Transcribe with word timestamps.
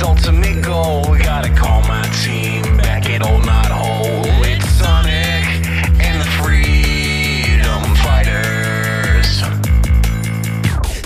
Ultimate 0.00 0.62
goal, 0.62 1.16
gotta 1.18 1.50
call 1.50 1.82
my 1.82 2.02
team 2.22 2.62
back 2.78 3.10
at 3.10 3.26
Old 3.26 3.44
Knot 3.44 3.66
Hole. 3.66 4.24
It's 4.44 4.64
Sonic 4.78 5.44
and 6.00 6.20
the 6.20 6.28
Freedom 6.38 7.82
Fighters. 8.04 9.42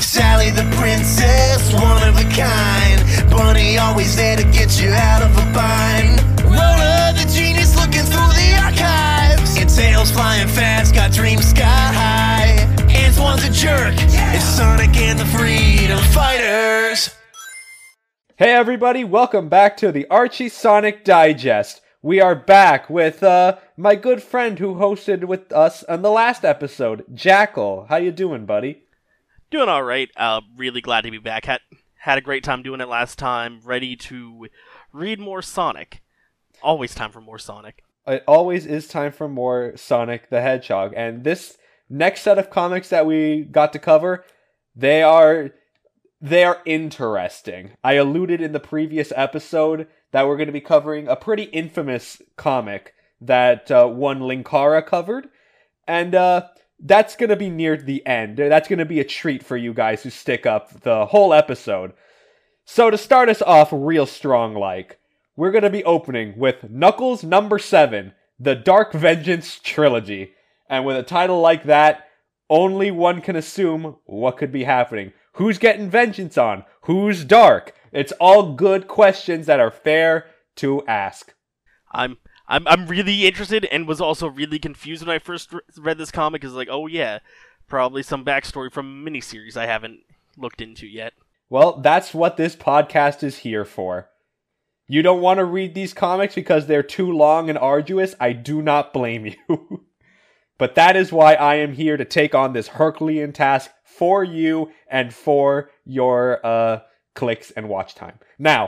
Sally 0.05 0.51
the 0.51 0.69
princess, 0.77 1.73
one 1.73 2.03
of 2.07 2.17
a 2.17 2.25
kind. 2.37 3.31
Bunny 3.31 3.79
always 3.79 4.15
there 4.15 4.37
to 4.37 4.45
get 4.45 4.81
you 4.81 4.91
out 4.91 5.23
of 5.23 5.37
a 5.39 5.53
bind. 5.53 6.21
Rotor 6.45 7.17
the 7.17 7.31
genius 7.35 7.75
looking 7.77 8.05
through 8.05 8.33
the 8.37 8.59
archives. 8.63 9.57
And 9.57 9.71
tails 9.71 10.11
flying 10.11 10.49
fast, 10.49 10.95
got 10.95 11.13
dreams 11.13 11.49
sky 11.49 11.65
high. 11.65 12.69
Antoine's 12.95 13.45
a 13.45 13.51
jerk. 13.51 13.95
It's 13.97 14.45
Sonic 14.45 14.97
and 14.97 15.19
the 15.19 15.27
Freedom 15.27 15.99
Fighters. 16.13 17.11
Hey 18.39 18.55
everybody, 18.55 19.05
welcome 19.05 19.51
back 19.51 19.77
to 19.77 19.93
the 19.93 20.09
Archie 20.09 20.49
Sonic 20.49 21.05
Digest. 21.05 21.83
We 22.01 22.19
are 22.19 22.35
back 22.35 22.89
with 22.89 23.23
uh, 23.23 23.59
my 23.77 23.95
good 23.95 24.23
friend 24.23 24.59
who 24.59 24.77
hosted 24.77 25.25
with 25.25 25.53
us 25.53 25.83
on 25.83 26.01
the 26.01 26.11
last 26.11 26.43
episode, 26.43 27.05
Jackel. 27.13 27.89
How 27.89 27.97
you 27.97 28.11
doing, 28.11 28.47
buddy? 28.47 28.85
Doing 29.51 29.69
all 29.69 29.83
right. 29.83 30.09
Uh, 30.17 30.41
really 30.57 30.81
glad 30.81 31.03
to 31.03 31.11
be 31.11 31.19
back. 31.19 31.45
Had 31.45 31.61
had 31.99 32.17
a 32.17 32.23
great 32.23 32.43
time 32.43 32.63
doing 32.63 32.81
it 32.81 32.89
last 32.89 33.19
time. 33.19 33.61
Ready 33.65 33.97
to 33.97 34.49
read 34.95 35.21
more 35.21 35.43
Sonic. 35.43 36.01
Always 36.63 36.95
time 36.95 37.13
for 37.13 37.21
more 37.21 37.39
Sonic. 37.39 37.85
It 38.07 38.25
always 38.27 38.65
is 38.65 38.89
time 38.89 39.13
for 39.13 39.29
more 39.29 39.77
Sonic 39.77 40.31
the 40.31 40.41
Hedgehog, 40.41 40.95
and 40.97 41.23
this 41.23 41.59
next 41.91 42.23
set 42.23 42.39
of 42.39 42.49
comics 42.49 42.89
that 42.89 43.05
we 43.05 43.43
got 43.43 43.75
to 43.75 43.79
cover, 43.79 44.25
they 44.75 45.03
are 45.03 45.51
they 46.23 46.45
are 46.45 46.63
interesting. 46.65 47.73
I 47.83 47.95
alluded 47.95 48.41
in 48.41 48.53
the 48.53 48.61
previous 48.61 49.13
episode 49.17 49.89
that 50.13 50.29
we're 50.29 50.37
going 50.37 50.47
to 50.47 50.53
be 50.53 50.61
covering 50.61 51.09
a 51.09 51.17
pretty 51.17 51.45
infamous 51.45 52.23
comic 52.37 52.95
that 53.21 53.71
uh, 53.73 53.89
one 53.89 54.21
Linkara 54.21 54.87
covered, 54.87 55.29
and 55.89 56.15
uh, 56.15 56.47
that's 56.79 57.17
going 57.17 57.31
to 57.31 57.37
be 57.37 57.51
near 57.51 57.77
the 57.77 58.07
end. 58.07 58.39
That's 58.39 58.69
going 58.69 58.79
to 58.79 58.85
be 58.85 59.01
a 59.01 59.05
treat 59.05 59.43
for 59.43 59.57
you 59.57 59.75
guys 59.75 60.05
who 60.05 60.11
stick 60.11 60.47
up 60.47 60.83
the 60.83 61.07
whole 61.07 61.35
episode. 61.35 61.93
So 62.65 62.89
to 62.89 62.97
start 62.97 63.29
us 63.29 63.43
off 63.43 63.71
real 63.73 64.07
strong 64.07 64.55
like, 64.55 65.01
we're 65.35 65.51
going 65.51 65.65
to 65.65 65.71
be 65.71 65.83
opening 65.85 66.39
with 66.39 66.71
Knuckles 66.71 67.25
number 67.25 67.59
7, 67.59 68.13
the 68.39 68.55
Dark 68.55 68.93
Vengeance 68.93 69.59
trilogy. 69.61 70.35
And 70.69 70.85
with 70.85 70.97
a 70.97 71.03
title 71.03 71.41
like 71.41 71.65
that, 71.65 72.07
only 72.49 72.93
one 72.93 73.21
can 73.23 73.35
assume 73.35 73.97
what 74.05 74.37
could 74.37 74.53
be 74.53 74.65
happening. 74.65 75.13
Who's 75.33 75.59
getting 75.59 75.89
vengeance 75.89 76.37
on? 76.37 76.65
Who's 76.83 77.25
dark? 77.25 77.75
It's 77.93 78.13
all 78.13 78.55
good 78.55 78.89
questions 78.89 79.47
that 79.47 79.61
are 79.61 79.71
fair 79.71 80.27
to 80.57 80.85
ask. 80.87 81.35
I'm 81.93 82.19
I'm 82.49 82.67
I'm 82.67 82.87
really 82.87 83.27
interested 83.27 83.65
and 83.67 83.87
was 83.87 84.01
also 84.01 84.29
really 84.29 84.59
confused 84.59 85.07
when 85.07 85.15
I 85.15 85.19
first 85.19 85.53
re- 85.53 85.61
read 85.79 85.99
this 85.99 86.11
comic. 86.11 86.45
Is 86.45 86.53
like, 86.55 86.69
oh 86.71 86.87
yeah, 86.87 87.21
probably 87.69 88.03
some 88.03 88.25
backstory 88.25 88.73
from 88.73 89.07
a 89.07 89.11
miniseries 89.11 89.57
I 89.57 89.67
haven't 89.67 90.01
looked 90.37 90.61
into 90.61 90.87
yet. 90.87 91.13
Well, 91.49 91.81
that's 91.81 92.15
what 92.15 92.37
this 92.37 92.57
podcast 92.57 93.23
is 93.23 93.39
here 93.39 93.65
for. 93.65 94.09
You 94.87 95.03
don't 95.03 95.21
want 95.21 95.39
to 95.39 95.45
read 95.45 95.75
these 95.75 95.95
comics 95.95 96.35
because 96.35 96.67
they're 96.67 96.83
too 96.83 97.13
long 97.13 97.49
and 97.49 97.59
arduous. 97.59 98.15
I 98.21 98.33
do 98.33 98.61
not 98.63 98.93
blame 98.93 99.27
you. 99.49 99.85
But 100.63 100.77
that 100.77 100.95
is 100.95 101.11
why 101.11 101.35
I 101.35 101.57
am 101.57 101.73
here 101.73 101.97
to 101.97 102.05
take 102.05 102.37
on 102.37 102.53
this 102.53 102.69
Herculean 102.69 103.33
task 103.33 103.73
for 103.83 104.23
you 104.23 104.71
and 104.89 105.13
for 105.13 105.73
your 105.85 106.39
uh, 106.47 106.83
clicks 107.17 107.51
and 107.51 107.69
watch 107.69 107.97
time. 107.97 108.21
Now, 108.39 108.67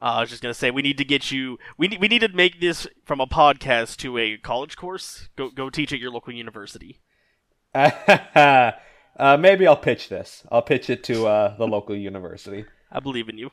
Uh, 0.00 0.16
I 0.16 0.20
was 0.22 0.30
just 0.30 0.40
gonna 0.40 0.54
say 0.54 0.70
we 0.70 0.80
need 0.80 0.96
to 0.96 1.04
get 1.04 1.30
you. 1.30 1.58
We 1.76 1.88
need 1.88 2.00
we 2.00 2.08
need 2.08 2.20
to 2.20 2.28
make 2.28 2.60
this 2.60 2.86
from 3.04 3.20
a 3.20 3.26
podcast 3.26 3.98
to 3.98 4.16
a 4.16 4.38
college 4.38 4.78
course. 4.78 5.28
Go 5.36 5.50
go 5.50 5.68
teach 5.68 5.92
at 5.92 5.98
your 5.98 6.10
local 6.10 6.32
university. 6.32 7.02
uh, 7.74 8.72
maybe 9.18 9.66
I'll 9.66 9.76
pitch 9.76 10.08
this. 10.08 10.46
I'll 10.50 10.62
pitch 10.62 10.88
it 10.88 11.04
to 11.04 11.26
uh, 11.26 11.56
the 11.58 11.66
local 11.66 11.94
university. 11.94 12.64
I 12.90 13.00
believe 13.00 13.28
in 13.28 13.36
you. 13.36 13.50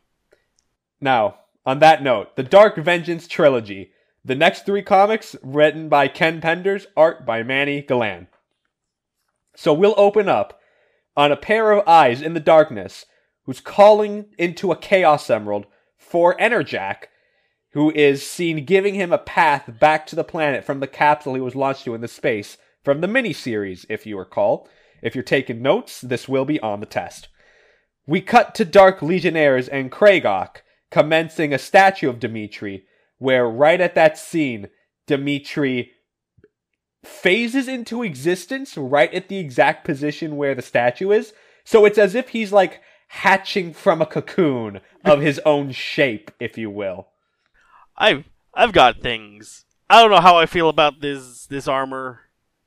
Now, 1.01 1.39
on 1.65 1.79
that 1.79 2.01
note, 2.01 2.37
the 2.37 2.43
Dark 2.43 2.77
Vengeance 2.77 3.27
trilogy. 3.27 3.91
The 4.23 4.35
next 4.35 4.65
three 4.65 4.83
comics 4.83 5.35
written 5.41 5.89
by 5.89 6.07
Ken 6.07 6.41
Penders, 6.41 6.85
art 6.95 7.25
by 7.25 7.41
Manny 7.41 7.81
Galan. 7.81 8.27
So 9.55 9.73
we'll 9.73 9.95
open 9.97 10.29
up 10.29 10.59
on 11.17 11.31
a 11.31 11.37
pair 11.37 11.71
of 11.71 11.87
eyes 11.87 12.21
in 12.21 12.33
the 12.33 12.39
darkness 12.39 13.05
who's 13.45 13.59
calling 13.59 14.27
into 14.37 14.71
a 14.71 14.77
Chaos 14.77 15.29
Emerald 15.29 15.65
for 15.97 16.37
Enerjack, 16.37 17.05
who 17.73 17.91
is 17.91 18.29
seen 18.29 18.65
giving 18.65 18.93
him 18.93 19.11
a 19.11 19.17
path 19.17 19.79
back 19.79 20.05
to 20.07 20.15
the 20.15 20.23
planet 20.23 20.63
from 20.63 20.79
the 20.79 20.87
capsule 20.87 21.33
he 21.33 21.41
was 21.41 21.55
launched 21.55 21.85
to 21.85 21.95
in 21.95 22.01
the 22.01 22.07
space 22.07 22.57
from 22.83 23.01
the 23.01 23.07
miniseries, 23.07 23.85
if 23.89 24.05
you 24.05 24.17
recall. 24.17 24.69
If 25.01 25.15
you're 25.15 25.23
taking 25.23 25.61
notes, 25.61 25.99
this 26.01 26.29
will 26.29 26.45
be 26.45 26.59
on 26.59 26.79
the 26.79 26.85
test. 26.85 27.27
We 28.05 28.21
cut 28.21 28.53
to 28.55 28.65
Dark 28.65 29.01
Legionnaires 29.01 29.67
and 29.67 29.91
Kragok 29.91 30.57
commencing 30.91 31.53
a 31.53 31.57
statue 31.57 32.09
of 32.09 32.19
Dimitri, 32.19 32.85
where 33.21 33.47
right 33.47 33.79
at 33.79 33.93
that 33.93 34.17
scene, 34.17 34.67
Dimitri 35.05 35.91
phases 37.03 37.67
into 37.67 38.01
existence 38.01 38.75
right 38.75 39.13
at 39.13 39.29
the 39.29 39.37
exact 39.37 39.85
position 39.85 40.37
where 40.37 40.55
the 40.55 40.63
statue 40.63 41.11
is. 41.11 41.31
So 41.63 41.85
it's 41.85 41.99
as 41.99 42.15
if 42.15 42.29
he's 42.29 42.51
like 42.51 42.81
hatching 43.09 43.73
from 43.73 44.01
a 44.01 44.07
cocoon 44.07 44.81
of 45.05 45.21
his 45.21 45.39
own 45.45 45.71
shape, 45.71 46.31
if 46.39 46.57
you 46.57 46.71
will. 46.71 47.09
I've 47.95 48.25
I've 48.55 48.73
got 48.73 49.01
things. 49.01 49.65
I 49.87 50.01
don't 50.01 50.09
know 50.09 50.19
how 50.19 50.37
I 50.37 50.47
feel 50.47 50.67
about 50.67 51.01
this 51.01 51.45
this 51.45 51.67
armor. 51.67 52.21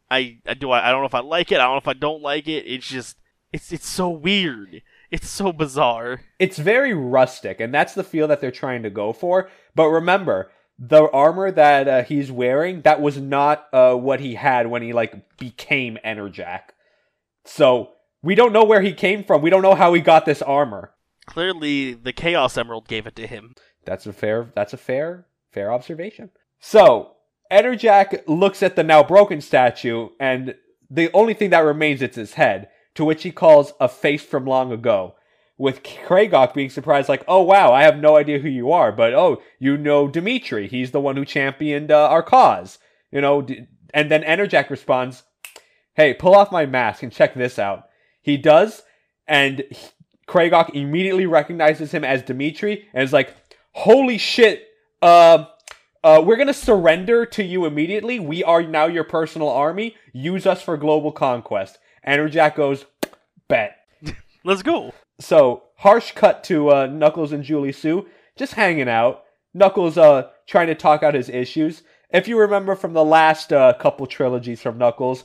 I, 0.08 0.38
I 0.46 0.54
do 0.54 0.70
I, 0.70 0.88
I 0.88 0.92
don't 0.92 1.00
know 1.00 1.06
if 1.06 1.16
I 1.16 1.20
like 1.20 1.50
it. 1.50 1.56
I 1.56 1.64
don't 1.64 1.72
know 1.72 1.78
if 1.78 1.88
I 1.88 1.94
don't 1.94 2.22
like 2.22 2.46
it. 2.46 2.64
It's 2.64 2.86
just 2.86 3.16
it's 3.52 3.72
it's 3.72 3.88
so 3.88 4.08
weird. 4.08 4.82
It's 5.14 5.30
so 5.30 5.52
bizarre. 5.52 6.22
It's 6.40 6.58
very 6.58 6.92
rustic, 6.92 7.60
and 7.60 7.72
that's 7.72 7.94
the 7.94 8.02
feel 8.02 8.26
that 8.26 8.40
they're 8.40 8.50
trying 8.50 8.82
to 8.82 8.90
go 8.90 9.12
for. 9.12 9.48
But 9.72 9.86
remember, 9.86 10.50
the 10.76 11.08
armor 11.12 11.52
that 11.52 11.86
uh, 11.86 12.02
he's 12.02 12.32
wearing 12.32 12.82
that 12.82 13.00
was 13.00 13.16
not 13.16 13.68
uh, 13.72 13.94
what 13.94 14.18
he 14.18 14.34
had 14.34 14.66
when 14.66 14.82
he 14.82 14.92
like 14.92 15.38
became 15.38 15.98
Enerjack. 16.04 16.70
So 17.44 17.90
we 18.24 18.34
don't 18.34 18.52
know 18.52 18.64
where 18.64 18.80
he 18.80 18.92
came 18.92 19.22
from. 19.22 19.40
We 19.40 19.50
don't 19.50 19.62
know 19.62 19.76
how 19.76 19.94
he 19.94 20.00
got 20.00 20.26
this 20.26 20.42
armor. 20.42 20.90
Clearly, 21.26 21.94
the 21.94 22.12
Chaos 22.12 22.58
Emerald 22.58 22.88
gave 22.88 23.06
it 23.06 23.14
to 23.14 23.28
him. 23.28 23.54
That's 23.84 24.06
a 24.06 24.12
fair. 24.12 24.50
That's 24.56 24.72
a 24.72 24.76
fair, 24.76 25.26
fair 25.52 25.72
observation. 25.72 26.30
So 26.58 27.12
Enerjack 27.52 28.24
looks 28.26 28.64
at 28.64 28.74
the 28.74 28.82
now 28.82 29.04
broken 29.04 29.40
statue, 29.40 30.08
and 30.18 30.56
the 30.90 31.12
only 31.12 31.34
thing 31.34 31.50
that 31.50 31.60
remains 31.60 32.02
is 32.02 32.16
his 32.16 32.34
head, 32.34 32.68
to 32.94 33.04
which 33.04 33.22
he 33.22 33.30
calls 33.30 33.72
a 33.80 33.88
face 33.88 34.22
from 34.22 34.44
long 34.44 34.72
ago. 34.72 35.14
With 35.56 35.84
Kragok 35.84 36.52
being 36.52 36.70
surprised, 36.70 37.08
like, 37.08 37.24
"Oh 37.28 37.42
wow, 37.42 37.72
I 37.72 37.84
have 37.84 37.98
no 37.98 38.16
idea 38.16 38.40
who 38.40 38.48
you 38.48 38.72
are, 38.72 38.90
but 38.90 39.14
oh, 39.14 39.40
you 39.60 39.76
know 39.76 40.08
Dimitri. 40.08 40.66
He's 40.66 40.90
the 40.90 41.00
one 41.00 41.16
who 41.16 41.24
championed 41.24 41.92
uh, 41.92 42.08
our 42.08 42.24
cause." 42.24 42.78
You 43.12 43.20
know, 43.20 43.42
d- 43.42 43.66
and 43.92 44.10
then 44.10 44.24
Enerjack 44.24 44.68
responds, 44.68 45.22
"Hey, 45.94 46.12
pull 46.12 46.34
off 46.34 46.50
my 46.50 46.66
mask 46.66 47.04
and 47.04 47.12
check 47.12 47.34
this 47.34 47.56
out." 47.56 47.84
He 48.20 48.36
does, 48.36 48.82
and 49.28 49.62
he- 49.70 49.76
Kragok 50.26 50.74
immediately 50.74 51.26
recognizes 51.26 51.92
him 51.92 52.02
as 52.02 52.22
Dimitri 52.22 52.88
and 52.92 53.04
is 53.04 53.12
like, 53.12 53.32
"Holy 53.72 54.18
shit! 54.18 54.66
Uh, 55.00 55.44
uh, 56.02 56.20
we're 56.24 56.36
gonna 56.36 56.52
surrender 56.52 57.24
to 57.26 57.44
you 57.44 57.64
immediately. 57.64 58.18
We 58.18 58.42
are 58.42 58.62
now 58.62 58.86
your 58.86 59.04
personal 59.04 59.50
army. 59.50 59.94
Use 60.12 60.46
us 60.46 60.62
for 60.62 60.76
global 60.76 61.12
conquest." 61.12 61.78
Enerjack 62.06 62.54
goes, 62.56 62.84
"Bet." 63.54 64.16
Let's 64.44 64.62
go. 64.62 64.92
So 65.20 65.62
harsh 65.78 66.12
cut 66.12 66.44
to 66.44 66.70
uh, 66.70 66.86
Knuckles 66.86 67.32
and 67.32 67.44
Julie 67.44 67.72
Sue 67.72 68.06
just 68.36 68.54
hanging 68.54 68.88
out. 68.88 69.22
Knuckles 69.54 69.96
uh 69.96 70.28
trying 70.46 70.66
to 70.66 70.74
talk 70.74 71.02
out 71.02 71.14
his 71.14 71.28
issues. 71.28 71.82
If 72.10 72.28
you 72.28 72.38
remember 72.38 72.74
from 72.76 72.92
the 72.92 73.04
last 73.04 73.52
uh, 73.52 73.72
couple 73.74 74.06
trilogies 74.06 74.60
from 74.60 74.78
Knuckles, 74.78 75.24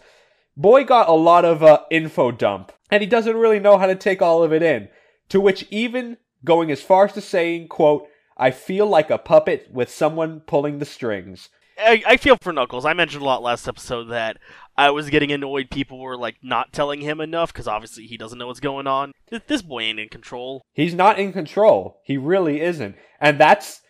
boy 0.55 0.83
got 0.83 1.09
a 1.09 1.13
lot 1.13 1.45
of 1.45 1.63
uh, 1.63 1.81
info 1.91 2.31
dump, 2.31 2.71
and 2.89 3.01
he 3.01 3.07
doesn't 3.07 3.35
really 3.37 3.59
know 3.59 3.77
how 3.77 3.87
to 3.87 3.95
take 3.95 4.21
all 4.21 4.43
of 4.43 4.53
it 4.53 4.63
in. 4.63 4.89
To 5.29 5.41
which 5.41 5.67
even 5.69 6.17
going 6.45 6.71
as 6.71 6.81
far 6.81 7.05
as 7.05 7.13
to 7.13 7.21
saying, 7.21 7.67
"quote 7.67 8.07
I 8.37 8.51
feel 8.51 8.87
like 8.87 9.09
a 9.09 9.17
puppet 9.17 9.69
with 9.71 9.89
someone 9.91 10.41
pulling 10.41 10.79
the 10.79 10.85
strings." 10.85 11.49
I, 11.79 12.03
I 12.05 12.17
feel 12.17 12.37
for 12.41 12.51
Knuckles. 12.53 12.85
I 12.85 12.93
mentioned 12.93 13.21
a 13.21 13.25
lot 13.25 13.41
last 13.41 13.67
episode 13.67 14.05
that 14.05 14.37
I 14.77 14.89
was 14.91 15.09
getting 15.09 15.31
annoyed. 15.31 15.69
People 15.69 15.99
were 15.99 16.17
like 16.17 16.37
not 16.41 16.73
telling 16.73 17.01
him 17.01 17.19
enough 17.21 17.51
because 17.53 17.67
obviously 17.67 18.05
he 18.05 18.17
doesn't 18.17 18.37
know 18.37 18.47
what's 18.47 18.59
going 18.59 18.87
on. 18.87 19.13
Th- 19.29 19.41
This 19.47 19.61
boy 19.61 19.81
ain't 19.81 19.99
in 19.99 20.09
control. 20.09 20.61
He's 20.73 20.93
not 20.93 21.19
in 21.19 21.33
control. 21.33 21.99
He 22.03 22.17
really 22.17 22.61
isn't. 22.61 22.95
And 23.19 23.39
that's 23.39 23.81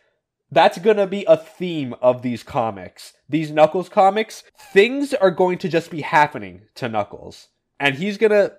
that's 0.51 0.80
to 0.97 1.06
be 1.07 1.25
a 1.25 1.38
theme 1.38 1.94
of 2.01 2.21
these 2.21 2.41
comics. 2.44 3.13
These 3.27 3.51
Knuckles 3.51 3.89
comics, 3.89 4.44
things 4.74 5.13
are 5.13 5.31
going 5.31 5.57
to 5.59 5.69
just 5.69 5.91
be 5.91 6.01
happening 6.01 6.63
to 6.75 6.89
Knuckles. 6.89 7.50
And 7.80 7.95
he's 7.95 8.18
to 8.31 8.53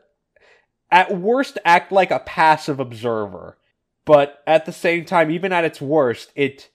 at 0.90 1.18
worst 1.18 1.58
act 1.64 1.92
like 1.92 2.10
a 2.10 2.20
passive 2.20 2.80
observer. 2.80 3.58
but 4.04 4.42
at 4.46 4.66
the 4.66 4.72
same 4.72 5.04
time, 5.04 5.30
even 5.30 5.52
at 5.52 5.64
its 5.64 5.80
worst, 5.80 6.32
it 6.34 6.68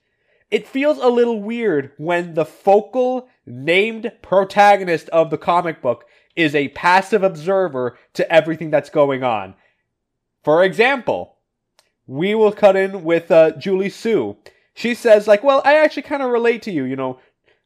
it 0.51 0.68
feels 0.68 0.97
a 0.97 1.07
little 1.07 1.42
weird 1.42 1.92
when 1.97 2.33
the 2.33 2.45
focal 2.45 3.27
named 3.45 4.12
protagonist 4.21 5.09
of 5.09 5.30
the 5.30 5.38
comic 5.38 5.81
book 5.81 6.06
is 6.36 6.53
a 6.53 6.69
passive 6.69 7.24
observer 7.24 7.97
to 8.13 8.31
everything 8.31 8.69
that's 8.69 8.89
going 8.89 9.24
on. 9.24 9.56
For 10.44 10.63
example, 10.63 11.38
we 12.06 12.36
will 12.36 12.51
cut 12.51 12.75
in 12.75 13.03
with 13.03 13.31
uh, 13.31 13.51
Julie 13.51 13.89
Sue. 13.89 14.38
She 14.74 14.94
says, 14.94 15.27
like, 15.27 15.44
well, 15.44 15.62
I 15.65 15.75
actually 15.75 16.03
kind 16.03 16.21
of 16.21 16.30
relate 16.30 16.62
to 16.63 16.71
you. 16.71 16.83
You 16.83 16.95
know, 16.95 17.19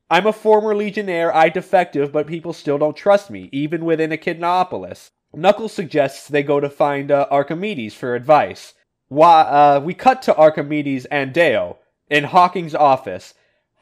I'm 0.10 0.28
a 0.28 0.34
former 0.34 0.76
Legionnaire, 0.76 1.36
I 1.36 1.50
defective, 1.50 2.12
but 2.12 2.28
people 2.28 2.54
still 2.54 2.78
don't 2.78 2.96
trust 2.96 3.30
me, 3.30 3.50
even 3.52 3.84
within 3.84 4.12
Echidnaopolis. 4.12 5.10
Knuckles 5.34 5.74
suggests 5.74 6.28
they 6.28 6.44
go 6.44 6.60
to 6.60 6.70
find 6.70 7.12
uh, 7.12 7.28
Archimedes 7.30 7.94
for 7.94 8.16
advice. 8.16 8.74
Why, 9.10 9.42
uh, 9.42 9.82
we 9.84 9.94
cut 9.94 10.22
to 10.24 10.36
Archimedes 10.36 11.06
and 11.06 11.34
Deo 11.34 11.78
in 12.10 12.26
Hawking's 12.26 12.76
office, 12.76 13.34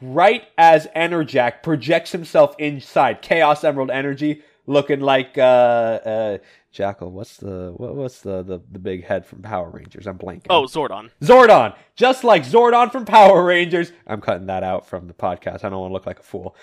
right 0.02 0.44
as 0.58 0.88
Enerjack 0.96 1.64
projects 1.64 2.12
himself 2.12 2.56
inside 2.60 3.22
Chaos 3.22 3.64
Emerald 3.64 3.92
Energy, 3.92 4.44
looking 4.66 5.00
like 5.00 5.38
uh, 5.38 5.42
uh, 5.42 6.38
Jackel. 6.74 7.10
What's 7.10 7.38
the 7.38 7.74
what, 7.76 7.96
what's 7.96 8.22
the, 8.22 8.44
the 8.44 8.60
the 8.72 8.80
big 8.80 9.06
head 9.06 9.26
from 9.26 9.42
Power 9.42 9.70
Rangers? 9.70 10.06
I'm 10.08 10.18
blanking. 10.18 10.48
Oh, 10.50 10.64
Zordon. 10.64 11.10
Zordon, 11.22 11.76
just 11.96 12.24
like 12.24 12.44
Zordon 12.44 12.92
from 12.92 13.06
Power 13.06 13.44
Rangers. 13.44 13.92
I'm 14.06 14.22
cutting 14.22 14.48
that 14.48 14.64
out 14.64 14.86
from 14.88 15.08
the 15.08 15.14
podcast. 15.14 15.64
I 15.64 15.70
don't 15.70 15.80
want 15.80 15.92
to 15.92 15.94
look 15.94 16.06
like 16.06 16.20
a 16.20 16.24
fool. 16.24 16.56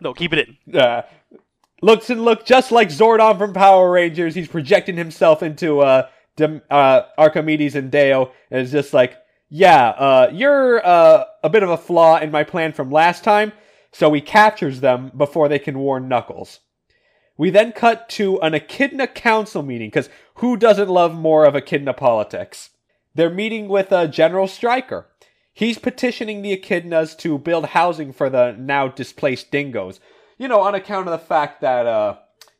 No, 0.00 0.14
keep 0.14 0.32
it 0.32 0.48
in. 0.66 0.80
Uh, 0.80 1.02
looks 1.82 2.08
and 2.08 2.24
look 2.24 2.46
just 2.46 2.72
like 2.72 2.88
Zordon 2.88 3.36
from 3.36 3.52
Power 3.52 3.90
Rangers. 3.90 4.34
He's 4.34 4.48
projecting 4.48 4.96
himself 4.96 5.42
into 5.42 5.80
uh, 5.80 6.08
Dem- 6.36 6.62
uh 6.70 7.02
Archimedes 7.18 7.74
and 7.74 7.90
Deo, 7.90 8.32
and 8.50 8.62
it's 8.62 8.72
just 8.72 8.94
like, 8.94 9.16
yeah, 9.50 9.88
uh, 9.88 10.30
you're 10.32 10.84
uh, 10.86 11.24
a 11.42 11.50
bit 11.50 11.62
of 11.62 11.70
a 11.70 11.76
flaw 11.76 12.18
in 12.18 12.30
my 12.30 12.44
plan 12.44 12.72
from 12.72 12.90
last 12.90 13.22
time. 13.22 13.52
So 13.92 14.12
he 14.12 14.20
captures 14.20 14.80
them 14.80 15.10
before 15.16 15.48
they 15.48 15.58
can 15.58 15.80
warn 15.80 16.08
Knuckles. 16.08 16.60
We 17.36 17.50
then 17.50 17.72
cut 17.72 18.08
to 18.10 18.38
an 18.40 18.54
Echidna 18.54 19.08
council 19.08 19.62
meeting, 19.62 19.88
because 19.88 20.08
who 20.34 20.56
doesn't 20.56 20.88
love 20.88 21.14
more 21.14 21.44
of 21.44 21.56
Echidna 21.56 21.94
politics? 21.94 22.70
They're 23.14 23.30
meeting 23.30 23.68
with 23.68 23.92
uh, 23.92 24.06
General 24.06 24.46
Stryker. 24.46 25.08
He's 25.52 25.78
petitioning 25.78 26.42
the 26.42 26.56
Echidnas 26.56 27.18
to 27.18 27.36
build 27.38 27.66
housing 27.66 28.12
for 28.12 28.30
the 28.30 28.52
now 28.52 28.86
displaced 28.88 29.50
dingoes. 29.50 29.98
You 30.38 30.46
know, 30.46 30.60
on 30.60 30.76
account 30.76 31.08
of 31.08 31.12
the 31.12 31.26
fact 31.26 31.60
that, 31.62 31.86
uh, 31.86 32.18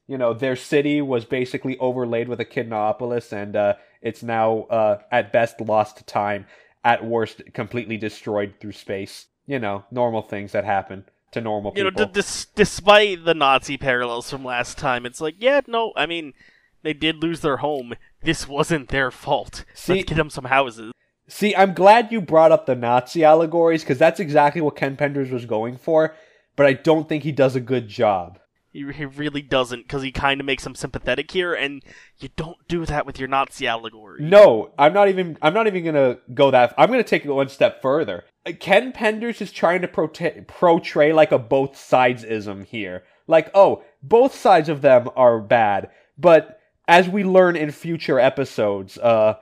you 0.08 0.18
know, 0.18 0.34
their 0.34 0.56
city 0.56 1.00
was 1.00 1.24
basically 1.24 1.78
overlaid 1.78 2.28
with 2.28 2.40
Echidnaopolis 2.40 3.32
and 3.32 3.54
uh, 3.54 3.74
it's 4.02 4.22
now, 4.22 4.62
uh, 4.62 4.98
at 5.12 5.32
best, 5.32 5.60
lost 5.60 5.98
to 5.98 6.04
time, 6.04 6.46
at 6.84 7.04
worst, 7.04 7.42
completely 7.52 7.96
destroyed 7.96 8.54
through 8.60 8.72
space. 8.72 9.26
You 9.46 9.58
know, 9.58 9.84
normal 9.90 10.22
things 10.22 10.52
that 10.52 10.64
happen 10.64 11.04
to 11.32 11.40
normal 11.40 11.72
people. 11.72 11.86
You 11.86 11.90
know, 11.96 12.04
d- 12.06 12.12
dis- 12.12 12.46
despite 12.54 13.24
the 13.24 13.34
Nazi 13.34 13.76
parallels 13.76 14.30
from 14.30 14.44
last 14.44 14.78
time, 14.78 15.04
it's 15.06 15.20
like, 15.20 15.34
yeah, 15.38 15.60
no, 15.66 15.92
I 15.96 16.06
mean, 16.06 16.34
they 16.82 16.92
did 16.92 17.16
lose 17.22 17.40
their 17.40 17.58
home. 17.58 17.94
This 18.22 18.46
wasn't 18.46 18.88
their 18.90 19.10
fault. 19.10 19.64
See- 19.74 19.94
Let's 19.94 20.08
get 20.08 20.16
them 20.16 20.30
some 20.30 20.44
houses. 20.44 20.92
See, 21.26 21.54
I'm 21.54 21.74
glad 21.74 22.10
you 22.10 22.20
brought 22.20 22.50
up 22.52 22.66
the 22.66 22.74
Nazi 22.74 23.22
allegories 23.24 23.82
because 23.82 23.98
that's 23.98 24.18
exactly 24.20 24.60
what 24.60 24.74
Ken 24.76 24.96
Penders 24.96 25.30
was 25.30 25.46
going 25.46 25.76
for, 25.76 26.14
but 26.56 26.66
I 26.66 26.72
don't 26.72 27.08
think 27.08 27.22
he 27.22 27.30
does 27.32 27.54
a 27.54 27.60
good 27.60 27.86
job. 27.88 28.38
He, 28.72 28.90
he 28.92 29.04
really 29.04 29.42
doesn't, 29.42 29.82
because 29.82 30.02
he 30.02 30.12
kind 30.12 30.40
of 30.40 30.46
makes 30.46 30.62
them 30.62 30.76
sympathetic 30.76 31.30
here, 31.30 31.54
and 31.54 31.82
you 32.18 32.28
don't 32.36 32.56
do 32.68 32.86
that 32.86 33.04
with 33.04 33.18
your 33.18 33.28
Nazi 33.28 33.66
allegory. 33.66 34.22
No, 34.22 34.70
I'm 34.78 34.92
not 34.92 35.08
even. 35.08 35.36
I'm 35.42 35.54
not 35.54 35.66
even 35.66 35.84
gonna 35.84 36.18
go 36.32 36.50
that. 36.52 36.74
I'm 36.78 36.88
gonna 36.88 37.02
take 37.02 37.24
it 37.24 37.30
one 37.32 37.48
step 37.48 37.82
further. 37.82 38.24
Ken 38.60 38.92
Penders 38.92 39.40
is 39.40 39.50
trying 39.52 39.82
to 39.82 39.88
prote- 39.88 40.46
portray 40.46 41.12
like 41.12 41.32
a 41.32 41.38
both 41.38 41.76
sides 41.76 42.22
ism 42.24 42.64
here. 42.64 43.02
Like, 43.26 43.50
oh, 43.54 43.82
both 44.02 44.34
sides 44.34 44.68
of 44.68 44.82
them 44.82 45.08
are 45.16 45.40
bad, 45.40 45.90
but 46.16 46.60
as 46.88 47.08
we 47.08 47.22
learn 47.22 47.56
in 47.56 47.70
future 47.70 48.18
episodes, 48.18 48.98
uh, 48.98 49.34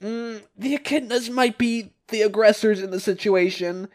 mm, 0.00 0.42
the 0.56 0.76
Echidnas 0.76 1.30
might 1.30 1.58
be 1.58 1.92
the 2.08 2.22
aggressors 2.22 2.82
in 2.82 2.90
the 2.90 3.00
situation. 3.00 3.88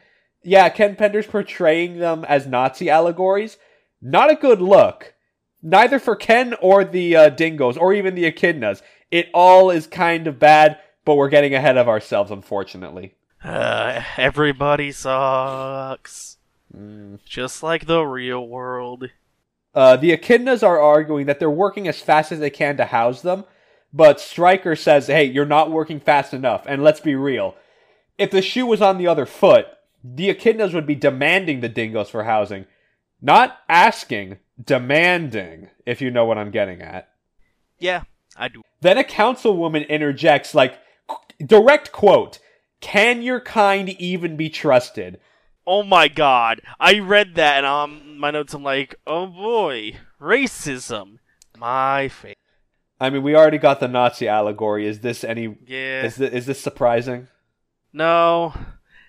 Yeah, 0.44 0.68
Ken 0.70 0.96
Penders 0.96 1.28
portraying 1.28 2.00
them 2.00 2.26
as 2.26 2.46
Nazi 2.48 2.90
allegories. 2.90 3.58
Not 4.04 4.30
a 4.30 4.36
good 4.36 4.62
look. 4.62 5.14
Neither 5.62 5.98
for 5.98 6.18
Ken 6.18 6.56
or 6.62 6.84
the 6.84 7.16
uh, 7.16 7.30
Dingoes, 7.30 7.78
or 7.78 7.94
even 7.94 8.16
the 8.16 8.30
Echidnas. 8.30 8.82
It 9.10 9.30
all 9.34 9.72
is 9.72 9.88
kind 9.88 10.28
of 10.28 10.40
bad, 10.40 10.78
but 11.06 11.16
we're 11.16 11.30
getting 11.30 11.56
ahead 11.56 11.78
of 11.78 11.88
ourselves, 11.88 12.30
unfortunately. 12.30 13.16
Uh, 13.42 14.04
everybody 14.18 14.92
sucks. 14.92 16.38
Mm. 16.76 17.20
Just 17.24 17.64
like 17.64 17.86
the 17.86 18.04
real 18.04 18.46
world. 18.46 19.10
Uh, 19.74 19.96
the 19.96 20.12
Echidnas 20.16 20.64
are 20.64 20.82
arguing 20.82 21.26
that 21.28 21.40
they're 21.40 21.50
working 21.50 21.88
as 21.88 22.02
fast 22.02 22.34
as 22.34 22.40
they 22.40 22.50
can 22.50 22.76
to 22.78 22.86
house 22.86 23.22
them, 23.22 23.46
but 23.94 24.20
Stryker 24.20 24.76
says, 24.76 25.08
hey, 25.08 25.24
you're 25.24 25.46
not 25.46 25.72
working 25.72 26.00
fast 26.02 26.34
enough. 26.34 26.66
And 26.68 26.84
let's 26.84 27.00
be 27.00 27.16
real. 27.16 27.56
If 28.18 28.32
the 28.32 28.42
shoe 28.42 28.66
was 28.66 28.82
on 28.82 28.98
the 28.98 29.08
other 29.08 29.26
foot, 29.26 29.68
the 30.04 30.34
Echidnas 30.34 30.74
would 30.74 30.86
be 30.86 30.96
demanding 30.96 31.62
the 31.62 31.70
dingoes 31.70 32.10
for 32.10 32.26
housing. 32.26 32.66
Not 33.24 33.58
asking, 33.70 34.40
demanding, 34.62 35.70
if 35.86 36.02
you 36.02 36.12
know 36.12 36.26
what 36.26 36.38
I'm 36.38 36.52
getting 36.52 36.82
at. 36.82 37.10
Yeah, 37.80 38.04
I 38.36 38.50
do. 38.50 38.62
Then 38.82 38.98
a 38.98 39.04
councilwoman 39.04 39.88
interjects, 39.88 40.54
like, 40.54 40.78
direct 41.44 41.94
quote, 41.94 42.40
Can 42.82 43.22
your 43.22 43.40
kind 43.40 43.90
even 43.90 44.36
be 44.36 44.50
trusted? 44.50 45.22
Oh 45.66 45.84
my 45.84 46.10
god. 46.10 46.62
I 46.82 47.00
read 47.00 47.36
that 47.36 47.58
and 47.58 47.66
on 47.66 48.20
my 48.20 48.32
notes 48.32 48.54
I'm 48.54 48.64
like, 48.64 48.96
oh 49.08 49.28
boy, 49.28 49.94
racism. 50.20 51.20
My 51.58 52.10
face. 52.10 52.36
I 53.00 53.10
mean, 53.10 53.24
we 53.24 53.36
already 53.36 53.58
got 53.58 53.80
the 53.80 53.88
Nazi 53.88 54.28
allegory. 54.28 54.86
Is 54.86 55.00
this 55.00 55.24
any. 55.24 55.58
Yeah. 55.66 56.04
Is, 56.04 56.18
this, 56.18 56.34
is 56.34 56.46
this 56.46 56.60
surprising? 56.60 57.30
No. 57.94 58.54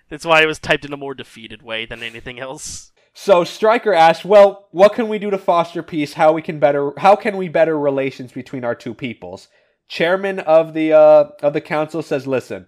That's 0.07 0.25
why 0.25 0.41
it 0.41 0.47
was 0.47 0.59
typed 0.59 0.85
in 0.85 0.93
a 0.93 0.97
more 0.97 1.13
defeated 1.13 1.61
way 1.61 1.85
than 1.85 2.01
anything 2.01 2.39
else. 2.39 2.93
So 3.17 3.45
Stryker 3.45 3.93
asks, 3.93 4.25
"Well, 4.25 4.67
what 4.71 4.93
can 4.93 5.07
we 5.07 5.19
do 5.19 5.29
to 5.31 5.37
foster 5.37 5.81
peace? 5.81 6.13
How 6.13 6.33
we 6.33 6.41
can 6.41 6.59
better? 6.59 6.91
How 6.97 7.15
can 7.15 7.37
we 7.37 7.47
better 7.47 7.79
relations 7.79 8.33
between 8.33 8.65
our 8.65 8.75
two 8.75 8.93
peoples?" 8.93 9.47
Chairman 9.87 10.39
of 10.39 10.73
the 10.73 10.91
uh, 10.91 11.29
of 11.41 11.53
the 11.53 11.61
council 11.61 12.01
says, 12.01 12.27
"Listen, 12.27 12.67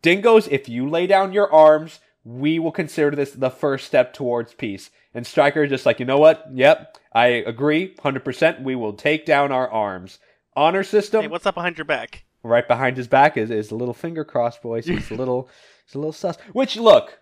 Dingoes, 0.00 0.48
if 0.48 0.70
you 0.70 0.88
lay 0.88 1.06
down 1.06 1.34
your 1.34 1.52
arms, 1.52 2.00
we 2.24 2.58
will 2.58 2.72
consider 2.72 3.14
this 3.14 3.32
the 3.32 3.50
first 3.50 3.86
step 3.86 4.14
towards 4.14 4.54
peace." 4.54 4.90
And 5.12 5.26
Stryker 5.26 5.64
is 5.64 5.70
just 5.70 5.84
like, 5.84 6.00
"You 6.00 6.06
know 6.06 6.18
what? 6.18 6.46
Yep, 6.54 6.96
I 7.12 7.26
agree, 7.26 7.94
hundred 8.02 8.24
percent. 8.24 8.62
We 8.62 8.74
will 8.74 8.94
take 8.94 9.26
down 9.26 9.52
our 9.52 9.70
arms. 9.70 10.18
Honor 10.56 10.82
system 10.82 11.22
Hey, 11.22 11.28
what's 11.28 11.46
up 11.46 11.56
behind 11.56 11.76
your 11.76 11.84
back? 11.84 12.24
right 12.42 12.66
behind 12.66 12.96
his 12.96 13.08
back 13.08 13.36
is, 13.36 13.50
is 13.50 13.70
a 13.70 13.74
little 13.74 13.94
finger 13.94 14.24
cross, 14.24 14.56
boys. 14.58 14.88
It's 14.88 15.10
a 15.10 15.14
little, 15.14 15.48
it's 15.84 15.94
a 15.94 15.98
little 15.98 16.12
sus. 16.12 16.36
Which 16.52 16.76
look, 16.76 17.18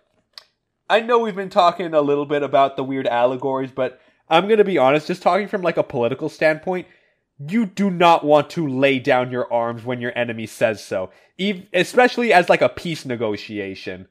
I 0.93 0.99
know 0.99 1.17
we've 1.17 1.35
been 1.35 1.49
talking 1.49 1.91
a 1.95 2.01
little 2.01 2.27
bit 2.27 2.43
about 2.43 2.75
the 2.75 2.83
weird 2.83 3.07
allegories, 3.07 3.71
but 3.71 3.99
I'm 4.29 4.47
gonna 4.47 4.63
be 4.63 4.77
honest. 4.77 5.07
Just 5.07 5.23
talking 5.23 5.47
from 5.47 5.63
like 5.63 5.77
a 5.77 5.83
political 5.83 6.29
standpoint, 6.29 6.85
you 7.39 7.65
do 7.65 7.89
not 7.89 8.23
want 8.23 8.51
to 8.51 8.67
lay 8.67 8.99
down 8.99 9.31
your 9.31 9.51
arms 9.51 9.83
when 9.83 9.99
your 10.01 10.15
enemy 10.15 10.45
says 10.45 10.83
so, 10.83 11.09
especially 11.73 12.31
as 12.31 12.47
like 12.47 12.61
a 12.61 12.69
peace 12.69 13.05
negotiation, 13.05 14.07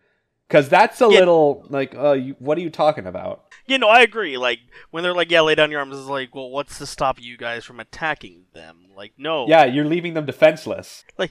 because 0.49 0.69
that's 0.69 1.01
a 1.01 1.05
Yeah. 1.05 1.21
little 1.21 1.65
like, 1.69 1.95
uh, 1.95 2.13
you, 2.15 2.35
what 2.41 2.59
are 2.59 2.63
you 2.63 2.71
talking 2.71 3.07
about? 3.07 3.45
You 3.67 3.79
know, 3.79 3.89
I 3.89 4.01
agree. 4.01 4.37
Like, 4.37 4.59
when 4.91 5.05
they're 5.05 5.15
like, 5.15 5.31
yeah, 5.31 5.43
lay 5.43 5.55
down 5.55 5.71
your 5.71 5.79
arms, 5.79 5.97
it's 5.97 6.09
like, 6.09 6.35
well, 6.35 6.51
what's 6.51 6.79
to 6.79 6.87
stop 6.87 7.23
you 7.23 7.37
guys 7.37 7.65
from 7.65 7.79
attacking 7.79 8.47
them? 8.55 8.87
Like, 8.97 9.13
no. 9.17 9.47
Yeah, 9.47 9.67
you're 9.67 9.85
leaving 9.85 10.15
them 10.15 10.27
defenseless. 10.27 11.05
Like, 11.17 11.31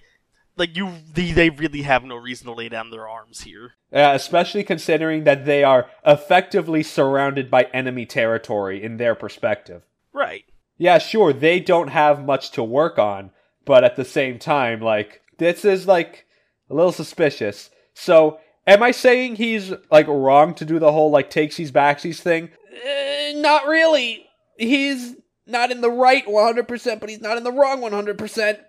you, 0.75 0.91
they, 1.13 1.31
they 1.31 1.49
really 1.49 1.81
have 1.83 2.03
no 2.03 2.15
reason 2.15 2.47
to 2.47 2.53
lay 2.53 2.69
down 2.69 2.89
their 2.89 3.07
arms 3.07 3.41
here. 3.41 3.73
Uh, 3.93 4.11
especially 4.13 4.63
considering 4.63 5.23
that 5.23 5.45
they 5.45 5.63
are 5.63 5.89
effectively 6.05 6.83
surrounded 6.83 7.49
by 7.49 7.63
enemy 7.73 8.05
territory 8.05 8.81
in 8.83 8.97
their 8.97 9.15
perspective. 9.15 9.83
Right. 10.13 10.45
Yeah, 10.77 10.97
sure, 10.97 11.33
they 11.33 11.59
don't 11.59 11.89
have 11.89 12.25
much 12.25 12.51
to 12.51 12.63
work 12.63 12.97
on, 12.97 13.31
but 13.65 13.83
at 13.83 13.95
the 13.95 14.05
same 14.05 14.39
time, 14.39 14.81
like, 14.81 15.21
this 15.37 15.63
is, 15.63 15.87
like, 15.87 16.25
a 16.69 16.73
little 16.73 16.91
suspicious. 16.91 17.69
So, 17.93 18.39
am 18.65 18.81
I 18.81 18.91
saying 18.91 19.35
he's, 19.35 19.73
like, 19.91 20.07
wrong 20.07 20.53
to 20.55 20.65
do 20.65 20.79
the 20.79 20.91
whole, 20.91 21.11
like, 21.11 21.29
takesies 21.29 21.71
backsies 21.71 22.19
thing? 22.19 22.49
Uh, 22.71 23.39
not 23.39 23.67
really. 23.67 24.25
He's 24.57 25.15
not 25.45 25.71
in 25.71 25.81
the 25.81 25.91
right 25.91 26.25
100%, 26.25 26.99
but 26.99 27.09
he's 27.09 27.21
not 27.21 27.37
in 27.37 27.43
the 27.43 27.51
wrong 27.51 27.81
100%. 27.81 28.59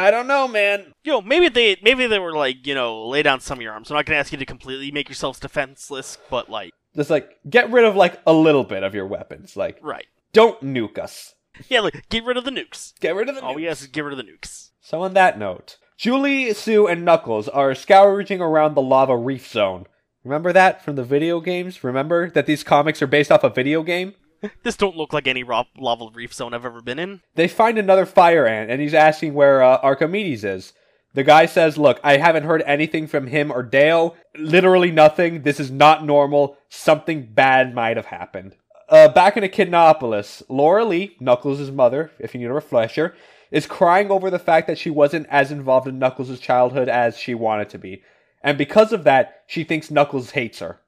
I 0.00 0.10
don't 0.10 0.26
know, 0.26 0.48
man. 0.48 0.92
Yo, 1.04 1.20
maybe 1.20 1.48
they, 1.48 1.76
maybe 1.82 2.06
they 2.06 2.18
were 2.18 2.32
like, 2.32 2.66
you 2.66 2.74
know, 2.74 3.06
lay 3.06 3.22
down 3.22 3.40
some 3.40 3.58
of 3.58 3.62
your 3.62 3.72
arms. 3.72 3.90
I'm 3.90 3.96
not 3.96 4.06
gonna 4.06 4.18
ask 4.18 4.32
you 4.32 4.38
to 4.38 4.46
completely 4.46 4.90
make 4.90 5.08
yourselves 5.08 5.38
defenseless, 5.40 6.18
but 6.30 6.48
like, 6.48 6.72
Just, 6.96 7.10
like, 7.10 7.38
get 7.48 7.70
rid 7.70 7.84
of, 7.84 7.94
like, 7.96 8.20
a 8.26 8.32
little 8.32 8.64
bit 8.64 8.82
of 8.82 8.94
your 8.94 9.06
weapons. 9.06 9.56
Like, 9.56 9.78
right. 9.82 10.06
don't 10.32 10.60
nuke 10.62 10.98
us. 10.98 11.34
Yeah, 11.68 11.80
like, 11.80 12.08
get 12.08 12.24
rid 12.24 12.36
of 12.36 12.44
the 12.44 12.50
nukes. 12.50 12.98
Get 13.00 13.14
rid 13.14 13.28
of 13.28 13.34
the 13.36 13.42
All 13.42 13.52
nukes. 13.52 13.56
we 13.56 13.68
ask 13.68 13.82
is 13.82 13.86
get 13.88 14.02
rid 14.04 14.12
of 14.12 14.18
the 14.18 14.24
nukes. 14.24 14.70
So 14.80 15.02
on 15.02 15.14
that 15.14 15.38
note, 15.38 15.76
Julie, 15.98 16.52
Sue, 16.54 16.86
and 16.86 17.04
Knuckles 17.04 17.48
are 17.48 17.74
scrounging 17.74 18.40
around 18.40 18.74
the 18.74 18.82
lava 18.82 19.16
reef 19.16 19.46
zone. 19.48 19.86
Remember 20.24 20.52
that 20.52 20.82
from 20.84 20.96
the 20.96 21.04
video 21.04 21.40
games? 21.40 21.84
Remember 21.84 22.30
that 22.30 22.46
these 22.46 22.64
comics 22.64 23.00
are 23.02 23.06
based 23.06 23.30
off 23.30 23.44
a 23.44 23.50
video 23.50 23.82
game? 23.82 24.14
This 24.62 24.76
don't 24.76 24.96
look 24.96 25.12
like 25.12 25.26
any 25.26 25.42
ro- 25.42 25.66
lava 25.76 26.06
reef 26.12 26.32
zone 26.32 26.54
I've 26.54 26.64
ever 26.64 26.80
been 26.80 26.98
in. 26.98 27.20
They 27.34 27.48
find 27.48 27.78
another 27.78 28.06
fire 28.06 28.46
ant, 28.46 28.70
and 28.70 28.80
he's 28.80 28.94
asking 28.94 29.34
where 29.34 29.62
uh, 29.62 29.78
Archimedes 29.82 30.44
is. 30.44 30.72
The 31.12 31.24
guy 31.24 31.46
says, 31.46 31.76
Look, 31.76 32.00
I 32.04 32.16
haven't 32.16 32.44
heard 32.44 32.62
anything 32.66 33.06
from 33.06 33.26
him 33.26 33.50
or 33.50 33.62
Dale. 33.62 34.16
Literally 34.36 34.90
nothing. 34.90 35.42
This 35.42 35.58
is 35.58 35.70
not 35.70 36.04
normal. 36.04 36.56
Something 36.68 37.26
bad 37.32 37.74
might 37.74 37.96
have 37.96 38.06
happened. 38.06 38.56
Uh, 38.88 39.08
back 39.08 39.36
in 39.36 39.44
Echidnaopolis, 39.44 40.42
Laura 40.48 40.84
Lee, 40.84 41.16
Knuckles' 41.20 41.70
mother, 41.70 42.10
if 42.18 42.34
you 42.34 42.40
need 42.40 42.46
a 42.46 42.52
refresher, 42.52 43.14
is 43.50 43.66
crying 43.66 44.10
over 44.10 44.30
the 44.30 44.38
fact 44.38 44.66
that 44.66 44.78
she 44.78 44.90
wasn't 44.90 45.26
as 45.28 45.50
involved 45.50 45.86
in 45.86 45.98
Knuckles' 45.98 46.40
childhood 46.40 46.88
as 46.88 47.16
she 47.16 47.34
wanted 47.34 47.68
to 47.70 47.78
be. 47.78 48.02
And 48.42 48.56
because 48.56 48.92
of 48.92 49.04
that, 49.04 49.42
she 49.46 49.64
thinks 49.64 49.90
Knuckles 49.90 50.30
hates 50.30 50.60
her. 50.60 50.80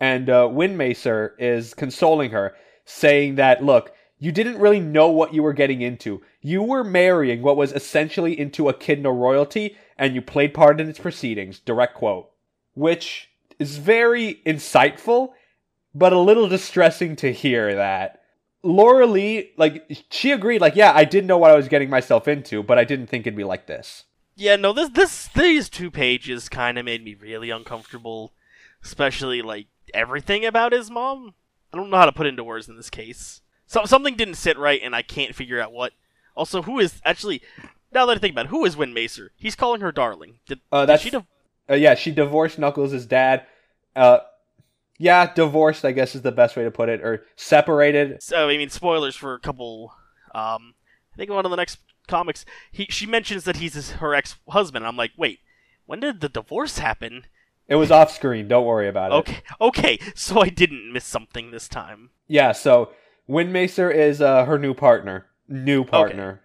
And 0.00 0.28
uh, 0.28 0.48
Wynmacher 0.48 1.30
is 1.38 1.72
consoling 1.72 2.30
her, 2.30 2.54
saying 2.84 3.36
that, 3.36 3.62
look, 3.62 3.92
you 4.18 4.32
didn't 4.32 4.58
really 4.58 4.80
know 4.80 5.08
what 5.08 5.34
you 5.34 5.42
were 5.42 5.52
getting 5.52 5.82
into. 5.82 6.22
You 6.40 6.62
were 6.62 6.84
marrying 6.84 7.42
what 7.42 7.56
was 7.56 7.72
essentially 7.72 8.38
into 8.38 8.68
Echidna 8.68 9.12
royalty, 9.12 9.76
and 9.98 10.14
you 10.14 10.22
played 10.22 10.54
part 10.54 10.80
in 10.80 10.88
its 10.88 10.98
proceedings. 10.98 11.58
Direct 11.58 11.94
quote. 11.94 12.30
Which 12.74 13.30
is 13.58 13.76
very 13.76 14.40
insightful, 14.46 15.32
but 15.94 16.12
a 16.12 16.18
little 16.18 16.48
distressing 16.48 17.16
to 17.16 17.32
hear 17.32 17.74
that. 17.74 18.22
Lara-Le, 18.62 19.42
like, 19.56 19.84
she 20.10 20.32
agreed, 20.32 20.60
like, 20.60 20.74
yeah, 20.74 20.92
I 20.94 21.04
didn't 21.04 21.26
know 21.26 21.38
what 21.38 21.50
I 21.50 21.56
was 21.56 21.68
getting 21.68 21.90
myself 21.90 22.26
into, 22.26 22.62
but 22.62 22.78
I 22.78 22.84
didn't 22.84 23.08
think 23.08 23.26
it'd 23.26 23.36
be 23.36 23.44
like 23.44 23.66
this. 23.66 24.04
Yeah, 24.36 24.56
no, 24.56 24.72
this 24.72 24.88
this 24.88 25.28
these 25.28 25.68
two 25.68 25.90
pages 25.90 26.48
kind 26.48 26.78
of 26.78 26.84
made 26.84 27.04
me 27.04 27.14
really 27.14 27.50
uncomfortable, 27.50 28.32
especially 28.82 29.42
like 29.42 29.68
everything 29.92 30.44
about 30.44 30.72
his 30.72 30.90
mom. 30.90 31.34
I 31.74 31.76
don't 31.76 31.90
know 31.90 31.96
how 31.96 32.06
to 32.06 32.12
put 32.12 32.26
into 32.28 32.44
words 32.44 32.68
in 32.68 32.76
this 32.76 32.88
case. 32.88 33.40
So 33.66 33.84
something 33.84 34.14
didn't 34.14 34.34
sit 34.36 34.56
right, 34.56 34.80
and 34.80 34.94
I 34.94 35.02
can't 35.02 35.34
figure 35.34 35.60
out 35.60 35.72
what. 35.72 35.92
Also, 36.36 36.62
who 36.62 36.78
is 36.78 37.00
actually? 37.04 37.42
Now 37.92 38.06
that 38.06 38.16
I 38.16 38.20
think 38.20 38.32
about 38.32 38.44
it, 38.46 38.50
who 38.50 38.64
is 38.64 38.76
Wynmacher? 38.76 39.30
He's 39.34 39.56
calling 39.56 39.80
her 39.80 39.90
darling. 39.90 40.38
Did, 40.46 40.60
Uh, 40.70 40.86
did 40.86 41.00
she? 41.00 41.10
Div- 41.10 41.26
uh, 41.68 41.74
yeah, 41.74 41.96
she 41.96 42.12
divorced 42.12 42.60
Knuckles' 42.60 43.06
dad. 43.06 43.44
Uh, 43.96 44.18
yeah, 44.98 45.32
divorced, 45.34 45.84
I 45.84 45.90
guess 45.90 46.14
is 46.14 46.22
the 46.22 46.30
best 46.30 46.54
way 46.56 46.62
to 46.62 46.70
put 46.70 46.88
it, 46.88 47.00
or 47.00 47.24
separated. 47.34 48.22
so 48.22 48.48
I 48.48 48.56
mean, 48.56 48.70
spoilers 48.70 49.16
for 49.16 49.34
a 49.34 49.40
couple. 49.40 49.92
Um, 50.32 50.74
I 51.12 51.16
think 51.16 51.30
one 51.30 51.44
of 51.44 51.50
the 51.50 51.56
next 51.56 51.78
comics, 52.06 52.44
he 52.70 52.86
she 52.88 53.06
mentions 53.06 53.42
that 53.44 53.56
he's 53.56 53.74
his, 53.74 53.90
her 53.92 54.14
ex 54.14 54.36
husband. 54.48 54.86
I'm 54.86 54.96
like, 54.96 55.10
wait, 55.16 55.40
when 55.86 55.98
did 55.98 56.20
the 56.20 56.28
divorce 56.28 56.78
happen? 56.78 57.26
It 57.68 57.76
was 57.76 57.90
off 57.90 58.10
screen. 58.10 58.48
Don't 58.48 58.66
worry 58.66 58.88
about 58.88 59.12
it. 59.12 59.14
Okay, 59.14 59.42
okay, 59.60 59.98
so 60.14 60.40
I 60.40 60.48
didn't 60.48 60.92
miss 60.92 61.04
something 61.04 61.50
this 61.50 61.68
time. 61.68 62.10
Yeah, 62.26 62.52
so 62.52 62.90
Wynmacher 63.28 63.92
is 63.94 64.20
uh, 64.20 64.44
her 64.44 64.58
new 64.58 64.74
partner. 64.74 65.26
New 65.48 65.84
partner. 65.84 66.42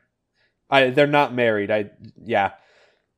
Okay. 0.72 0.86
I 0.88 0.90
they're 0.92 1.08
not 1.08 1.34
married. 1.34 1.72
I 1.72 1.92
yeah. 2.24 2.52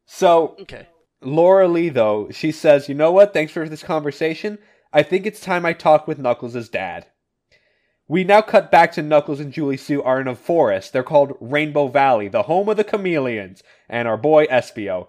So 0.06 0.56
Okay. 0.62 0.88
Lara-Le 1.22 1.92
though, 1.92 2.30
she 2.32 2.52
says, 2.52 2.90
"You 2.90 2.96
know 2.96 3.12
what? 3.12 3.34
Thanks 3.34 3.52
for 3.54 3.68
this 3.70 3.84
conversation. 3.84 4.58
I 4.94 5.04
think 5.04 5.26
it's 5.26 5.40
time 5.40 5.66
I 5.66 5.74
talk 5.74 6.08
with 6.08 6.20
Knuckles' 6.20 6.70
dad." 6.70 7.08
We 8.08 8.24
now 8.26 8.42
cut 8.42 8.72
back 8.72 8.92
to 8.94 9.02
Knuckles 9.02 9.40
and 9.40 9.54
Julie 9.54 9.78
Sue 9.78 10.04
are 10.04 10.20
in 10.20 10.28
a 10.28 10.36
forest. 10.36 10.92
They're 10.92 11.02
called 11.02 11.38
Rainbow 11.40 11.88
Valley, 11.88 12.28
the 12.28 12.44
home 12.44 12.68
of 12.68 12.76
the 12.76 12.84
chameleons, 12.84 13.64
and 13.88 14.06
our 14.06 14.18
boy 14.18 14.48
Espio. 14.48 15.08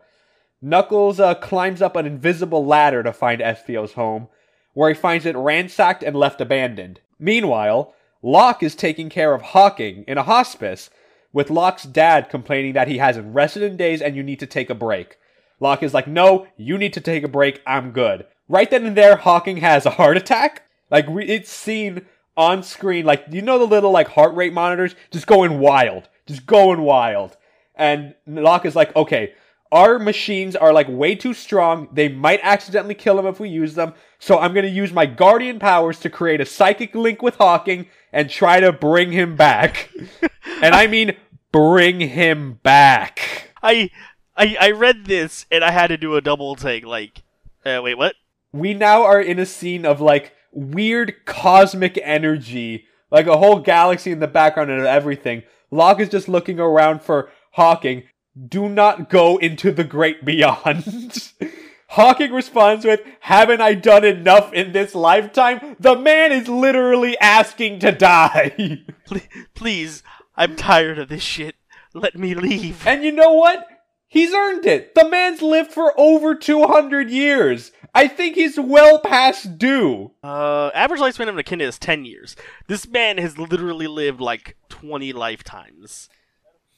Knuckles 0.62 1.18
uh, 1.18 1.34
climbs 1.34 1.82
up 1.82 1.96
an 1.96 2.06
invisible 2.06 2.64
ladder 2.64 3.02
to 3.02 3.12
find 3.12 3.42
Espio's 3.42 3.94
home, 3.94 4.28
where 4.72 4.88
he 4.88 4.94
finds 4.94 5.26
it 5.26 5.36
ransacked 5.36 6.04
and 6.04 6.14
left 6.14 6.40
abandoned. 6.40 7.00
Meanwhile, 7.18 7.92
Locke 8.22 8.62
is 8.62 8.76
taking 8.76 9.08
care 9.08 9.34
of 9.34 9.42
Hawking 9.42 10.04
in 10.06 10.16
a 10.16 10.22
hospice, 10.22 10.88
with 11.32 11.50
Locke's 11.50 11.84
dad 11.84 12.28
complaining 12.28 12.74
that 12.74 12.88
he 12.88 12.98
hasn't 12.98 13.34
rested 13.34 13.62
in 13.62 13.76
days 13.76 14.00
and 14.00 14.14
you 14.14 14.22
need 14.22 14.38
to 14.38 14.46
take 14.46 14.70
a 14.70 14.74
break. 14.74 15.16
Locke 15.60 15.82
is 15.82 15.94
like, 15.94 16.06
no, 16.06 16.46
you 16.56 16.78
need 16.78 16.92
to 16.92 17.00
take 17.00 17.24
a 17.24 17.28
break, 17.28 17.60
I'm 17.66 17.90
good. 17.90 18.26
Right 18.48 18.70
then 18.70 18.86
and 18.86 18.96
there, 18.96 19.16
Hawking 19.16 19.58
has 19.58 19.86
a 19.86 19.90
heart 19.90 20.16
attack. 20.16 20.62
Like, 20.90 21.06
it's 21.08 21.50
seen 21.50 22.06
on 22.36 22.62
screen, 22.62 23.04
like, 23.04 23.24
you 23.30 23.42
know 23.42 23.58
the 23.58 23.66
little, 23.66 23.90
like, 23.90 24.08
heart 24.08 24.34
rate 24.34 24.52
monitors? 24.52 24.94
Just 25.10 25.26
going 25.26 25.58
wild. 25.58 26.08
Just 26.26 26.46
going 26.46 26.82
wild. 26.82 27.36
And 27.74 28.14
Locke 28.26 28.66
is 28.66 28.76
like, 28.76 28.94
okay, 28.94 29.32
our 29.72 29.98
machines 29.98 30.54
are, 30.54 30.72
like, 30.72 30.86
way 30.88 31.16
too 31.16 31.34
strong. 31.34 31.88
They 31.92 32.08
might 32.08 32.38
accidentally 32.44 32.94
kill 32.94 33.18
him 33.18 33.26
if 33.26 33.40
we 33.40 33.48
use 33.48 33.74
them. 33.74 33.94
So 34.20 34.38
I'm 34.38 34.54
gonna 34.54 34.68
use 34.68 34.92
my 34.92 35.06
guardian 35.06 35.58
powers 35.58 35.98
to 36.00 36.10
create 36.10 36.40
a 36.40 36.46
psychic 36.46 36.94
link 36.94 37.22
with 37.22 37.34
Hawking 37.36 37.86
and 38.12 38.30
try 38.30 38.60
to 38.60 38.72
bring 38.72 39.10
him 39.10 39.34
back. 39.34 39.90
and 40.62 40.74
I 40.74 40.86
mean, 40.86 41.16
bring 41.50 41.98
him 41.98 42.60
back. 42.62 43.50
I 43.62 43.90
I 44.36 44.56
I 44.60 44.70
read 44.70 45.06
this 45.06 45.46
and 45.50 45.64
I 45.64 45.72
had 45.72 45.88
to 45.88 45.96
do 45.96 46.14
a 46.14 46.20
double 46.20 46.54
take. 46.54 46.86
Like, 46.86 47.22
uh, 47.64 47.80
wait, 47.82 47.98
what? 47.98 48.14
we 48.52 48.74
now 48.74 49.02
are 49.02 49.20
in 49.20 49.38
a 49.38 49.46
scene 49.46 49.84
of 49.84 50.00
like 50.00 50.34
weird 50.52 51.24
cosmic 51.24 51.98
energy, 52.02 52.86
like 53.10 53.26
a 53.26 53.38
whole 53.38 53.58
galaxy 53.58 54.12
in 54.12 54.20
the 54.20 54.28
background 54.28 54.70
and 54.70 54.86
everything. 54.86 55.42
Locke 55.70 56.00
is 56.00 56.10
just 56.10 56.28
looking 56.28 56.60
around 56.60 57.02
for 57.02 57.30
Hawking. 57.52 58.04
Do 58.48 58.68
not 58.68 59.10
go 59.10 59.36
into 59.36 59.72
the 59.72 59.84
great 59.84 60.24
beyond. 60.24 61.32
Hawking 61.88 62.32
responds 62.32 62.86
with, 62.86 63.00
Haven't 63.20 63.60
I 63.60 63.74
done 63.74 64.04
enough 64.04 64.52
in 64.54 64.72
this 64.72 64.94
lifetime? 64.94 65.76
The 65.78 65.96
man 65.96 66.32
is 66.32 66.48
literally 66.48 67.18
asking 67.18 67.80
to 67.80 67.92
die. 67.92 68.80
Please, 69.54 70.02
I'm 70.34 70.56
tired 70.56 70.98
of 70.98 71.08
this 71.08 71.22
shit. 71.22 71.56
Let 71.92 72.16
me 72.16 72.34
leave. 72.34 72.86
and 72.86 73.04
you 73.04 73.12
know 73.12 73.34
what? 73.34 73.66
He's 74.08 74.32
earned 74.32 74.64
it. 74.64 74.94
The 74.94 75.08
man's 75.08 75.42
lived 75.42 75.72
for 75.72 75.92
over 75.98 76.34
200 76.34 77.10
years. 77.10 77.72
I 77.94 78.08
think 78.08 78.36
he's 78.36 78.58
well 78.58 78.98
past 78.98 79.58
due. 79.58 80.12
Uh, 80.22 80.70
average 80.74 81.00
lifespan 81.00 81.28
of 81.28 81.34
an 81.34 81.38
echidna 81.38 81.64
is 81.64 81.78
ten 81.78 82.06
years. 82.06 82.36
This 82.66 82.88
man 82.88 83.18
has 83.18 83.36
literally 83.36 83.86
lived 83.86 84.20
like 84.20 84.56
twenty 84.70 85.12
lifetimes. 85.12 86.08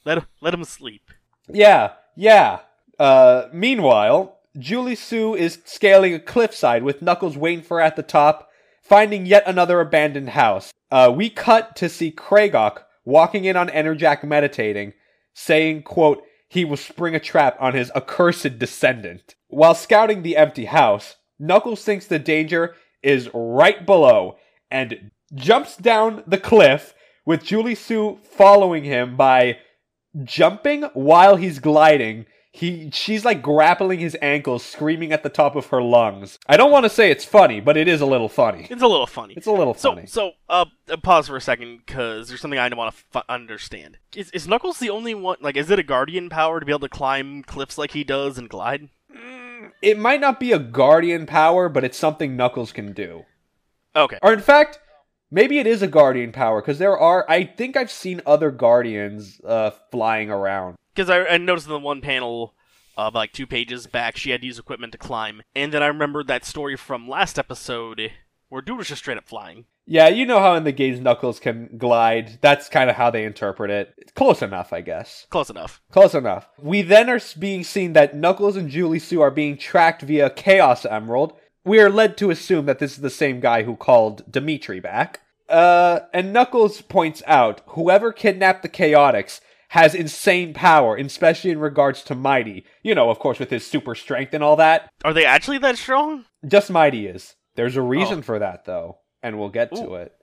Let 0.03 0.25
let 0.41 0.53
him 0.53 0.65
sleep. 0.65 1.11
Yeah, 1.47 1.93
yeah. 2.15 2.59
Uh, 2.97 3.47
meanwhile, 3.53 4.39
Julie 4.57 4.95
Sue 4.95 5.35
is 5.35 5.59
scaling 5.65 6.13
a 6.13 6.19
cliffside 6.19 6.83
with 6.83 7.01
Knuckles 7.01 7.37
waiting 7.37 7.63
for 7.63 7.77
her 7.77 7.83
at 7.83 7.95
the 7.95 8.03
top, 8.03 8.49
finding 8.81 9.25
yet 9.25 9.43
another 9.45 9.79
abandoned 9.79 10.29
house. 10.29 10.71
Uh, 10.91 11.11
we 11.13 11.29
cut 11.29 11.75
to 11.75 11.89
see 11.89 12.11
Kragok 12.11 12.83
walking 13.03 13.45
in 13.45 13.55
on 13.55 13.67
Enerjack 13.69 14.23
meditating, 14.23 14.93
saying, 15.33 15.83
quote, 15.83 16.23
he 16.47 16.63
will 16.63 16.77
spring 16.77 17.15
a 17.15 17.19
trap 17.19 17.57
on 17.59 17.73
his 17.73 17.91
accursed 17.95 18.57
descendant. 18.59 19.35
While 19.47 19.75
scouting 19.75 20.21
the 20.21 20.37
empty 20.37 20.65
house, 20.65 21.17
Knuckles 21.37 21.83
thinks 21.83 22.07
the 22.07 22.19
danger 22.19 22.75
is 23.03 23.29
right 23.33 23.85
below 23.85 24.37
and 24.71 25.11
jumps 25.33 25.75
down 25.75 26.23
the 26.25 26.37
cliff 26.37 26.93
with 27.25 27.43
Julie 27.43 27.75
Sue 27.75 28.19
following 28.23 28.83
him 28.83 29.17
by 29.17 29.57
jumping 30.23 30.83
while 30.93 31.35
he's 31.35 31.59
gliding. 31.59 32.25
He 32.51 32.89
she's 32.93 33.25
like 33.25 33.41
grappling 33.41 33.99
his 33.99 34.15
ankles, 34.21 34.63
screaming 34.63 35.11
at 35.11 35.23
the 35.23 35.29
top 35.29 35.57
of 35.57 35.65
her 35.67 35.81
lungs. 35.81 36.39
I 36.47 36.55
don't 36.55 36.71
want 36.71 36.85
to 36.85 36.89
say 36.89 37.11
it's 37.11 37.25
funny, 37.25 37.59
but 37.59 37.75
it 37.75 37.89
is 37.89 37.99
a 37.99 38.05
little 38.05 38.29
funny. 38.29 38.65
It's 38.69 38.81
a 38.81 38.87
little 38.87 39.07
funny. 39.07 39.33
It's 39.35 39.45
a 39.47 39.51
little 39.51 39.73
So, 39.73 39.93
funny. 39.93 40.07
so, 40.07 40.31
uh, 40.47 40.63
uh, 40.89 40.95
pause 40.95 41.27
for 41.27 41.35
a 41.35 41.41
second, 41.41 41.79
because 41.85 42.29
there's 42.29 42.39
something 42.39 42.57
I 42.57 42.69
want 42.73 42.95
to 42.95 43.19
f- 43.19 43.25
understand. 43.27 43.97
Is, 44.15 44.31
is 44.31 44.47
Knuckles 44.47 44.79
the 44.79 44.89
only 44.89 45.13
one? 45.13 45.35
Like, 45.41 45.57
is 45.57 45.69
it 45.69 45.79
a 45.79 45.83
guardian 45.83 46.29
power 46.29 46.61
to 46.61 46.65
be 46.65 46.71
able 46.71 46.79
to 46.79 46.89
climb 46.89 47.43
cliffs 47.43 47.77
like 47.77 47.91
he 47.91 48.05
does 48.05 48.37
and 48.37 48.47
glide? 48.47 48.87
It 49.81 49.99
might 49.99 50.21
not 50.21 50.39
be 50.39 50.53
a 50.53 50.59
guardian 50.59 51.25
power, 51.25 51.67
but 51.67 51.83
it's 51.83 51.97
something 51.97 52.37
Knuckles 52.37 52.71
can 52.71 52.93
do. 52.93 53.25
Okay. 53.97 54.17
Or 54.21 54.31
in 54.31 54.39
fact, 54.39 54.79
maybe 55.31 55.59
it 55.59 55.67
is 55.67 55.81
a 55.81 55.87
guardian 55.87 56.31
power 56.31 56.61
because 56.61 56.79
there 56.79 56.97
are. 56.97 57.25
I 57.29 57.43
think 57.43 57.75
I've 57.77 57.91
seen 57.91 58.21
other 58.25 58.51
guardians 58.51 59.41
uh, 59.45 59.71
flying 59.91 60.29
around. 60.29 60.75
Because 60.93 61.09
I, 61.09 61.25
I 61.25 61.37
noticed 61.37 61.67
in 61.67 61.73
the 61.73 61.79
one 61.79 62.01
panel, 62.01 62.53
uh, 62.97 63.11
like 63.13 63.33
two 63.33 63.47
pages 63.47 63.87
back, 63.87 64.17
she 64.17 64.31
had 64.31 64.41
to 64.41 64.47
use 64.47 64.59
equipment 64.59 64.93
to 64.93 64.97
climb. 64.97 65.41
And 65.55 65.73
then 65.73 65.83
I 65.83 65.87
remembered 65.87 66.27
that 66.27 66.45
story 66.45 66.77
from 66.77 67.09
last 67.09 67.37
episode 67.37 68.11
where 68.49 68.61
dude 68.61 68.77
was 68.77 68.87
just 68.87 69.01
straight 69.01 69.17
up 69.17 69.27
flying. 69.27 69.65
Yeah, 69.87 70.07
you 70.07 70.25
know 70.25 70.39
how 70.39 70.55
in 70.55 70.63
the 70.63 70.71
games 70.71 70.99
Knuckles 70.99 71.39
can 71.39 71.69
glide. 71.77 72.39
That's 72.41 72.69
kind 72.69 72.89
of 72.89 72.95
how 72.95 73.11
they 73.11 73.23
interpret 73.23 73.69
it. 73.69 73.93
It's 73.97 74.11
close 74.11 74.41
enough, 74.41 74.73
I 74.73 74.81
guess. 74.81 75.27
Close 75.29 75.49
enough. 75.49 75.81
Close 75.91 76.15
enough. 76.15 76.49
We 76.59 76.81
then 76.81 77.09
are 77.09 77.19
being 77.37 77.63
seen 77.63 77.93
that 77.93 78.15
Knuckles 78.15 78.55
and 78.55 78.69
Julie 78.69 78.99
Sue 78.99 79.21
are 79.21 79.29
being 79.29 79.57
tracked 79.57 80.01
via 80.01 80.31
Chaos 80.31 80.85
Emerald. 80.85 81.33
We 81.65 81.79
are 81.79 81.89
led 81.89 82.15
to 82.17 82.29
assume 82.29 82.65
that 82.67 82.79
this 82.79 82.93
is 82.93 83.01
the 83.01 83.09
same 83.09 83.39
guy 83.39 83.63
who 83.63 83.75
called 83.75 84.31
Dimitri 84.31 84.79
back. 84.79 85.21
Uh, 85.49 85.99
and 86.13 86.31
Knuckles 86.31 86.81
points 86.81 87.21
out 87.27 87.61
whoever 87.67 88.11
kidnapped 88.13 88.61
the 88.63 88.69
Chaotix 88.69 89.41
has 89.69 89.93
insane 89.95 90.53
power, 90.53 90.95
especially 90.95 91.51
in 91.51 91.59
regards 91.59 92.03
to 92.03 92.15
Mighty. 92.15 92.65
You 92.83 92.95
know, 92.95 93.09
of 93.09 93.19
course, 93.19 93.39
with 93.39 93.49
his 93.49 93.65
super 93.65 93.95
strength 93.95 94.33
and 94.33 94.43
all 94.43 94.55
that. 94.55 94.89
Are 95.03 95.13
they 95.13 95.25
actually 95.25 95.57
that 95.59 95.77
strong? 95.77 96.25
Just 96.47 96.69
Mighty 96.69 97.07
is. 97.07 97.35
There's 97.55 97.75
a 97.75 97.81
reason 97.81 98.19
Oh. 98.19 98.21
for 98.21 98.39
that, 98.39 98.65
though, 98.65 98.99
and 99.23 99.37
we'll 99.39 99.49
get 99.49 99.73
to 99.75 99.95
it. 99.95 100.13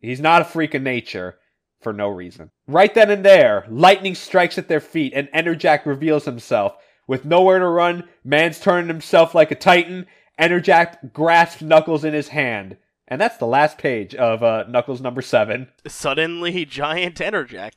He's 0.00 0.20
not 0.20 0.42
a 0.42 0.44
freak 0.46 0.74
of 0.74 0.82
nature 0.82 1.38
for 1.80 1.92
no 1.92 2.08
reason. 2.08 2.50
Right 2.66 2.92
then 2.94 3.10
and 3.10 3.24
there, 3.24 3.66
lightning 3.68 4.14
strikes 4.14 4.58
at 4.58 4.68
their 4.68 4.80
feet, 4.80 5.12
and 5.14 5.28
Enerjack 5.34 5.86
reveals 5.86 6.24
himself. 6.24 6.76
With 7.06 7.24
nowhere 7.24 7.58
to 7.58 7.66
run, 7.68 8.04
Man's 8.24 8.60
turning 8.60 8.88
himself 8.88 9.34
like 9.34 9.50
a 9.50 9.54
titan. 9.54 10.06
Enerjack 10.38 11.12
grasps 11.12 11.62
Knuckles 11.62 12.04
in 12.04 12.14
his 12.14 12.28
hand. 12.28 12.76
And 13.06 13.20
that's 13.20 13.38
the 13.38 13.46
last 13.46 13.78
page 13.78 14.14
of 14.14 14.42
uh, 14.42 14.64
Knuckles 14.68 15.00
number 15.00 15.22
seven. 15.22 15.68
Suddenly 15.86 16.64
giant 16.66 17.16
Enerjack. 17.16 17.72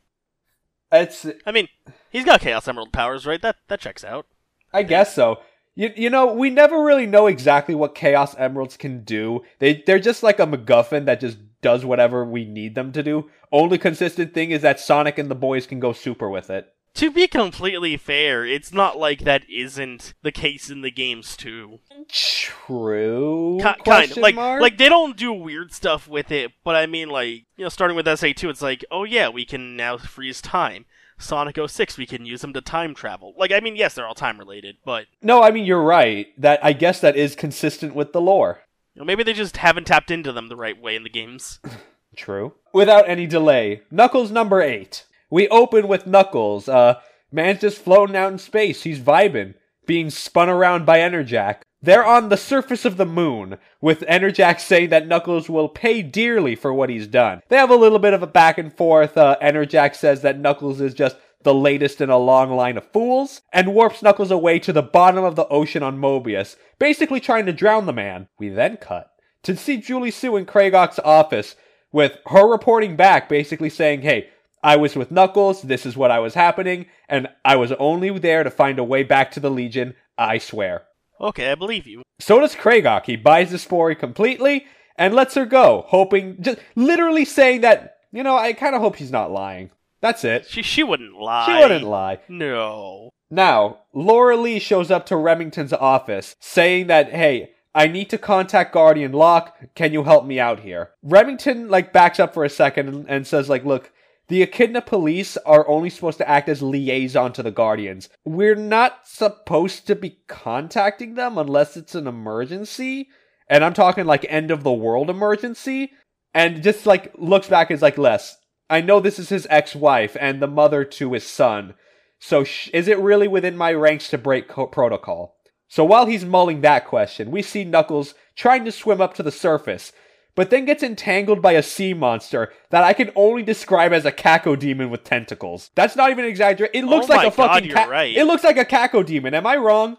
It's, 0.92 1.26
I 1.46 1.52
mean, 1.52 1.70
he's 2.10 2.26
got 2.26 2.42
Chaos 2.42 2.68
Emerald 2.68 2.92
powers, 2.92 3.26
right? 3.26 3.42
That 3.42 3.56
that 3.70 3.80
checks 3.80 4.04
out. 4.04 4.28
I 4.74 4.84
guess 4.84 5.16
so. 5.16 5.40
You, 5.74 5.92
you 5.96 6.10
know, 6.10 6.34
we 6.34 6.50
never 6.50 6.84
really 6.84 7.06
know 7.06 7.28
exactly 7.28 7.76
what 7.76 7.96
Chaos 7.96 8.36
Emeralds 8.38 8.76
can 8.76 9.06
do. 9.06 9.42
They 9.60 9.84
they're 9.88 10.00
just 10.00 10.22
like 10.22 10.40
a 10.40 10.46
MacGuffin 10.46 11.06
that 11.06 11.22
just 11.22 11.38
does 11.62 11.86
whatever 11.86 12.26
we 12.26 12.44
need 12.44 12.76
them 12.76 12.92
to 12.92 13.02
do. 13.02 13.30
Only 13.54 13.78
consistent 13.78 14.34
thing 14.34 14.52
is 14.52 14.62
that 14.64 14.82
Sonic 14.82 15.18
and 15.18 15.32
the 15.32 15.36
boys 15.36 15.66
can 15.66 15.80
go 15.80 15.94
super 15.94 16.30
with 16.30 16.50
it. 16.50 16.74
To 16.96 17.10
be 17.10 17.28
completely 17.28 17.96
fair, 17.98 18.46
it's 18.46 18.74
not 18.74 18.98
like 18.98 19.22
that 19.22 19.44
isn't 19.50 20.14
the 20.24 20.32
case 20.32 20.70
in 20.70 20.82
the 20.82 20.92
games 20.92 21.38
too. 21.38 21.80
True. 22.10 23.58
Ki- 23.62 23.84
kind 23.86 24.12
of 24.12 24.18
like 24.18 24.36
mark? 24.36 24.62
like 24.62 24.78
they 24.78 24.90
don't 24.90 25.18
do 25.18 25.32
weird 25.32 25.74
stuff 25.74 26.08
with 26.08 26.32
it, 26.32 26.52
but 26.64 26.76
I 26.76 26.86
mean 26.86 27.10
like 27.10 27.46
you 27.56 27.64
know 27.66 27.70
starting 27.70 27.96
with 27.96 28.08
SA 28.20 28.30
two, 28.36 28.50
it's 28.50 28.62
like 28.62 28.84
oh 28.92 29.04
yeah 29.04 29.30
we 29.30 29.46
can 29.46 29.76
now 29.76 29.98
freeze 29.98 30.42
time. 30.42 30.86
Sonic 31.18 31.58
06, 31.64 31.98
we 32.00 32.08
can 32.08 32.26
use 32.26 32.42
them 32.42 32.52
to 32.54 32.62
time 32.62 32.94
travel. 32.96 33.34
Like 33.38 33.52
I 33.52 33.60
mean 33.60 33.76
yes 33.76 33.94
they're 33.96 34.08
all 34.08 34.16
time 34.16 34.38
related, 34.38 34.78
but 34.86 35.06
no, 35.22 35.42
I 35.42 35.52
mean 35.52 35.66
you're 35.66 35.82
right. 35.84 36.28
That 36.38 36.64
I 36.64 36.74
guess 36.74 37.00
that 37.02 37.16
is 37.16 37.36
consistent 37.36 37.96
with 37.96 38.12
the 38.14 38.22
lore. 38.22 38.62
you 38.96 39.00
know, 39.02 39.06
maybe 39.06 39.24
they 39.24 39.34
just 39.34 39.58
haven't 39.58 39.88
tapped 39.88 40.12
into 40.12 40.32
them 40.32 40.50
the 40.50 40.56
right 40.56 40.80
way 40.80 40.96
in 40.96 41.04
the 41.04 41.10
games. 41.10 41.60
True. 42.16 42.54
Without 42.74 43.08
any 43.08 43.26
delay, 43.26 43.82
Knuckles 43.90 44.32
number 44.32 44.62
eight. 44.62 45.06
We 45.32 45.48
open 45.48 45.88
with 45.88 46.06
Knuckles. 46.06 46.70
Uh, 46.70 47.00
man's 47.32 47.62
just 47.62 47.80
floating 47.80 48.16
out 48.16 48.34
in 48.34 48.38
space. 48.38 48.84
He's 48.84 49.00
vibing, 49.00 49.56
being 49.88 50.12
spun 50.12 50.50
around 50.50 50.86
by 50.86 51.00
Enerjack. 51.00 51.62
They're 51.82 52.06
on 52.06 52.30
the 52.30 52.38
surface 52.38 52.86
of 52.86 52.98
the 52.98 53.08
moon, 53.08 53.58
with 53.82 54.02
Enerjack 54.02 54.60
saying 54.60 54.90
that 54.90 55.08
Knuckles 55.08 55.50
will 55.50 55.68
pay 55.68 56.04
dearly 56.04 56.54
for 56.54 56.72
what 56.72 56.92
he's 56.92 57.08
done. 57.08 57.42
They 57.50 57.58
have 57.58 57.72
a 57.72 57.76
little 57.76 57.98
bit 57.98 58.14
of 58.14 58.22
a 58.22 58.28
back 58.28 58.60
and 58.60 58.72
forth. 58.72 59.18
Uh, 59.18 59.36
Enerjack 59.42 59.96
says 59.96 60.22
that 60.22 60.38
Knuckles 60.38 60.80
is 60.80 60.94
just 60.94 61.16
the 61.44 61.56
latest 61.56 62.02
in 62.02 62.12
a 62.12 62.20
long 62.20 62.52
line 62.52 62.78
of 62.78 62.92
fools, 62.92 63.42
and 63.52 63.74
warps 63.74 64.04
Knuckles 64.04 64.30
away 64.30 64.60
to 64.60 64.72
the 64.72 64.84
bottom 64.84 65.24
of 65.24 65.36
the 65.36 65.48
ocean 65.48 65.82
on 65.82 65.98
Mobius, 65.98 66.56
basically 66.78 67.20
trying 67.20 67.48
to 67.48 67.54
drown 67.54 67.88
the 67.88 67.94
man. 67.94 68.28
We 68.38 68.50
then 68.50 68.78
cut 68.78 69.10
to 69.42 69.56
see 69.56 69.78
Julie 69.78 70.12
Sue 70.12 70.36
in 70.36 70.46
Kragok's 70.46 71.00
office, 71.00 71.56
with 71.92 72.20
her 72.28 72.48
reporting 72.48 72.96
back, 72.96 73.28
basically 73.28 73.70
saying, 73.72 74.04
hey, 74.04 74.30
I 74.64 74.76
was 74.76 74.96
with 74.96 75.12
Knuckles, 75.12 75.64
this 75.64 75.86
is 75.86 75.98
what 75.98 76.12
I 76.12 76.20
was 76.20 76.36
happening, 76.36 76.86
and 77.10 77.28
I 77.44 77.56
was 77.56 77.72
only 77.74 78.18
there 78.20 78.44
to 78.44 78.52
find 78.52 78.78
a 78.78 78.84
way 78.84 79.04
back 79.04 79.32
to 79.32 79.40
the 79.40 79.50
Legion, 79.50 79.96
I 80.18 80.38
swear. 80.38 80.84
Okay, 81.20 81.52
I 81.52 81.56
believe 81.56 81.88
you. 81.88 82.04
So 82.20 82.40
does 82.40 82.56
Kragok. 82.56 83.06
He 83.06 83.16
buys 83.16 83.52
the 83.52 83.58
story 83.58 83.96
completely 83.96 84.66
and 84.96 85.14
lets 85.14 85.36
her 85.36 85.46
go, 85.46 85.86
hoping, 85.88 86.42
just 86.42 86.60
literally 86.76 87.26
saying 87.26 87.62
that, 87.62 87.98
you 88.12 88.24
know, 88.24 88.38
I 88.38 88.54
kind 88.54 88.76
of 88.76 88.82
hope 88.82 88.96
she's 88.96 89.12
not 89.12 89.32
lying. 89.32 89.72
That's 90.02 90.24
it. 90.24 90.48
She 90.48 90.64
she 90.64 90.84
wouldn't 90.84 91.16
lie. 91.16 91.46
She 91.46 91.54
wouldn't 91.54 91.86
lie. 91.86 92.20
No. 92.28 93.12
Now, 93.30 93.82
Lara-Le 93.94 94.60
shows 94.60 94.92
up 94.92 95.06
to 95.08 95.16
Remington's 95.16 95.74
office 95.74 96.36
saying 96.40 96.88
that, 96.88 97.12
hey, 97.12 97.52
I 97.74 97.88
need 97.88 98.10
to 98.10 98.18
contact 98.18 98.74
Guardian 98.74 99.14
Locke. 99.14 99.56
Can 99.76 99.94
you 99.94 100.04
help 100.04 100.26
me 100.26 100.40
out 100.40 100.60
here? 100.60 100.90
Remington, 101.02 101.70
like, 101.70 101.94
backs 101.94 102.20
up 102.20 102.34
for 102.34 102.44
a 102.44 102.50
second 102.50 102.90
and, 102.90 103.10
and 103.10 103.28
says, 103.28 103.48
like, 103.48 103.64
look, 103.64 103.92
the 104.32 104.42
Echidna 104.42 104.82
police 104.82 105.36
are 105.46 105.68
only 105.68 105.90
supposed 105.90 106.18
to 106.20 106.30
act 106.30 106.48
as 106.48 106.62
liaison 106.62 107.34
to 107.34 107.44
the 107.44 107.52
Guardians. 107.52 108.08
We're 108.24 108.56
not 108.56 109.06
supposed 109.06 109.88
to 109.88 109.96
be 109.96 110.20
contacting 110.30 111.16
them 111.16 111.38
unless 111.38 111.76
it's 111.76 111.96
an 111.96 112.08
emergency. 112.08 113.10
And 113.50 113.62
I'm 113.62 113.74
talking, 113.74 114.06
like, 114.06 114.26
end 114.30 114.50
of 114.50 114.64
the 114.64 114.72
world 114.72 115.10
emergency. 115.10 115.92
And 116.34 116.64
just, 116.64 116.86
like, 116.86 117.12
looks 117.18 117.50
back 117.50 117.72
is 117.72 117.82
like, 117.82 117.98
Les, 117.98 118.38
I 118.70 118.80
know 118.80 119.02
this 119.02 119.20
is 119.20 119.28
his 119.28 119.46
ex 119.50 119.76
wife 119.76 120.16
and 120.18 120.42
the 120.42 120.48
mother 120.48 120.86
to 120.86 121.12
his 121.12 121.26
son. 121.26 121.74
So, 122.20 122.46
sh- 122.46 122.70
is 122.74 122.88
it 122.88 123.00
really 123.00 123.28
within 123.28 123.58
my 123.58 123.74
ranks 123.74 124.10
to 124.12 124.18
break 124.18 124.48
co- 124.48 124.68
protocol? 124.68 125.36
So, 125.68 125.84
while 125.84 126.06
he's 126.06 126.24
mulling 126.24 126.62
that 126.62 126.88
question, 126.88 127.32
we 127.32 127.42
see 127.42 127.66
Knuckles 127.66 128.14
trying 128.38 128.64
to 128.64 128.72
swim 128.72 129.02
up 129.02 129.14
to 129.16 129.24
the 129.24 129.30
surface, 129.30 129.92
but 130.36 130.50
then 130.50 130.66
gets 130.66 130.84
entangled 130.84 131.42
by 131.42 131.54
a 131.54 131.64
sea 131.64 131.94
monster 131.94 132.52
that 132.70 132.84
I 132.84 132.94
can 132.94 133.12
only 133.16 133.44
describe 133.44 133.94
as 133.94 134.06
a 134.06 134.12
caco 134.12 134.58
demon 134.58 134.90
with 134.90 135.04
tentacles. 135.04 135.72
That's 135.76 135.96
not 135.96 136.10
even 136.12 136.26
exaggerate. 136.26 136.72
It 136.74 136.86
looks 136.86 137.10
Oh 137.10 137.14
like 137.14 137.28
a 137.28 137.32
fucking 137.32 137.54
God, 137.54 137.66
you're 137.66 137.76
ca- 137.76 137.90
right. 137.90 138.16
It 138.16 138.26
looks 138.26 138.44
like 138.44 138.58
a 138.58 138.66
caco 138.66 139.06
demon. 139.06 139.34
Am 139.34 139.46
I 139.46 139.58
wrong? 139.58 139.98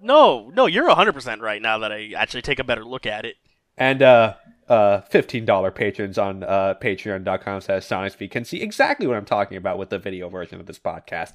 No, 0.00 0.50
no, 0.54 0.66
you're 0.66 0.88
100% 0.88 1.40
right 1.40 1.60
now 1.62 1.78
that 1.78 1.90
I 1.92 2.12
actually 2.16 2.42
take 2.42 2.58
a 2.58 2.64
better 2.64 2.84
look 2.84 3.06
at 3.06 3.24
it. 3.24 3.36
And 3.78 4.02
uh 4.02 4.34
uh 4.68 5.02
$15 5.12 5.74
patrons 5.74 6.18
on 6.18 6.42
uh 6.42 6.74
patreon.com 6.80 7.60
slash 7.60 7.82
sonicspy 7.82 8.30
can 8.30 8.44
see 8.44 8.62
exactly 8.62 9.06
what 9.06 9.16
I'm 9.16 9.24
talking 9.24 9.56
about 9.58 9.78
with 9.78 9.90
the 9.90 9.98
video 9.98 10.28
version 10.28 10.58
of 10.60 10.66
this 10.66 10.78
podcast. 10.78 11.34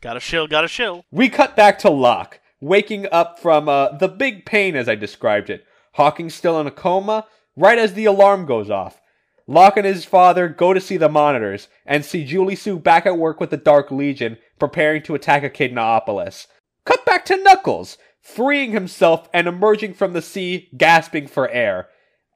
Gotta 0.00 0.20
chill, 0.20 0.46
gotta 0.48 0.68
chill. 0.68 1.04
We 1.10 1.28
cut 1.28 1.54
back 1.54 1.78
to 1.80 1.90
Locke, 1.90 2.40
waking 2.60 3.06
up 3.12 3.38
from 3.38 3.68
uh, 3.68 3.96
the 3.96 4.08
big 4.08 4.44
pain 4.44 4.74
as 4.74 4.88
I 4.88 4.94
described 4.96 5.48
it. 5.48 5.64
Hawking's 5.92 6.34
still 6.34 6.60
in 6.60 6.66
a 6.66 6.70
coma, 6.70 7.26
right 7.56 7.78
as 7.78 7.94
the 7.94 8.04
alarm 8.04 8.46
goes 8.46 8.70
off. 8.70 9.00
Locke 9.46 9.76
and 9.76 9.86
his 9.86 10.04
father 10.04 10.48
go 10.48 10.72
to 10.72 10.80
see 10.80 10.96
the 10.96 11.08
monitors 11.08 11.68
and 11.84 12.04
see 12.04 12.24
Julie 12.24 12.56
Sue 12.56 12.78
back 12.78 13.06
at 13.06 13.18
work 13.18 13.40
with 13.40 13.50
the 13.50 13.56
Dark 13.56 13.90
Legion, 13.90 14.38
preparing 14.58 15.02
to 15.02 15.14
attack 15.14 15.42
Echidnaopolis. 15.42 16.46
Cut 16.86 17.04
back 17.04 17.24
to 17.26 17.36
Knuckles, 17.36 17.98
freeing 18.20 18.72
himself 18.72 19.28
and 19.34 19.46
emerging 19.46 19.94
from 19.94 20.12
the 20.12 20.22
sea, 20.22 20.68
gasping 20.76 21.26
for 21.26 21.48
air. 21.50 21.88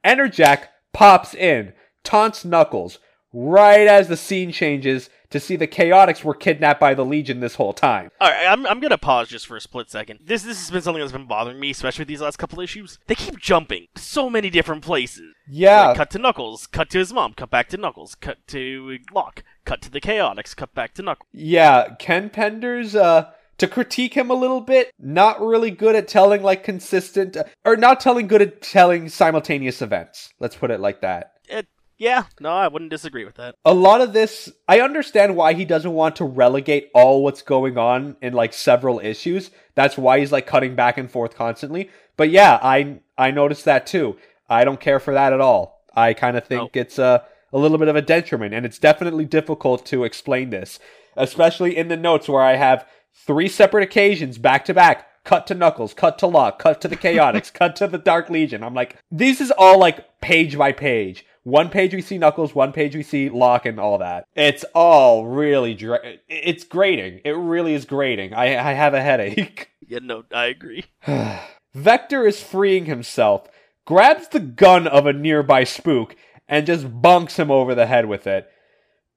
Enerjack 0.05 0.67
pops 0.93 1.33
in, 1.33 1.73
taunts 2.03 2.45
Knuckles, 2.45 2.99
right 3.33 3.87
as 3.87 4.07
the 4.07 4.17
scene 4.17 4.51
changes 4.51 5.09
to 5.29 5.39
see 5.39 5.55
the 5.55 5.67
Chaotix 5.67 6.23
were 6.23 6.33
kidnapped 6.33 6.79
by 6.79 6.93
the 6.93 7.03
Legion 7.05 7.39
this 7.39 7.55
whole 7.55 7.73
time. 7.73 8.11
All 8.21 8.29
right, 8.29 8.45
I'm, 8.47 8.65
I'm 8.65 8.79
gonna 8.79 8.97
pause 8.97 9.27
just 9.27 9.47
for 9.47 9.55
a 9.57 9.61
split 9.61 9.89
second. 9.89 10.19
This 10.23 10.43
this 10.43 10.59
has 10.59 10.71
been 10.71 10.81
something 10.81 11.01
that's 11.01 11.11
been 11.11 11.25
bothering 11.27 11.59
me, 11.59 11.71
especially 11.71 12.01
with 12.03 12.07
these 12.09 12.21
last 12.21 12.37
couple 12.37 12.59
issues. 12.61 12.99
They 13.07 13.15
keep 13.15 13.37
jumping 13.39 13.87
so 13.95 14.29
many 14.29 14.49
different 14.49 14.83
places. 14.83 15.33
Yeah, 15.49 15.87
Like, 15.87 15.97
cut 15.97 16.09
to 16.11 16.19
Knuckles, 16.19 16.67
cut 16.67 16.89
to 16.91 16.99
his 16.99 17.13
mom, 17.13 17.33
cut 17.33 17.49
back 17.49 17.69
to 17.69 17.77
Knuckles, 17.77 18.15
cut 18.15 18.37
to 18.47 18.97
Locke, 19.13 19.43
cut 19.65 19.81
to 19.81 19.91
the 19.91 20.01
Chaotix, 20.01 20.55
cut 20.55 20.73
back 20.73 20.93
to 20.95 21.01
Knuckles. 21.01 21.27
yeah. 21.31 21.95
Ken 21.99 22.29
Penders, 22.29 22.95
uh, 22.95 23.29
to 23.57 23.67
critique 23.67 24.13
him 24.13 24.29
a 24.29 24.35
little 24.35 24.61
bit, 24.61 24.91
not 24.99 25.41
really 25.41 25.71
good 25.71 25.95
at 25.95 26.07
telling 26.07 26.43
like 26.43 26.63
consistent, 26.63 27.37
or 27.65 27.75
not 27.75 27.99
telling 27.99 28.27
good 28.27 28.41
at 28.41 28.61
telling 28.61 29.09
simultaneous 29.09 29.81
events. 29.81 30.29
Let's 30.39 30.55
put 30.55 30.69
it 30.69 30.79
like 30.79 31.01
that. 31.01 31.31
It, 31.49 31.65
yeah, 31.97 32.25
no, 32.39 32.49
I 32.49 32.67
wouldn't 32.67 32.91
disagree 32.91 33.25
with 33.25 33.35
that. 33.35 33.55
a 33.65 33.73
lot 33.73 34.01
of 34.01 34.13
this 34.13 34.51
i 34.67 34.79
understand 34.79 35.35
why 35.35 35.53
he 35.53 35.65
doesn't 35.65 35.93
want 35.93 36.15
to 36.17 36.25
relegate 36.25 36.89
all 36.93 37.23
what's 37.23 37.41
going 37.41 37.77
on 37.77 38.15
in 38.21 38.33
like 38.33 38.53
several 38.53 38.99
issues. 38.99 39.51
That's 39.75 39.97
why 39.97 40.19
he's 40.19 40.31
like 40.31 40.47
cutting 40.47 40.75
back 40.75 40.97
and 40.97 41.09
forth 41.09 41.35
constantly. 41.35 41.89
But 42.15 42.29
yeah 42.29 42.59
i 42.61 42.99
i 43.17 43.31
noticed 43.31 43.65
that 43.65 43.87
too. 43.87 44.17
I 44.49 44.63
don't 44.63 44.79
care 44.79 44.99
for 44.99 45.13
that 45.13 45.33
at 45.33 45.41
all. 45.41 45.83
I 45.93 46.13
kind 46.13 46.37
of 46.37 46.45
think 46.45 46.75
it's 46.77 46.99
a, 46.99 47.23
a 47.51 47.57
little 47.57 47.77
bit 47.77 47.87
of 47.87 47.95
a 47.95 48.01
detriment 48.01 48.53
and 48.53 48.65
it's 48.65 48.79
definitely 48.79 49.25
difficult 49.25 49.85
to 49.87 50.03
explain 50.03 50.49
this 50.51 50.79
especially 51.15 51.75
in 51.75 51.87
the 51.87 51.97
notes 51.97 52.29
where 52.29 52.43
i 52.43 52.55
have 52.55 52.85
three 53.25 53.47
separate 53.49 53.83
occasions 53.83 54.37
back 54.37 54.63
to 54.65 54.73
back 54.73 55.07
cut 55.23 55.47
to 55.47 55.55
knuckles 55.55 55.93
cut 55.93 56.19
to 56.19 56.27
Locke 56.27 56.59
cut 56.59 56.79
to 56.81 56.87
the 56.87 56.95
chaotix 56.95 57.51
cut 57.59 57.75
to 57.77 57.87
the 57.87 57.97
dark 57.97 58.29
legion. 58.29 58.63
I'm 58.63 58.75
like 58.75 58.97
this 59.09 59.41
is 59.41 59.49
all 59.51 59.79
like 59.79 60.21
page 60.21 60.57
by 60.57 60.71
page 60.71 61.25
one 61.47 61.69
page 61.69 61.93
we 61.93 62.01
see 62.01 62.17
Knuckles, 62.17 62.53
one 62.53 62.73
page 62.73 62.93
we 62.93 63.03
see 63.03 63.29
Locke, 63.29 63.65
and 63.65 63.79
all 63.79 63.99
that. 63.99 64.27
It's 64.35 64.65
all 64.75 65.25
really, 65.25 65.73
dra- 65.73 66.17
it's 66.27 66.65
grating. 66.65 67.21
It 67.23 67.31
really 67.31 67.73
is 67.73 67.85
grating. 67.85 68.33
I, 68.33 68.57
I 68.57 68.73
have 68.73 68.93
a 68.93 69.01
headache. 69.01 69.71
Yeah, 69.89 69.99
no, 70.01 70.25
I 70.33 70.47
agree. 70.47 70.83
Vector 71.73 72.27
is 72.27 72.43
freeing 72.43 72.87
himself, 72.87 73.47
grabs 73.85 74.27
the 74.27 74.41
gun 74.41 74.85
of 74.85 75.05
a 75.05 75.13
nearby 75.13 75.63
spook, 75.63 76.13
and 76.45 76.67
just 76.67 77.01
bunks 77.01 77.39
him 77.39 77.49
over 77.49 77.73
the 77.73 77.85
head 77.85 78.05
with 78.07 78.27
it. 78.27 78.49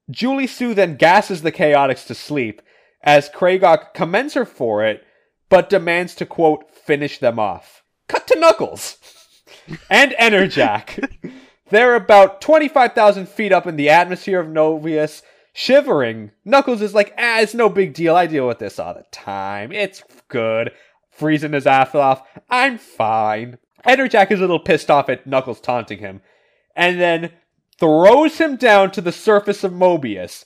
Julie 0.09 0.47
Sue 0.47 0.73
then 0.73 0.95
gasses 0.95 1.43
the 1.43 1.51
Chaotix 1.51 2.07
to 2.07 2.15
sleep, 2.15 2.63
as 3.03 3.29
Kragok 3.31 3.95
commends 3.95 4.35
her 4.35 4.45
for 4.45 4.85
it, 4.85 5.03
but 5.49 5.69
demands 5.69 6.15
to, 6.15 6.25
quote, 6.25 6.71
finish 6.71 7.19
them 7.19 7.41
off. 7.41 7.83
Cut 8.07 8.29
to 8.29 8.39
Knuckles! 8.39 8.99
and 9.91 10.13
Enerjack. 10.13 11.33
They're 11.71 11.95
about 11.95 12.41
25,000 12.41 13.29
feet 13.29 13.53
up 13.53 13.67
in 13.67 13.77
the 13.77 13.89
atmosphere 13.89 14.41
of 14.41 14.49
Mobius, 14.49 15.23
Shivering, 15.53 16.31
Knuckles 16.45 16.81
is 16.81 16.95
like, 16.95 17.13
ah, 17.19 17.41
it's 17.41 17.55
no 17.55 17.69
big 17.69 17.93
deal. 17.93 18.15
I 18.15 18.27
deal 18.27 18.47
with 18.47 18.61
this 18.61 18.79
all 18.79 18.95
the 18.95 19.05
time. 19.11 19.73
It's 19.73 20.03
good. 20.29 20.73
Freezing 21.11 21.53
his 21.53 21.67
ass 21.67 21.95
off. 21.95 22.27
I'm 22.49 22.79
fine. 22.79 23.59
Enerjack 23.87 24.31
is 24.31 24.39
a 24.39 24.43
little 24.43 24.61
pissed 24.61 24.91
off 24.91 25.09
at 25.09 25.27
Knuckles 25.27 25.61
taunting 25.61 25.99
him, 25.99 26.21
and 26.77 27.01
then 27.01 27.33
throws 27.79 28.39
him 28.39 28.57
down 28.57 28.91
to 28.93 29.01
the 29.01 29.13
surface 29.13 29.65
of 29.65 29.73
Mobius. 29.73 30.45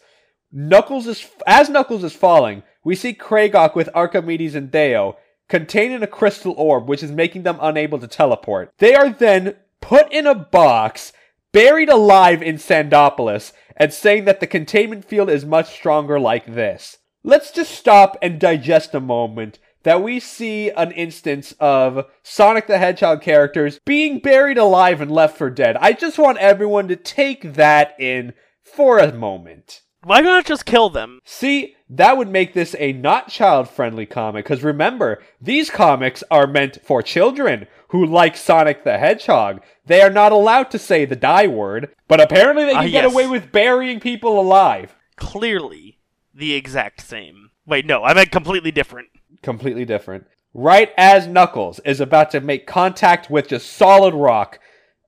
Knuckles 0.51 1.07
is 1.07 1.27
as 1.47 1.69
Knuckles 1.69 2.05
is 2.05 2.15
falling, 2.15 2.63
we 2.85 2.95
see 2.95 3.13
Kragok 3.13 3.75
with 3.75 3.89
Archimedes 3.95 4.55
and 4.55 4.71
Deo 4.71 5.17
containing 5.49 6.03
a 6.03 6.07
crystal 6.07 6.55
orb, 6.57 6.89
which 6.89 7.03
is 7.03 7.11
making 7.11 7.43
them 7.43 7.59
unable 7.61 7.99
to 7.99 8.07
teleport. 8.07 8.73
They 8.79 8.95
are 8.95 9.11
then 9.11 9.57
put 9.85 10.11
in 10.11 10.27
a 10.27 10.35
box, 10.35 11.13
buried 11.53 11.91
alive 11.91 12.43
in 12.43 12.57
Sandopolis, 12.57 13.53
and 13.77 13.93
saying 13.93 14.25
that 14.25 14.41
the 14.41 14.47
containment 14.47 15.05
field 15.05 15.29
is 15.29 15.45
much 15.45 15.75
stronger 15.75 16.19
like 16.19 16.47
this. 16.47 16.97
Let's 17.23 17.51
just 17.51 17.71
stop 17.71 18.17
and 18.23 18.41
digest 18.41 18.95
a 18.95 19.01
moment 19.01 19.59
that 19.83 20.03
we 20.03 20.21
see 20.21 20.71
an 20.71 20.91
instance 20.93 21.53
of 21.61 22.07
Sonic 22.23 22.67
the 22.67 22.79
Hedgehog 22.79 23.21
characters 23.21 23.79
being 23.85 24.21
buried 24.21 24.57
alive 24.57 25.03
and 25.03 25.11
left 25.11 25.37
for 25.37 25.51
dead. 25.51 25.77
I 25.79 25.93
just 25.93 26.19
want 26.19 26.39
everyone 26.39 26.89
to 26.89 26.97
take 26.97 27.53
that 27.53 27.95
in 28.01 28.33
for 28.63 28.99
a 28.99 29.13
moment. 29.13 29.83
Why 30.05 30.21
not 30.21 30.45
just 30.45 30.67
kill 30.67 30.91
them? 30.91 31.21
See, 31.25 31.75
that 31.89 32.17
would 32.17 32.29
make 32.29 32.53
this 32.53 32.75
a 32.79 32.93
not 32.93 33.29
child 33.29 33.69
friendly 33.69 34.07
comic, 34.07 34.45
because 34.45 34.63
remember, 34.63 35.23
these 35.41 35.71
comics 35.71 36.23
are 36.31 36.47
meant 36.47 36.79
for 36.85 37.03
children 37.03 37.67
who 37.89 38.05
like 38.05 38.37
Sonic 38.37 38.85
the 38.85 38.99
Hedgehog. 38.99 39.63
They 39.87 40.03
are 40.03 40.11
not 40.11 40.33
allowed 40.33 40.71
to 40.73 40.79
say 40.79 41.05
the 41.05 41.17
die 41.17 41.47
word, 41.47 41.95
but 42.09 42.21
apparently 42.21 42.65
they 42.65 42.75
Ah, 42.75 42.83
can 42.83 42.91
get 42.91 43.05
yes. 43.05 43.13
away 43.13 43.27
with 43.27 43.53
burying 43.53 44.01
people 44.01 44.39
alive. 44.41 44.95
Clearly, 45.17 45.99
the 46.35 46.55
exact 46.55 47.01
same. 47.01 47.51
Wait, 47.67 47.87
no, 47.87 48.03
I 48.03 48.13
meant 48.15 48.31
completely 48.31 48.71
different. 48.73 49.09
Completely 49.43 49.85
different. 49.85 50.27
Right 50.53 50.93
as 50.97 51.27
Knuckles 51.27 51.81
is 51.85 52.01
about 52.01 52.31
to 52.33 52.41
make 52.41 52.67
contact 52.67 53.31
with 53.31 53.49
just 53.49 53.73
solid 53.73 54.15
rock, 54.15 54.59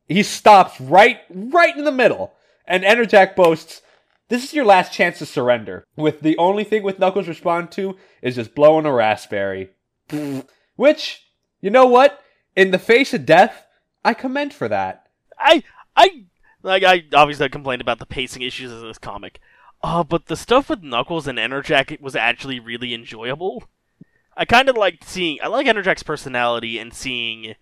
he 0.08 0.22
stops 0.22 0.80
right 0.80 1.18
right 1.30 1.76
in 1.76 1.84
the 1.84 1.92
middle. 1.92 2.32
And 2.66 2.82
Enerjack 2.82 3.36
boasts, 3.36 3.82
This 4.28 4.44
is 4.44 4.54
your 4.54 4.64
last 4.64 4.92
chance 4.92 5.18
to 5.18 5.26
surrender. 5.26 5.86
With 5.96 6.20
the 6.20 6.36
only 6.36 6.64
thing 6.64 6.82
with 6.82 6.98
Knuckles 6.98 7.28
respond 7.28 7.70
to 7.72 7.96
is 8.22 8.34
just 8.34 8.54
blowing 8.54 8.86
a 8.86 8.92
raspberry. 8.92 9.70
Which, 10.76 11.26
you 11.60 11.70
know 11.70 11.86
what? 11.86 12.22
In 12.56 12.70
the 12.70 12.78
face 12.78 13.14
of 13.14 13.26
death, 13.26 13.66
I 14.04 14.14
commend 14.14 14.52
for 14.52 14.68
that. 14.68 15.06
I, 15.38 15.62
I, 15.94 16.24
like, 16.62 16.82
I 16.82 17.04
obviously 17.14 17.48
complained 17.48 17.82
about 17.82 17.98
the 17.98 18.06
pacing 18.06 18.42
issues 18.42 18.72
of 18.72 18.80
this 18.80 18.98
comic. 18.98 19.40
Uh, 19.82 20.02
but 20.02 20.26
the 20.26 20.36
stuff 20.36 20.70
with 20.70 20.82
Knuckles 20.82 21.28
and 21.28 21.38
Enerjack 21.38 22.00
was 22.00 22.16
actually 22.16 22.58
really 22.58 22.94
enjoyable. 22.94 23.64
I 24.36 24.44
kind 24.44 24.68
of 24.68 24.76
liked 24.76 25.04
seeing, 25.04 25.38
I 25.42 25.46
like 25.46 25.66
Enerjack's 25.66 26.02
personality 26.02 26.78
and 26.78 26.92
seeing, 26.92 27.54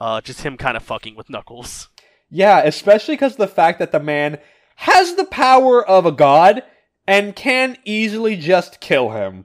uh, 0.00 0.20
just 0.20 0.42
him 0.42 0.56
kind 0.56 0.76
of 0.76 0.82
fucking 0.82 1.14
with 1.14 1.28
Knuckles. 1.28 1.88
Yeah, 2.30 2.60
especially 2.60 3.14
because 3.14 3.32
of 3.32 3.38
the 3.38 3.48
fact 3.48 3.78
that 3.78 3.92
the 3.92 4.00
man 4.00 4.38
has 4.76 5.14
the 5.14 5.24
power 5.24 5.84
of 5.84 6.06
a 6.06 6.12
god 6.12 6.62
and 7.06 7.36
can 7.36 7.76
easily 7.84 8.36
just 8.36 8.80
kill 8.80 9.10
him. 9.10 9.44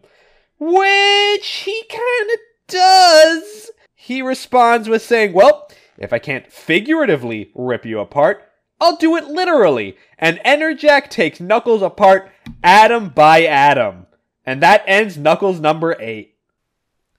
Which 0.59 1.47
he 1.47 1.83
kinda 1.89 2.37
does. 2.67 3.71
He 3.95 4.21
responds 4.21 4.87
with 4.89 5.01
saying, 5.01 5.33
Well, 5.33 5.69
if 5.97 6.13
I 6.13 6.19
can't 6.19 6.51
figuratively 6.51 7.51
rip 7.53 7.85
you 7.85 7.99
apart, 7.99 8.47
I'll 8.79 8.95
do 8.95 9.15
it 9.15 9.25
literally. 9.25 9.95
And 10.17 10.39
Enerjack 10.43 11.09
takes 11.09 11.39
Knuckles 11.39 11.83
apart 11.83 12.31
atom 12.63 13.09
by 13.09 13.43
atom. 13.43 14.07
And 14.43 14.61
that 14.63 14.83
ends 14.87 15.17
Knuckles 15.17 15.59
number 15.59 15.95
8. 15.99 16.35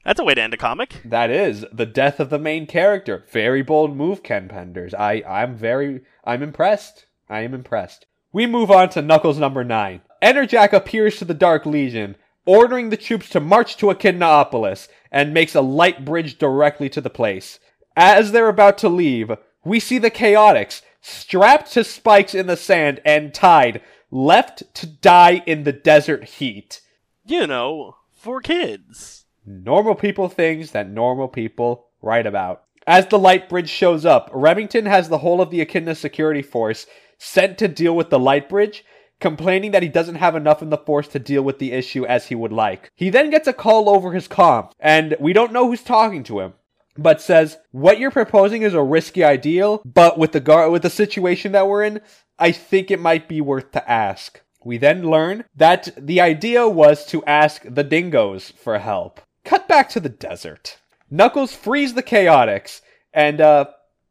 That's 0.05 0.19
a 0.19 0.25
way 0.25 0.35
to 0.35 0.43
end 0.43 0.55
a 0.55 0.57
comic. 0.57 1.01
That 1.05 1.31
is 1.31 1.65
the 1.73 1.87
death 1.87 2.19
of 2.19 2.31
the 2.31 2.39
main 2.39 2.67
character. 2.67 3.25
Very 3.31 3.63
bold 3.63 3.97
move, 3.97 4.25
Ken 4.25 4.49
Penders. 4.49 4.93
I, 4.93 5.23
I'm 5.23 5.55
very, 5.55 6.01
I'm 6.25 6.43
impressed. 6.43 7.07
I 7.33 7.41
am 7.41 7.55
impressed. 7.55 8.05
We 8.31 8.47
move 8.47 8.71
on 8.71 8.91
to 8.91 9.01
Knuckles 9.01 9.39
number 9.39 9.65
nine. 9.65 10.03
Enerjack 10.23 10.75
appears 10.75 11.17
to 11.17 11.25
the 11.25 11.33
Dark 11.33 11.65
Legion, 11.65 12.17
ordering 12.45 12.91
the 12.91 12.97
troops 12.99 13.31
to 13.31 13.41
march 13.41 13.79
to 13.79 13.87
Echidnaopolis, 13.87 14.89
and 15.11 15.33
makes 15.33 15.55
a 15.55 15.63
light 15.63 16.05
bridge 16.05 16.37
directly 16.37 16.91
to 16.91 17.01
the 17.01 17.09
place. 17.09 17.59
As 17.97 18.33
they're 18.33 18.51
about 18.51 18.77
to 18.79 18.91
leave, 18.91 19.33
we 19.65 19.81
see 19.81 19.97
the 19.97 20.11
Chaotix 20.11 20.83
strapped 21.01 21.73
to 21.73 21.85
spikes 21.85 22.35
in 22.35 22.49
the 22.49 22.57
sand 22.57 23.01
and 23.03 23.33
tied, 23.33 23.81
left 24.11 24.75
to 24.75 24.87
die 24.87 25.43
in 25.47 25.65
the 25.65 25.73
desert 25.73 26.25
heat. 26.25 26.83
You 27.25 27.47
know, 27.47 27.97
for 28.13 28.43
kids. 28.43 29.25
Normal 29.47 29.95
people 29.95 30.29
things 30.29 30.73
that 30.73 30.91
normal 30.91 31.29
people 31.29 31.87
write 32.03 32.27
about. 32.27 32.65
As 32.87 33.07
the 33.07 33.19
light 33.19 33.49
bridge 33.49 33.71
shows 33.71 34.05
up, 34.05 34.29
Remington 34.35 34.87
has 34.87 35.09
the 35.09 35.19
whole 35.19 35.41
of 35.41 35.51
the 35.51 35.61
Echidna 35.61 35.95
security 35.95 36.43
force 36.43 36.87
sent 37.23 37.57
to 37.59 37.69
deal 37.69 37.95
with 37.95 38.11
the 38.11 38.19
light 38.19 38.49
bridge, 38.49 38.85
complaining 39.21 39.71
that 39.71 39.83
he 39.83 39.89
doesn't 39.89 40.17
have 40.17 40.35
enough 40.35 40.61
in 40.61 40.71
the 40.71 40.77
force 40.77 41.07
to 41.09 41.19
deal 41.21 41.43
with 41.43 41.61
the 41.61 41.73
issue 41.73 42.05
as 42.05 42.27
he 42.27 42.35
would 42.35 42.53
like. 42.53 42.91
He 42.97 43.11
then 43.11 43.31
gets 43.31 43.47
a 43.47 43.53
call 43.53 43.89
over 43.89 44.13
his 44.13 44.27
comm, 44.27 44.73
and 44.81 45.17
we 45.21 45.33
don't 45.33 45.53
know 45.53 45.69
who's 45.69 45.85
talking 45.85 46.25
to 46.25 46.41
him. 46.41 46.55
But 46.99 47.23
says 47.23 47.59
what 47.71 47.99
you're 47.99 48.11
proposing 48.11 48.63
is 48.63 48.75
a 48.75 48.83
risky 48.83 49.25
ideal, 49.25 49.81
but 49.85 50.19
with 50.19 50.33
the 50.33 50.41
gar- 50.41 50.69
with 50.69 50.83
the 50.83 50.91
situation 50.91 51.53
that 51.53 51.67
we're 51.67 51.85
in, 51.85 52.01
I 52.39 52.53
think 52.53 52.91
it 52.91 53.01
might 53.01 53.29
be 53.29 53.41
worth 53.41 53.71
to 53.73 53.91
ask. 53.91 54.43
We 54.65 54.77
then 54.77 55.09
learn 55.09 55.45
that 55.57 55.89
the 55.97 56.21
idea 56.21 56.69
was 56.69 57.07
to 57.07 57.25
ask 57.25 57.63
the 57.65 57.85
dingoes 57.85 58.53
for 58.57 58.79
help. 58.79 59.21
Cut 59.45 59.69
back 59.69 59.89
to 59.91 60.01
the 60.01 60.09
desert. 60.09 60.79
Knuckles 61.11 61.55
frees 61.55 61.95
the 61.95 62.03
Chaotix 62.03 62.81
and 63.15 63.41
uh 63.41 63.67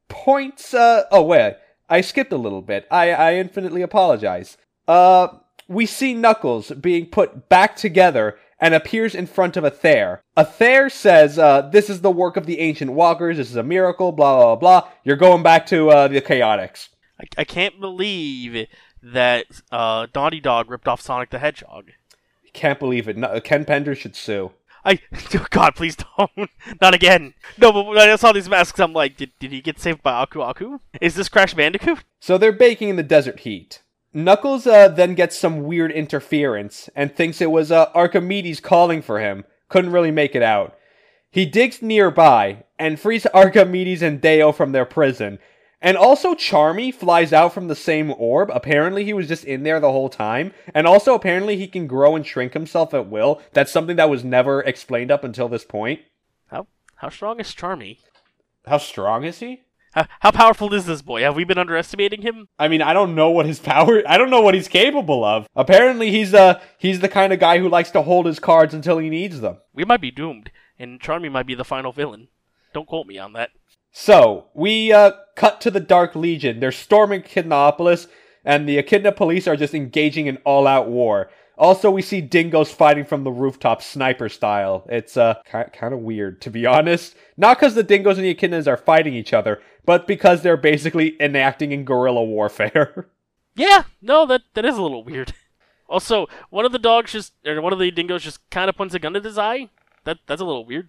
points 0.08 0.74
uh 0.74 1.04
oh 1.12 1.24
wait, 1.24 1.58
I 1.92 2.02
skipped 2.02 2.34
a 2.34 2.38
little 2.38 2.64
bit. 2.64 2.88
I 2.90 3.12
I 3.12 3.36
infinitely 3.36 3.84
apologize. 3.84 4.58
Uh 4.88 5.28
we 5.68 5.86
see 5.86 6.14
Knuckles 6.14 6.72
being 6.72 7.06
put 7.06 7.48
back 7.48 7.76
together 7.76 8.38
and 8.60 8.74
appears 8.74 9.16
in 9.16 9.26
front 9.26 9.58
of 9.58 9.64
Athair. 9.64 10.20
A 10.38 10.46
Thayer 10.46 10.90
says, 10.90 11.40
uh, 11.40 11.62
this 11.72 11.90
is 11.90 12.02
the 12.02 12.12
work 12.12 12.38
of 12.38 12.46
the 12.46 12.60
ancient 12.60 12.94
walkers, 12.94 13.38
this 13.38 13.50
is 13.50 13.56
a 13.56 13.64
miracle, 13.64 14.12
blah 14.12 14.38
blah 14.38 14.56
blah. 14.56 14.90
You're 15.04 15.16
going 15.16 15.44
back 15.44 15.66
to 15.68 15.90
uh, 15.90 16.08
the 16.08 16.22
Chaotix. 16.22 16.90
I, 17.20 17.26
I 17.38 17.44
can't 17.44 17.80
believe 17.80 18.68
that 19.04 19.46
uh, 19.72 20.08
Naughty 20.14 20.40
Dog 20.40 20.70
ripped 20.70 20.88
off 20.88 21.02
Sonic 21.02 21.30
the 21.30 21.40
Hedgehog. 21.40 21.92
Can't 22.54 22.80
believe 22.80 23.08
it. 23.08 23.18
No, 23.18 23.40
Ken 23.40 23.66
Pender 23.66 23.96
should 23.96 24.16
sue. 24.16 24.52
I 24.84 25.00
oh 25.36 25.46
God, 25.50 25.76
please 25.76 25.96
don't, 25.96 26.50
not 26.82 26.94
again. 26.94 27.34
No, 27.58 27.72
but 27.72 27.86
when 27.86 27.98
I 27.98 28.16
saw 28.16 28.32
these 28.32 28.50
masks, 28.50 28.80
I'm 28.80 28.94
like, 28.94 29.18
did, 29.18 29.32
did 29.40 29.52
he 29.52 29.62
get 29.62 29.80
saved 29.80 30.02
by 30.04 30.14
Aku 30.14 30.42
Aku? 30.42 30.80
Is 31.00 31.16
this 31.16 31.30
Crash 31.30 31.54
Bandicoot? 31.54 32.00
So 32.20 32.38
they're 32.38 32.52
baking 32.52 32.90
in 32.90 32.96
the 32.96 33.04
desert 33.04 33.42
heat. 33.42 33.82
Knuckles 34.14 34.68
uh, 34.68 34.90
then 34.90 35.16
gets 35.16 35.38
some 35.38 35.64
weird 35.64 35.92
interference 35.92 36.90
and 36.96 37.16
thinks 37.16 37.40
it 37.40 37.52
was 37.52 37.72
uh, 37.72 37.90
Archimedes 37.94 38.60
calling 38.60 39.02
for 39.02 39.20
him. 39.20 39.46
Couldn't 39.70 39.94
really 39.94 40.12
make 40.12 40.36
it 40.36 40.44
out. 40.44 40.76
He 41.32 41.46
digs 41.46 41.82
nearby 41.82 42.66
and 42.78 43.00
frees 43.00 43.26
Archimedes 43.34 44.02
and 44.02 44.20
Deo 44.20 44.52
from 44.52 44.74
their 44.74 44.86
prison. 44.86 45.40
And 45.82 45.98
also, 45.98 46.36
Charmy 46.36 46.94
flies 46.94 47.34
out 47.34 47.54
from 47.54 47.68
the 47.68 47.76
same 47.76 48.14
orb. 48.18 48.52
Apparently, 48.54 49.04
he 49.04 49.14
was 49.14 49.28
just 49.28 49.44
in 49.46 49.64
there 49.64 49.80
the 49.80 49.92
whole 49.92 50.10
time. 50.10 50.54
And 50.76 50.86
also, 50.86 51.16
apparently, 51.16 51.58
he 51.58 51.68
can 51.68 51.88
grow 51.88 52.16
and 52.16 52.26
shrink 52.26 52.54
himself 52.54 52.94
at 52.94 53.10
will. 53.10 53.42
That's 53.54 53.72
something 53.72 53.96
that 53.96 54.10
was 54.10 54.24
never 54.24 54.62
explained 54.62 55.10
up 55.10 55.24
until 55.24 55.50
this 55.50 55.66
point. 55.66 56.02
How 56.48 56.68
how 56.98 57.10
strong 57.10 57.40
is 57.40 57.48
Charmy? 57.48 57.98
How 58.68 58.78
strong 58.78 59.24
is 59.24 59.40
he? 59.40 59.62
How, 59.94 60.06
how 60.20 60.32
powerful 60.32 60.74
is 60.74 60.86
this 60.86 61.02
boy? 61.02 61.22
Have 61.24 61.36
we 61.36 61.44
been 61.44 61.58
underestimating 61.58 62.22
him? 62.22 62.48
I 62.58 62.68
mean, 62.68 62.82
I 62.82 62.94
don't 62.94 63.16
know 63.16 63.32
what 63.32 63.46
his 63.46 63.60
power. 63.60 64.04
I 64.08 64.18
don't 64.18 64.30
know 64.30 64.42
what 64.42 64.54
he's 64.54 64.68
capable 64.68 65.26
of. 65.26 65.48
Apparently, 65.56 66.12
he's 66.12 66.34
uh 66.34 66.62
he's 66.78 67.00
the 67.00 67.10
kind 67.10 67.34
of 67.34 67.40
guy 67.40 67.58
who 67.58 67.68
likes 67.68 67.92
to 67.92 68.04
hold 68.04 68.28
his 68.28 68.40
cards 68.40 68.74
until 68.74 69.00
he 69.00 69.10
needs 69.10 69.42
them. 69.42 69.58
We 69.74 69.84
might 69.84 70.02
be 70.02 70.12
doomed, 70.12 70.52
and 70.78 71.02
Charmy 71.02 71.32
might 71.32 71.48
be 71.48 71.56
the 71.56 71.66
final 71.66 71.92
villain. 71.92 72.28
Don't 72.74 72.88
quote 72.88 73.08
me 73.08 73.18
on 73.18 73.34
that. 73.34 73.50
So 73.92 74.46
we 74.54 74.92
uh 74.92 75.12
cut 75.36 75.62
to 75.62 75.72
the 75.72 75.80
Dark 75.80 76.16
Legion. 76.16 76.60
They're 76.60 76.72
storming 76.72 77.22
Echidnaopolis, 77.24 78.08
and 78.46 78.68
the 78.68 78.78
Echidna 78.78 79.12
police 79.12 79.48
are 79.48 79.56
just 79.56 79.74
engaging 79.74 80.28
in 80.28 80.38
all-out 80.38 80.90
war. 80.90 81.30
Also, 81.58 81.92
we 81.92 82.02
see 82.02 82.22
dingoes 82.22 82.72
fighting 82.72 83.06
from 83.06 83.24
the 83.24 83.32
rooftop, 83.32 83.82
sniper 83.82 84.30
style. 84.30 84.86
It's 84.90 85.18
uh 85.18 85.36
kind 85.46 85.94
of 85.94 86.00
weird, 86.00 86.42
to 86.42 86.50
be 86.50 86.66
honest. 86.78 87.16
Not 87.38 87.58
because 87.60 87.76
the 87.76 87.84
dingoes 87.84 88.18
and 88.18 88.26
the 88.26 88.34
echidnas 88.34 88.68
are 88.68 88.78
fighting 88.78 89.14
each 89.14 89.34
other, 89.34 89.62
but 89.86 90.08
because 90.08 90.42
they're 90.42 90.58
basically 90.58 91.16
enacting 91.22 91.72
in 91.72 91.86
guerrilla 91.86 92.24
warfare. 92.24 93.10
Yeah, 93.54 93.84
no, 94.02 94.26
that 94.28 94.44
that 94.54 94.64
is 94.64 94.78
a 94.78 94.82
little 94.82 95.04
weird. 95.04 95.34
Also, 95.90 96.28
one 96.52 96.64
of 96.64 96.72
the 96.72 96.80
dogs 96.80 97.12
just, 97.12 97.34
or 97.46 97.62
one 97.62 97.74
of 97.74 97.80
the 97.80 97.92
dingoes 97.92 98.24
just 98.24 98.50
kind 98.50 98.70
of 98.70 98.78
points 98.78 98.96
a 98.96 99.00
gun 99.00 99.14
at 99.18 99.26
his 99.26 99.38
eye. 99.38 99.68
That 100.06 100.20
that's 100.26 100.40
a 100.40 100.46
little 100.46 100.66
weird. 100.66 100.88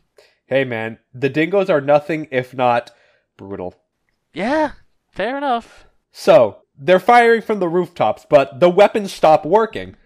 Hey, 0.52 0.64
man, 0.64 0.98
the 1.14 1.28
dingoes 1.28 1.70
are 1.70 1.80
nothing 1.80 2.28
if 2.30 2.54
not 2.54 2.90
brutal. 3.36 3.74
Yeah, 4.32 4.72
fair 5.10 5.36
enough. 5.36 5.86
So, 6.10 6.58
they're 6.78 7.00
firing 7.00 7.42
from 7.42 7.58
the 7.60 7.68
rooftops, 7.68 8.26
but 8.28 8.60
the 8.60 8.70
weapons 8.70 9.12
stop 9.12 9.44
working. 9.44 9.96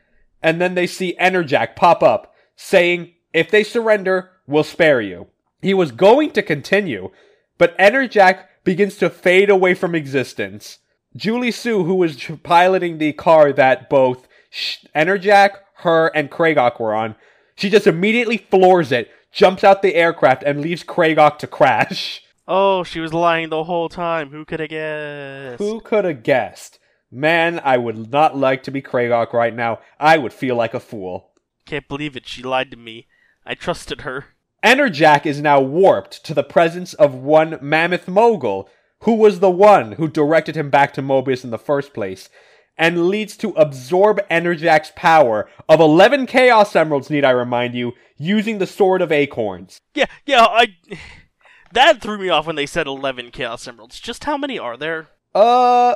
and 0.43 0.61
then 0.61 0.75
they 0.75 0.87
see 0.87 1.17
Enerjack 1.21 1.75
pop 1.75 2.03
up, 2.03 2.33
saying, 2.55 3.13
If 3.33 3.51
they 3.51 3.65
surrender, 3.65 4.31
we'll 4.47 4.65
spare 4.65 5.01
you. 5.01 5.29
He 5.61 5.75
was 5.75 5.91
going 5.91 6.31
to 6.33 6.43
continue, 6.43 7.11
but 7.59 7.77
Enerjack 7.79 8.45
begins 8.63 8.97
to 8.99 9.11
fade 9.11 9.51
away 9.51 9.75
from 9.75 9.95
existence. 9.95 10.79
Julie 11.17 11.51
Sue, 11.51 11.85
who 11.85 11.95
was 11.95 12.31
piloting 12.43 12.99
the 12.99 13.13
car 13.15 13.53
that 13.53 13.89
both 13.89 14.29
Enerjack, 14.95 15.57
her, 15.79 16.09
and 16.15 16.31
Kragok 16.31 16.79
were 16.79 16.95
on, 16.95 17.17
she 17.57 17.71
just 17.71 17.87
immediately 17.87 18.37
floors 18.37 18.93
it, 18.93 19.11
jumps 19.37 19.63
out 19.63 19.83
the 19.83 19.95
aircraft, 19.95 20.43
and 20.43 20.61
leaves 20.61 20.83
Kragok 20.83 21.39
to 21.39 21.47
crash. 21.47 22.23
Oh, 22.49 22.83
she 22.83 23.01
was 23.01 23.13
lying 23.13 23.51
the 23.51 23.65
whole 23.65 23.89
time. 23.89 24.31
Who 24.31 24.45
could 24.45 24.61
have 24.61 24.71
guessed? 24.71 25.59
Who 25.59 25.81
could 25.81 26.05
have 26.05 26.23
guessed? 26.23 26.79
Man, 27.11 27.61
I 27.63 27.77
would 27.77 28.11
not 28.11 28.37
like 28.37 28.63
to 28.65 28.71
be 28.71 28.83
Kragok 28.83 29.33
right 29.33 29.55
now. 29.55 29.81
I 30.01 30.17
would 30.17 30.33
feel 30.33 30.57
like 30.57 30.75
a 30.75 30.81
fool. 30.81 31.33
Can't 31.67 31.87
believe 31.87 32.17
it. 32.17 32.27
She 32.27 32.43
lied 32.43 32.71
to 32.71 32.77
me. 32.77 33.07
I 33.45 33.55
trusted 33.55 34.01
her. 34.01 34.27
Enerjack 34.65 35.27
is 35.27 35.41
now 35.41 35.61
warped 35.61 36.25
to 36.25 36.35
the 36.35 36.43
presence 36.43 36.95
of 36.95 37.15
one 37.15 37.59
Mammoth 37.61 38.09
Mogul, 38.09 38.69
who 39.03 39.15
was 39.15 39.41
the 39.41 39.51
one 39.51 39.93
who 39.93 40.09
directed 40.09 40.57
him 40.57 40.71
back 40.71 40.95
to 40.95 41.03
Mobius 41.03 41.45
in 41.45 41.51
the 41.51 41.59
first 41.59 41.93
place, 41.93 42.29
and 42.79 43.09
leads 43.09 43.37
to 43.39 43.51
absorb 43.51 44.21
Enerjack's 44.31 44.93
power 44.95 45.49
of 45.69 45.81
11 45.81 46.27
Chaos 46.27 46.77
Emeralds, 46.77 47.11
need 47.11 47.25
I 47.25 47.31
remind 47.31 47.75
you, 47.75 47.93
using 48.19 48.59
the 48.59 48.67
Sword 48.67 49.03
of 49.03 49.13
Acorns. 49.13 49.81
Yeah, 49.95 50.07
yeah, 50.25 50.45
I. 50.45 50.75
That 51.73 52.01
threw 52.01 52.19
me 52.19 52.29
off 52.29 52.47
when 52.47 52.57
they 52.57 52.67
said 52.67 52.87
11 52.87 53.31
Chaos 53.31 53.67
Emeralds. 53.67 54.01
Just 54.01 54.25
how 54.25 54.37
many 54.37 54.59
are 54.59 54.77
there? 54.77 55.09
Uh, 55.35 55.95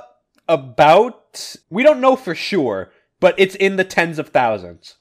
about. 0.49 1.57
We 1.71 1.83
don't 1.83 2.01
know 2.01 2.17
for 2.17 2.35
sure, 2.35 2.93
but 3.21 3.35
it's 3.39 3.55
in 3.55 3.77
the 3.77 3.85
tens 3.85 4.19
of 4.19 4.29
thousands. 4.29 4.97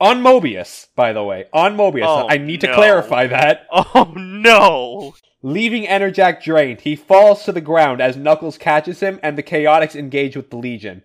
On 0.00 0.22
Mobius, 0.22 0.88
by 0.94 1.12
the 1.12 1.24
way. 1.24 1.46
On 1.52 1.76
Mobius. 1.76 2.06
Oh, 2.06 2.26
I 2.28 2.38
need 2.38 2.60
to 2.62 2.66
no. 2.68 2.74
clarify 2.74 3.26
that. 3.28 3.66
Oh 3.72 4.12
no! 4.16 5.14
Leaving 5.42 5.84
Enerjack 5.84 6.42
drained, 6.42 6.82
he 6.82 6.96
falls 6.96 7.44
to 7.44 7.52
the 7.52 7.60
ground 7.60 8.00
as 8.00 8.16
Knuckles 8.16 8.58
catches 8.58 9.00
him 9.00 9.20
and 9.22 9.38
the 9.38 9.42
Chaotix 9.42 9.94
engage 9.94 10.36
with 10.36 10.50
the 10.50 10.56
Legion. 10.56 11.02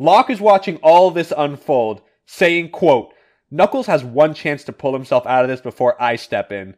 Locke 0.00 0.30
is 0.30 0.40
watching 0.40 0.76
all 0.76 1.10
this 1.10 1.30
unfold, 1.36 2.00
saying, 2.24 2.70
quote, 2.70 3.12
Knuckles 3.50 3.86
has 3.86 4.02
one 4.02 4.32
chance 4.32 4.64
to 4.64 4.72
pull 4.72 4.94
himself 4.94 5.26
out 5.26 5.44
of 5.44 5.50
this 5.50 5.60
before 5.60 6.00
I 6.00 6.16
step 6.16 6.50
in. 6.50 6.74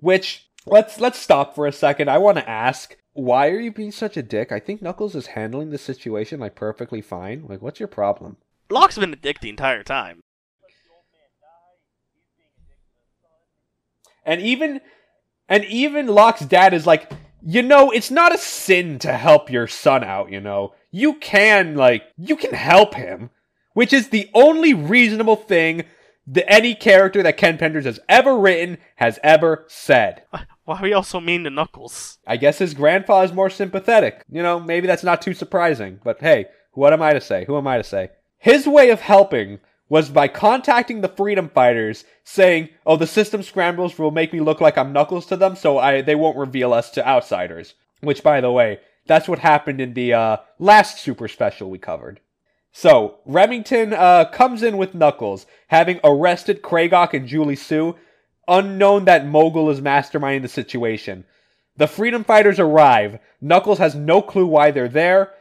Which, 0.00 0.48
let's 0.66 0.98
let's 0.98 1.20
stop 1.20 1.54
for 1.54 1.68
a 1.68 1.72
second. 1.72 2.10
I 2.10 2.18
want 2.18 2.36
to 2.36 2.48
ask, 2.48 2.96
why 3.12 3.48
are 3.50 3.60
you 3.60 3.70
being 3.70 3.92
such 3.92 4.16
a 4.16 4.24
dick? 4.24 4.50
I 4.50 4.58
think 4.58 4.82
Knuckles 4.82 5.14
is 5.14 5.28
handling 5.28 5.70
the 5.70 5.78
situation 5.78 6.40
like 6.40 6.56
perfectly 6.56 7.00
fine. 7.00 7.44
Like, 7.48 7.62
what's 7.62 7.78
your 7.78 7.86
problem? 7.86 8.38
Locke's 8.70 8.98
been 8.98 9.12
a 9.12 9.16
dick 9.16 9.38
the 9.38 9.50
entire 9.50 9.84
time. 9.84 10.20
And 14.24 14.40
even 14.40 14.80
and 15.48 15.64
even 15.64 16.08
Locke's 16.08 16.44
dad 16.44 16.74
is 16.74 16.88
like, 16.88 17.08
you 17.40 17.62
know, 17.62 17.92
it's 17.92 18.10
not 18.10 18.34
a 18.34 18.38
sin 18.38 18.98
to 18.98 19.12
help 19.12 19.48
your 19.48 19.68
son 19.68 20.02
out, 20.02 20.32
you 20.32 20.40
know. 20.40 20.74
You 20.90 21.14
can 21.14 21.74
like 21.74 22.04
you 22.16 22.36
can 22.36 22.54
help 22.54 22.94
him, 22.94 23.30
which 23.74 23.92
is 23.92 24.08
the 24.08 24.30
only 24.34 24.74
reasonable 24.74 25.36
thing 25.36 25.84
that 26.26 26.50
any 26.50 26.74
character 26.74 27.22
that 27.22 27.36
Ken 27.36 27.56
Penders 27.56 27.84
has 27.84 28.00
ever 28.08 28.36
written 28.38 28.78
has 28.96 29.18
ever 29.22 29.64
said. 29.68 30.22
Why 30.64 30.78
are 30.78 30.82
we 30.82 30.92
also 30.92 31.20
mean 31.20 31.44
to 31.44 31.50
Knuckles? 31.50 32.18
I 32.26 32.36
guess 32.36 32.58
his 32.58 32.74
grandpa 32.74 33.22
is 33.22 33.32
more 33.32 33.48
sympathetic. 33.48 34.24
You 34.30 34.42
know, 34.42 34.60
maybe 34.60 34.86
that's 34.86 35.04
not 35.04 35.22
too 35.22 35.32
surprising, 35.32 36.00
but 36.04 36.20
hey, 36.20 36.46
what 36.72 36.92
am 36.92 37.00
I 37.00 37.14
to 37.14 37.20
say? 37.20 37.46
Who 37.46 37.56
am 37.56 37.66
I 37.66 37.78
to 37.78 37.84
say? 37.84 38.10
His 38.38 38.66
way 38.66 38.90
of 38.90 39.00
helping 39.00 39.60
was 39.88 40.10
by 40.10 40.28
contacting 40.28 41.00
the 41.00 41.08
freedom 41.08 41.48
fighters 41.48 42.04
saying, 42.24 42.68
"Oh, 42.84 42.96
the 42.96 43.06
system 43.06 43.42
scrambles 43.42 43.98
will 43.98 44.10
make 44.10 44.32
me 44.32 44.40
look 44.40 44.60
like 44.60 44.76
I'm 44.76 44.92
Knuckles 44.92 45.26
to 45.26 45.36
them, 45.36 45.56
so 45.56 45.78
I 45.78 46.02
they 46.02 46.14
won't 46.14 46.36
reveal 46.36 46.72
us 46.72 46.90
to 46.90 47.08
outsiders." 47.08 47.74
Which 48.00 48.22
by 48.22 48.40
the 48.40 48.52
way, 48.52 48.80
that's 49.08 49.28
what 49.28 49.40
happened 49.40 49.80
in 49.80 49.94
the 49.94 50.12
uh, 50.12 50.36
last 50.58 51.00
super 51.00 51.26
special 51.26 51.70
we 51.70 51.78
covered. 51.78 52.20
So, 52.70 53.18
Remington 53.24 53.92
uh, 53.92 54.26
comes 54.26 54.62
in 54.62 54.76
with 54.76 54.94
Knuckles, 54.94 55.46
having 55.68 55.98
arrested 56.04 56.62
Kragok 56.62 57.14
and 57.14 57.26
Julie 57.26 57.56
Sue, 57.56 57.96
unknown 58.46 59.06
that 59.06 59.26
Mogul 59.26 59.70
is 59.70 59.80
masterminding 59.80 60.42
the 60.42 60.48
situation. 60.48 61.24
The 61.76 61.86
freedom 61.86 62.24
fighters 62.24 62.60
arrive. 62.60 63.18
Knuckles 63.40 63.78
has 63.78 63.94
no 63.94 64.20
clue 64.20 64.46
why 64.46 64.70
they're 64.70 64.88
there. 64.88 65.32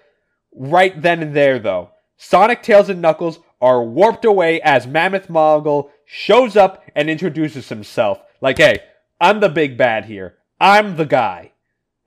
Right 0.56 1.00
then 1.00 1.22
and 1.22 1.36
there, 1.36 1.60
though, 1.60 1.92
Sonic, 2.16 2.64
Tails, 2.64 2.90
and 2.90 3.02
Knuckles 3.02 3.40
are 3.62 3.84
warped 3.84 4.26
away 4.26 4.62
as 4.62 4.88
Mammoth 4.88 5.30
Mogul 5.30 5.92
shows 6.06 6.56
up 6.56 6.84
and 6.96 7.10
introduces 7.10 7.70
himself. 7.70 8.22
Like, 8.42 8.58
hey, 8.58 8.80
I'm 9.20 9.40
the 9.40 9.50
big 9.50 9.78
bad 9.78 10.06
here. 10.06 10.38
I'm 10.60 10.96
the 10.96 11.06
guy. 11.06 11.52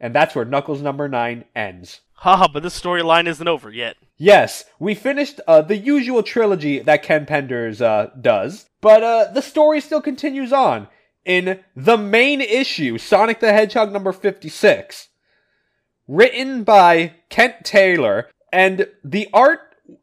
And 0.00 0.14
that's 0.14 0.34
where 0.34 0.44
Knuckles 0.44 0.80
number 0.80 1.08
9 1.08 1.44
ends. 1.54 2.00
Haha, 2.14 2.48
but 2.52 2.62
this 2.62 2.80
storyline 2.80 3.26
isn't 3.26 3.48
over 3.48 3.70
yet. 3.70 3.96
Yes, 4.16 4.64
we 4.78 4.94
finished 4.94 5.40
uh, 5.46 5.62
the 5.62 5.76
usual 5.76 6.22
trilogy 6.22 6.78
that 6.80 7.02
Ken 7.02 7.24
Penders 7.24 7.80
uh, 7.80 8.10
does, 8.20 8.68
but 8.80 9.02
uh, 9.02 9.32
the 9.32 9.40
story 9.40 9.80
still 9.80 10.02
continues 10.02 10.52
on 10.52 10.88
in 11.24 11.60
the 11.76 11.96
main 11.96 12.40
issue, 12.40 12.98
Sonic 12.98 13.40
the 13.40 13.52
Hedgehog 13.52 13.92
number 13.92 14.12
56. 14.12 15.08
Written 16.08 16.64
by 16.64 17.14
Kent 17.28 17.64
Taylor, 17.64 18.28
and 18.52 18.88
the 19.04 19.28
art 19.32 19.60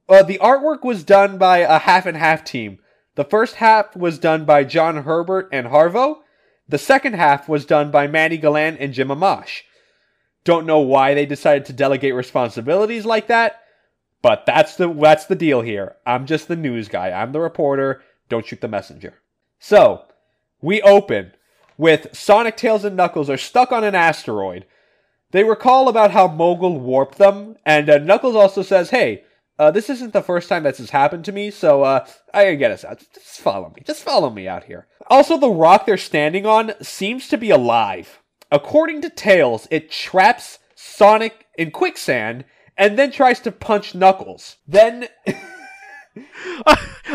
uh, 0.09 0.23
the 0.23 0.39
artwork 0.39 0.83
was 0.83 1.03
done 1.03 1.37
by 1.37 1.59
a 1.59 1.79
half 1.79 2.05
and 2.05 2.17
half 2.17 2.43
team. 2.43 2.79
The 3.15 3.23
first 3.23 3.55
half 3.55 3.95
was 3.95 4.19
done 4.19 4.45
by 4.45 4.63
John 4.63 5.03
Herbert 5.03 5.49
and 5.51 5.67
Harvo. 5.67 6.19
The 6.67 6.77
second 6.77 7.13
half 7.13 7.47
was 7.49 7.65
done 7.65 7.91
by 7.91 8.07
Manny 8.07 8.37
Galan 8.37 8.77
and 8.77 8.93
Jim 8.93 9.09
Amash. 9.09 9.63
Don't 10.47 10.65
know 10.65 10.79
why 10.79 11.13
they 11.13 11.25
decided 11.25 11.65
to 11.65 11.73
delegate 11.73 12.15
responsibilities 12.15 13.05
like 13.05 13.27
that, 13.27 13.63
but 14.21 14.45
that's 14.45 14.77
the 14.77 14.87
that's 14.93 15.25
the 15.25 15.35
deal 15.35 15.59
here. 15.59 15.97
I'm 16.05 16.25
just 16.25 16.47
the 16.47 16.55
news 16.55 16.87
guy. 16.87 17.11
I'm 17.11 17.33
the 17.33 17.41
reporter. 17.41 18.01
Don't 18.29 18.45
shoot 18.45 18.61
the 18.61 18.69
messenger. 18.69 19.15
So, 19.59 20.05
we 20.61 20.81
open 20.83 21.33
with 21.77 22.15
Sonic, 22.15 22.55
Tails, 22.55 22.85
and 22.85 22.95
Knuckles 22.95 23.29
are 23.29 23.35
stuck 23.35 23.73
on 23.73 23.83
an 23.83 23.93
asteroid. 23.93 24.65
They 25.31 25.43
recall 25.43 25.89
about 25.89 26.11
how 26.11 26.29
Mogul 26.29 26.79
warped 26.79 27.17
them, 27.17 27.57
and 27.65 27.89
uh, 27.89 27.97
Knuckles 27.97 28.37
also 28.37 28.61
says, 28.61 28.91
"Hey, 28.91 29.25
uh, 29.59 29.71
this 29.71 29.89
isn't 29.89 30.13
the 30.13 30.21
first 30.21 30.47
time 30.47 30.63
this 30.63 30.77
has 30.77 30.91
happened 30.91 31.25
to 31.25 31.33
me, 31.33 31.51
so 31.51 31.83
uh, 31.83 32.07
I 32.33 32.45
gotta 32.45 32.55
get 32.55 32.71
us 32.71 32.85
out. 32.85 33.03
Just 33.13 33.41
follow 33.41 33.73
me. 33.75 33.83
Just 33.85 34.01
follow 34.01 34.29
me 34.29 34.47
out 34.47 34.63
here." 34.63 34.87
Also, 35.07 35.37
the 35.37 35.49
rock 35.49 35.85
they're 35.85 35.97
standing 35.97 36.45
on 36.45 36.71
seems 36.81 37.27
to 37.27 37.37
be 37.37 37.49
alive. 37.49 38.21
According 38.51 39.01
to 39.01 39.09
Tails, 39.09 39.67
it 39.71 39.91
traps 39.91 40.59
Sonic 40.75 41.47
in 41.57 41.71
quicksand 41.71 42.45
and 42.77 42.97
then 42.97 43.11
tries 43.11 43.39
to 43.41 43.51
punch 43.51 43.95
Knuckles. 43.95 44.57
Then 44.67 45.07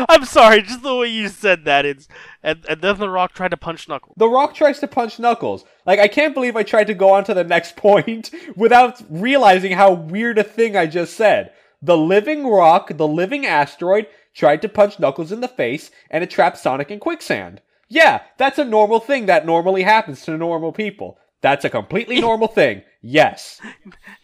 I'm 0.09 0.25
sorry, 0.25 0.61
just 0.61 0.83
the 0.83 0.95
way 0.95 1.07
you 1.07 1.27
said 1.29 1.65
that. 1.65 1.85
It's 1.85 2.07
and, 2.41 2.65
and 2.67 2.81
then 2.81 2.99
the 2.99 3.09
Rock 3.09 3.33
tried 3.33 3.51
to 3.51 3.57
punch 3.57 3.87
Knuckles. 3.87 4.15
The 4.17 4.29
Rock 4.29 4.53
tries 4.53 4.79
to 4.79 4.87
punch 4.87 5.19
Knuckles. 5.19 5.65
Like, 5.85 5.99
I 5.99 6.07
can't 6.07 6.33
believe 6.33 6.55
I 6.55 6.63
tried 6.63 6.87
to 6.87 6.93
go 6.93 7.11
on 7.11 7.23
to 7.25 7.33
the 7.33 7.43
next 7.43 7.75
point 7.77 8.31
without 8.55 9.01
realizing 9.09 9.73
how 9.73 9.93
weird 9.93 10.37
a 10.37 10.43
thing 10.43 10.75
I 10.75 10.85
just 10.85 11.15
said. 11.15 11.51
The 11.81 11.97
living 11.97 12.47
rock, 12.47 12.95
the 12.95 13.07
living 13.07 13.45
asteroid, 13.45 14.07
tried 14.33 14.61
to 14.61 14.69
punch 14.69 14.99
Knuckles 14.99 15.31
in 15.31 15.41
the 15.41 15.47
face, 15.47 15.91
and 16.09 16.23
it 16.23 16.29
trapped 16.29 16.57
Sonic 16.57 16.89
in 16.89 16.99
quicksand. 16.99 17.61
Yeah, 17.89 18.21
that's 18.37 18.57
a 18.57 18.65
normal 18.65 18.99
thing 18.99 19.25
that 19.25 19.45
normally 19.45 19.83
happens 19.83 20.23
to 20.23 20.37
normal 20.37 20.71
people. 20.71 21.17
That's 21.43 21.65
a 21.65 21.69
completely 21.69 22.19
normal 22.21 22.47
thing. 22.47 22.81
Yes. 23.03 23.61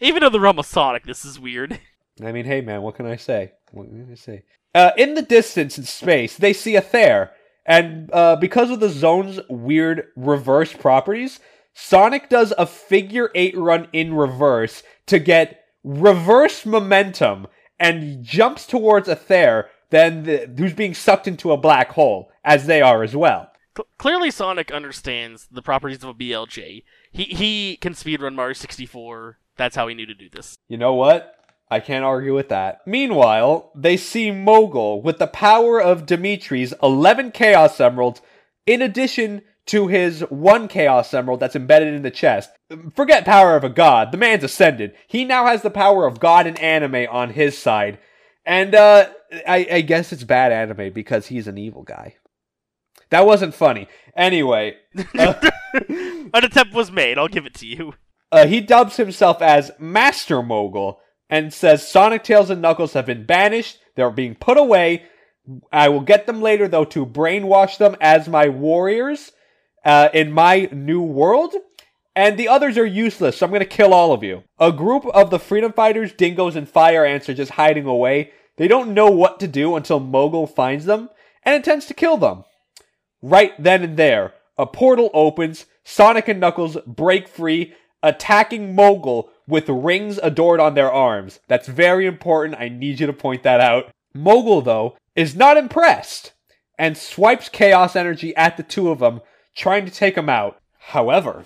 Even 0.00 0.24
in 0.24 0.32
the 0.32 0.40
realm 0.40 0.58
of 0.58 0.66
Sonic, 0.66 1.04
this 1.04 1.24
is 1.24 1.38
weird. 1.38 1.78
I 2.24 2.32
mean, 2.32 2.46
hey 2.46 2.62
man, 2.62 2.82
what 2.82 2.96
can 2.96 3.06
I 3.06 3.16
say? 3.16 3.52
What 3.70 3.86
can 3.86 4.08
I 4.10 4.16
say? 4.16 4.42
Uh, 4.74 4.90
in 4.96 5.14
the 5.14 5.22
distance 5.22 5.78
in 5.78 5.84
space, 5.84 6.36
they 6.36 6.52
see 6.52 6.74
Athair, 6.74 7.30
and 7.66 8.10
uh, 8.12 8.36
because 8.36 8.70
of 8.70 8.80
the 8.80 8.88
zone's 8.88 9.40
weird 9.48 10.08
reverse 10.16 10.72
properties, 10.72 11.40
Sonic 11.74 12.28
does 12.28 12.52
a 12.56 12.66
figure 12.66 13.30
eight 13.34 13.56
run 13.56 13.88
in 13.92 14.14
reverse 14.14 14.82
to 15.06 15.18
get 15.18 15.64
reverse 15.82 16.64
momentum 16.64 17.46
and 17.78 18.22
jumps 18.22 18.66
towards 18.66 19.08
Athair, 19.08 19.66
then 19.90 20.24
the, 20.24 20.52
who's 20.56 20.74
being 20.74 20.94
sucked 20.94 21.26
into 21.26 21.52
a 21.52 21.56
black 21.56 21.90
hole, 21.90 22.30
as 22.44 22.66
they 22.66 22.80
are 22.80 23.02
as 23.02 23.16
well. 23.16 23.49
Cl- 23.76 23.86
clearly, 23.98 24.30
Sonic 24.30 24.70
understands 24.70 25.48
the 25.50 25.62
properties 25.62 26.02
of 26.02 26.10
a 26.10 26.14
BLJ. 26.14 26.84
He 27.12 27.24
he 27.24 27.76
can 27.80 27.94
speedrun 27.94 28.34
Mario 28.34 28.54
64. 28.54 29.38
That's 29.56 29.76
how 29.76 29.88
he 29.88 29.94
knew 29.94 30.06
to 30.06 30.14
do 30.14 30.28
this. 30.30 30.56
You 30.68 30.78
know 30.78 30.94
what? 30.94 31.34
I 31.70 31.78
can't 31.78 32.04
argue 32.04 32.34
with 32.34 32.48
that. 32.48 32.80
Meanwhile, 32.84 33.70
they 33.76 33.96
see 33.96 34.32
Mogul 34.32 35.02
with 35.02 35.18
the 35.18 35.28
power 35.28 35.80
of 35.80 36.04
Dimitri's 36.04 36.74
11 36.82 37.30
Chaos 37.30 37.80
Emeralds, 37.80 38.20
in 38.66 38.82
addition 38.82 39.42
to 39.66 39.86
his 39.86 40.22
one 40.30 40.66
Chaos 40.66 41.14
Emerald 41.14 41.38
that's 41.38 41.54
embedded 41.54 41.94
in 41.94 42.02
the 42.02 42.10
chest. 42.10 42.50
Forget 42.96 43.24
power 43.24 43.54
of 43.54 43.62
a 43.62 43.68
god, 43.68 44.10
the 44.10 44.18
man's 44.18 44.42
ascended. 44.42 44.94
He 45.06 45.24
now 45.24 45.46
has 45.46 45.62
the 45.62 45.70
power 45.70 46.06
of 46.06 46.18
god 46.18 46.48
and 46.48 46.58
anime 46.58 47.06
on 47.08 47.30
his 47.30 47.56
side. 47.56 47.98
And, 48.44 48.74
uh, 48.74 49.10
I, 49.46 49.66
I 49.70 49.80
guess 49.82 50.12
it's 50.12 50.24
bad 50.24 50.50
anime 50.50 50.92
because 50.92 51.26
he's 51.26 51.46
an 51.46 51.56
evil 51.56 51.84
guy. 51.84 52.16
That 53.10 53.26
wasn't 53.26 53.54
funny. 53.54 53.88
Anyway, 54.16 54.76
uh, 55.18 55.34
An 55.88 56.44
attempt 56.44 56.74
was 56.74 56.90
made. 56.90 57.18
I'll 57.18 57.28
give 57.28 57.46
it 57.46 57.54
to 57.54 57.66
you. 57.66 57.94
uh, 58.32 58.46
he 58.46 58.60
dubs 58.60 58.96
himself 58.96 59.42
as 59.42 59.70
Master 59.78 60.42
Mogul 60.42 61.00
and 61.28 61.52
says 61.52 61.86
Sonic, 61.86 62.24
Tails, 62.24 62.50
and 62.50 62.62
Knuckles 62.62 62.92
have 62.94 63.06
been 63.06 63.24
banished. 63.26 63.78
They're 63.96 64.10
being 64.10 64.34
put 64.34 64.56
away. 64.58 65.04
I 65.72 65.88
will 65.88 66.00
get 66.02 66.26
them 66.26 66.40
later, 66.40 66.68
though, 66.68 66.84
to 66.86 67.06
brainwash 67.06 67.78
them 67.78 67.96
as 68.00 68.28
my 68.28 68.48
warriors 68.48 69.32
uh, 69.84 70.08
in 70.14 70.32
my 70.32 70.68
new 70.72 71.02
world. 71.02 71.54
And 72.16 72.36
the 72.36 72.48
others 72.48 72.76
are 72.76 72.84
useless, 72.86 73.38
so 73.38 73.46
I'm 73.46 73.50
going 73.52 73.60
to 73.60 73.66
kill 73.66 73.94
all 73.94 74.12
of 74.12 74.22
you. 74.24 74.42
A 74.58 74.72
group 74.72 75.06
of 75.06 75.30
the 75.30 75.38
Freedom 75.38 75.72
Fighters, 75.72 76.12
Dingoes, 76.12 76.56
and 76.56 76.68
Fire 76.68 77.04
Ants 77.04 77.28
are 77.28 77.34
just 77.34 77.52
hiding 77.52 77.86
away. 77.86 78.32
They 78.56 78.68
don't 78.68 78.94
know 78.94 79.10
what 79.10 79.40
to 79.40 79.48
do 79.48 79.76
until 79.76 80.00
Mogul 80.00 80.46
finds 80.46 80.84
them 80.84 81.08
and 81.44 81.54
intends 81.56 81.86
to 81.86 81.94
kill 81.94 82.16
them. 82.16 82.44
Right 83.22 83.52
then 83.62 83.82
and 83.82 83.96
there, 83.96 84.34
a 84.56 84.66
portal 84.66 85.10
opens, 85.12 85.66
Sonic 85.84 86.28
and 86.28 86.40
Knuckles 86.40 86.76
break 86.86 87.28
free, 87.28 87.74
attacking 88.02 88.74
Mogul 88.74 89.30
with 89.46 89.68
rings 89.68 90.18
adored 90.22 90.60
on 90.60 90.74
their 90.74 90.90
arms. 90.90 91.40
That's 91.48 91.68
very 91.68 92.06
important. 92.06 92.60
I 92.60 92.68
need 92.68 93.00
you 93.00 93.06
to 93.06 93.12
point 93.12 93.42
that 93.42 93.60
out. 93.60 93.90
Mogul, 94.14 94.62
though, 94.62 94.96
is 95.14 95.36
not 95.36 95.56
impressed 95.56 96.32
and 96.78 96.96
swipes 96.96 97.48
chaos 97.48 97.94
energy 97.94 98.34
at 98.36 98.56
the 98.56 98.62
two 98.62 98.90
of 98.90 99.00
them, 99.00 99.20
trying 99.54 99.84
to 99.84 99.90
take 99.90 100.14
them 100.14 100.28
out. 100.28 100.58
However, 100.78 101.44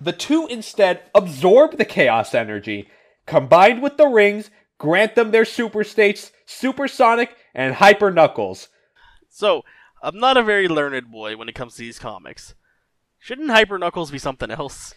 the 0.00 0.12
two 0.12 0.46
instead 0.48 1.02
absorb 1.14 1.78
the 1.78 1.84
chaos 1.84 2.34
energy, 2.34 2.88
combined 3.26 3.80
with 3.80 3.96
the 3.96 4.08
rings, 4.08 4.50
grant 4.78 5.14
them 5.14 5.30
their 5.30 5.44
super 5.44 5.84
states, 5.84 6.32
supersonic 6.46 7.36
and 7.54 7.74
hyper 7.74 8.10
knuckles. 8.10 8.68
So, 9.28 9.62
I'm 10.02 10.18
not 10.18 10.36
a 10.36 10.42
very 10.42 10.66
learned 10.66 11.12
boy 11.12 11.36
when 11.36 11.48
it 11.48 11.54
comes 11.54 11.74
to 11.74 11.82
these 11.82 12.00
comics. 12.00 12.54
Shouldn't 13.20 13.50
Hyper 13.50 13.78
Knuckles 13.78 14.10
be 14.10 14.18
something 14.18 14.50
else? 14.50 14.94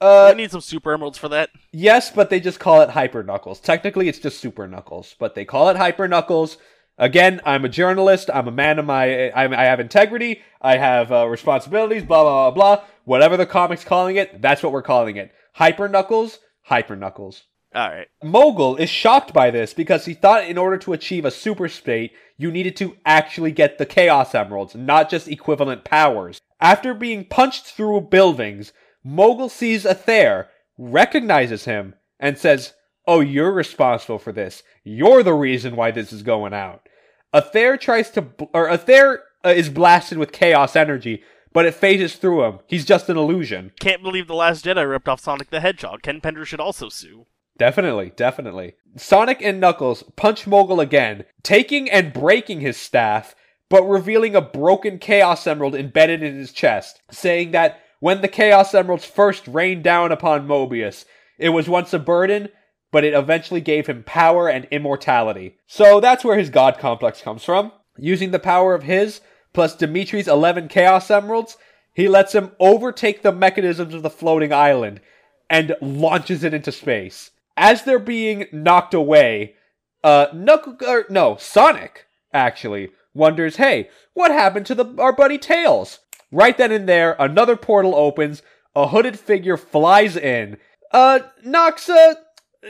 Uh, 0.00 0.30
I 0.32 0.34
need 0.34 0.52
some 0.52 0.60
Super 0.60 0.92
Emeralds 0.92 1.18
for 1.18 1.28
that. 1.28 1.50
Yes, 1.72 2.10
but 2.10 2.30
they 2.30 2.38
just 2.38 2.60
call 2.60 2.80
it 2.82 2.90
Hyper 2.90 3.24
Knuckles. 3.24 3.58
Technically, 3.58 4.08
it's 4.08 4.20
just 4.20 4.38
Super 4.38 4.68
Knuckles, 4.68 5.16
but 5.18 5.34
they 5.34 5.44
call 5.44 5.68
it 5.70 5.76
Hyper 5.76 6.06
Knuckles. 6.06 6.56
Again, 6.98 7.40
I'm 7.44 7.64
a 7.64 7.68
journalist. 7.68 8.30
I'm 8.32 8.46
a 8.46 8.52
man 8.52 8.78
of 8.78 8.84
my. 8.84 9.32
I'm, 9.32 9.52
I 9.52 9.64
have 9.64 9.80
integrity. 9.80 10.42
I 10.60 10.76
have 10.76 11.10
uh, 11.10 11.26
responsibilities. 11.26 12.04
Blah 12.04 12.22
blah 12.22 12.50
blah 12.50 12.76
blah. 12.76 12.84
Whatever 13.04 13.36
the 13.36 13.46
comics 13.46 13.84
calling 13.84 14.16
it, 14.16 14.40
that's 14.40 14.62
what 14.62 14.72
we're 14.72 14.82
calling 14.82 15.16
it. 15.16 15.32
Hyper 15.54 15.88
Knuckles. 15.88 16.38
Hyper 16.62 16.94
Knuckles. 16.94 17.44
Alright. 17.74 18.08
Mogul 18.22 18.76
is 18.76 18.90
shocked 18.90 19.32
by 19.32 19.50
this 19.50 19.72
because 19.72 20.04
he 20.04 20.14
thought 20.14 20.46
in 20.46 20.58
order 20.58 20.76
to 20.78 20.92
achieve 20.92 21.24
a 21.24 21.30
super 21.30 21.68
state, 21.68 22.12
you 22.42 22.50
needed 22.50 22.76
to 22.76 22.96
actually 23.06 23.52
get 23.52 23.78
the 23.78 23.86
Chaos 23.86 24.34
Emeralds, 24.34 24.74
not 24.74 25.08
just 25.08 25.28
equivalent 25.28 25.84
powers. 25.84 26.40
After 26.60 26.92
being 26.92 27.24
punched 27.24 27.66
through 27.66 28.00
buildings, 28.02 28.72
Mogul 29.04 29.48
sees 29.48 29.84
Athair, 29.84 30.48
recognizes 30.76 31.64
him, 31.64 31.94
and 32.18 32.36
says, 32.36 32.74
Oh, 33.06 33.20
you're 33.20 33.52
responsible 33.52 34.18
for 34.18 34.32
this. 34.32 34.62
You're 34.84 35.22
the 35.22 35.34
reason 35.34 35.74
why 35.74 35.90
this 35.90 36.12
is 36.12 36.22
going 36.22 36.52
out. 36.54 36.88
Athair 37.34 37.80
tries 37.80 38.10
to, 38.10 38.22
bl- 38.22 38.44
or 38.54 38.68
Athair 38.68 39.18
uh, 39.44 39.48
is 39.48 39.68
blasted 39.68 40.18
with 40.18 40.30
chaos 40.30 40.76
energy, 40.76 41.22
but 41.52 41.66
it 41.66 41.74
phases 41.74 42.14
through 42.14 42.44
him. 42.44 42.58
He's 42.66 42.84
just 42.84 43.08
an 43.08 43.16
illusion. 43.16 43.72
Can't 43.80 44.02
believe 44.02 44.28
The 44.28 44.34
Last 44.34 44.64
Jedi 44.64 44.88
ripped 44.88 45.08
off 45.08 45.20
Sonic 45.20 45.50
the 45.50 45.60
Hedgehog. 45.60 46.02
Ken 46.02 46.20
Pender 46.20 46.44
should 46.44 46.60
also 46.60 46.88
sue. 46.88 47.26
Definitely, 47.58 48.12
definitely. 48.16 48.74
Sonic 48.96 49.42
and 49.42 49.60
Knuckles 49.60 50.02
punch 50.16 50.46
Mogul 50.46 50.80
again, 50.80 51.24
taking 51.42 51.90
and 51.90 52.12
breaking 52.12 52.60
his 52.60 52.76
staff, 52.76 53.34
but 53.68 53.82
revealing 53.84 54.34
a 54.34 54.40
broken 54.40 54.98
Chaos 54.98 55.46
Emerald 55.46 55.74
embedded 55.74 56.22
in 56.22 56.36
his 56.36 56.52
chest, 56.52 57.00
saying 57.10 57.52
that 57.52 57.80
when 58.00 58.20
the 58.20 58.28
Chaos 58.28 58.74
Emeralds 58.74 59.04
first 59.04 59.46
rained 59.46 59.84
down 59.84 60.12
upon 60.12 60.46
Mobius, 60.46 61.04
it 61.38 61.50
was 61.50 61.68
once 61.68 61.92
a 61.92 61.98
burden, 61.98 62.48
but 62.90 63.04
it 63.04 63.14
eventually 63.14 63.60
gave 63.60 63.86
him 63.86 64.04
power 64.04 64.48
and 64.48 64.66
immortality. 64.70 65.56
So 65.66 66.00
that's 66.00 66.24
where 66.24 66.38
his 66.38 66.50
god 66.50 66.78
complex 66.78 67.22
comes 67.22 67.44
from. 67.44 67.72
Using 67.96 68.30
the 68.30 68.38
power 68.38 68.74
of 68.74 68.82
his, 68.82 69.20
plus 69.52 69.76
Dimitri's 69.76 70.28
11 70.28 70.68
Chaos 70.68 71.10
Emeralds, 71.10 71.56
he 71.94 72.08
lets 72.08 72.34
him 72.34 72.52
overtake 72.58 73.22
the 73.22 73.32
mechanisms 73.32 73.94
of 73.94 74.02
the 74.02 74.10
floating 74.10 74.52
island 74.52 75.00
and 75.48 75.76
launches 75.80 76.42
it 76.42 76.54
into 76.54 76.72
space. 76.72 77.30
As 77.56 77.84
they're 77.84 77.98
being 77.98 78.46
knocked 78.52 78.94
away, 78.94 79.54
uh, 80.02 80.26
Knuckle, 80.34 80.76
er, 80.82 81.06
no, 81.10 81.36
Sonic, 81.36 82.06
actually, 82.32 82.90
wonders, 83.14 83.56
hey, 83.56 83.90
what 84.14 84.30
happened 84.30 84.66
to 84.66 84.74
the, 84.74 84.94
our 84.98 85.12
buddy 85.12 85.38
Tails? 85.38 86.00
Right 86.30 86.56
then 86.56 86.72
and 86.72 86.88
there, 86.88 87.14
another 87.18 87.56
portal 87.56 87.94
opens, 87.94 88.42
a 88.74 88.88
hooded 88.88 89.18
figure 89.18 89.56
flies 89.56 90.16
in, 90.16 90.56
uh, 90.92 91.20
knocks, 91.44 91.88
uh, 91.88 92.14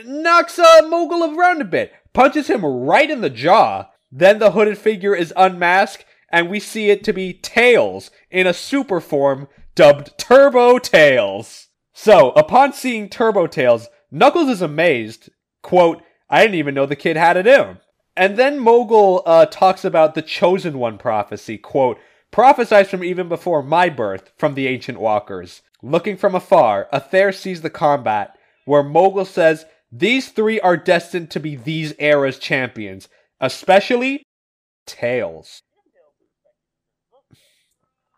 knocks, 0.05 0.59
uh, 0.59 0.81
Mogul 0.87 1.37
around 1.37 1.61
a 1.61 1.65
bit, 1.65 1.93
punches 2.13 2.47
him 2.47 2.65
right 2.65 3.09
in 3.09 3.21
the 3.21 3.29
jaw. 3.29 3.89
Then 4.11 4.39
the 4.39 4.51
hooded 4.51 4.77
figure 4.77 5.15
is 5.15 5.33
unmasked, 5.35 6.05
and 6.29 6.49
we 6.49 6.59
see 6.59 6.89
it 6.89 7.03
to 7.05 7.13
be 7.13 7.33
Tails 7.33 8.11
in 8.29 8.47
a 8.47 8.53
super 8.53 8.99
form 8.99 9.47
dubbed 9.75 10.17
Turbo 10.17 10.77
Tails. 10.77 11.67
So, 11.93 12.31
upon 12.31 12.73
seeing 12.73 13.09
Turbo 13.09 13.47
Tails, 13.47 13.87
Knuckles 14.13 14.47
is 14.47 14.61
amazed. 14.61 15.29
Quote, 15.63 16.03
I 16.29 16.43
didn't 16.43 16.55
even 16.55 16.75
know 16.75 16.85
the 16.85 16.95
kid 16.95 17.17
had 17.17 17.35
it 17.35 17.47
in 17.47 17.59
him. 17.59 17.77
And 18.15 18.37
then 18.37 18.59
Mogul 18.59 19.23
uh, 19.25 19.47
talks 19.47 19.83
about 19.83 20.13
the 20.13 20.21
Chosen 20.21 20.77
One 20.77 20.99
prophecy. 20.99 21.57
Quote, 21.57 21.97
prophesied 22.29 22.87
from 22.87 23.03
even 23.03 23.27
before 23.27 23.63
my 23.63 23.89
birth 23.89 24.31
from 24.37 24.53
the 24.53 24.67
ancient 24.67 24.99
walkers. 24.99 25.63
Looking 25.81 26.15
from 26.15 26.35
afar, 26.35 26.87
Athair 26.93 27.33
sees 27.33 27.61
the 27.61 27.71
combat, 27.71 28.37
where 28.65 28.83
Mogul 28.83 29.25
says, 29.25 29.65
These 29.91 30.29
three 30.29 30.59
are 30.59 30.77
destined 30.77 31.31
to 31.31 31.39
be 31.39 31.55
these 31.55 31.95
era's 31.97 32.37
champions, 32.37 33.09
especially 33.41 34.21
Tails. 34.85 35.63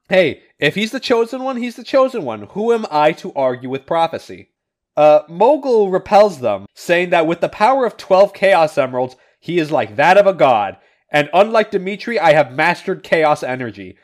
Hey, 0.09 0.43
if 0.59 0.75
he's 0.75 0.91
the 0.91 0.99
chosen 0.99 1.41
one, 1.41 1.55
he's 1.55 1.77
the 1.77 1.85
chosen 1.85 2.25
one. 2.25 2.47
Who 2.51 2.73
am 2.73 2.85
I 2.91 3.13
to 3.13 3.31
argue 3.33 3.69
with 3.69 3.85
prophecy? 3.85 4.49
Uh, 4.97 5.21
Mogul 5.27 5.91
repels 5.91 6.39
them, 6.39 6.65
saying 6.73 7.09
that 7.09 7.27
with 7.27 7.41
the 7.41 7.49
power 7.49 7.85
of 7.85 7.97
12 7.97 8.33
Chaos 8.33 8.77
Emeralds, 8.77 9.15
he 9.39 9.59
is 9.59 9.71
like 9.71 9.95
that 9.97 10.17
of 10.17 10.25
a 10.25 10.33
god, 10.33 10.77
and 11.11 11.29
unlike 11.33 11.71
Dimitri, 11.71 12.19
I 12.19 12.33
have 12.33 12.51
mastered 12.51 13.03
Chaos 13.03 13.43
Energy. 13.43 13.97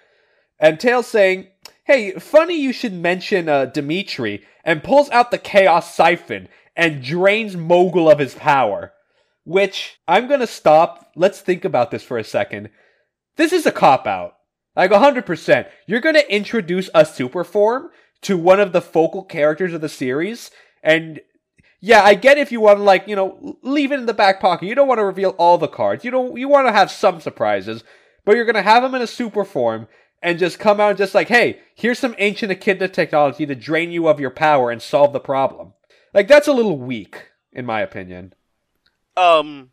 And 0.60 0.80
Tails 0.80 1.08
saying, 1.08 1.47
Hey, 1.86 2.12
funny 2.12 2.56
you 2.56 2.71
should 2.71 2.93
mention 2.93 3.49
uh, 3.49 3.65
Dimitri, 3.65 4.45
and 4.63 4.84
pulls 4.84 5.10
out 5.10 5.32
the 5.32 5.38
Chaos 5.38 5.93
Siphon 5.93 6.47
and 6.75 7.04
drains 7.04 7.58
Mogul 7.58 8.10
of 8.10 8.19
his 8.19 8.36
power. 8.36 8.93
Which, 9.43 9.99
I'm 10.08 10.27
gonna 10.27 10.47
stop. 10.47 11.12
Let's 11.15 11.41
think 11.41 11.65
about 11.65 11.91
this 11.91 12.04
for 12.04 12.17
a 12.17 12.23
second. 12.23 12.69
This 13.38 13.51
is 13.51 13.65
a 13.65 13.71
cop 13.71 14.06
out. 14.06 14.36
Like 14.75 14.91
100%. 14.91 15.67
You're 15.88 15.99
gonna 15.99 16.19
introduce 16.30 16.89
a 16.93 17.06
super 17.06 17.43
form 17.43 17.89
to 18.21 18.38
one 18.38 18.60
of 18.60 18.71
the 18.71 18.82
focal 18.82 19.23
characters 19.23 19.73
of 19.73 19.82
the 19.82 19.89
series, 19.89 20.51
and 20.84 21.22
yeah, 21.80 22.04
I 22.04 22.13
get 22.13 22.38
if 22.38 22.52
you 22.52 22.62
want 22.62 22.78
to 22.80 22.84
like, 22.84 23.08
you 23.08 23.15
know, 23.15 23.58
leave 23.63 23.91
it 23.91 24.00
in 24.00 24.06
the 24.06 24.13
back 24.13 24.39
pocket. 24.39 24.67
You 24.67 24.76
don't 24.76 24.88
want 24.88 25.00
to 25.00 25.06
reveal 25.06 25.32
all 25.32 25.58
the 25.58 25.67
cards. 25.67 26.06
You 26.06 26.12
don't 26.12 26.38
you 26.38 26.48
want 26.48 26.67
to 26.67 26.74
have 26.74 26.91
some 26.91 27.20
surprises, 27.20 27.84
but 28.26 28.36
you're 28.36 28.46
going 28.46 28.56
to 28.56 28.62
have 28.62 28.84
them 28.84 28.96
in 28.96 29.02
a 29.02 29.08
super 29.08 29.44
form 29.44 29.88
and 30.22 30.38
just 30.38 30.60
come 30.60 30.80
out 30.80 30.89
and 30.89 30.98
just 30.98 31.15
like, 31.15 31.28
"Hey, 31.28 31.60
here's 31.76 32.00
some 32.00 32.15
ancient 32.20 32.52
echidna 32.52 32.88
technology 32.88 33.46
to 33.46 33.56
drain 33.56 33.91
you 33.91 34.08
of 34.08 34.20
your 34.20 34.30
power 34.30 34.70
and 34.70 34.82
solve 34.82 35.13
the 35.13 35.20
problem." 35.20 35.74
Like 36.14 36.28
that's 36.28 36.47
a 36.47 36.53
little 36.53 36.78
weak 36.78 37.32
in 37.51 37.66
my 37.66 37.82
opinion. 37.82 38.34
Um, 39.18 39.72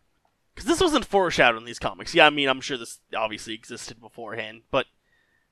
because 0.54 0.68
this 0.68 0.80
wasn't 0.80 1.04
foreshadowed 1.04 1.58
in 1.58 1.64
these 1.64 1.78
comics. 1.78 2.14
Yeah, 2.14 2.26
I 2.26 2.30
mean, 2.30 2.48
I'm 2.48 2.60
sure 2.60 2.76
this 2.76 3.00
obviously 3.16 3.54
existed 3.54 4.00
beforehand, 4.00 4.62
but 4.70 4.86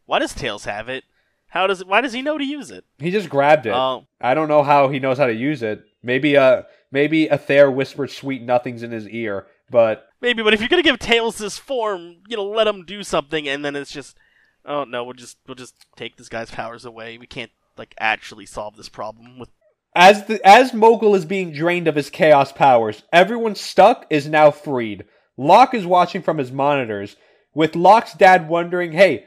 why 0.04 0.18
does 0.18 0.34
Tails 0.34 0.64
have 0.64 0.88
it? 0.88 1.04
How 1.48 1.66
does 1.66 1.80
it? 1.80 1.86
Why 1.86 2.00
does 2.00 2.12
he 2.12 2.22
know 2.22 2.38
to 2.38 2.44
use 2.44 2.70
it? 2.70 2.84
He 2.98 3.10
just 3.10 3.28
grabbed 3.28 3.66
it. 3.66 3.72
Oh, 3.74 4.06
I 4.20 4.34
don't 4.34 4.48
know 4.48 4.62
how 4.62 4.88
he 4.88 4.98
knows 4.98 5.18
how 5.18 5.26
to 5.26 5.34
use 5.34 5.62
it. 5.62 5.82
Maybe 6.02 6.36
uh 6.36 6.62
maybe 6.90 7.28
Athair 7.28 7.72
whispered 7.72 8.10
sweet 8.10 8.42
nothings 8.42 8.82
in 8.82 8.90
his 8.90 9.08
ear, 9.08 9.46
but 9.70 10.08
maybe. 10.20 10.42
But 10.42 10.54
if 10.54 10.60
you're 10.60 10.68
gonna 10.68 10.82
give 10.82 10.98
Tails 10.98 11.38
this 11.38 11.58
form, 11.58 12.16
you 12.28 12.36
know, 12.36 12.44
let 12.44 12.66
him 12.66 12.84
do 12.84 13.02
something, 13.02 13.48
and 13.48 13.64
then 13.64 13.76
it's 13.76 13.92
just, 13.92 14.16
oh 14.64 14.84
no, 14.84 15.04
we'll 15.04 15.14
just 15.14 15.38
we'll 15.46 15.54
just 15.54 15.74
take 15.96 16.16
this 16.16 16.28
guy's 16.28 16.50
powers 16.50 16.84
away. 16.84 17.16
We 17.18 17.26
can't 17.26 17.52
like 17.76 17.94
actually 17.98 18.46
solve 18.46 18.76
this 18.76 18.88
problem 18.88 19.38
with. 19.38 19.50
As 19.94 20.26
the 20.26 20.44
as 20.46 20.74
Mogul 20.74 21.14
is 21.14 21.24
being 21.24 21.52
drained 21.52 21.88
of 21.88 21.94
his 21.94 22.10
chaos 22.10 22.52
powers, 22.52 23.02
everyone 23.12 23.54
stuck 23.54 24.06
is 24.10 24.28
now 24.28 24.50
freed. 24.50 25.04
Locke 25.38 25.74
is 25.74 25.86
watching 25.86 26.22
from 26.22 26.38
his 26.38 26.52
monitors, 26.52 27.16
with 27.54 27.76
Locke's 27.76 28.14
dad 28.14 28.48
wondering, 28.48 28.92
"Hey, 28.92 29.26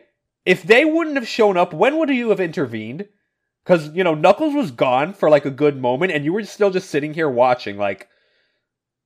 if 0.50 0.64
they 0.64 0.84
wouldn't 0.86 1.16
have 1.16 1.28
shown 1.28 1.58
up, 1.58 1.74
when 1.74 1.98
would 1.98 2.10
you 2.10 2.30
have 2.30 2.40
intervened?" 2.40 3.08
Because 3.64 3.90
you 3.96 4.04
know 4.04 4.16
Knuckles 4.16 4.56
was 4.56 4.72
gone 4.72 5.14
for 5.14 5.30
like 5.30 5.46
a 5.46 5.52
good 5.52 5.80
moment, 5.80 6.12
and 6.12 6.26
you 6.26 6.34
were 6.34 6.44
still 6.44 6.72
just 6.72 6.90
sitting 6.90 7.14
here 7.14 7.30
watching. 7.30 7.78
Like, 7.78 8.10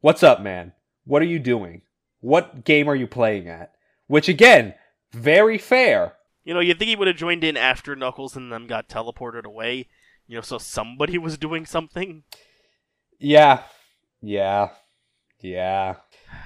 what's 0.02 0.24
up, 0.24 0.42
man? 0.42 0.74
What 1.06 1.22
are 1.22 1.26
you 1.26 1.40
doing? 1.40 1.82
what 2.24 2.64
game 2.64 2.88
are 2.88 2.96
you 2.96 3.06
playing 3.06 3.50
at? 3.50 3.74
Which 4.08 4.30
again, 4.30 4.76
very 5.12 5.58
fair. 5.58 6.14
You 6.46 6.54
know, 6.54 6.62
you'd 6.62 6.80
think 6.80 6.88
he 6.88 6.96
would 6.96 7.08
have 7.08 7.18
joined 7.18 7.44
in 7.44 7.58
after 7.58 7.96
Knuckles 7.96 8.38
and 8.38 8.52
them 8.52 8.66
got 8.66 8.88
teleported 8.88 9.44
away. 9.44 9.90
You 10.26 10.36
know, 10.36 10.42
so 10.42 10.58
somebody 10.58 11.18
was 11.18 11.38
doing 11.38 11.66
something. 11.66 12.24
Yeah. 13.20 13.64
Yeah. 14.22 14.70
Yeah. 15.42 15.96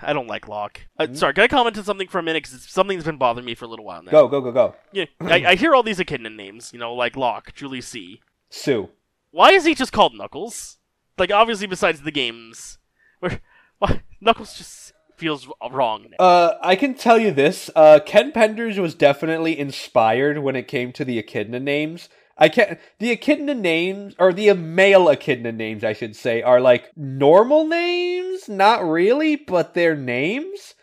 I 0.02 0.14
don't 0.14 0.28
like 0.28 0.48
Locke. 0.48 0.82
Uh, 0.98 1.08
sorry, 1.14 1.34
can 1.34 1.44
I 1.44 1.48
comment 1.48 1.78
on 1.78 1.84
something 1.84 2.08
for 2.08 2.20
a 2.20 2.24
minute? 2.24 2.44
Because 2.44 2.64
something's 2.70 3.04
been 3.04 3.18
bothering 3.18 3.46
me 3.46 3.56
for 3.56 3.66
a 3.66 3.68
little 3.68 3.86
while 3.86 4.04
now. 4.04 4.12
Go, 4.12 4.28
go, 4.28 4.42
go, 4.42 4.52
go. 4.52 4.76
Yeah, 4.92 5.06
I, 5.20 5.46
I 5.46 5.56
hear 5.56 5.76
all 5.76 5.84
these 5.84 6.00
echidna 6.00 6.30
names. 6.30 6.72
You 6.74 6.80
know, 6.80 6.94
like 6.94 7.16
Locke, 7.16 7.54
Julie 7.56 7.82
C. 7.82 8.22
Sue. 8.50 8.90
Why 9.32 9.52
is 9.52 9.66
he 9.66 9.76
just 9.76 9.92
called 9.92 10.14
Knuckles? 10.16 10.78
Like, 11.18 11.32
obviously, 11.32 11.68
besides 11.68 12.02
the 12.02 12.12
games, 12.12 12.78
where 13.20 13.42
why 13.80 14.04
Knuckles 14.22 14.58
just 14.58 14.94
feels 15.16 15.48
wrong. 15.72 16.08
now. 16.12 16.26
Uh, 16.26 16.58
I 16.62 16.76
can 16.76 16.94
tell 16.94 17.18
you 17.18 17.32
this. 17.32 17.70
Uh, 17.76 18.00
Ken 18.06 18.32
Penders 18.32 18.78
was 18.78 18.94
definitely 18.96 19.58
inspired 19.58 20.40
when 20.40 20.56
it 20.56 20.68
came 20.68 20.94
to 20.94 21.04
the 21.04 21.18
echidna 21.18 21.60
names. 21.60 22.08
I 22.38 22.50
can't. 22.50 22.80
The 23.00 23.12
echidna 23.12 23.56
names, 23.56 24.16
or 24.20 24.32
the 24.32 24.54
male 24.54 25.10
echidna 25.10 25.52
names, 25.52 25.84
I 25.84 25.94
should 25.94 26.16
say, 26.16 26.42
are 26.42 26.62
like 26.62 26.92
normal 26.96 27.66
names. 27.68 28.48
Not 28.48 28.88
really, 28.88 29.36
but 29.36 29.74
they're 29.74 29.96
names. 29.96 30.76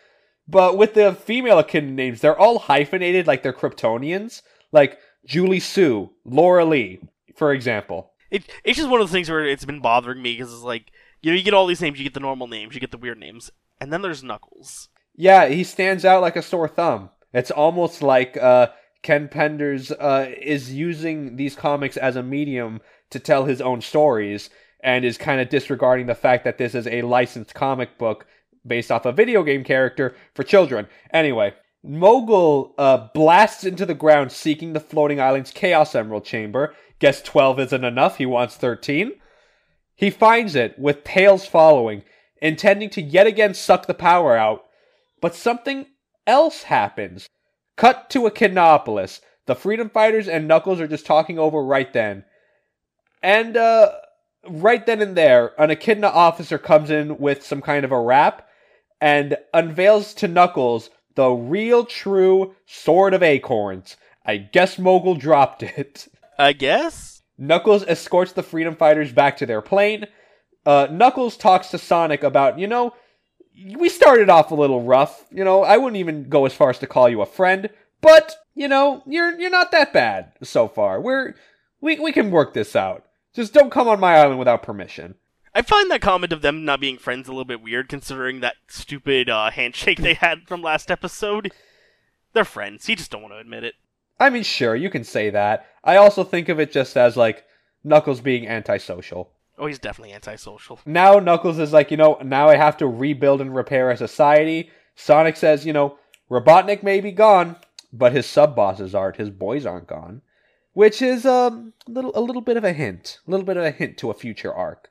But 0.47 0.77
with 0.77 0.95
the 0.95 1.15
female 1.15 1.59
echidna 1.59 1.93
names, 1.93 2.21
they're 2.21 2.39
all 2.39 2.59
hyphenated, 2.59 3.27
like 3.27 3.43
they're 3.43 3.53
Kryptonians, 3.53 4.43
like 4.73 4.99
Julie 5.27 5.61
Sue, 5.61 6.11
Lara-Le, 6.25 6.97
for 7.35 7.53
example. 7.53 8.13
It, 8.31 8.45
it's 8.63 8.77
just 8.77 8.91
one 8.91 9.01
of 9.01 9.07
those 9.07 9.13
things 9.13 9.31
where 9.31 9.45
it's 9.45 9.65
been 9.65 9.81
bothering 9.81 10.21
me 10.21 10.35
because 10.35 10.53
it's 10.53 10.63
like, 10.63 10.91
you 11.23 11.31
know, 11.31 11.37
you 11.37 11.45
get 11.45 11.55
all 11.55 11.67
these 11.67 11.81
names, 11.81 11.99
you 11.99 12.05
get 12.05 12.15
the 12.15 12.21
normal 12.21 12.47
names, 12.47 12.75
you 12.75 12.81
get 12.81 12.91
the 12.91 12.99
weird 12.99 13.19
names, 13.19 13.51
and 13.81 13.93
then 13.93 14.03
there's 14.03 14.23
Knuckles. 14.23 14.89
Yeah, 15.17 15.47
he 15.47 15.65
stands 15.65 16.05
out 16.05 16.21
like 16.21 16.37
a 16.37 16.43
sore 16.43 16.69
thumb. 16.69 17.11
It's 17.33 17.51
almost 17.51 18.03
like 18.03 18.37
uh, 18.37 18.69
Ken 19.05 19.29
Penders 19.29 19.93
uh, 20.01 20.31
is 20.41 20.73
using 20.73 21.37
these 21.37 21.55
comics 21.55 21.97
as 21.99 22.17
a 22.17 22.23
medium 22.23 22.81
to 23.11 23.21
tell 23.21 23.45
his 23.45 23.61
own 23.61 23.81
stories 23.83 24.51
and 24.83 25.05
is 25.05 25.19
kind 25.19 25.41
of 25.41 25.51
disregarding 25.51 26.07
the 26.07 26.15
fact 26.15 26.43
that 26.45 26.59
this 26.59 26.75
is 26.75 26.87
a 26.87 27.03
licensed 27.03 27.55
comic 27.55 27.99
book 27.99 28.27
based 28.67 28.91
off 28.91 29.05
a 29.05 29.13
video 29.13 29.43
game 29.43 29.63
character 29.63 30.17
for 30.35 30.43
children. 30.43 30.89
Anyway, 31.13 31.53
Mogul 31.83 32.75
uh, 32.79 33.09
blasts 33.13 33.65
into 33.65 33.85
the 33.85 33.95
ground 33.95 34.33
seeking 34.33 34.73
the 34.73 34.81
floating 34.81 35.21
island's 35.21 35.51
Chaos 35.51 35.95
Emerald 35.95 36.25
Chamber. 36.25 36.75
Guess 36.99 37.23
12 37.23 37.61
isn't 37.61 37.85
enough, 37.85 38.17
he 38.17 38.25
wants 38.25 38.57
13. 38.57 39.13
He 39.95 40.09
finds 40.09 40.55
it, 40.55 40.79
with 40.79 41.05
Tails 41.05 41.47
following, 41.47 42.05
intending 42.41 42.89
to 42.91 43.03
yet 43.03 43.27
again 43.27 43.53
suck 43.53 43.87
the 43.87 43.93
power 43.93 44.35
out. 44.35 44.65
But 45.21 45.35
something 45.35 45.87
else 46.27 46.65
happens. 46.65 47.29
Cut 47.77 48.11
to 48.11 48.22
Echidnaopolis. 48.22 49.20
The 49.47 49.55
Freedom 49.55 49.91
Fighters 49.91 50.29
and 50.29 50.49
Knuckles 50.49 50.81
are 50.81 50.89
just 50.89 51.07
talking 51.07 51.39
over 51.39 51.62
right 51.62 51.93
then. 51.93 52.25
And, 53.22 53.57
uh, 53.57 53.93
right 54.49 54.85
then 54.85 55.01
and 55.03 55.16
there, 55.16 55.53
an 55.61 55.70
Echidna 55.70 56.09
officer 56.09 56.59
comes 56.59 56.91
in 56.91 57.18
with 57.18 57.45
some 57.45 57.61
kind 57.61 57.85
of 57.85 57.93
a 57.93 58.01
rap 58.01 58.47
and 59.01 59.37
unveils 59.53 60.14
to 60.14 60.29
Knuckles 60.29 60.91
the 61.14 61.31
real 61.31 61.85
true 61.85 62.55
Sword 62.66 63.14
of 63.14 63.22
Acorns. 63.22 63.97
I 64.25 64.39
guess 64.39 64.79
Mogul 64.79 65.14
dropped 65.14 65.62
it. 65.62 66.09
I 66.39 66.53
guess? 66.53 67.22
Knuckles 67.37 67.85
escorts 67.87 68.33
the 68.33 68.43
Freedom 68.43 68.75
Fighters 68.75 69.12
back 69.12 69.37
to 69.39 69.47
their 69.47 69.61
plane. 69.61 70.07
Uh, 70.66 70.89
Knuckles 70.91 71.37
talks 71.37 71.68
to 71.68 71.79
Sonic 71.79 72.22
about, 72.22 72.59
you 72.59 72.66
know, 72.66 72.95
we 73.77 73.89
started 73.89 74.29
off 74.29 74.51
a 74.51 74.55
little 74.55 74.83
rough. 74.83 75.25
You 75.31 75.45
know, 75.45 75.63
I 75.63 75.77
wouldn't 75.77 76.01
even 76.01 76.29
go 76.29 76.47
as 76.47 76.55
far 76.55 76.71
as 76.71 76.79
to 76.79 76.87
call 76.87 77.09
you 77.09 77.23
a 77.23 77.27
friend, 77.27 77.71
but 78.01 78.37
you 78.55 78.69
know, 78.69 79.03
you're 79.07 79.39
you're 79.39 79.51
not 79.51 79.73
that 79.73 79.93
bad 79.93 80.33
so 80.43 80.69
far. 80.69 81.01
We're 81.01 81.35
we 81.81 81.99
we 81.99 82.13
can 82.13 82.31
work 82.31 82.55
this 82.55 82.77
out. 82.77 83.05
Just 83.35 83.53
don't 83.53 83.71
come 83.71 83.89
on 83.89 84.01
my 84.01 84.17
island 84.17 84.39
without 84.39 84.63
permission. 84.63 85.17
I 85.55 85.63
find 85.63 85.91
that 85.91 86.01
comment 86.01 86.33
of 86.33 86.43
them 86.43 86.65
not 86.65 86.81
being 86.81 86.99
friends 86.99 87.29
a 87.29 87.31
little 87.31 87.45
bit 87.45 87.63
weird, 87.63 87.89
considering 87.89 88.41
that 88.41 88.57
stupid 88.69 89.31
uh, 89.31 89.51
handshake 89.51 90.01
they 90.01 90.15
had 90.15 90.49
from 90.49 90.63
last 90.63 90.91
episode. 90.91 91.53
They're 92.33 92.45
friends. 92.45 92.87
He 92.87 92.97
just 92.97 93.13
don't 93.13 93.23
want 93.23 93.35
to 93.35 93.39
admit 93.39 93.63
it. 93.63 93.75
I 94.19 94.31
mean, 94.31 94.43
sure, 94.43 94.75
you 94.75 94.91
can 94.91 95.05
say 95.05 95.31
that. 95.31 95.67
I 95.85 95.97
also 95.97 96.25
think 96.25 96.49
of 96.49 96.59
it 96.59 96.73
just 96.73 96.97
as 96.97 97.17
like 97.17 97.45
Knuckles 97.85 98.21
being 98.21 98.49
antisocial. 98.49 99.31
Oh, 99.59 99.67
he's 99.67 99.79
definitely 99.79 100.15
antisocial. 100.15 100.81
Now 100.85 101.19
Knuckles 101.19 101.59
is 101.59 101.73
like, 101.73 101.91
you 101.91 101.97
know, 101.97 102.19
now 102.23 102.49
I 102.49 102.57
have 102.57 102.77
to 102.79 102.89
rebuild 102.89 103.41
and 103.41 103.55
repair 103.55 103.91
a 103.91 103.97
society. 103.97 104.71
Sonic 104.97 105.37
says, 105.37 105.65
you 105.65 105.73
know, 105.73 105.99
Robotnik 106.31 106.83
may 106.83 107.01
be 107.01 107.13
gone, 107.13 107.57
but 107.93 108.13
his 108.13 108.27
sub 108.27 108.57
bosses 108.57 108.95
aren't. 108.95 109.17
His 109.17 109.31
boys 109.31 109.65
aren't 109.65 109.87
gone, 109.87 110.23
which 110.73 111.01
is 111.01 111.25
um, 111.25 111.73
a 111.87 111.91
little 111.91 112.13
a 112.15 112.21
little 112.21 112.43
bit 112.43 112.57
of 112.57 112.65
a 112.65 112.73
hint, 112.73 113.21
a 113.27 113.31
little 113.31 113.47
bit 113.47 113.57
of 113.57 113.65
a 113.65 113.71
hint 113.71 113.97
to 113.99 114.11
a 114.11 114.15
future 114.15 114.53
arc. 114.53 114.91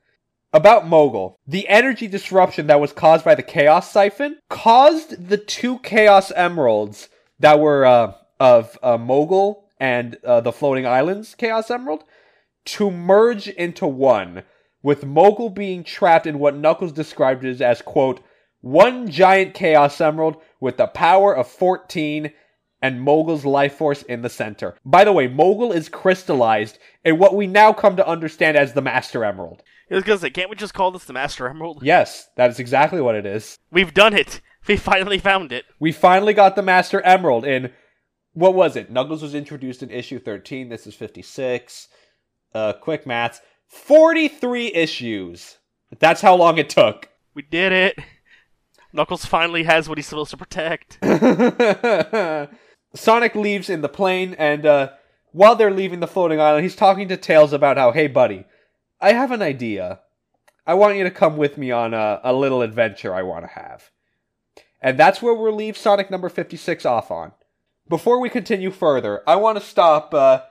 About 0.54 0.88
Mogul, 0.88 1.40
the 1.48 1.68
energy 1.68 2.08
disruption 2.08 2.68
that 2.68 2.80
was 2.80 2.94
caused 2.94 3.26
by 3.26 3.34
the 3.34 3.42
Chaos 3.42 3.92
Siphon 3.92 4.38
caused 4.50 5.28
the 5.28 5.38
two 5.38 5.80
Chaos 5.80 6.32
Emeralds 6.32 7.10
that 7.40 7.60
were 7.60 7.86
uh, 7.86 8.14
of 8.40 8.78
uh, 8.84 8.98
Mogul 8.98 9.68
and 9.80 10.18
uh, 10.24 10.42
the 10.42 10.52
Floating 10.52 10.86
Islands 10.86 11.34
Chaos 11.36 11.72
Emerald 11.72 12.04
to 12.66 12.92
merge 12.92 13.48
into 13.48 13.88
one, 13.88 14.44
with 14.84 15.06
Mogul 15.06 15.50
being 15.50 15.84
trapped 15.84 16.28
in 16.28 16.38
what 16.38 16.56
Knuckles 16.56 16.92
described 16.92 17.44
as, 17.46 17.62
as 17.62 17.82
quote, 17.82 18.22
one 18.62 19.10
giant 19.10 19.54
Chaos 19.54 20.00
Emerald 20.00 20.38
with 20.60 20.78
the 20.78 20.88
power 20.88 21.36
of 21.36 21.48
14 21.48 22.32
and 22.82 23.02
Mogul's 23.02 23.46
life 23.46 23.76
force 23.76 24.04
in 24.04 24.22
the 24.22 24.30
center. 24.30 24.76
By 24.84 25.06
the 25.06 25.14
way, 25.14 25.28
Mogul 25.28 25.72
is 25.72 25.88
crystallized 25.88 26.78
in 27.04 27.18
what 27.18 27.34
we 27.34 27.48
now 27.48 27.72
come 27.72 27.96
to 27.96 28.08
understand 28.08 28.58
as 28.58 28.74
the 28.74 28.82
Master 28.82 29.24
Emerald. 29.24 29.64
I 29.90 29.96
was 29.96 30.04
gonna 30.04 30.20
say, 30.20 30.30
can't 30.30 30.50
we 30.50 30.56
just 30.56 30.74
call 30.74 30.92
this 30.92 31.06
the 31.06 31.14
Master 31.14 31.48
Emerald? 31.48 31.82
Yes, 31.84 32.28
that 32.36 32.50
is 32.50 32.60
exactly 32.60 33.00
what 33.00 33.16
it 33.16 33.26
is. 33.26 33.58
We've 33.72 33.94
done 33.94 34.14
it. 34.14 34.42
We 34.68 34.76
finally 34.76 35.18
found 35.18 35.52
it. 35.52 35.66
We 35.80 35.92
finally 35.92 36.34
got 36.34 36.56
the 36.56 36.62
Master 36.62 37.02
Emerald 37.02 37.46
in 37.46 37.72
what 38.34 38.56
was 38.56 38.76
it? 38.76 38.90
Knuckles 38.90 39.22
was 39.22 39.36
introduced 39.36 39.84
in 39.84 39.92
issue 39.92 40.20
13. 40.20 40.70
This 40.70 40.88
is 40.88 40.96
56. 40.96 41.88
Uh 42.54 42.74
quick 42.74 43.06
maths. 43.06 43.42
43 43.74 44.68
issues. 44.74 45.58
That's 46.00 46.22
how 46.22 46.36
long 46.36 46.58
it 46.58 46.70
took. 46.70 47.10
We 47.34 47.42
did 47.42 47.72
it. 47.74 48.00
Knuckles 48.94 49.26
finally 49.26 49.64
has 49.64 49.90
what 49.90 49.98
he's 49.98 50.08
supposed 50.08 50.32
to 50.32 50.38
protect. 50.38 51.00
Sonic 52.96 53.36
leaves 53.36 53.70
in 53.70 53.82
the 53.82 53.90
plane, 53.90 54.36
and 54.38 54.66
uh, 54.66 54.92
while 55.32 55.56
they're 55.56 55.72
leaving 55.72 56.00
the 56.00 56.08
floating 56.08 56.40
island, 56.40 56.64
he's 56.64 56.76
talking 56.76 57.08
to 57.08 57.18
Tails 57.18 57.52
about 57.52 57.78
how, 57.78 57.92
hey, 57.92 58.08
buddy, 58.08 58.46
I 59.02 59.14
have 59.14 59.32
an 59.32 59.42
idea. 59.42 60.02
I 60.68 60.76
want 60.76 60.96
you 60.96 61.04
to 61.04 61.12
come 61.12 61.36
with 61.36 61.58
me 61.58 61.72
on 61.72 61.96
a, 61.96 62.22
a 62.24 62.32
little 62.32 62.62
adventure 62.62 63.14
I 63.14 63.24
want 63.24 63.44
to 63.46 63.60
have. 63.60 63.90
And 64.80 65.00
that's 65.00 65.22
where 65.22 65.34
we'll 65.34 65.56
leave 65.56 65.76
Sonic 65.76 66.12
number 66.12 66.30
56 66.30 66.86
off 66.86 67.10
on. 67.10 67.32
Before 67.90 68.20
we 68.20 68.30
continue 68.30 68.70
further, 68.70 69.24
I 69.28 69.36
want 69.36 69.58
to 69.58 69.66
stop 69.66 70.14
uh, 70.14 70.42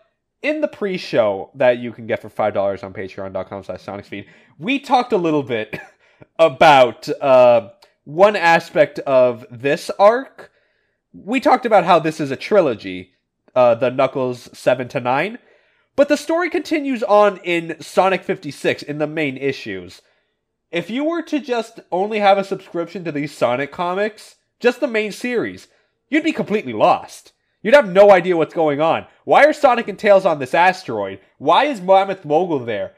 in 0.43 0.61
the 0.61 0.69
pre-show 0.69 1.51
that 1.55 1.79
you 1.79 1.93
can 1.93 2.07
get 2.07 2.21
for 2.21 2.29
$5 2.29 2.85
on 2.85 2.93
patreon.com 2.93 3.65
slash 3.65 3.85
sonicspeed. 3.85 4.27
We 4.59 4.79
talked 4.79 5.13
a 5.13 5.17
little 5.17 5.43
bit 5.43 5.79
about 6.39 7.09
uh, 7.21 7.71
one 8.05 8.37
aspect 8.37 8.99
of 9.01 9.47
this 9.51 9.91
arc. 9.99 10.51
We 11.13 11.41
talked 11.41 11.67
about 11.67 11.85
how 11.85 11.99
this 11.99 12.21
is 12.21 12.31
a 12.31 12.37
trilogy, 12.37 13.13
uh, 13.55 13.77
the 13.77 13.91
Knuckles 13.91 14.49
7 14.53 14.89
to 14.89 15.01
9. 15.01 15.39
But 15.95 16.09
the 16.09 16.17
story 16.17 16.49
continues 16.49 17.03
on 17.03 17.39
in 17.39 17.77
Sonic 17.81 18.25
56 18.25 18.83
in 18.83 18.99
the 18.99 19.07
main 19.07 19.37
issues. 19.37 20.01
If 20.71 20.89
you 20.89 21.05
were 21.05 21.23
to 21.23 21.39
just 21.39 21.81
only 21.91 22.19
have 22.21 22.39
a 22.39 22.45
subscription 22.45 23.05
to 23.05 23.13
these 23.13 23.37
Sonic 23.37 23.71
comics, 23.71 24.37
just 24.59 24.81
the 24.81 24.89
main 24.89 25.13
series, 25.13 25.69
you'd 26.09 26.25
be 26.25 26.33
completely 26.33 26.73
lost. 26.73 27.33
You'd 27.63 27.75
have 27.75 27.89
no 27.89 28.11
idea 28.11 28.37
what's 28.37 28.55
going 28.55 28.81
on. 28.81 29.07
Why 29.25 29.45
are 29.45 29.53
Sonic 29.53 29.89
and 29.89 29.99
Tails 29.99 30.27
on 30.27 30.39
this 30.39 30.55
asteroid? 30.55 31.21
Why 31.39 31.65
is 31.65 31.81
Mammoth 31.81 32.25
Mogul 32.25 32.61
there? 32.61 32.95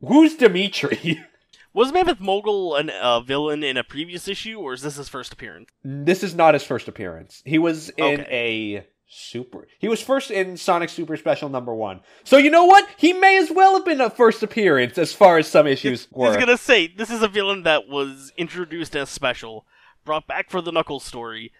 Who's 0.00 0.36
Dimitri? 0.36 1.22
Was 1.74 1.92
Mammoth 1.92 2.20
Mogul 2.20 2.74
a 2.74 2.86
uh, 3.02 3.20
villain 3.20 3.62
in 3.62 3.76
a 3.76 3.84
previous 3.84 4.28
issue, 4.28 4.58
or 4.58 4.72
is 4.72 4.80
this 4.80 4.96
his 4.96 5.10
first 5.10 5.34
appearance? 5.34 5.68
this 5.84 6.22
is 6.22 6.34
not 6.34 6.54
his 6.54 6.64
first 6.64 6.88
appearance. 6.88 7.42
He 7.44 7.58
was 7.58 7.90
in 7.90 8.22
a 8.30 8.86
super. 9.06 9.68
He 9.78 9.86
was 9.86 10.00
first 10.00 10.30
in 10.30 10.56
Sonic 10.56 10.88
Super 10.88 11.18
Special 11.18 11.50
number 11.50 11.74
one. 11.74 12.00
So 12.24 12.38
you 12.38 12.48
know 12.48 12.64
what? 12.64 12.88
He 12.96 13.12
may 13.12 13.36
as 13.36 13.50
well 13.50 13.74
have 13.74 13.84
been 13.84 14.00
a 14.00 14.08
first 14.08 14.42
appearance 14.42 14.96
as 14.96 15.12
far 15.12 15.36
as 15.36 15.48
some 15.48 15.66
issues 15.66 16.08
I 16.14 16.18
were. 16.18 16.28
was 16.28 16.38
gonna 16.38 16.56
say 16.56 16.86
this 16.86 17.10
is 17.10 17.20
a 17.22 17.28
villain 17.28 17.62
that 17.64 17.88
was 17.88 18.32
introduced 18.38 18.96
as 18.96 19.10
special, 19.10 19.66
brought 20.02 20.26
back 20.26 20.48
for 20.48 20.62
the 20.62 20.72
Knuckles 20.72 21.04
story, 21.04 21.52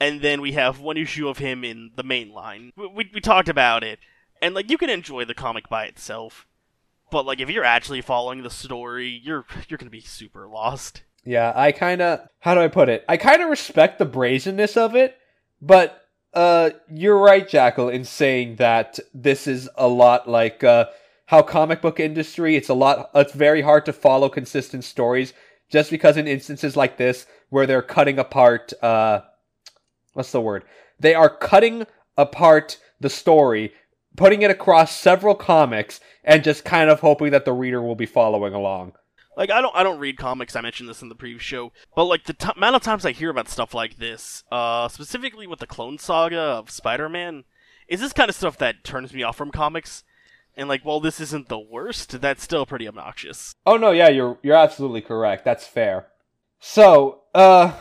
and 0.00 0.20
then 0.20 0.40
we 0.40 0.52
have 0.52 0.80
one 0.80 0.96
issue 0.96 1.28
of 1.28 1.38
him 1.38 1.64
in 1.64 1.90
the 1.96 2.02
main 2.02 2.32
line. 2.32 2.72
We, 2.76 2.86
we, 2.86 3.10
we 3.14 3.20
talked 3.20 3.48
about 3.48 3.82
it, 3.82 3.98
and 4.40 4.54
like 4.54 4.70
you 4.70 4.78
can 4.78 4.90
enjoy 4.90 5.24
the 5.24 5.34
comic 5.34 5.68
by 5.68 5.84
itself, 5.84 6.46
but 7.10 7.26
like 7.26 7.40
if 7.40 7.50
you're 7.50 7.64
actually 7.64 8.00
following 8.00 8.42
the 8.42 8.50
story, 8.50 9.20
you're 9.22 9.46
you're 9.68 9.78
gonna 9.78 9.90
be 9.90 10.00
super 10.00 10.46
lost. 10.48 11.02
Yeah, 11.24 11.52
I 11.54 11.72
kind 11.72 12.00
of 12.00 12.20
how 12.40 12.54
do 12.54 12.60
I 12.60 12.68
put 12.68 12.88
it? 12.88 13.04
I 13.08 13.16
kind 13.16 13.42
of 13.42 13.50
respect 13.50 13.98
the 13.98 14.04
brazenness 14.04 14.76
of 14.76 14.94
it, 14.94 15.16
but 15.60 16.04
uh 16.34 16.70
you're 16.90 17.18
right, 17.18 17.48
Jackel, 17.48 17.92
in 17.92 18.04
saying 18.04 18.56
that 18.56 18.98
this 19.12 19.46
is 19.46 19.68
a 19.76 19.88
lot 19.88 20.28
like 20.28 20.62
uh 20.62 20.86
how 21.26 21.42
comic 21.42 21.82
book 21.82 22.00
industry, 22.00 22.56
it's 22.56 22.68
a 22.68 22.74
lot 22.74 23.10
it's 23.14 23.32
very 23.32 23.62
hard 23.62 23.84
to 23.86 23.92
follow 23.92 24.28
consistent 24.28 24.84
stories 24.84 25.32
just 25.70 25.90
because 25.90 26.16
in 26.16 26.26
instances 26.26 26.76
like 26.76 26.96
this 26.96 27.26
where 27.50 27.66
they're 27.66 27.82
cutting 27.82 28.18
apart 28.18 28.72
uh 28.82 29.20
what's 30.18 30.32
the 30.32 30.40
word? 30.40 30.64
They 30.98 31.14
are 31.14 31.30
cutting 31.30 31.86
apart 32.18 32.78
the 33.00 33.08
story, 33.08 33.72
putting 34.16 34.42
it 34.42 34.50
across 34.50 34.94
several 34.94 35.36
comics 35.36 36.00
and 36.24 36.44
just 36.44 36.64
kind 36.64 36.90
of 36.90 37.00
hoping 37.00 37.30
that 37.30 37.44
the 37.44 37.52
reader 37.52 37.80
will 37.80 37.94
be 37.94 38.04
following 38.04 38.52
along. 38.52 38.92
Like 39.36 39.50
I 39.50 39.62
don't 39.62 39.74
I 39.76 39.84
don't 39.84 40.00
read 40.00 40.18
comics. 40.18 40.56
I 40.56 40.60
mentioned 40.60 40.88
this 40.88 41.00
in 41.00 41.08
the 41.08 41.14
previous 41.14 41.42
show, 41.42 41.72
but 41.94 42.06
like 42.06 42.24
the 42.24 42.32
t- 42.32 42.50
amount 42.56 42.74
of 42.74 42.82
times 42.82 43.06
I 43.06 43.12
hear 43.12 43.30
about 43.30 43.48
stuff 43.48 43.72
like 43.72 43.98
this, 43.98 44.42
uh, 44.50 44.88
specifically 44.88 45.46
with 45.46 45.60
the 45.60 45.66
Clone 45.68 45.98
Saga 45.98 46.40
of 46.40 46.70
Spider-Man, 46.72 47.44
is 47.86 48.00
this 48.00 48.12
kind 48.12 48.28
of 48.28 48.34
stuff 48.34 48.58
that 48.58 48.82
turns 48.82 49.14
me 49.14 49.22
off 49.22 49.36
from 49.36 49.52
comics. 49.52 50.02
And 50.56 50.68
like, 50.68 50.84
while 50.84 50.98
this 50.98 51.20
isn't 51.20 51.48
the 51.48 51.60
worst, 51.60 52.20
that's 52.20 52.42
still 52.42 52.66
pretty 52.66 52.88
obnoxious. 52.88 53.54
Oh 53.64 53.76
no, 53.76 53.92
yeah, 53.92 54.08
you're 54.08 54.38
you're 54.42 54.56
absolutely 54.56 55.02
correct. 55.02 55.44
That's 55.44 55.68
fair. 55.68 56.08
So, 56.58 57.20
uh 57.32 57.74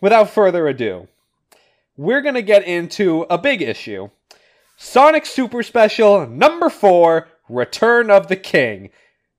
without 0.00 0.30
further 0.30 0.66
ado, 0.66 1.06
we're 1.98 2.22
going 2.22 2.36
to 2.36 2.42
get 2.42 2.66
into 2.66 3.26
a 3.28 3.36
big 3.36 3.60
issue. 3.60 4.08
Sonic 4.78 5.26
Super 5.26 5.64
Special 5.64 6.26
number 6.26 6.70
4, 6.70 7.28
Return 7.48 8.10
of 8.10 8.28
the 8.28 8.36
King. 8.36 8.90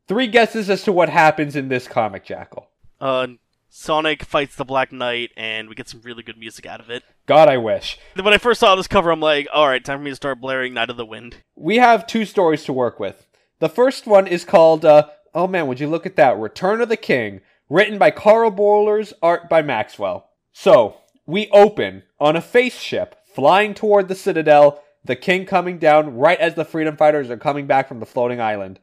Three 0.08 0.28
guesses 0.28 0.70
as 0.70 0.84
to 0.84 0.92
what 0.92 1.08
happens 1.08 1.56
in 1.56 1.70
this 1.70 1.88
comic, 1.88 2.26
Jackel. 2.26 2.66
Uh, 3.00 3.28
Sonic 3.70 4.24
fights 4.24 4.58
the 4.58 4.66
Black 4.66 4.92
Knight, 4.92 5.32
and 5.38 5.70
we 5.70 5.76
get 5.76 5.88
some 5.88 6.02
really 6.02 6.22
good 6.22 6.38
music 6.38 6.66
out 6.66 6.82
of 6.82 6.90
it. 6.90 7.04
God, 7.26 7.48
I 7.48 7.58
wish. 7.58 7.98
When 8.16 8.34
I 8.34 8.38
first 8.38 8.60
saw 8.60 8.76
this 8.76 8.88
cover, 8.88 9.10
I'm 9.10 9.22
like, 9.22 9.48
alright, 9.56 9.86
time 9.86 10.00
for 10.00 10.04
me 10.04 10.12
to 10.12 10.16
start 10.16 10.42
blaring 10.42 10.74
Knight 10.74 10.90
of 10.90 10.98
the 10.98 11.06
Wind. 11.06 11.38
We 11.56 11.78
have 11.78 12.08
two 12.08 12.26
stories 12.26 12.66
to 12.66 12.74
work 12.74 13.00
with. 13.00 13.26
The 13.60 13.70
first 13.70 14.06
one 14.06 14.28
is 14.28 14.44
called, 14.44 14.84
uh, 14.84 15.08
oh 15.34 15.48
man, 15.48 15.68
would 15.68 15.80
you 15.80 15.88
look 15.88 16.06
at 16.06 16.18
that? 16.18 16.38
Return 16.38 16.82
of 16.82 16.90
the 16.90 16.98
King, 16.98 17.40
written 17.70 17.98
by 17.98 18.12
Karl 18.12 18.52
Bollers, 18.52 19.14
art 19.22 19.48
by 19.48 19.62
Maxwell. 19.62 20.30
So, 20.52 20.98
we 21.26 21.48
open 21.52 22.04
on 22.20 22.36
a 22.36 22.42
face 22.42 22.78
ship 22.80 23.16
flying 23.34 23.74
toward 23.74 24.08
the 24.08 24.16
Citadel, 24.16 24.82
the 25.06 25.16
king 25.16 25.46
coming 25.46 25.78
down 25.78 26.18
right 26.18 26.40
as 26.40 26.56
the 26.56 26.66
freedom 26.66 26.98
fighters 26.98 27.30
are 27.30 27.38
coming 27.38 27.68
back 27.68 27.88
from 27.88 28.00
the 28.00 28.06
floating 28.06 28.42
island. 28.42 28.80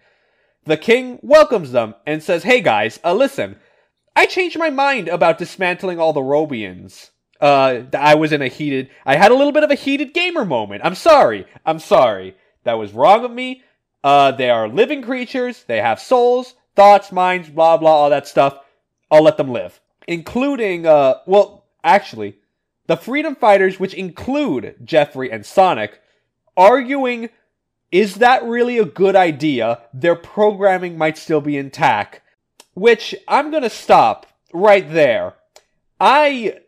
The 0.64 0.76
king 0.76 1.18
welcomes 1.22 1.72
them 1.72 1.94
and 2.06 2.22
says, 2.22 2.42
Hey 2.42 2.60
guys, 2.60 2.98
uh, 3.04 3.14
listen, 3.14 3.56
I 4.14 4.26
changed 4.26 4.58
my 4.58 4.70
mind 4.70 5.08
about 5.08 5.38
dismantling 5.38 6.00
all 6.00 6.12
the 6.12 6.20
Robians. 6.20 7.10
Uh, 7.40 7.82
I 7.92 8.14
was 8.14 8.32
in 8.32 8.40
a 8.40 8.48
heated, 8.48 8.88
I 9.04 9.16
had 9.16 9.30
a 9.30 9.34
little 9.34 9.52
bit 9.52 9.62
of 9.62 9.70
a 9.70 9.74
heated 9.74 10.14
gamer 10.14 10.44
moment. 10.44 10.82
I'm 10.84 10.94
sorry. 10.94 11.46
I'm 11.66 11.78
sorry. 11.78 12.34
That 12.64 12.78
was 12.78 12.92
wrong 12.92 13.24
of 13.24 13.30
me. 13.30 13.62
Uh, 14.02 14.32
they 14.32 14.50
are 14.50 14.68
living 14.68 15.02
creatures. 15.02 15.64
They 15.64 15.80
have 15.80 16.00
souls, 16.00 16.54
thoughts, 16.74 17.12
minds, 17.12 17.50
blah, 17.50 17.76
blah, 17.76 17.90
all 17.90 18.10
that 18.10 18.26
stuff. 18.26 18.58
I'll 19.10 19.22
let 19.22 19.36
them 19.36 19.50
live. 19.50 19.80
Including, 20.08 20.86
uh, 20.86 21.16
well, 21.26 21.66
actually, 21.84 22.38
the 22.86 22.96
Freedom 22.96 23.34
Fighters, 23.34 23.80
which 23.80 23.94
include 23.94 24.76
Jeffrey 24.84 25.30
and 25.30 25.44
Sonic, 25.44 26.00
arguing 26.56 27.30
is 27.92 28.16
that 28.16 28.44
really 28.44 28.78
a 28.78 28.84
good 28.84 29.14
idea? 29.14 29.80
Their 29.94 30.16
programming 30.16 30.98
might 30.98 31.16
still 31.16 31.40
be 31.40 31.56
intact. 31.56 32.20
Which 32.74 33.14
I'm 33.28 33.50
gonna 33.50 33.70
stop 33.70 34.26
right 34.52 34.90
there. 34.90 35.34
I, 36.00 36.58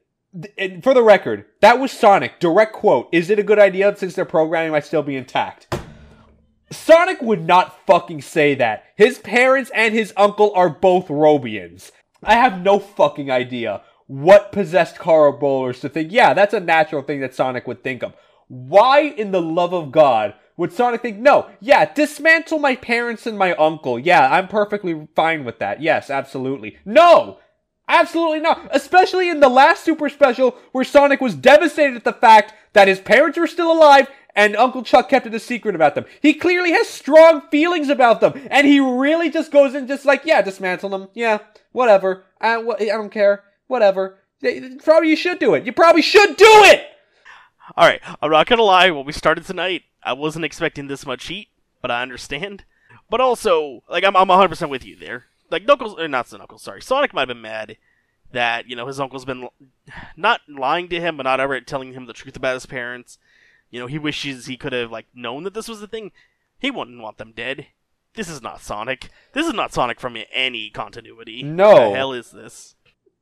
for 0.83 0.95
the 0.95 1.03
record, 1.03 1.45
that 1.61 1.81
was 1.81 1.93
Sonic. 1.93 2.41
Direct 2.41 2.73
quote. 2.73 3.09
Is 3.13 3.31
it 3.31 3.39
a 3.39 3.43
good 3.43 3.59
idea 3.59 3.95
since 3.97 4.15
their 4.15 4.25
programming 4.25 4.73
might 4.73 4.87
still 4.87 5.03
be 5.03 5.17
intact? 5.17 5.75
Sonic 6.71 7.21
would 7.21 7.47
not 7.47 7.85
fucking 7.87 8.23
say 8.23 8.55
that. 8.55 8.85
His 8.97 9.19
parents 9.19 9.71
and 9.75 9.95
his 9.95 10.13
uncle 10.17 10.53
are 10.55 10.71
both 10.71 11.09
Robians. 11.09 11.91
I 12.23 12.35
have 12.35 12.63
no 12.63 12.79
fucking 12.79 13.31
idea 13.31 13.83
what 14.09 14.53
possessed 14.53 14.99
Karl 14.99 15.39
Bollers 15.39 15.81
to 15.81 15.89
think, 15.89 16.11
yeah, 16.11 16.35
that's 16.35 16.55
a 16.55 16.61
natural 16.61 17.03
thing 17.03 17.21
that 17.21 17.35
Sonic 17.35 17.67
would 17.69 17.85
think 17.85 18.03
of. 18.03 18.15
Why 18.49 19.01
in 19.01 19.31
the 19.31 19.43
love 19.43 19.73
of 19.73 19.93
God 19.93 20.35
would 20.57 20.73
Sonic 20.73 21.03
think, 21.03 21.19
no, 21.19 21.49
yeah, 21.61 21.93
dismantle 21.93 22.59
my 22.59 22.75
parents 22.75 23.27
and 23.27 23.39
my 23.39 23.55
uncle. 23.55 23.99
Yeah, 23.99 24.29
I'm 24.29 24.49
perfectly 24.49 25.07
fine 25.15 25.45
with 25.45 25.61
that. 25.61 25.81
Yes, 25.81 26.11
absolutely. 26.11 26.79
No! 26.85 27.39
Absolutely 27.91 28.41
not. 28.41 28.69
Especially 28.71 29.31
in 29.31 29.41
the 29.41 29.49
last 29.49 29.83
Super 29.83 30.11
Special 30.11 30.55
where 30.73 30.85
Sonic 30.85 31.23
was 31.23 31.35
devastated 31.35 31.97
at 31.97 32.05
the 32.05 32.13
fact 32.13 32.53
that 32.75 32.89
his 32.89 33.01
parents 33.01 33.39
were 33.39 33.47
still 33.47 33.73
alive 33.73 34.09
and 34.35 34.57
Uncle 34.57 34.83
Chuck 34.83 35.09
kept 35.09 35.27
it 35.27 35.35
a 35.35 35.41
secret 35.41 35.75
about 35.75 35.95
them. 35.95 36.05
He 36.21 36.35
clearly 36.35 36.73
has 36.73 36.87
strong 36.87 37.43
feelings 37.51 37.89
about 37.89 38.21
them 38.21 38.39
and 38.51 38.67
he 38.67 38.79
really 38.79 39.31
just 39.31 39.51
goes 39.51 39.75
in 39.75 39.87
just 39.87 40.05
like, 40.05 40.23
yeah, 40.27 40.43
dismantle 40.43 40.91
them. 40.91 41.09
Yeah, 41.15 41.39
whatever. 41.73 42.25
I, 42.41 42.57
I 42.57 42.85
don't 42.87 43.11
care. 43.11 43.45
Whatever. 43.69 44.19
Probably 44.83 45.11
you 45.11 45.17
should 45.17 45.39
do 45.39 45.55
it. 45.55 45.65
You 45.65 45.73
probably 45.73 46.03
should 46.03 46.37
do 46.37 46.47
it! 46.47 46.87
Alright, 47.77 48.01
I'm 48.23 48.31
not 48.31 48.47
gonna 48.47 48.63
lie, 48.63 48.91
when 48.91 49.05
we 49.05 49.13
started 49.13 49.45
tonight, 49.45 49.83
I 50.03 50.15
wasn't 50.15 50.45
expecting 50.45 50.87
this 50.87 51.07
much 51.07 51.27
heat, 51.27 51.49
but 51.83 51.91
I 51.91 52.03
understand. 52.03 52.65
But 53.11 53.21
also, 53.21 53.83
like, 53.89 54.05
I'm, 54.05 54.17
I'm 54.17 54.29
100% 54.29 54.69
with 54.69 54.85
you 54.85 54.97
there. 54.97 55.27
Like, 55.51 55.67
Knuckles, 55.67 55.99
or 55.99 56.09
not 56.09 56.33
Knuckles, 56.33 56.63
sorry, 56.63 56.83
Sonic 56.83 57.13
might 57.13 57.23
have 57.23 57.29
been 57.29 57.41
mad 57.41 57.77
that, 58.33 58.69
you 58.69 58.77
know, 58.77 58.87
his 58.87 59.01
uncle's 59.01 59.25
been 59.25 59.49
not 60.17 60.41
lying 60.49 60.89
to 60.89 61.01
him, 61.01 61.17
but 61.17 61.25
not 61.25 61.41
ever 61.41 61.61
telling 61.61 61.93
him 61.93 62.07
the 62.07 62.13
truth 62.13 62.37
about 62.37 62.55
his 62.55 62.67
parents. 62.67 63.19
You 63.71 63.81
know, 63.81 63.87
he 63.87 63.99
wishes 63.99 64.47
he 64.47 64.57
could 64.57 64.73
have, 64.73 64.91
like, 64.91 65.07
known 65.15 65.45
that 65.45 65.55
this 65.55 65.69
was 65.69 65.81
the 65.81 65.87
thing. 65.87 66.13
He 66.59 66.71
wouldn't 66.71 67.01
want 67.01 67.19
them 67.19 67.33
dead. 67.35 67.67
This 68.15 68.29
is 68.29 68.43
not 68.43 68.61
Sonic. 68.61 69.11
This 69.33 69.47
is 69.47 69.55
not 69.55 69.73
Sonic 69.73 70.01
from 70.01 70.17
any 70.33 70.71
continuity. 70.71 71.43
No. 71.43 71.73
What 71.73 71.91
the 71.91 71.97
hell 71.97 72.13
is 72.13 72.31
this? 72.31 72.75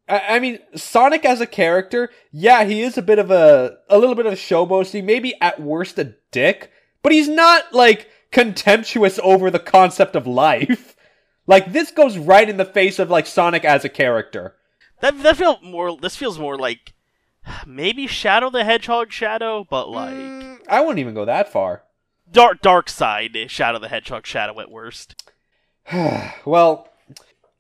I, 0.09 0.37
I 0.37 0.39
mean, 0.39 0.59
Sonic 0.75 1.25
as 1.25 1.41
a 1.41 1.47
character, 1.47 2.11
yeah, 2.33 2.65
he 2.65 2.83
is 2.83 2.97
a 2.99 3.03
bit 3.03 3.19
of 3.19 3.31
a, 3.31 3.79
a 3.89 3.99
little 3.99 4.15
bit 4.15 4.27
of 4.27 4.33
a 4.33 4.37
showboaty, 4.37 5.03
maybe 5.03 5.35
at 5.41 5.61
worst 5.61 5.99
a 5.99 6.15
dick, 6.31 6.71
but 7.03 7.13
he's 7.13 7.29
not, 7.29 7.73
like, 7.73 8.09
contemptuous 8.31 9.19
over 9.23 9.51
the 9.51 9.59
concept 9.59 10.17
of 10.17 10.27
life. 10.27 10.93
Like, 11.49 11.73
this 11.73 11.93
goes 11.93 12.19
right 12.19 12.49
in 12.49 12.57
the 12.57 12.65
face 12.65 12.99
of, 12.99 13.09
like, 13.09 13.25
Sonic 13.25 13.65
as 13.65 13.85
a 13.85 13.89
character. 13.89 14.57
That 15.01 15.23
that 15.23 15.37
feel 15.37 15.61
more. 15.63 15.97
This 15.97 16.17
feels 16.17 16.41
more 16.41 16.59
like 16.59 16.93
maybe 17.65 18.09
Shadow 18.09 18.51
the 18.51 18.65
Hedgehog 18.65 19.13
Shadow, 19.13 19.65
but 19.71 19.89
like 19.89 20.13
Mm, 20.15 20.59
I 20.69 20.81
wouldn't 20.81 20.99
even 20.99 21.15
go 21.15 21.25
that 21.25 21.53
far. 21.53 21.85
dark 22.29 22.63
dark 22.63 22.89
side 22.89 23.37
Shadow 23.49 23.79
the 23.79 23.89
Hedgehog 23.89 24.27
Shadow 24.27 24.59
at 24.59 24.71
worst. 24.73 25.25
well, 26.45 26.89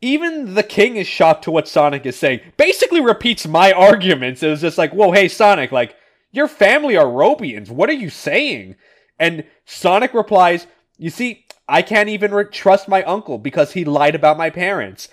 even 0.00 0.54
the 0.54 0.62
king 0.62 0.96
is 0.96 1.06
shocked 1.06 1.44
to 1.44 1.50
what 1.50 1.68
Sonic 1.68 2.06
is 2.06 2.16
saying. 2.18 2.40
Basically 2.56 3.00
repeats 3.00 3.46
my 3.46 3.72
arguments. 3.72 4.42
It 4.42 4.50
was 4.50 4.60
just 4.60 4.78
like, 4.78 4.92
whoa, 4.92 5.12
hey, 5.12 5.28
Sonic, 5.28 5.72
like, 5.72 5.96
your 6.32 6.48
family 6.48 6.96
are 6.96 7.06
Robians. 7.06 7.70
What 7.70 7.88
are 7.88 7.94
you 7.94 8.10
saying? 8.10 8.76
And 9.18 9.44
Sonic 9.64 10.12
replies, 10.12 10.66
you 10.98 11.10
see, 11.10 11.46
I 11.68 11.82
can't 11.82 12.08
even 12.08 12.32
re- 12.32 12.44
trust 12.44 12.88
my 12.88 13.02
uncle 13.04 13.38
because 13.38 13.72
he 13.72 13.84
lied 13.84 14.14
about 14.14 14.36
my 14.36 14.50
parents. 14.50 15.08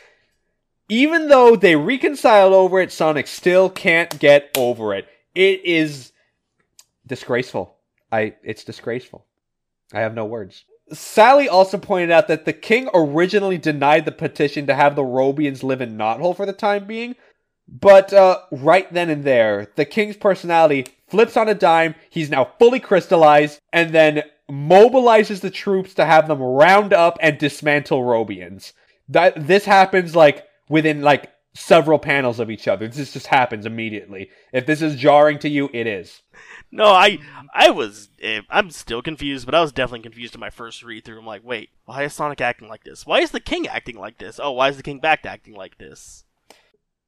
Even 0.90 1.30
though 1.30 1.56
they 1.56 1.76
reconciled 1.76 2.54
over 2.54 2.80
it, 2.80 2.92
Sonic 2.92 3.28
still 3.28 3.70
can't 3.70 4.20
get 4.20 4.52
over 4.58 4.94
it. 4.94 5.08
It 5.34 5.64
is 5.66 6.12
disgraceful. 7.08 7.76
I 8.12 8.36
it's 8.44 8.64
disgraceful. 8.64 9.26
I 9.94 10.02
have 10.02 10.14
no 10.14 10.26
words. 10.26 10.66
Sally 10.92 11.48
also 11.48 11.78
pointed 11.78 12.12
out 12.12 12.28
that 12.28 12.46
the 12.46 12.54
king 12.54 12.90
originally 12.94 13.58
denied 13.58 14.06
the 14.06 14.12
petition 14.12 14.68
to 14.68 14.76
have 14.76 14.96
the 14.96 15.04
Robians 15.04 15.64
live 15.64 15.82
in 15.82 15.98
Knothole 15.98 16.36
for 16.36 16.46
the 16.46 16.54
time 16.54 16.86
being, 16.86 17.16
but 17.68 18.12
uh, 18.14 18.40
right 18.52 18.92
then 18.94 19.10
and 19.10 19.24
there, 19.24 19.68
the 19.76 19.86
king's 19.86 20.18
personality 20.18 20.86
flips 21.08 21.38
on 21.38 21.48
a 21.48 21.56
dime. 21.56 21.96
He's 22.10 22.30
now 22.30 22.52
fully 22.60 22.80
crystallized, 22.80 23.60
and 23.72 23.92
then 23.92 24.24
mobilizes 24.52 25.40
the 25.40 25.50
troops 25.50 25.94
to 25.94 26.06
have 26.06 26.28
them 26.28 26.42
round 26.42 26.94
up 26.94 27.18
and 27.22 27.38
dismantle 27.38 28.02
Robians. 28.02 28.74
That 29.08 29.48
this 29.48 29.66
happens 29.66 30.16
like 30.16 30.46
within 30.70 31.02
like 31.02 31.32
several 31.54 32.00
panels 32.00 32.40
of 32.40 32.50
each 32.50 32.68
other. 32.68 32.88
This 32.88 33.14
just 33.14 33.28
happens 33.28 33.66
immediately. 33.66 34.30
If 34.52 34.66
this 34.66 34.82
is 34.82 34.96
jarring 34.96 35.40
to 35.40 35.50
you, 35.50 35.70
it 35.74 35.88
is. 35.88 36.22
No, 36.74 36.86
I 36.86 37.20
I 37.54 37.70
was 37.70 38.10
eh, 38.20 38.42
I'm 38.50 38.72
still 38.72 39.04
confused, 39.04 39.46
but 39.46 39.54
I 39.54 39.62
was 39.62 39.72
definitely 39.72 40.02
confused 40.02 40.34
in 40.34 40.40
my 40.42 40.50
first 40.50 40.82
read 40.82 41.06
through. 41.06 41.20
I'm 41.20 41.26
like, 41.26 41.44
wait, 41.44 41.70
why 41.86 42.02
is 42.04 42.14
Sonic 42.14 42.42
acting 42.42 42.68
like 42.68 42.84
this? 42.84 43.06
Why 43.06 43.20
is 43.20 43.30
the 43.30 43.40
King 43.40 43.68
acting 43.68 43.96
like 43.96 44.18
this? 44.18 44.40
Oh, 44.42 44.54
why 44.54 44.70
is 44.70 44.78
the 44.78 44.84
King 44.84 45.00
back 45.00 45.24
acting 45.24 45.54
like 45.54 45.78
this? 45.78 46.24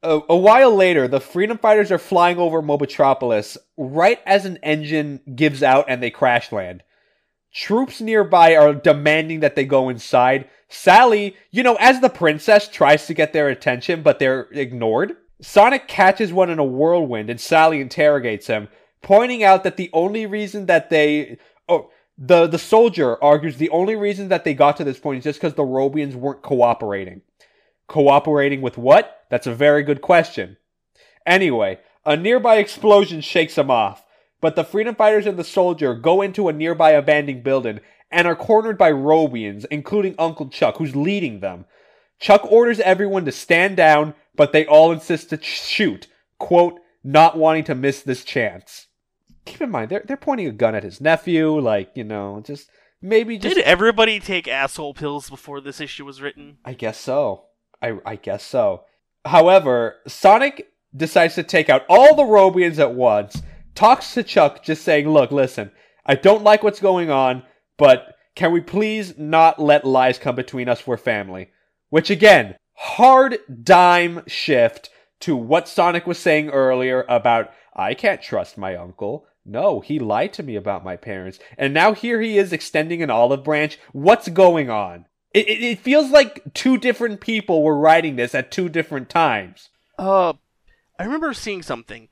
A, 0.03 0.21
a 0.29 0.37
while 0.37 0.75
later, 0.75 1.07
the 1.07 1.19
Freedom 1.19 1.57
Fighters 1.57 1.91
are 1.91 1.97
flying 1.97 2.37
over 2.37 2.61
Mobotropolis 2.61 3.57
right 3.75 4.19
as 4.27 4.45
an 4.45 4.59
engine 4.61 5.21
gives 5.35 5.63
out 5.63 5.85
and 5.87 6.01
they 6.01 6.11
crash 6.11 6.51
land. 6.51 6.83
Troops 7.51 7.99
nearby 7.99 8.55
are 8.55 8.75
demanding 8.75 9.39
that 9.39 9.55
they 9.55 9.65
go 9.65 9.89
inside. 9.89 10.47
Sally, 10.69 11.35
you 11.49 11.63
know, 11.63 11.75
as 11.79 12.01
the 12.01 12.09
princess, 12.09 12.67
tries 12.67 13.07
to 13.07 13.15
get 13.15 13.33
their 13.33 13.49
attention, 13.49 14.03
but 14.03 14.19
they're 14.19 14.47
ignored. 14.51 15.15
Sonic 15.41 15.87
catches 15.87 16.31
one 16.31 16.51
in 16.51 16.59
a 16.59 16.63
whirlwind 16.63 17.31
and 17.31 17.41
Sally 17.41 17.81
interrogates 17.81 18.45
him, 18.45 18.67
pointing 19.05 19.43
out 19.43 19.63
that 19.63 19.77
the 19.77 19.91
only 19.93 20.25
reason 20.25 20.65
that 20.65 20.89
they. 20.89 21.37
Oh, 21.69 21.91
the, 22.17 22.47
the 22.47 22.59
soldier 22.59 23.21
argues 23.23 23.57
the 23.57 23.69
only 23.69 23.95
reason 23.95 24.29
that 24.29 24.43
they 24.43 24.53
got 24.53 24.77
to 24.77 24.83
this 24.83 24.99
point 24.99 25.19
is 25.19 25.23
just 25.25 25.39
because 25.39 25.53
the 25.53 25.63
Robians 25.63 26.15
weren't 26.15 26.41
cooperating. 26.41 27.21
Cooperating 27.87 28.61
with 28.61 28.77
what? 28.77 29.25
That's 29.29 29.47
a 29.47 29.53
very 29.53 29.83
good 29.83 30.01
question. 30.01 30.57
Anyway, 31.25 31.79
a 32.05 32.17
nearby 32.17 32.55
explosion 32.55 33.21
shakes 33.21 33.55
them 33.55 33.69
off, 33.69 34.05
but 34.41 34.55
the 34.55 34.63
freedom 34.63 34.95
fighters 34.95 35.27
and 35.27 35.37
the 35.37 35.43
soldier 35.43 35.93
go 35.93 36.21
into 36.21 36.47
a 36.47 36.53
nearby 36.53 36.91
abandoned 36.91 37.43
building 37.43 37.81
and 38.09 38.27
are 38.27 38.35
cornered 38.35 38.77
by 38.77 38.91
Robians, 38.91 39.65
including 39.69 40.15
Uncle 40.17 40.47
Chuck, 40.49 40.77
who's 40.77 40.95
leading 40.95 41.41
them. 41.41 41.65
Chuck 42.19 42.49
orders 42.49 42.79
everyone 42.79 43.25
to 43.25 43.31
stand 43.31 43.75
down, 43.75 44.15
but 44.35 44.51
they 44.51 44.65
all 44.65 44.91
insist 44.91 45.29
to 45.29 45.41
shoot, 45.43 46.07
quote, 46.39 46.79
not 47.03 47.37
wanting 47.37 47.65
to 47.65 47.75
miss 47.75 48.01
this 48.01 48.23
chance. 48.23 48.87
Keep 49.45 49.61
in 49.61 49.71
mind, 49.71 49.89
they're, 49.89 50.03
they're 50.05 50.17
pointing 50.17 50.47
a 50.47 50.51
gun 50.51 50.75
at 50.75 50.83
his 50.83 50.99
nephew, 50.99 51.59
like, 51.59 51.91
you 51.95 52.03
know, 52.03 52.41
just 52.45 52.69
maybe 53.01 53.37
just. 53.37 53.55
Did 53.55 53.63
everybody 53.63 54.19
take 54.19 54.47
asshole 54.47 54.93
pills 54.93 55.29
before 55.29 55.61
this 55.61 55.79
issue 55.79 56.05
was 56.05 56.21
written? 56.21 56.57
I 56.65 56.73
guess 56.73 56.99
so. 56.99 57.45
I, 57.81 57.99
I 58.05 58.15
guess 58.15 58.43
so. 58.43 58.83
However, 59.25 59.97
Sonic 60.07 60.67
decides 60.95 61.35
to 61.35 61.43
take 61.43 61.69
out 61.69 61.85
all 61.89 62.15
the 62.15 62.23
Robians 62.23 62.79
at 62.79 62.93
once, 62.93 63.41
talks 63.75 64.13
to 64.13 64.23
Chuck, 64.23 64.63
just 64.63 64.83
saying, 64.83 65.09
Look, 65.09 65.31
listen, 65.31 65.71
I 66.05 66.15
don't 66.15 66.43
like 66.43 66.63
what's 66.63 66.79
going 66.79 67.09
on, 67.09 67.43
but 67.77 68.15
can 68.35 68.51
we 68.51 68.61
please 68.61 69.17
not 69.17 69.59
let 69.59 69.85
lies 69.85 70.17
come 70.17 70.35
between 70.35 70.69
us? 70.69 70.85
We're 70.85 70.97
family. 70.97 71.49
Which 71.89 72.09
again, 72.09 72.55
hard 72.73 73.39
dime 73.63 74.23
shift 74.27 74.89
to 75.21 75.35
what 75.35 75.67
Sonic 75.67 76.05
was 76.05 76.19
saying 76.19 76.49
earlier 76.49 77.05
about, 77.07 77.51
I 77.73 77.93
can't 77.93 78.21
trust 78.21 78.57
my 78.57 78.75
uncle. 78.75 79.25
No, 79.45 79.79
he 79.79 79.99
lied 79.99 80.33
to 80.33 80.43
me 80.43 80.55
about 80.55 80.83
my 80.83 80.95
parents. 80.95 81.37
And 81.57 81.73
now 81.73 81.93
here 81.93 82.19
he 82.19 82.37
is 82.37 82.51
extending 82.51 83.03
an 83.03 83.11
olive 83.11 83.43
branch. 83.43 83.77
What's 83.91 84.27
going 84.29 84.69
on? 84.69 85.05
It, 85.33 85.47
it, 85.47 85.63
it 85.63 85.79
feels 85.79 86.09
like 86.09 86.53
two 86.53 86.77
different 86.77 87.21
people 87.21 87.61
were 87.61 87.77
writing 87.77 88.15
this 88.15 88.33
at 88.33 88.51
two 88.51 88.69
different 88.69 89.09
times. 89.09 89.69
Uh, 89.99 90.33
I 90.97 91.03
remember 91.03 91.33
seeing 91.33 91.61
something. 91.61 92.09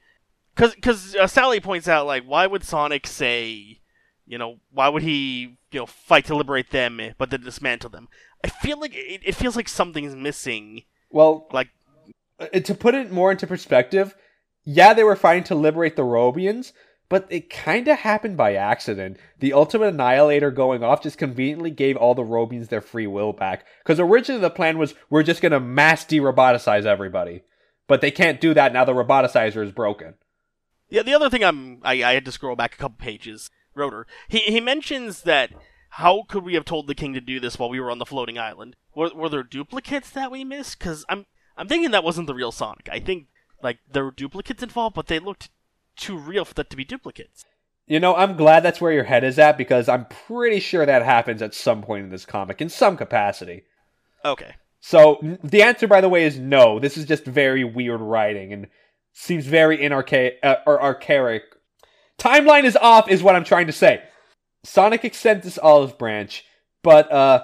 Because 0.56 0.76
cause, 0.82 1.16
uh, 1.16 1.26
Sally 1.26 1.60
points 1.60 1.88
out, 1.88 2.06
like, 2.06 2.24
why 2.26 2.46
would 2.46 2.64
Sonic 2.64 3.08
say, 3.08 3.80
you 4.28 4.38
know, 4.38 4.60
why 4.72 4.88
would 4.90 5.02
he, 5.02 5.58
you 5.72 5.80
know, 5.80 5.86
fight 5.88 6.26
to 6.26 6.36
liberate 6.36 6.70
them, 6.70 7.02
but 7.18 7.32
then 7.32 7.42
dismantle 7.42 7.90
them? 7.90 8.08
I 8.44 8.50
feel 8.50 8.80
like 8.80 8.94
it, 8.94 9.22
it 9.24 9.36
feels 9.36 9.56
like 9.56 9.68
something's 9.68 10.16
missing. 10.16 10.84
Well, 11.10 11.48
Like, 11.52 11.70
uh, 12.40 12.48
to 12.60 12.76
put 12.76 12.94
it 12.94 13.12
more 13.12 13.32
into 13.32 13.48
perspective, 13.48 14.16
yeah, 14.64 14.94
they 14.94 15.04
were 15.04 15.16
fighting 15.16 15.44
to 15.46 15.56
liberate 15.56 15.96
the 15.96 16.04
Robians, 16.04 16.72
but 17.14 17.28
it 17.30 17.48
kind 17.48 17.88
of 17.88 18.00
happened 18.00 18.36
by 18.38 18.56
accident. 18.56 19.18
The 19.38 19.54
Ultimate 19.54 19.94
Annihilator 19.94 20.50
going 20.50 20.84
off 20.84 21.04
just 21.04 21.20
conveniently 21.20 21.70
gave 21.70 21.96
all 21.96 22.16
the 22.16 22.24
Robians 22.24 22.70
their 22.70 22.82
free 22.82 23.06
will 23.06 23.34
back. 23.34 23.68
Because 23.84 24.00
originally 24.00 24.42
the 24.42 24.50
plan 24.50 24.80
was 24.80 24.96
we're 25.12 25.22
just 25.22 25.40
going 25.40 25.52
to 25.52 25.60
mass 25.60 26.06
de-roboticize 26.06 26.86
everybody. 26.88 27.44
But 27.88 28.02
they 28.02 28.10
can't 28.10 28.42
do 28.42 28.56
that 28.56 28.74
now 28.74 28.84
the 28.84 28.94
roboticizer 28.94 29.64
is 29.64 29.72
broken. 29.72 30.16
Yeah, 30.90 31.04
the 31.04 31.14
other 31.14 31.30
thing 31.30 31.44
I'm 31.44 31.82
I, 31.84 32.04
I 32.04 32.14
had 32.16 32.26
to 32.26 32.32
scroll 32.32 32.56
back 32.56 32.74
a 32.74 32.78
couple 32.78 32.98
pages. 32.98 33.52
Rotor. 33.76 34.08
He 34.28 34.40
he 34.40 34.60
mentions 34.60 35.22
that 35.22 35.52
how 35.90 36.24
could 36.28 36.44
we 36.44 36.56
have 36.56 36.66
told 36.66 36.88
the 36.88 36.96
king 36.96 37.14
to 37.14 37.22
do 37.22 37.40
this 37.40 37.60
while 37.60 37.70
we 37.70 37.80
were 37.80 37.92
on 37.92 38.00
the 38.00 38.08
floating 38.08 38.40
island? 38.40 38.76
Were, 38.96 39.12
were 39.14 39.30
there 39.30 39.44
duplicates 39.44 40.10
that 40.10 40.32
we 40.32 40.44
missed? 40.44 40.80
Because 40.80 41.06
I'm 41.10 41.28
I'm 41.58 41.68
thinking 41.68 41.92
that 41.92 42.04
wasn't 42.04 42.26
the 42.26 42.34
real 42.34 42.52
Sonic. 42.52 42.90
I 42.92 43.00
think 43.00 43.28
like 43.62 43.78
there 43.88 44.04
were 44.04 44.10
duplicates 44.10 44.64
involved, 44.64 44.96
but 44.96 45.06
they 45.06 45.20
looked 45.20 45.52
too 45.96 46.18
real 46.18 46.46
for 46.46 46.54
that 46.56 46.70
to 46.70 46.78
be 46.78 46.86
duplicates. 46.86 47.46
You 47.86 48.00
know, 48.00 48.16
I'm 48.16 48.38
glad 48.38 48.62
that's 48.62 48.80
where 48.80 48.94
your 48.94 49.04
head 49.04 49.24
is 49.24 49.38
at 49.38 49.58
because 49.58 49.90
I'm 49.90 50.06
pretty 50.06 50.60
sure 50.60 50.86
that 50.86 51.04
happens 51.04 51.42
at 51.42 51.54
some 51.54 51.82
point 51.82 52.06
in 52.06 52.10
this 52.12 52.26
comic 52.26 52.62
in 52.62 52.70
some 52.70 52.96
capacity. 52.96 53.64
Okay. 54.24 54.56
So 54.80 55.38
the 55.44 55.64
answer, 55.64 55.88
by 55.88 56.02
the 56.02 56.10
way, 56.10 56.24
is 56.24 56.40
no. 56.40 56.80
This 56.80 56.98
is 56.98 57.06
just 57.06 57.26
very 57.26 57.64
weird 57.64 58.02
writing 58.02 58.54
and 58.54 58.68
seems 59.14 59.46
very 59.46 59.78
inarchaic 59.78 60.36
uh, 60.44 60.56
or 60.66 60.82
archaic. 60.82 61.44
Timeline 62.18 62.64
is 62.64 62.78
off, 62.78 63.10
is 63.10 63.24
what 63.24 63.36
I'm 63.36 63.44
trying 63.44 63.68
to 63.68 63.74
say. 63.74 64.04
Sonic 64.64 65.04
extends 65.04 65.44
this 65.44 65.58
olive 65.58 65.98
branch, 65.98 66.46
but 66.84 67.12
uh, 67.12 67.44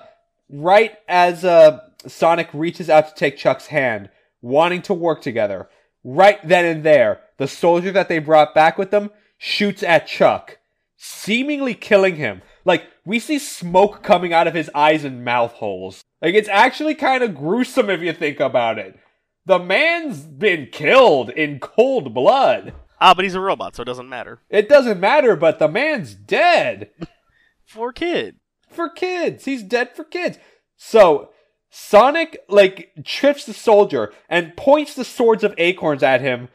right 0.49 0.97
as 1.07 1.43
uh, 1.43 1.79
Sonic 2.07 2.49
reaches 2.53 2.89
out 2.89 3.09
to 3.09 3.15
take 3.15 3.37
Chuck's 3.37 3.67
hand, 3.67 4.09
wanting 4.41 4.81
to 4.83 4.93
work 4.93 5.21
together, 5.21 5.69
right 6.03 6.45
then 6.47 6.65
and 6.65 6.83
there, 6.83 7.21
the 7.39 7.47
soldier 7.47 7.91
that 7.91 8.09
they 8.09 8.19
brought 8.19 8.53
back 8.53 8.77
with 8.77 8.91
them 8.91 9.09
shoots 9.37 9.81
at 9.81 10.05
Chuck, 10.05 10.59
seemingly 10.95 11.73
killing 11.73 12.17
him. 12.17 12.43
Like, 12.65 12.83
we 13.03 13.17
see 13.17 13.39
smoke 13.39 14.03
coming 14.03 14.31
out 14.31 14.45
of 14.45 14.53
his 14.53 14.69
eyes 14.75 15.03
and 15.03 15.25
mouth 15.25 15.53
holes. 15.53 16.03
Like, 16.21 16.35
it's 16.35 16.49
actually 16.49 16.93
kind 16.93 17.23
of 17.23 17.33
gruesome 17.33 17.89
if 17.89 18.01
you 18.01 18.13
think 18.13 18.39
about 18.39 18.77
it. 18.77 18.99
The 19.45 19.57
man's 19.57 20.19
been 20.19 20.67
killed 20.71 21.31
in 21.31 21.59
cold 21.59 22.13
blood. 22.13 22.73
Ah, 23.01 23.13
but 23.13 23.23
he's 23.23 23.35
a 23.35 23.39
robot, 23.39 23.75
so 23.75 23.81
it 23.81 23.85
doesn't 23.85 24.09
matter. 24.09 24.41
It 24.49 24.67
doesn't 24.67 24.99
matter, 24.99 25.35
but 25.35 25.57
the 25.57 25.69
man's 25.69 26.13
dead. 26.13 26.91
For 27.65 27.93
kid. 27.93 28.35
For 28.69 28.89
kids. 28.89 29.45
He's 29.45 29.63
dead 29.63 29.95
for 29.95 30.03
kids. 30.03 30.37
So, 30.75 31.29
Sonic, 31.69 32.39
like, 32.49 32.91
trips 33.03 33.45
the 33.45 33.53
soldier 33.53 34.11
and 34.27 34.57
points 34.57 34.95
the 34.95 35.05
swords 35.05 35.43
of 35.43 35.53
acorns 35.57 36.01
at 36.01 36.21
him, 36.21 36.49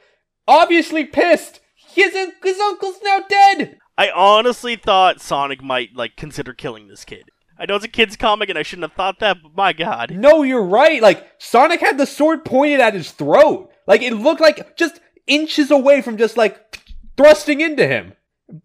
obviously 0.46 1.04
pissed. 1.04 1.60
His, 1.76 2.12
his 2.42 2.58
uncle's 2.60 2.98
now 3.04 3.20
dead. 3.28 3.78
I 3.96 4.10
honestly 4.10 4.76
thought 4.76 5.20
Sonic 5.20 5.62
might 5.62 5.94
like 5.94 6.16
consider 6.16 6.52
killing 6.52 6.88
this 6.88 7.04
kid. 7.04 7.30
I 7.58 7.66
know 7.66 7.76
it's 7.76 7.84
a 7.84 7.88
kid's 7.88 8.16
comic 8.16 8.48
and 8.48 8.58
I 8.58 8.62
shouldn't 8.62 8.90
have 8.90 8.96
thought 8.96 9.20
that, 9.20 9.38
but 9.42 9.54
my 9.56 9.72
god. 9.72 10.10
No, 10.10 10.42
you're 10.42 10.64
right. 10.64 11.00
Like, 11.00 11.24
Sonic 11.38 11.80
had 11.80 11.98
the 11.98 12.06
sword 12.06 12.44
pointed 12.44 12.80
at 12.80 12.94
his 12.94 13.12
throat. 13.12 13.70
Like, 13.86 14.02
it 14.02 14.14
looked 14.14 14.40
like 14.40 14.76
just 14.76 15.00
inches 15.26 15.70
away 15.70 16.02
from 16.02 16.16
just, 16.16 16.36
like, 16.36 16.80
thrusting 17.16 17.60
into 17.60 17.86
him. 17.86 18.14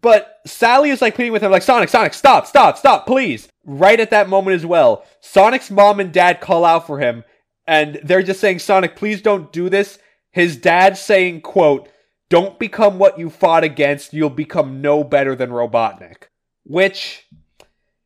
But 0.02 0.40
Sally 0.44 0.90
is, 0.90 1.00
like, 1.00 1.14
pleading 1.14 1.32
with 1.32 1.42
him, 1.42 1.52
like, 1.52 1.62
Sonic, 1.62 1.88
Sonic, 1.88 2.14
stop, 2.14 2.46
stop, 2.46 2.76
stop, 2.76 3.06
please. 3.06 3.48
Right 3.64 4.00
at 4.00 4.10
that 4.10 4.28
moment 4.28 4.56
as 4.56 4.66
well, 4.66 5.04
Sonic's 5.20 5.70
mom 5.70 6.00
and 6.00 6.12
dad 6.12 6.40
call 6.40 6.64
out 6.64 6.86
for 6.86 6.98
him, 6.98 7.22
and 7.66 8.00
they're 8.02 8.22
just 8.22 8.40
saying, 8.40 8.58
Sonic, 8.58 8.96
please 8.96 9.22
don't 9.22 9.52
do 9.52 9.68
this. 9.68 9.98
His 10.30 10.56
dad 10.56 10.96
saying, 10.96 11.40
quote, 11.40 11.88
don't 12.28 12.58
become 12.58 12.98
what 12.98 13.18
you 13.18 13.28
fought 13.28 13.64
against, 13.64 14.12
you'll 14.14 14.30
become 14.30 14.80
no 14.80 15.02
better 15.02 15.34
than 15.34 15.50
Robotnik. 15.50 16.28
Which, 16.64 17.26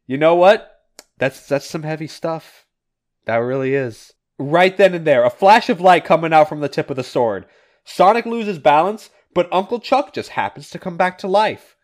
you 0.06 0.16
know 0.16 0.34
what? 0.34 0.70
That's 1.18 1.46
that's 1.46 1.66
some 1.66 1.82
heavy 1.82 2.06
stuff. 2.06 2.64
That 3.26 3.36
really 3.36 3.74
is. 3.74 4.14
Right 4.38 4.76
then 4.76 4.94
and 4.94 5.06
there, 5.06 5.24
a 5.24 5.30
flash 5.30 5.68
of 5.68 5.80
light 5.80 6.04
coming 6.04 6.32
out 6.32 6.48
from 6.48 6.60
the 6.60 6.68
tip 6.68 6.90
of 6.90 6.96
the 6.96 7.04
sword. 7.04 7.46
Sonic 7.84 8.26
loses 8.26 8.58
balance, 8.58 9.10
but 9.34 9.52
Uncle 9.52 9.78
Chuck 9.78 10.12
just 10.12 10.30
happens 10.30 10.70
to 10.70 10.78
come 10.78 10.96
back 10.96 11.18
to 11.18 11.28
life. 11.28 11.76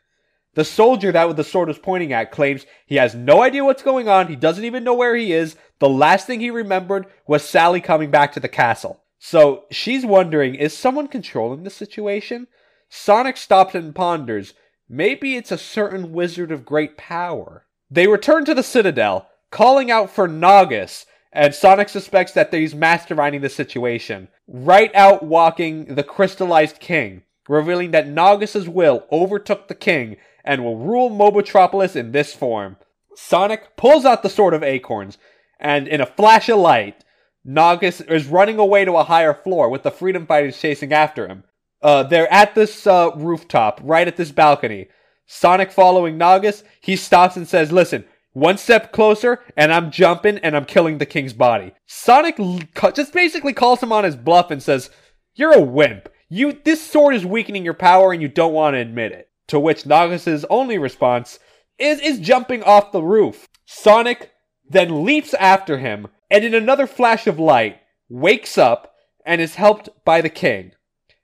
The 0.54 0.64
soldier 0.64 1.12
that 1.12 1.28
with 1.28 1.36
the 1.36 1.44
sword 1.44 1.68
was 1.68 1.78
pointing 1.78 2.12
at 2.12 2.32
claims 2.32 2.66
he 2.86 2.96
has 2.96 3.14
no 3.14 3.42
idea 3.42 3.64
what's 3.64 3.84
going 3.84 4.08
on, 4.08 4.26
he 4.26 4.34
doesn't 4.34 4.64
even 4.64 4.82
know 4.82 4.94
where 4.94 5.14
he 5.14 5.32
is. 5.32 5.56
The 5.78 5.88
last 5.88 6.26
thing 6.26 6.40
he 6.40 6.50
remembered 6.50 7.06
was 7.26 7.44
Sally 7.44 7.80
coming 7.80 8.10
back 8.10 8.32
to 8.32 8.40
the 8.40 8.48
castle. 8.48 9.00
So 9.22 9.64
she's 9.70 10.04
wondering, 10.04 10.54
is 10.54 10.76
someone 10.76 11.06
controlling 11.06 11.62
the 11.62 11.70
situation? 11.70 12.48
Sonic 12.88 13.36
stops 13.36 13.74
and 13.74 13.94
ponders. 13.94 14.54
Maybe 14.88 15.36
it's 15.36 15.52
a 15.52 15.58
certain 15.58 16.12
wizard 16.12 16.50
of 16.50 16.64
great 16.64 16.96
power. 16.96 17.66
They 17.90 18.06
return 18.06 18.46
to 18.46 18.54
the 18.54 18.62
Citadel, 18.62 19.28
calling 19.50 19.90
out 19.90 20.10
for 20.10 20.26
Naugus, 20.26 21.04
and 21.32 21.54
Sonic 21.54 21.90
suspects 21.90 22.32
that 22.32 22.52
he's 22.52 22.72
masterminding 22.72 23.42
the 23.42 23.50
situation. 23.50 24.28
Right 24.48 24.92
out 24.94 25.22
walking 25.22 25.94
the 25.94 26.02
crystallized 26.02 26.80
king, 26.80 27.22
revealing 27.46 27.90
that 27.90 28.08
Naugus's 28.08 28.70
will 28.70 29.04
overtook 29.12 29.68
the 29.68 29.74
king 29.74 30.16
and 30.44 30.64
will 30.64 30.78
rule 30.78 31.10
Mobotropolis 31.10 31.94
in 31.94 32.12
this 32.12 32.34
form. 32.34 32.78
Sonic 33.14 33.76
pulls 33.76 34.06
out 34.06 34.22
the 34.22 34.30
Sword 34.30 34.54
of 34.54 34.62
Acorns, 34.62 35.18
and 35.58 35.86
in 35.86 36.00
a 36.00 36.06
flash 36.06 36.48
of 36.48 36.58
light, 36.58 37.04
Naugus 37.46 38.00
is 38.10 38.26
running 38.26 38.58
away 38.58 38.84
to 38.84 38.96
a 38.96 39.04
higher 39.04 39.34
floor 39.34 39.68
with 39.68 39.82
the 39.82 39.90
freedom 39.90 40.26
fighters 40.26 40.60
chasing 40.60 40.92
after 40.92 41.26
him. 41.26 41.44
Uh, 41.82 42.02
they're 42.02 42.32
at 42.32 42.54
this 42.54 42.86
uh, 42.86 43.10
rooftop, 43.16 43.80
right 43.82 44.06
at 44.06 44.16
this 44.16 44.30
balcony. 44.30 44.88
Sonic 45.26 45.72
following 45.72 46.18
Naugus, 46.18 46.62
he 46.80 46.96
stops 46.96 47.36
and 47.36 47.48
says, 47.48 47.72
Listen, 47.72 48.04
one 48.32 48.58
step 48.58 48.92
closer, 48.92 49.40
and 49.56 49.72
I'm 49.72 49.90
jumping 49.90 50.38
and 50.38 50.56
I'm 50.56 50.64
killing 50.64 50.98
the 50.98 51.06
king's 51.06 51.32
body. 51.32 51.72
Sonic 51.86 52.38
l- 52.38 52.60
just 52.94 53.12
basically 53.12 53.52
calls 53.52 53.82
him 53.82 53.92
on 53.92 54.04
his 54.04 54.16
bluff 54.16 54.50
and 54.50 54.62
says, 54.62 54.90
You're 55.34 55.52
a 55.52 55.62
wimp. 55.62 56.08
You, 56.28 56.58
this 56.64 56.84
sword 56.84 57.14
is 57.14 57.26
weakening 57.26 57.64
your 57.64 57.74
power 57.74 58.12
and 58.12 58.20
you 58.20 58.28
don't 58.28 58.52
want 58.52 58.74
to 58.74 58.80
admit 58.80 59.12
it. 59.12 59.30
To 59.48 59.58
which 59.58 59.84
Naugus's 59.84 60.44
only 60.50 60.78
response 60.78 61.38
is, 61.78 62.00
is 62.00 62.20
jumping 62.20 62.62
off 62.62 62.92
the 62.92 63.02
roof. 63.02 63.48
Sonic 63.66 64.30
then 64.68 65.04
leaps 65.04 65.34
after 65.34 65.78
him, 65.78 66.06
and 66.30 66.44
in 66.44 66.54
another 66.54 66.86
flash 66.86 67.26
of 67.26 67.38
light, 67.38 67.78
wakes 68.08 68.56
up 68.56 68.94
and 69.24 69.40
is 69.40 69.56
helped 69.56 69.88
by 70.04 70.20
the 70.20 70.28
king. 70.28 70.72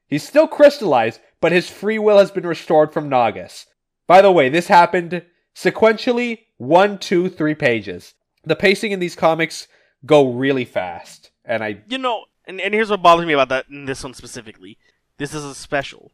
He's 0.06 0.26
still 0.26 0.46
crystallized, 0.46 1.20
but 1.40 1.52
his 1.52 1.68
free 1.68 1.98
will 1.98 2.18
has 2.18 2.30
been 2.30 2.46
restored 2.46 2.92
from 2.92 3.08
Naugus. 3.08 3.66
By 4.06 4.22
the 4.22 4.32
way, 4.32 4.48
this 4.48 4.68
happened 4.68 5.24
sequentially 5.54 6.40
one, 6.58 6.98
two, 6.98 7.28
three 7.28 7.54
pages. 7.54 8.14
The 8.44 8.56
pacing 8.56 8.92
in 8.92 9.00
these 9.00 9.16
comics 9.16 9.66
go 10.04 10.30
really 10.32 10.64
fast, 10.64 11.30
and 11.44 11.64
I 11.64 11.82
You 11.88 11.98
know, 11.98 12.26
and, 12.46 12.60
and 12.60 12.72
here's 12.72 12.90
what 12.90 13.02
bothers 13.02 13.26
me 13.26 13.32
about 13.32 13.48
that 13.48 13.66
in 13.68 13.86
this 13.86 14.04
one 14.04 14.14
specifically. 14.14 14.78
This 15.18 15.34
is 15.34 15.44
a 15.44 15.54
special. 15.54 16.12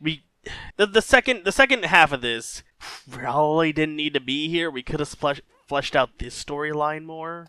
We 0.00 0.24
the, 0.76 0.86
the 0.86 1.02
second 1.02 1.44
the 1.44 1.52
second 1.52 1.84
half 1.84 2.12
of 2.12 2.20
this 2.20 2.62
probably 3.10 3.72
didn't 3.72 3.96
need 3.96 4.14
to 4.14 4.20
be 4.20 4.48
here. 4.48 4.70
We 4.70 4.82
could 4.82 5.00
have 5.00 5.08
splesh, 5.08 5.40
fleshed 5.66 5.96
out 5.96 6.18
this 6.18 6.42
storyline 6.42 7.04
more. 7.04 7.48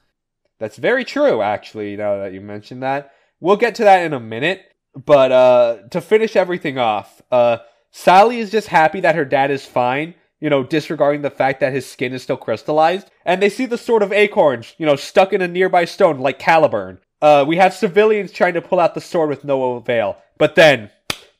That's 0.59 0.77
very 0.77 1.03
true, 1.03 1.41
actually, 1.41 1.95
now 1.95 2.17
that 2.19 2.33
you 2.33 2.41
mention 2.41 2.79
that. 2.81 3.11
We'll 3.39 3.57
get 3.57 3.75
to 3.75 3.83
that 3.83 4.05
in 4.05 4.13
a 4.13 4.19
minute. 4.19 4.61
But 4.95 5.31
uh, 5.31 5.77
to 5.89 6.01
finish 6.01 6.35
everything 6.35 6.77
off, 6.77 7.21
uh, 7.31 7.57
Sally 7.91 8.39
is 8.39 8.51
just 8.51 8.67
happy 8.67 8.99
that 9.01 9.15
her 9.15 9.25
dad 9.25 9.49
is 9.49 9.65
fine, 9.65 10.13
you 10.39 10.49
know, 10.49 10.63
disregarding 10.63 11.23
the 11.23 11.31
fact 11.31 11.59
that 11.61 11.73
his 11.73 11.89
skin 11.89 12.13
is 12.13 12.21
still 12.21 12.37
crystallized. 12.37 13.09
And 13.25 13.41
they 13.41 13.49
see 13.49 13.65
the 13.65 13.77
sword 13.77 14.03
of 14.03 14.13
acorns, 14.13 14.75
you 14.77 14.85
know, 14.85 14.95
stuck 14.95 15.33
in 15.33 15.41
a 15.41 15.47
nearby 15.47 15.85
stone 15.85 16.19
like 16.19 16.39
Caliburn. 16.39 16.99
Uh, 17.21 17.43
we 17.47 17.57
have 17.57 17.73
civilians 17.73 18.31
trying 18.31 18.53
to 18.53 18.61
pull 18.61 18.79
out 18.79 18.93
the 18.93 19.01
sword 19.01 19.29
with 19.29 19.43
no 19.43 19.75
avail. 19.75 20.17
But 20.37 20.55
then, 20.55 20.91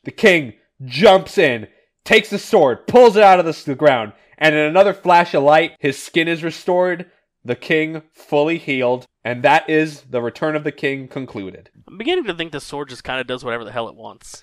the 0.04 0.10
king 0.10 0.54
jumps 0.84 1.38
in, 1.38 1.68
takes 2.04 2.30
the 2.30 2.38
sword, 2.38 2.86
pulls 2.86 3.16
it 3.16 3.22
out 3.22 3.38
of 3.38 3.46
the, 3.46 3.62
the 3.64 3.74
ground, 3.74 4.12
and 4.38 4.54
in 4.54 4.62
another 4.62 4.94
flash 4.94 5.34
of 5.34 5.42
light, 5.42 5.76
his 5.78 6.02
skin 6.02 6.26
is 6.26 6.42
restored, 6.42 7.10
the 7.44 7.56
king 7.56 8.02
fully 8.12 8.58
healed, 8.58 9.06
and 9.24 9.42
that 9.42 9.68
is 9.68 10.02
the 10.02 10.22
return 10.22 10.56
of 10.56 10.64
the 10.64 10.72
king 10.72 11.08
concluded. 11.08 11.70
I'm 11.86 11.98
beginning 11.98 12.24
to 12.24 12.34
think 12.34 12.52
the 12.52 12.60
sword 12.60 12.88
just 12.88 13.04
kind 13.04 13.20
of 13.20 13.26
does 13.26 13.44
whatever 13.44 13.64
the 13.64 13.72
hell 13.72 13.88
it 13.88 13.94
wants. 13.94 14.42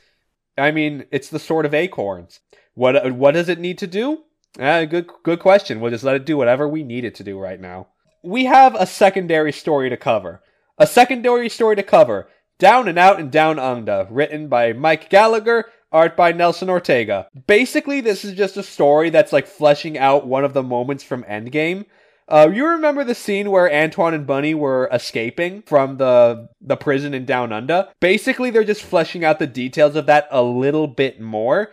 I 0.58 0.72
mean, 0.72 1.06
it's 1.12 1.30
the 1.30 1.40
sword 1.40 1.66
of 1.66 1.74
acorns. 1.74 2.40
What 2.74 3.14
what 3.14 3.32
does 3.32 3.50
it 3.50 3.60
need 3.60 3.78
to 3.80 3.88
do? 3.88 4.24
Uh, 4.60 4.86
good 4.86 5.10
good 5.24 5.40
question. 5.40 5.80
We'll 5.80 5.92
just 5.92 6.04
let 6.04 6.16
it 6.16 6.26
do 6.26 6.38
whatever 6.38 6.68
we 6.68 6.84
need 6.84 7.06
it 7.06 7.16
to 7.16 7.24
do 7.24 7.40
right 7.40 7.60
now. 7.60 7.88
We 8.24 8.46
have 8.46 8.76
a 8.76 8.86
secondary 8.86 9.52
story 9.52 9.90
to 9.90 9.98
cover. 9.98 10.42
A 10.78 10.86
secondary 10.86 11.50
story 11.50 11.76
to 11.76 11.84
cover. 11.84 12.28
Down 12.60 12.88
and 12.88 13.00
Out 13.00 13.20
and 13.20 13.32
Down 13.32 13.58
Under, 13.58 14.08
written 14.12 14.48
by 14.48 14.72
Mike 14.74 15.10
Gallagher, 15.10 15.66
art 15.92 16.16
by 16.16 16.32
Nelson 16.32 16.70
Ortega. 16.70 17.28
Basically, 17.48 18.02
this 18.02 18.24
is 18.24 18.34
just 18.34 18.56
a 18.56 18.64
story 18.64 19.10
that's 19.10 19.34
like 19.34 19.48
fleshing 19.48 19.98
out 19.98 20.28
one 20.28 20.46
of 20.46 20.54
the 20.54 20.62
moments 20.62 21.04
from 21.04 21.24
Endgame. 21.24 21.86
Uh, 22.28 22.50
you 22.54 22.66
remember 22.66 23.04
the 23.04 23.16
scene 23.16 23.52
where 23.52 23.72
Antoine 23.72 24.14
and 24.14 24.26
Bunny 24.26 24.54
were 24.54 24.90
escaping 24.92 25.64
from 25.64 25.98
the 25.98 26.48
the 26.62 26.78
prison 26.78 27.14
in 27.14 27.26
Down 27.26 27.52
Under? 27.52 27.90
Basically, 28.00 28.50
they're 28.50 28.64
just 28.64 28.84
fleshing 28.84 29.26
out 29.26 29.40
the 29.40 29.48
details 29.48 29.96
of 29.96 30.06
that 30.06 30.28
a 30.32 30.42
little 30.42 30.88
bit 30.88 31.20
more, 31.20 31.72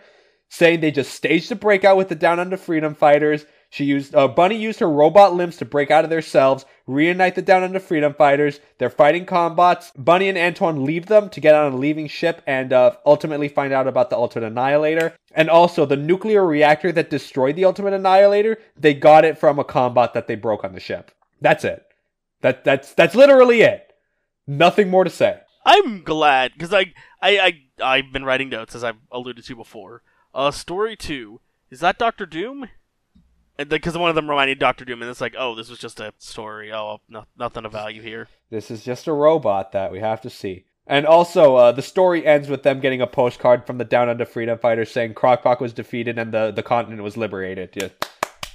saying 0.49 0.81
they 0.81 0.91
just 0.91 1.13
staged 1.13 1.51
a 1.51 1.55
breakout 1.55 1.97
with 1.97 2.09
the 2.09 2.15
Down 2.15 2.39
Under 2.39 2.57
Freedom 2.57 2.93
Fighters. 2.93 3.45
She 3.71 3.85
used 3.85 4.15
uh, 4.15 4.27
Bunny 4.27 4.57
used 4.57 4.79
her 4.79 4.89
robot 4.89 5.35
limbs 5.35 5.57
to 5.57 5.65
break 5.65 5.91
out 5.91 6.03
of 6.03 6.09
their 6.09 6.23
cells, 6.23 6.65
reunite 6.87 7.35
the 7.35 7.41
Down 7.43 7.63
Under 7.63 7.79
Freedom 7.79 8.13
Fighters. 8.13 8.59
They're 8.79 8.89
fighting 8.89 9.27
combots. 9.27 9.91
Bunny 9.95 10.27
and 10.27 10.37
Antoine 10.37 10.85
leave 10.85 11.05
them 11.05 11.29
to 11.29 11.39
get 11.39 11.53
on 11.53 11.73
a 11.73 11.77
leaving 11.77 12.07
ship 12.07 12.41
and 12.47 12.73
uh, 12.73 12.95
ultimately 13.05 13.47
find 13.47 13.71
out 13.71 13.87
about 13.87 14.09
the 14.09 14.17
Ultimate 14.17 14.47
Annihilator. 14.47 15.15
And 15.33 15.49
also 15.49 15.85
the 15.85 15.95
nuclear 15.95 16.45
reactor 16.45 16.91
that 16.93 17.11
destroyed 17.11 17.55
the 17.55 17.65
Ultimate 17.65 17.93
Annihilator. 17.93 18.57
They 18.75 18.95
got 18.95 19.23
it 19.23 19.37
from 19.37 19.59
a 19.59 19.63
combot 19.63 20.13
that 20.13 20.25
they 20.25 20.35
broke 20.35 20.63
on 20.63 20.73
the 20.73 20.79
ship. 20.79 21.11
That's 21.39 21.63
it. 21.63 21.85
That 22.41 22.63
that's 22.63 22.93
that's 22.93 23.15
literally 23.15 23.61
it. 23.61 23.93
Nothing 24.47 24.89
more 24.89 25.03
to 25.03 25.09
say. 25.09 25.41
I'm 25.63 26.03
glad 26.03 26.53
because 26.53 26.73
I, 26.73 26.93
I 27.21 27.39
I 27.39 27.61
I've 27.83 28.11
been 28.11 28.25
writing 28.25 28.49
notes 28.49 28.73
as 28.73 28.83
I've 28.83 28.97
alluded 29.11 29.45
to 29.45 29.55
before. 29.55 30.01
Uh, 30.33 30.49
story 30.49 30.95
two 30.95 31.41
is 31.69 31.81
that 31.81 31.99
Doctor 31.99 32.25
Doom, 32.25 32.69
because 33.67 33.97
one 33.97 34.09
of 34.09 34.15
them 34.15 34.29
reminded 34.29 34.59
Doctor 34.59 34.85
Doom, 34.85 35.01
and 35.01 35.11
it's 35.11 35.21
like, 35.21 35.35
oh, 35.37 35.55
this 35.55 35.69
was 35.69 35.79
just 35.79 35.99
a 35.99 36.13
story. 36.17 36.71
Oh, 36.71 37.01
no, 37.09 37.25
nothing 37.37 37.65
of 37.65 37.71
value 37.71 38.01
here. 38.01 38.27
This 38.49 38.71
is 38.71 38.83
just 38.83 39.07
a 39.07 39.13
robot 39.13 39.71
that 39.73 39.91
we 39.91 39.99
have 39.99 40.21
to 40.21 40.29
see. 40.29 40.65
And 40.87 41.05
also, 41.05 41.55
uh, 41.55 41.71
the 41.71 41.81
story 41.81 42.25
ends 42.25 42.49
with 42.49 42.63
them 42.63 42.79
getting 42.79 43.01
a 43.01 43.07
postcard 43.07 43.67
from 43.67 43.77
the 43.77 43.85
Down 43.85 44.09
Under 44.09 44.25
Freedom 44.25 44.57
Fighters 44.57 44.91
saying 44.91 45.13
Crocbot 45.13 45.59
was 45.59 45.71
defeated 45.71 46.17
and 46.17 46.33
the, 46.33 46.51
the 46.51 46.63
continent 46.63 47.03
was 47.03 47.15
liberated. 47.15 47.69
Yeah. 47.75 47.89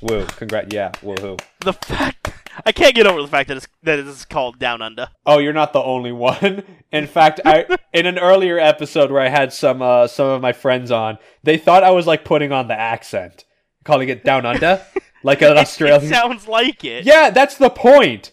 Woo. 0.01 0.27
Congrats. 0.27 0.75
Yeah. 0.75 0.91
Woohoo. 1.03 1.41
The 1.61 1.73
fact 1.73 2.33
I 2.65 2.73
can't 2.73 2.95
get 2.95 3.07
over 3.07 3.21
the 3.21 3.29
fact 3.29 3.49
that 3.49 3.57
it's 3.57 3.69
that 3.83 3.99
it's 3.99 4.25
called 4.25 4.59
Down 4.59 4.83
Under. 4.83 5.09
Oh, 5.27 5.39
you're 5.39 5.53
not 5.53 5.73
the 5.73 5.83
only 5.83 6.13
one. 6.13 6.63
In 6.93 7.07
fact, 7.07 7.41
I 7.45 7.67
in 7.93 8.07
an 8.07 8.19
earlier 8.19 8.59
episode 8.59 9.11
where 9.11 9.23
I 9.23 9.29
had 9.29 9.53
some 9.53 9.83
uh, 9.83 10.07
some 10.07 10.29
of 10.29 10.43
my 10.43 10.53
friends 10.53 10.91
on, 10.91 11.19
they 11.43 11.59
thought 11.59 11.83
I 11.83 11.91
was 11.91 12.07
like 12.07 12.25
putting 12.25 12.53
on 12.53 12.69
the 12.69 12.79
accent, 12.79 13.45
calling 13.85 14.09
it 14.09 14.25
Down 14.25 14.45
Under, 14.47 14.81
like 15.23 15.43
an 15.43 15.53
It 15.53 15.59
Australian. 15.59 16.13
sounds 16.13 16.49
like 16.49 16.85
it. 16.85 17.05
yeah, 17.05 17.31
that's 17.31 17.57
the 17.57 17.71
point. 17.71 18.31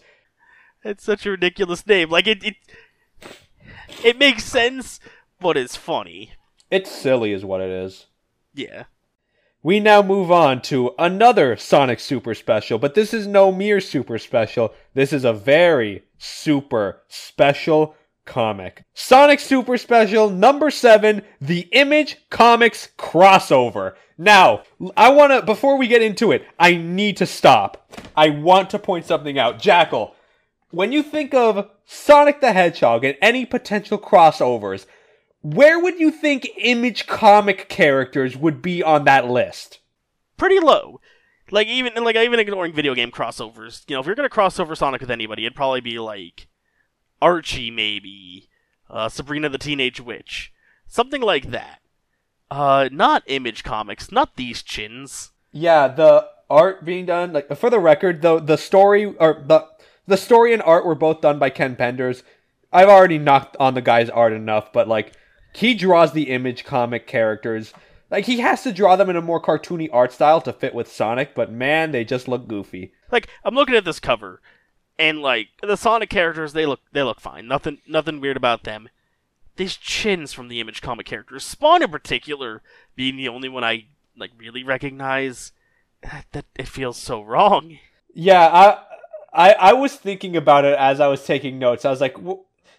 It's 0.84 1.04
such 1.04 1.26
a 1.26 1.30
ridiculous 1.30 1.86
name. 1.86 2.10
Like 2.10 2.26
it, 2.26 2.42
it, 2.44 2.56
it 4.04 4.18
makes 4.18 4.44
sense, 4.44 4.98
but 5.40 5.56
it's 5.56 5.76
funny. 5.76 6.32
It's 6.70 6.90
silly, 6.90 7.32
is 7.32 7.44
what 7.44 7.60
it 7.60 7.70
is. 7.70 8.06
Yeah. 8.54 8.84
We 9.62 9.78
now 9.78 10.02
move 10.02 10.32
on 10.32 10.60
to 10.62 10.92
another 10.98 11.56
Sonic 11.56 12.00
Super 12.00 12.34
Special, 12.34 12.78
but 12.78 12.94
this 12.96 13.14
is 13.14 13.28
no 13.28 13.52
mere 13.52 13.80
Super 13.80 14.18
Special. 14.18 14.74
This 14.94 15.12
is 15.12 15.24
a 15.24 15.32
very 15.32 16.02
super 16.18 17.02
special 17.06 17.94
comic. 18.24 18.82
Sonic 18.94 19.38
Super 19.38 19.76
Special 19.78 20.30
number 20.30 20.68
7, 20.70 21.22
the 21.40 21.68
Image 21.72 22.16
Comics 22.28 22.88
crossover. 22.98 23.92
Now, 24.22 24.62
I 24.96 25.10
want 25.10 25.32
to 25.32 25.42
before 25.42 25.76
we 25.76 25.88
get 25.88 26.00
into 26.00 26.30
it, 26.30 26.46
I 26.56 26.76
need 26.76 27.16
to 27.16 27.26
stop. 27.26 27.92
I 28.16 28.30
want 28.30 28.70
to 28.70 28.78
point 28.78 29.04
something 29.04 29.36
out. 29.36 29.58
Jackel, 29.58 30.12
when 30.70 30.92
you 30.92 31.02
think 31.02 31.34
of 31.34 31.68
Sonic 31.84 32.40
the 32.40 32.52
Hedgehog 32.52 33.04
and 33.04 33.16
any 33.20 33.44
potential 33.44 33.98
crossovers, 33.98 34.86
where 35.40 35.80
would 35.80 35.98
you 35.98 36.12
think 36.12 36.48
image 36.56 37.08
comic 37.08 37.68
characters 37.68 38.36
would 38.36 38.62
be 38.62 38.80
on 38.80 39.06
that 39.06 39.28
list? 39.28 39.80
Pretty 40.36 40.60
low. 40.60 41.00
Like 41.50 41.66
even 41.66 41.92
like 42.04 42.14
even 42.14 42.38
ignoring 42.38 42.72
video 42.72 42.94
game 42.94 43.10
crossovers. 43.10 43.82
You 43.88 43.96
know, 43.96 44.00
if 44.00 44.06
you're 44.06 44.14
gonna 44.14 44.28
cross 44.28 44.60
over 44.60 44.76
Sonic 44.76 45.00
with 45.00 45.10
anybody, 45.10 45.46
it'd 45.46 45.56
probably 45.56 45.80
be 45.80 45.98
like 45.98 46.46
Archie, 47.20 47.72
maybe 47.72 48.48
uh, 48.88 49.08
Sabrina 49.08 49.48
the 49.48 49.58
Teenage 49.58 50.00
Witch, 50.00 50.52
something 50.86 51.20
like 51.22 51.50
that. 51.50 51.81
Uh, 52.52 52.90
not 52.92 53.22
Image 53.28 53.64
Comics, 53.64 54.12
not 54.12 54.36
these 54.36 54.62
chins. 54.62 55.30
Yeah, 55.52 55.88
the 55.88 56.28
art 56.50 56.84
being 56.84 57.06
done 57.06 57.32
like 57.32 57.48
for 57.56 57.70
the 57.70 57.80
record, 57.80 58.20
the 58.20 58.40
the 58.40 58.58
story 58.58 59.06
or 59.06 59.42
the 59.46 59.66
the 60.06 60.18
story 60.18 60.52
and 60.52 60.60
art 60.60 60.84
were 60.84 60.94
both 60.94 61.22
done 61.22 61.38
by 61.38 61.48
Ken 61.48 61.76
Penders. 61.76 62.22
I've 62.70 62.90
already 62.90 63.16
knocked 63.16 63.56
on 63.58 63.72
the 63.72 63.80
guy's 63.80 64.10
art 64.10 64.34
enough, 64.34 64.70
but 64.70 64.86
like 64.86 65.14
he 65.54 65.72
draws 65.72 66.12
the 66.12 66.28
image 66.28 66.64
comic 66.64 67.06
characters. 67.06 67.72
Like 68.10 68.26
he 68.26 68.40
has 68.40 68.62
to 68.64 68.72
draw 68.72 68.96
them 68.96 69.08
in 69.08 69.16
a 69.16 69.22
more 69.22 69.40
cartoony 69.40 69.88
art 69.90 70.12
style 70.12 70.42
to 70.42 70.52
fit 70.52 70.74
with 70.74 70.92
Sonic, 70.92 71.34
but 71.34 71.50
man, 71.50 71.90
they 71.90 72.04
just 72.04 72.28
look 72.28 72.48
goofy. 72.48 72.92
Like 73.10 73.28
I'm 73.44 73.54
looking 73.54 73.76
at 73.76 73.86
this 73.86 73.98
cover, 73.98 74.42
and 74.98 75.22
like 75.22 75.48
the 75.62 75.76
Sonic 75.76 76.10
characters, 76.10 76.52
they 76.52 76.66
look 76.66 76.80
they 76.92 77.02
look 77.02 77.18
fine. 77.18 77.48
Nothing 77.48 77.78
nothing 77.88 78.20
weird 78.20 78.36
about 78.36 78.64
them. 78.64 78.90
These 79.56 79.76
chins 79.76 80.32
from 80.32 80.48
the 80.48 80.60
Image 80.60 80.80
comic 80.80 81.06
characters, 81.06 81.44
Spawn 81.44 81.82
in 81.82 81.90
particular, 81.90 82.62
being 82.96 83.16
the 83.16 83.28
only 83.28 83.48
one 83.48 83.64
I 83.64 83.86
like 84.16 84.30
really 84.38 84.64
recognize, 84.64 85.52
that, 86.02 86.26
that 86.32 86.46
it 86.56 86.68
feels 86.68 86.96
so 86.96 87.22
wrong. 87.22 87.78
Yeah, 88.14 88.46
I, 88.46 88.78
I 89.32 89.52
I 89.52 89.72
was 89.74 89.94
thinking 89.94 90.36
about 90.36 90.64
it 90.64 90.78
as 90.78 91.00
I 91.00 91.08
was 91.08 91.24
taking 91.24 91.58
notes. 91.58 91.84
I 91.84 91.90
was 91.90 92.00
like, 92.00 92.16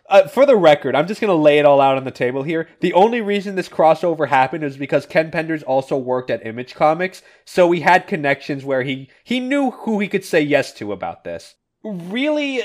uh, 0.09 0.27
for 0.27 0.45
the 0.45 0.55
record, 0.55 0.95
I'm 0.95 1.07
just 1.07 1.21
gonna 1.21 1.35
lay 1.35 1.59
it 1.59 1.65
all 1.65 1.81
out 1.81 1.97
on 1.97 2.03
the 2.03 2.11
table 2.11 2.43
here. 2.43 2.67
The 2.81 2.93
only 2.93 3.21
reason 3.21 3.55
this 3.55 3.69
crossover 3.69 4.27
happened 4.27 4.63
is 4.63 4.77
because 4.77 5.05
Ken 5.05 5.31
Penders 5.31 5.63
also 5.65 5.97
worked 5.97 6.29
at 6.29 6.45
Image 6.45 6.75
Comics, 6.75 7.21
so 7.45 7.71
he 7.71 7.81
had 7.81 8.07
connections 8.07 8.65
where 8.65 8.83
he 8.83 9.09
he 9.23 9.39
knew 9.39 9.71
who 9.71 9.99
he 9.99 10.07
could 10.07 10.25
say 10.25 10.41
yes 10.41 10.73
to 10.73 10.91
about 10.91 11.23
this. 11.23 11.55
Really, 11.83 12.61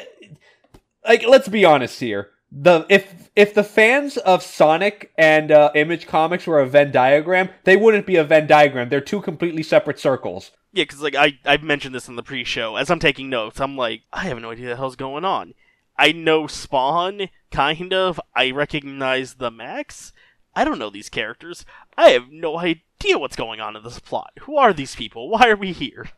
like 1.06 1.26
let's 1.26 1.48
be 1.48 1.64
honest 1.64 2.00
here. 2.00 2.30
The 2.50 2.86
if 2.88 3.30
if 3.36 3.52
the 3.52 3.64
fans 3.64 4.16
of 4.16 4.42
Sonic 4.42 5.12
and 5.18 5.50
uh, 5.50 5.70
Image 5.74 6.06
Comics 6.06 6.46
were 6.46 6.60
a 6.60 6.66
Venn 6.66 6.90
diagram, 6.90 7.50
they 7.64 7.76
wouldn't 7.76 8.06
be 8.06 8.16
a 8.16 8.24
Venn 8.24 8.46
diagram. 8.46 8.88
They're 8.88 9.00
two 9.00 9.20
completely 9.20 9.62
separate 9.62 9.98
circles. 9.98 10.52
Yeah, 10.72 10.84
because 10.84 11.02
like 11.02 11.14
I 11.14 11.38
I 11.44 11.58
mentioned 11.58 11.94
this 11.94 12.08
in 12.08 12.16
the 12.16 12.22
pre-show. 12.22 12.76
As 12.76 12.90
I'm 12.90 13.00
taking 13.00 13.28
notes, 13.28 13.60
I'm 13.60 13.76
like, 13.76 14.02
I 14.12 14.24
have 14.24 14.38
no 14.40 14.50
idea 14.50 14.66
what 14.66 14.70
the 14.70 14.76
hell's 14.76 14.96
going 14.96 15.24
on. 15.24 15.54
I 15.98 16.12
know 16.12 16.46
Spawn, 16.46 17.28
kind 17.50 17.92
of. 17.92 18.20
I 18.34 18.50
recognize 18.50 19.34
the 19.34 19.50
Maxx. 19.50 20.12
I 20.54 20.64
don't 20.64 20.78
know 20.78 20.90
these 20.90 21.08
characters. 21.08 21.66
I 21.96 22.10
have 22.10 22.30
no 22.30 22.58
idea 22.58 23.18
what's 23.18 23.36
going 23.36 23.60
on 23.60 23.76
in 23.76 23.82
this 23.82 23.98
plot. 23.98 24.32
Who 24.42 24.56
are 24.56 24.72
these 24.72 24.94
people? 24.94 25.28
Why 25.28 25.48
are 25.48 25.56
we 25.56 25.72
here? 25.72 26.10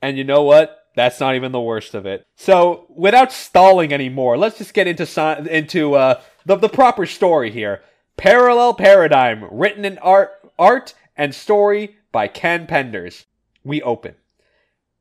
And 0.00 0.16
you 0.16 0.24
know 0.24 0.42
what? 0.42 0.83
That's 0.94 1.20
not 1.20 1.34
even 1.34 1.52
the 1.52 1.60
worst 1.60 1.94
of 1.94 2.06
it. 2.06 2.26
So, 2.36 2.86
without 2.88 3.32
stalling 3.32 3.92
anymore, 3.92 4.38
let's 4.38 4.58
just 4.58 4.74
get 4.74 4.86
into 4.86 5.06
si- 5.06 5.50
into 5.50 5.94
uh, 5.94 6.20
the 6.46 6.56
the 6.56 6.68
proper 6.68 7.06
story 7.06 7.50
here. 7.50 7.82
Parallel 8.16 8.74
Paradigm, 8.74 9.44
written 9.50 9.84
in 9.84 9.98
art 9.98 10.30
art 10.58 10.94
and 11.16 11.34
story 11.34 11.96
by 12.12 12.28
Ken 12.28 12.66
Penders. 12.66 13.24
We 13.64 13.82
open. 13.82 14.14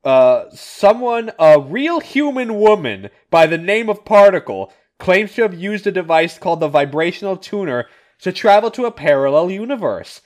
Uh, 0.03 0.45
someone, 0.53 1.31
a 1.39 1.59
real 1.59 1.99
human 1.99 2.59
woman 2.59 3.09
by 3.29 3.45
the 3.45 3.57
name 3.57 3.89
of 3.89 4.03
Particle, 4.03 4.73
claims 4.99 5.33
to 5.33 5.43
have 5.43 5.53
used 5.53 5.87
a 5.87 5.91
device 5.91 6.37
called 6.37 6.59
the 6.59 6.67
vibrational 6.67 7.37
tuner 7.37 7.87
to 8.19 8.31
travel 8.31 8.71
to 8.71 8.85
a 8.85 8.91
parallel 8.91 9.51
universe. 9.51 10.21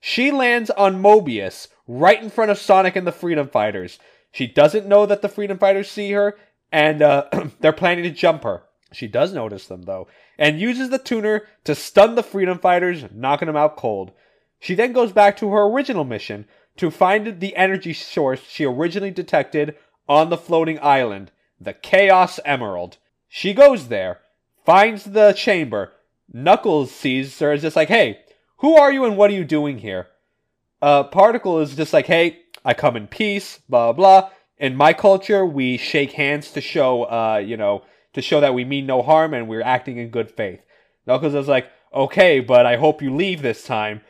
She 0.00 0.30
lands 0.30 0.68
on 0.70 1.02
Mobius, 1.02 1.68
right 1.86 2.20
in 2.22 2.28
front 2.28 2.50
of 2.50 2.58
Sonic 2.58 2.96
and 2.96 3.06
the 3.06 3.12
Freedom 3.12 3.48
Fighters. 3.48 3.98
She 4.32 4.46
doesn't 4.46 4.86
know 4.86 5.06
that 5.06 5.22
the 5.22 5.28
Freedom 5.28 5.58
Fighters 5.58 5.90
see 5.90 6.10
her, 6.12 6.36
and 6.72 7.02
uh, 7.02 7.26
they're 7.60 7.72
planning 7.72 8.04
to 8.04 8.10
jump 8.10 8.42
her. 8.44 8.62
She 8.92 9.06
does 9.06 9.32
notice 9.32 9.66
them, 9.66 9.82
though, 9.82 10.08
and 10.38 10.60
uses 10.60 10.90
the 10.90 10.98
tuner 10.98 11.46
to 11.64 11.74
stun 11.74 12.14
the 12.14 12.22
Freedom 12.22 12.58
Fighters, 12.58 13.04
knocking 13.14 13.46
them 13.46 13.56
out 13.56 13.76
cold. 13.76 14.12
She 14.58 14.74
then 14.74 14.92
goes 14.92 15.12
back 15.12 15.36
to 15.38 15.50
her 15.50 15.62
original 15.62 16.04
mission 16.04 16.46
to 16.76 16.90
find 16.90 17.40
the 17.40 17.56
energy 17.56 17.92
source 17.92 18.40
she 18.48 18.64
originally 18.64 19.10
detected 19.10 19.76
on 20.08 20.30
the 20.30 20.36
floating 20.36 20.78
island, 20.80 21.30
the 21.60 21.72
Chaos 21.72 22.40
Emerald. 22.44 22.98
She 23.28 23.54
goes 23.54 23.88
there, 23.88 24.20
finds 24.64 25.04
the 25.04 25.32
chamber. 25.32 25.92
Knuckles 26.32 26.90
sees 26.90 27.38
her 27.38 27.52
is 27.52 27.62
just 27.62 27.76
like, 27.76 27.88
hey, 27.88 28.20
who 28.58 28.76
are 28.76 28.92
you 28.92 29.04
and 29.04 29.16
what 29.16 29.30
are 29.30 29.34
you 29.34 29.44
doing 29.44 29.78
here? 29.78 30.08
Uh, 30.80 31.04
Particle 31.04 31.60
is 31.60 31.76
just 31.76 31.92
like, 31.92 32.06
hey, 32.06 32.41
I 32.64 32.74
come 32.74 32.96
in 32.96 33.06
peace, 33.06 33.60
blah, 33.68 33.92
blah. 33.92 34.30
In 34.58 34.76
my 34.76 34.92
culture, 34.92 35.44
we 35.44 35.76
shake 35.76 36.12
hands 36.12 36.52
to 36.52 36.60
show, 36.60 37.04
uh, 37.04 37.42
you 37.44 37.56
know, 37.56 37.82
to 38.12 38.22
show 38.22 38.40
that 38.40 38.54
we 38.54 38.64
mean 38.64 38.86
no 38.86 39.02
harm 39.02 39.34
and 39.34 39.48
we're 39.48 39.62
acting 39.62 39.98
in 39.98 40.10
good 40.10 40.30
faith. 40.30 40.60
Knuckles 41.06 41.34
is 41.34 41.48
like, 41.48 41.68
okay, 41.92 42.40
but 42.40 42.64
I 42.66 42.76
hope 42.76 43.02
you 43.02 43.14
leave 43.14 43.42
this 43.42 43.64
time. 43.64 44.02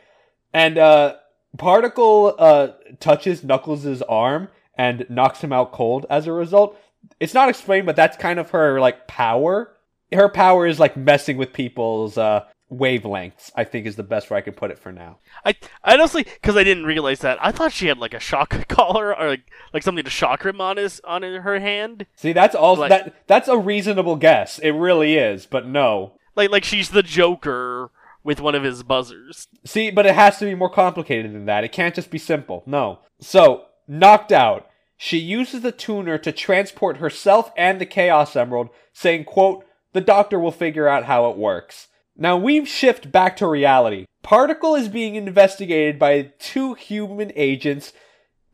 And, 0.53 0.77
uh, 0.77 1.17
Particle, 1.57 2.35
uh, 2.39 2.69
touches 3.01 3.45
Knuckles' 3.45 4.03
arm 4.03 4.49
and 4.75 5.07
knocks 5.09 5.43
him 5.43 5.53
out 5.53 5.73
cold 5.73 6.07
as 6.11 6.27
a 6.27 6.33
result. 6.33 6.79
It's 7.21 7.35
not 7.35 7.49
explained, 7.49 7.87
but 7.87 7.97
that's 7.97 8.17
kind 8.17 8.39
of 8.39 8.51
her, 8.51 8.81
like, 8.81 9.07
power. 9.07 9.77
Her 10.13 10.29
power 10.29 10.67
is, 10.67 10.81
like, 10.81 10.97
messing 10.97 11.37
with 11.37 11.53
people's, 11.53 12.19
uh, 12.19 12.45
wavelengths, 12.73 13.51
I 13.55 13.65
think 13.65 13.87
is 13.87 13.97
the 13.97 14.03
best 14.03 14.31
way 14.31 14.39
I 14.39 14.43
can 14.43 14.55
put 14.55 14.71
it 14.71 14.79
for 14.79 14.91
now. 14.93 15.19
I, 15.45 15.55
I 15.85 15.95
honestly, 15.95 16.25
because 16.25 16.57
I 16.57 16.65
didn't 16.65 16.87
realize 16.87 17.21
that, 17.21 17.39
I 17.41 17.53
thought 17.53 17.73
she 17.73 17.87
had 17.87 17.99
like 17.99 18.15
a 18.15 18.21
shock 18.21 18.67
collar 18.69 19.17
or 19.17 19.29
like, 19.29 19.51
like 19.73 19.83
something 19.83 20.05
to 20.05 20.11
shock 20.11 20.45
him 20.45 20.61
on 20.61 20.77
his 20.77 21.01
on 21.05 21.23
her 21.23 21.61
hand. 21.61 22.07
See, 22.17 22.33
that's 22.33 22.55
all 22.55 22.77
Like- 22.77 22.91
that 22.91 23.15
that's 23.27 23.49
a 23.49 23.59
reasonable 23.59 24.17
guess. 24.17 24.59
It 24.59 24.71
really 24.71 25.17
is, 25.17 25.47
but 25.47 25.67
no. 25.67 26.15
Like 26.35 26.51
like 26.51 26.65
she's 26.65 26.91
the 26.91 27.03
Joker 27.03 27.91
with 28.25 28.41
one 28.41 28.55
of 28.55 28.63
his 28.63 28.83
buzzers. 28.83 29.49
See, 29.65 29.91
but 29.91 30.07
it 30.07 30.15
has 30.15 30.39
to 30.39 30.45
be 30.45 30.55
more 30.55 30.71
complicated 30.71 31.33
than 31.35 31.47
that. 31.47 31.65
It 31.65 31.73
can't 31.73 31.95
just 31.95 32.11
be 32.11 32.19
simple. 32.19 32.63
No. 32.67 33.01
So, 33.21 33.67
knocked 33.89 34.31
out. 34.33 34.69
She 34.97 35.19
uses 35.19 35.63
the 35.63 35.73
tuner 35.73 36.17
to 36.19 36.31
transport 36.31 36.99
herself 36.99 37.51
and 37.57 37.81
the 37.81 37.87
Chaos 37.87 38.37
Emerald, 38.37 38.69
saying, 38.93 39.25
quote, 39.25 39.65
the 39.93 40.01
doctor 40.01 40.39
will 40.39 40.53
figure 40.53 40.87
out 40.87 41.07
how 41.07 41.29
it 41.29 41.37
works. 41.37 41.89
Now 42.17 42.37
we 42.37 42.65
shift 42.65 43.11
back 43.11 43.37
to 43.39 43.47
reality. 43.47 44.07
Particle 44.23 44.75
is 44.75 44.89
being 44.89 45.15
investigated 45.15 45.99
by 45.99 46.33
two 46.39 46.75
human 46.75 47.33
agents 47.35 47.93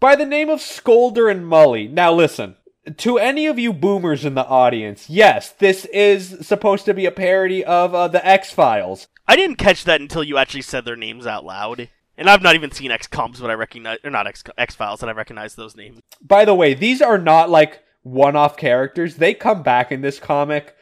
by 0.01 0.15
the 0.17 0.27
name 0.27 0.49
of 0.49 0.61
Sculder 0.61 1.29
and 1.29 1.45
Mully. 1.45 1.91
Now 1.91 2.13
listen, 2.13 2.57
to 2.97 3.19
any 3.19 3.47
of 3.47 3.59
you 3.59 3.73
boomers 3.73 4.25
in 4.25 4.35
the 4.35 4.47
audience, 4.47 5.11
yes, 5.11 5.51
this 5.51 5.85
is 5.87 6.47
supposed 6.47 6.85
to 6.87 6.95
be 6.95 7.07
a 7.07 7.11
parody 7.11 7.65
of 7.65 7.95
uh, 7.95 8.09
the 8.09 8.25
X 8.27 8.51
Files. 8.53 9.09
I 9.27 9.37
didn't 9.37 9.57
catch 9.57 9.85
that 9.85 10.01
until 10.01 10.25
you 10.25 10.39
actually 10.39 10.63
said 10.63 10.85
their 10.85 10.97
names 10.97 11.27
out 11.27 11.45
loud. 11.45 11.89
And 12.17 12.29
I've 12.29 12.43
not 12.43 12.57
even 12.57 12.73
seen 12.73 12.91
X 12.91 13.07
Coms, 13.07 13.41
but 13.41 13.51
I 13.51 13.55
recognize 13.55 13.99
or 14.03 14.11
not 14.11 14.27
X 14.27 14.43
X 14.57 14.75
Files, 14.75 15.03
and 15.03 15.11
I 15.11 15.15
recognize 15.15 15.55
those 15.55 15.77
names. 15.77 16.01
By 16.21 16.45
the 16.45 16.55
way, 16.55 16.75
these 16.75 17.01
are 17.01 17.19
not 17.19 17.49
like 17.49 17.85
one 18.03 18.35
off 18.35 18.57
characters. 18.57 19.17
They 19.17 19.35
come 19.35 19.63
back 19.63 19.93
in 19.93 20.01
this 20.01 20.19
comic, 20.19 20.75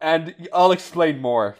and 0.00 0.34
I'll 0.52 0.72
explain 0.72 1.20
more. 1.20 1.56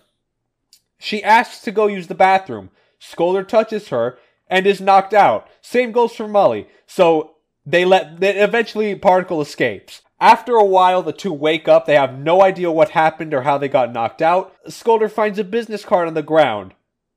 She 0.99 1.23
asks 1.23 1.61
to 1.63 1.73
go 1.73 1.87
use 1.87 2.07
the 2.07 2.15
bathroom. 2.15 2.71
Sculder 2.99 3.45
touches 3.45 3.89
her 3.89 4.19
and 4.49 4.67
is 4.67 4.81
knocked 4.81 5.15
out. 5.15 5.49
Same 5.61 5.93
goes 5.93 6.15
for 6.15 6.27
Mully. 6.27 6.67
So 6.87 7.33
they 7.65 7.85
let 7.85 8.21
they 8.21 8.37
eventually 8.39 8.95
Particle 8.95 9.41
escapes. 9.41 10.03
After 10.19 10.55
a 10.55 10.65
while, 10.65 11.03
the 11.03 11.13
two 11.13 11.33
wake 11.33 11.69
up. 11.69 11.85
They 11.85 11.97
have 11.97 12.19
no 12.19 12.43
idea 12.43 12.71
what 12.71 12.91
happened 12.91 13.35
or 13.35 13.43
how 13.43 13.59
they 13.59 13.69
got 13.69 13.93
knocked 13.93 14.23
out. 14.23 14.55
Sculder 14.67 15.09
finds 15.09 15.39
a 15.39 15.45
business 15.45 15.85
card 15.85 16.09
on 16.09 16.15
the 16.15 16.23
ground. 16.23 16.73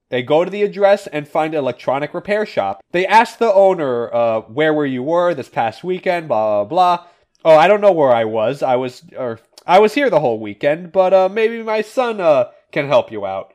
They 0.10 0.24
go 0.24 0.44
to 0.44 0.50
the 0.50 0.64
address 0.64 1.08
and 1.08 1.28
find 1.28 1.54
an 1.54 1.60
electronic 1.60 2.14
repair 2.14 2.46
shop. 2.46 2.82
They 2.92 3.06
ask 3.06 3.38
the 3.38 3.54
owner, 3.54 4.14
uh, 4.14 4.42
where 4.42 4.74
were 4.74 4.86
you 4.86 5.04
were 5.04 5.34
this 5.34 5.50
past 5.50 5.84
weekend, 5.84 6.28
blah, 6.28 6.64
blah, 6.64 6.98
blah. 6.98 7.08
Oh, 7.46 7.56
I 7.56 7.68
don't 7.68 7.80
know 7.80 7.92
where 7.92 8.12
I 8.12 8.26
was. 8.26 8.64
I 8.64 8.76
was, 8.76 9.04
or, 9.16 9.40
I 9.68 9.80
was 9.80 9.94
here 9.94 10.10
the 10.10 10.20
whole 10.20 10.40
weekend, 10.40 10.92
but, 10.92 11.14
uh, 11.14 11.30
maybe 11.30 11.62
my 11.62 11.82
son, 11.82 12.20
uh, 12.20 12.50
can 12.72 12.88
help 12.88 13.12
you 13.12 13.26
out. 13.26 13.54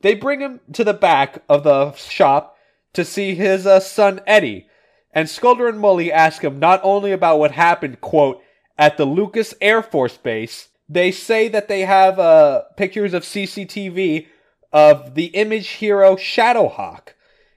They 0.00 0.14
bring 0.14 0.40
him 0.40 0.60
to 0.72 0.84
the 0.84 0.94
back 0.94 1.42
of 1.48 1.64
the 1.64 1.92
shop 1.92 2.56
to 2.94 3.04
see 3.04 3.34
his, 3.34 3.66
uh, 3.66 3.80
son 3.80 4.20
Eddie. 4.26 4.68
And 5.12 5.28
Sculder 5.28 5.68
and 5.68 5.78
Mully 5.78 6.10
ask 6.10 6.42
him 6.42 6.58
not 6.58 6.80
only 6.82 7.12
about 7.12 7.38
what 7.38 7.52
happened, 7.52 8.00
quote, 8.00 8.42
at 8.78 8.96
the 8.96 9.06
Lucas 9.06 9.54
Air 9.60 9.82
Force 9.82 10.16
Base, 10.18 10.68
they 10.88 11.10
say 11.10 11.48
that 11.48 11.68
they 11.68 11.80
have, 11.80 12.18
uh, 12.18 12.62
pictures 12.76 13.14
of 13.14 13.24
CCTV 13.24 14.26
of 14.72 15.14
the 15.14 15.26
image 15.26 15.68
hero 15.68 16.16
Shadowhawk. 16.16 17.14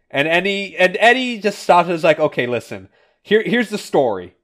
And 0.09 0.27
Eddie 0.27 0.75
and 0.77 0.97
Eddie 0.99 1.39
just 1.39 1.59
stops 1.59 1.87
and 1.87 1.95
is 1.95 2.03
like, 2.03 2.19
okay, 2.19 2.47
listen, 2.47 2.89
here 3.21 3.43
here's 3.43 3.69
the 3.69 3.77
story. 3.77 4.35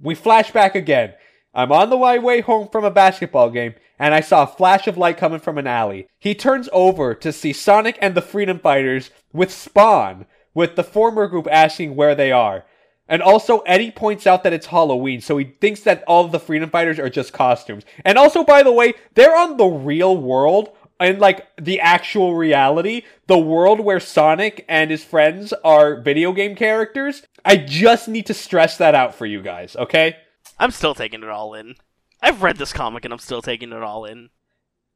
We 0.00 0.14
flash 0.14 0.50
back 0.50 0.74
again. 0.74 1.14
I'm 1.58 1.72
on 1.72 1.90
the 1.90 1.96
way 1.96 2.40
home 2.40 2.68
from 2.68 2.84
a 2.84 2.90
basketball 2.90 3.50
game, 3.50 3.74
and 3.98 4.14
I 4.14 4.20
saw 4.20 4.44
a 4.44 4.46
flash 4.46 4.86
of 4.86 4.96
light 4.96 5.16
coming 5.16 5.40
from 5.40 5.58
an 5.58 5.66
alley. 5.66 6.06
He 6.20 6.32
turns 6.32 6.68
over 6.72 7.16
to 7.16 7.32
see 7.32 7.52
Sonic 7.52 7.98
and 8.00 8.14
the 8.14 8.22
Freedom 8.22 8.60
Fighters 8.60 9.10
with 9.32 9.50
Spawn, 9.50 10.26
with 10.54 10.76
the 10.76 10.84
former 10.84 11.26
group 11.26 11.48
asking 11.50 11.96
where 11.96 12.14
they 12.14 12.30
are. 12.30 12.64
And 13.08 13.20
also, 13.20 13.58
Eddie 13.62 13.90
points 13.90 14.24
out 14.24 14.44
that 14.44 14.52
it's 14.52 14.66
Halloween, 14.66 15.20
so 15.20 15.36
he 15.36 15.46
thinks 15.46 15.80
that 15.80 16.04
all 16.06 16.28
the 16.28 16.38
Freedom 16.38 16.70
Fighters 16.70 17.00
are 17.00 17.10
just 17.10 17.32
costumes. 17.32 17.82
And 18.04 18.16
also, 18.18 18.44
by 18.44 18.62
the 18.62 18.70
way, 18.70 18.94
they're 19.14 19.36
on 19.36 19.56
the 19.56 19.66
real 19.66 20.16
world, 20.16 20.70
and 21.00 21.18
like 21.18 21.44
the 21.60 21.80
actual 21.80 22.36
reality, 22.36 23.02
the 23.26 23.36
world 23.36 23.80
where 23.80 23.98
Sonic 23.98 24.64
and 24.68 24.92
his 24.92 25.02
friends 25.02 25.52
are 25.64 26.00
video 26.00 26.30
game 26.30 26.54
characters. 26.54 27.24
I 27.44 27.56
just 27.56 28.06
need 28.06 28.26
to 28.26 28.34
stress 28.34 28.78
that 28.78 28.94
out 28.94 29.16
for 29.16 29.26
you 29.26 29.42
guys, 29.42 29.74
okay? 29.74 30.18
I'm 30.58 30.70
still 30.70 30.94
taking 30.94 31.22
it 31.22 31.28
all 31.28 31.54
in. 31.54 31.76
I've 32.20 32.42
read 32.42 32.56
this 32.56 32.72
comic 32.72 33.04
and 33.04 33.12
I'm 33.12 33.20
still 33.20 33.42
taking 33.42 33.72
it 33.72 33.82
all 33.82 34.04
in. 34.04 34.30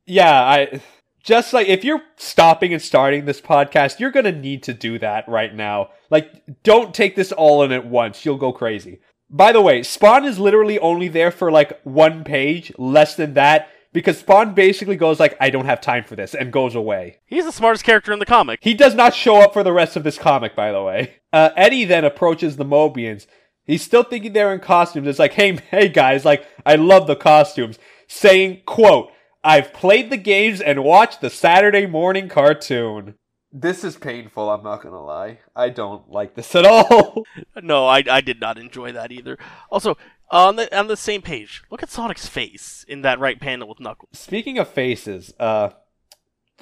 Yeah, 0.07 0.43
I 0.43 0.81
just 1.23 1.53
like 1.53 1.69
if 1.69 1.85
you're 1.85 2.03
stopping 2.17 2.73
and 2.73 2.83
starting 2.83 3.25
this 3.25 3.41
podcast, 3.41 4.01
you're 4.01 4.11
going 4.11 4.25
to 4.25 4.33
need 4.33 4.63
to 4.65 4.75
do 4.75 4.99
that 4.99 5.29
right 5.29 5.55
now. 5.55 5.91
Like 6.11 6.43
don't 6.63 6.95
take 6.95 7.17
this 7.17 7.33
all 7.33 7.63
in 7.63 7.73
at 7.73 7.87
once. 7.87 8.25
You'll 8.25 8.39
go 8.39 8.53
crazy. 8.53 9.01
By 9.31 9.53
the 9.53 9.63
way, 9.63 9.83
Spawn 9.83 10.25
is 10.25 10.39
literally 10.39 10.79
only 10.79 11.09
there 11.09 11.31
for 11.31 11.51
like 11.51 11.81
one 11.85 12.23
page, 12.23 12.71
less 12.77 13.15
than 13.15 13.33
that, 13.35 13.71
because 13.93 14.19
Spawn 14.19 14.55
basically 14.55 14.97
goes 14.97 15.19
like 15.19 15.37
I 15.41 15.49
don't 15.49 15.65
have 15.65 15.81
time 15.81 16.05
for 16.05 16.17
this 16.17 16.35
and 16.35 16.53
goes 16.53 16.75
away. 16.75 17.19
He's 17.25 17.45
the 17.47 17.53
smartest 17.53 17.85
character 17.85 18.13
in 18.13 18.19
the 18.19 18.27
comic. 18.27 18.59
He 18.63 18.75
does 18.75 18.95
not 18.95 19.15
show 19.15 19.41
up 19.41 19.53
for 19.53 19.63
the 19.63 19.73
rest 19.73 19.97
of 19.97 20.05
this 20.05 20.19
comic, 20.19 20.55
by 20.55 20.73
the 20.73 20.83
way. 20.83 21.15
Uh, 21.33 21.51
Eddie 21.57 21.87
then 21.87 22.05
approaches 22.05 22.57
the 22.57 22.65
Mobians. 22.65 23.27
He's 23.65 23.83
still 23.83 24.03
thinking 24.03 24.33
they're 24.33 24.53
in 24.53 24.61
costumes. 24.61 25.07
It's 25.09 25.19
like, 25.19 25.35
hey, 25.35 25.57
hey 25.71 25.89
guys, 25.89 26.25
like, 26.25 26.47
I 26.67 26.77
love 26.77 27.07
the 27.07 27.17
costumes. 27.17 27.79
Saying, 28.09 28.63
quote, 28.67 29.11
I've 29.45 29.73
played 29.73 30.11
the 30.11 30.17
games 30.17 30.61
and 30.61 30.85
watched 30.85 31.21
the 31.21 31.31
Saturday 31.31 31.87
morning 31.87 32.29
cartoon. 32.29 33.15
This 33.55 33.85
is 33.85 33.97
painful, 33.97 34.49
I'm 34.49 34.63
not 34.63 34.83
gonna 34.83 35.03
lie. 35.03 35.41
I 35.55 35.69
don't 35.69 36.11
like 36.11 36.35
this 36.35 36.55
at 36.55 36.65
all. 36.65 37.25
No, 37.63 37.87
I, 37.87 38.03
I 38.11 38.23
did 38.23 38.41
not 38.41 38.57
enjoy 38.57 38.93
that 38.93 39.13
either. 39.13 39.39
Also, 39.71 39.99
on 40.31 40.57
the 40.57 40.77
on 40.77 40.89
the 40.89 40.97
same 40.97 41.21
page, 41.21 41.63
look 41.71 41.83
at 41.83 41.91
Sonic's 41.91 42.27
face 42.27 42.85
in 42.89 43.03
that 43.03 43.21
right 43.21 43.39
panel 43.39 43.69
with 43.69 43.79
Knuckles. 43.79 44.19
Speaking 44.19 44.59
of 44.59 44.69
faces, 44.69 45.35
uh, 45.39 45.71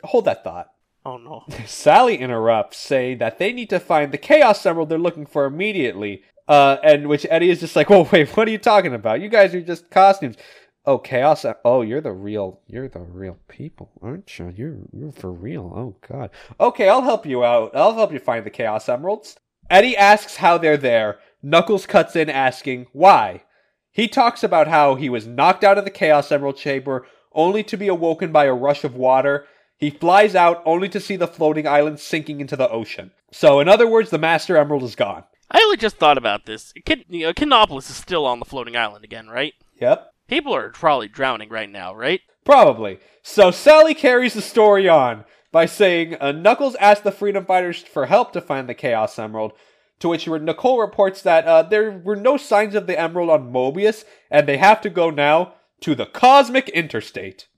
hold 0.02 0.24
that 0.24 0.42
thought. 0.42 0.70
Oh 1.06 1.16
no. 1.16 1.44
Sally 1.66 2.16
interrupts, 2.16 2.78
saying 2.78 3.18
that 3.18 3.38
they 3.38 3.52
need 3.52 3.70
to 3.70 3.78
find 3.80 4.12
the 4.12 4.18
Chaos 4.18 4.66
Emerald 4.66 4.88
they're 4.88 4.98
looking 4.98 5.26
for 5.26 5.44
immediately. 5.44 6.22
Uh, 6.50 6.80
and 6.82 7.06
which 7.06 7.24
Eddie 7.30 7.48
is 7.48 7.60
just 7.60 7.76
like, 7.76 7.92
"Oh 7.92 8.08
wait, 8.10 8.28
what 8.30 8.48
are 8.48 8.50
you 8.50 8.58
talking 8.58 8.92
about? 8.92 9.20
You 9.20 9.28
guys 9.28 9.54
are 9.54 9.60
just 9.60 9.88
costumes." 9.88 10.36
Oh, 10.84 10.98
Chaos! 10.98 11.46
Oh, 11.64 11.82
you're 11.82 12.00
the 12.00 12.10
real, 12.10 12.58
you're 12.66 12.88
the 12.88 12.98
real 12.98 13.38
people, 13.46 13.92
aren't 14.02 14.36
you? 14.36 14.52
You're 14.56 14.78
you're 14.92 15.12
for 15.12 15.30
real. 15.30 15.72
Oh 15.72 15.94
God. 16.08 16.30
Okay, 16.58 16.88
I'll 16.88 17.02
help 17.02 17.24
you 17.24 17.44
out. 17.44 17.70
I'll 17.76 17.94
help 17.94 18.12
you 18.12 18.18
find 18.18 18.44
the 18.44 18.50
Chaos 18.50 18.88
Emeralds. 18.88 19.36
Eddie 19.70 19.96
asks 19.96 20.36
how 20.36 20.58
they're 20.58 20.76
there. 20.76 21.20
Knuckles 21.40 21.86
cuts 21.86 22.16
in 22.16 22.28
asking 22.28 22.88
why. 22.92 23.44
He 23.92 24.08
talks 24.08 24.42
about 24.42 24.66
how 24.66 24.96
he 24.96 25.08
was 25.08 25.28
knocked 25.28 25.62
out 25.62 25.78
of 25.78 25.84
the 25.84 25.90
Chaos 25.90 26.32
Emerald 26.32 26.56
chamber 26.56 27.06
only 27.32 27.62
to 27.62 27.76
be 27.76 27.86
awoken 27.86 28.32
by 28.32 28.46
a 28.46 28.52
rush 28.52 28.82
of 28.82 28.96
water. 28.96 29.46
He 29.76 29.90
flies 29.90 30.34
out 30.34 30.62
only 30.66 30.88
to 30.88 30.98
see 30.98 31.14
the 31.14 31.28
floating 31.28 31.68
island 31.68 32.00
sinking 32.00 32.40
into 32.40 32.56
the 32.56 32.68
ocean. 32.68 33.12
So, 33.30 33.60
in 33.60 33.68
other 33.68 33.86
words, 33.86 34.10
the 34.10 34.18
Master 34.18 34.56
Emerald 34.56 34.82
is 34.82 34.96
gone. 34.96 35.22
I 35.50 35.58
only 35.58 35.76
just 35.76 35.96
thought 35.96 36.18
about 36.18 36.46
this. 36.46 36.72
Kid, 36.84 37.04
you 37.08 37.26
know, 37.26 37.32
Kinopolis 37.32 37.90
is 37.90 37.96
still 37.96 38.26
on 38.26 38.38
the 38.38 38.44
floating 38.44 38.76
island 38.76 39.04
again, 39.04 39.28
right? 39.28 39.54
Yep. 39.80 40.12
People 40.28 40.54
are 40.54 40.70
probably 40.70 41.08
drowning 41.08 41.48
right 41.48 41.68
now, 41.68 41.94
right? 41.94 42.20
Probably. 42.44 42.98
So 43.22 43.50
Sally 43.50 43.94
carries 43.94 44.34
the 44.34 44.42
story 44.42 44.88
on 44.88 45.24
by 45.52 45.66
saying 45.66 46.16
uh, 46.20 46.32
Knuckles 46.32 46.76
asked 46.76 47.04
the 47.04 47.12
Freedom 47.12 47.44
Fighters 47.44 47.82
for 47.82 48.06
help 48.06 48.32
to 48.32 48.40
find 48.40 48.68
the 48.68 48.74
Chaos 48.74 49.18
Emerald, 49.18 49.52
to 49.98 50.08
which 50.08 50.28
Nicole 50.28 50.80
reports 50.80 51.22
that 51.22 51.44
uh, 51.46 51.62
there 51.62 51.90
were 51.90 52.16
no 52.16 52.36
signs 52.36 52.74
of 52.74 52.86
the 52.86 52.98
Emerald 52.98 53.30
on 53.30 53.52
Mobius, 53.52 54.04
and 54.30 54.46
they 54.46 54.56
have 54.56 54.80
to 54.82 54.90
go 54.90 55.10
now 55.10 55.54
to 55.80 55.94
the 55.94 56.06
Cosmic 56.06 56.68
Interstate. 56.68 57.48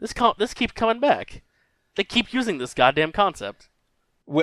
This 0.00 0.12
co- 0.12 0.34
this 0.38 0.54
keeps 0.54 0.72
coming 0.72 1.00
back. 1.00 1.42
They 1.96 2.04
keep 2.04 2.32
using 2.32 2.58
this 2.58 2.74
goddamn 2.74 3.12
concept. 3.12 3.68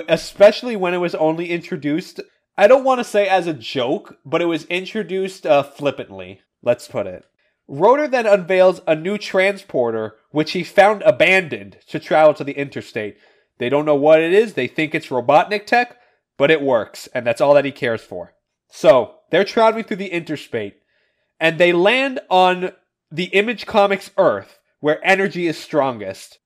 Especially 0.08 0.76
when 0.76 0.94
it 0.94 0.98
was 0.98 1.14
only 1.14 1.50
introduced, 1.50 2.20
I 2.58 2.68
don't 2.68 2.84
want 2.84 3.00
to 3.00 3.04
say 3.04 3.28
as 3.28 3.46
a 3.46 3.52
joke, 3.52 4.18
but 4.24 4.40
it 4.40 4.46
was 4.46 4.64
introduced 4.64 5.46
uh, 5.46 5.62
flippantly, 5.62 6.40
let's 6.62 6.88
put 6.88 7.06
it. 7.06 7.24
Rotor 7.68 8.08
then 8.08 8.26
unveils 8.26 8.80
a 8.86 8.94
new 8.94 9.18
transporter, 9.18 10.14
which 10.30 10.52
he 10.52 10.62
found 10.64 11.02
abandoned 11.02 11.78
to 11.88 11.98
travel 11.98 12.32
to 12.34 12.44
the 12.44 12.56
interstate. 12.56 13.18
They 13.58 13.68
don't 13.68 13.84
know 13.84 13.96
what 13.96 14.20
it 14.20 14.32
is, 14.32 14.54
they 14.54 14.68
think 14.68 14.94
it's 14.94 15.08
Robotnik 15.08 15.66
tech, 15.66 15.98
but 16.38 16.50
it 16.50 16.62
works, 16.62 17.08
and 17.14 17.26
that's 17.26 17.40
all 17.40 17.54
that 17.54 17.64
he 17.64 17.72
cares 17.72 18.02
for. 18.02 18.34
So, 18.70 19.16
they're 19.30 19.44
traveling 19.44 19.84
through 19.84 19.96
the 19.98 20.12
interstate, 20.12 20.76
and 21.38 21.58
they 21.58 21.72
land 21.72 22.20
on 22.30 22.72
the 23.10 23.24
Image 23.24 23.66
Comics 23.66 24.10
Earth, 24.16 24.58
where 24.80 25.04
energy 25.04 25.46
is 25.46 25.58
strongest. 25.58 26.38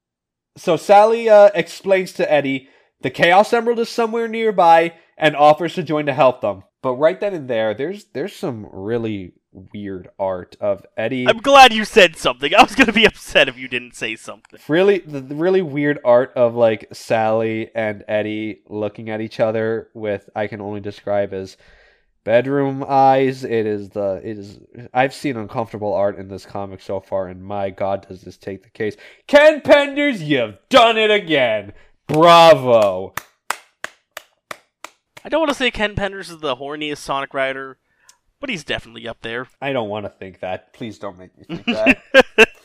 So, 0.56 0.76
Sally 0.76 1.28
uh, 1.28 1.50
explains 1.54 2.12
to 2.14 2.30
Eddie 2.30 2.68
the 3.02 3.10
Chaos 3.10 3.52
Emerald 3.52 3.78
is 3.78 3.88
somewhere 3.88 4.28
nearby 4.28 4.94
and 5.20 5.36
offers 5.36 5.74
to 5.74 5.84
join 5.84 6.06
to 6.06 6.14
help 6.14 6.40
them. 6.40 6.64
But 6.82 6.94
right 6.94 7.20
then 7.20 7.34
and 7.34 7.48
there, 7.48 7.74
there's 7.74 8.06
there's 8.06 8.34
some 8.34 8.66
really 8.72 9.34
weird 9.52 10.08
art 10.18 10.56
of 10.60 10.84
Eddie. 10.96 11.28
I'm 11.28 11.38
glad 11.38 11.72
you 11.72 11.84
said 11.84 12.16
something. 12.16 12.54
I 12.54 12.62
was 12.62 12.74
gonna 12.74 12.92
be 12.92 13.04
upset 13.04 13.48
if 13.48 13.58
you 13.58 13.68
didn't 13.68 13.94
say 13.94 14.16
something. 14.16 14.58
really 14.66 14.98
the, 14.98 15.20
the 15.20 15.34
really 15.34 15.62
weird 15.62 15.98
art 16.04 16.32
of 16.34 16.54
like 16.54 16.88
Sally 16.92 17.70
and 17.74 18.02
Eddie 18.08 18.62
looking 18.68 19.10
at 19.10 19.20
each 19.20 19.38
other 19.38 19.90
with 19.94 20.28
I 20.34 20.46
can 20.46 20.60
only 20.60 20.80
describe 20.80 21.34
as 21.34 21.56
bedroom 22.24 22.82
eyes. 22.88 23.44
It 23.44 23.66
is 23.66 23.90
the 23.90 24.22
it 24.24 24.38
is 24.38 24.58
I've 24.94 25.12
seen 25.12 25.36
uncomfortable 25.36 25.92
art 25.92 26.18
in 26.18 26.28
this 26.28 26.46
comic 26.46 26.80
so 26.80 27.00
far, 27.00 27.28
and 27.28 27.44
my 27.44 27.68
god 27.68 28.06
does 28.08 28.22
this 28.22 28.38
take 28.38 28.62
the 28.62 28.70
case. 28.70 28.96
Ken 29.26 29.60
Penders, 29.60 30.26
you've 30.26 30.56
done 30.70 30.96
it 30.96 31.10
again. 31.10 31.74
Bravo. 32.06 33.12
I 35.24 35.28
don't 35.28 35.40
want 35.40 35.50
to 35.50 35.56
say 35.56 35.70
Ken 35.70 35.94
Penders 35.94 36.30
is 36.30 36.38
the 36.38 36.56
horniest 36.56 36.98
Sonic 36.98 37.34
Rider, 37.34 37.78
but 38.40 38.48
he's 38.48 38.64
definitely 38.64 39.06
up 39.06 39.20
there. 39.22 39.48
I 39.60 39.72
don't 39.72 39.88
want 39.88 40.06
to 40.06 40.10
think 40.10 40.40
that. 40.40 40.72
Please 40.72 40.98
don't 40.98 41.18
make 41.18 41.36
me 41.36 41.44
think 41.44 41.66
that. 41.66 42.00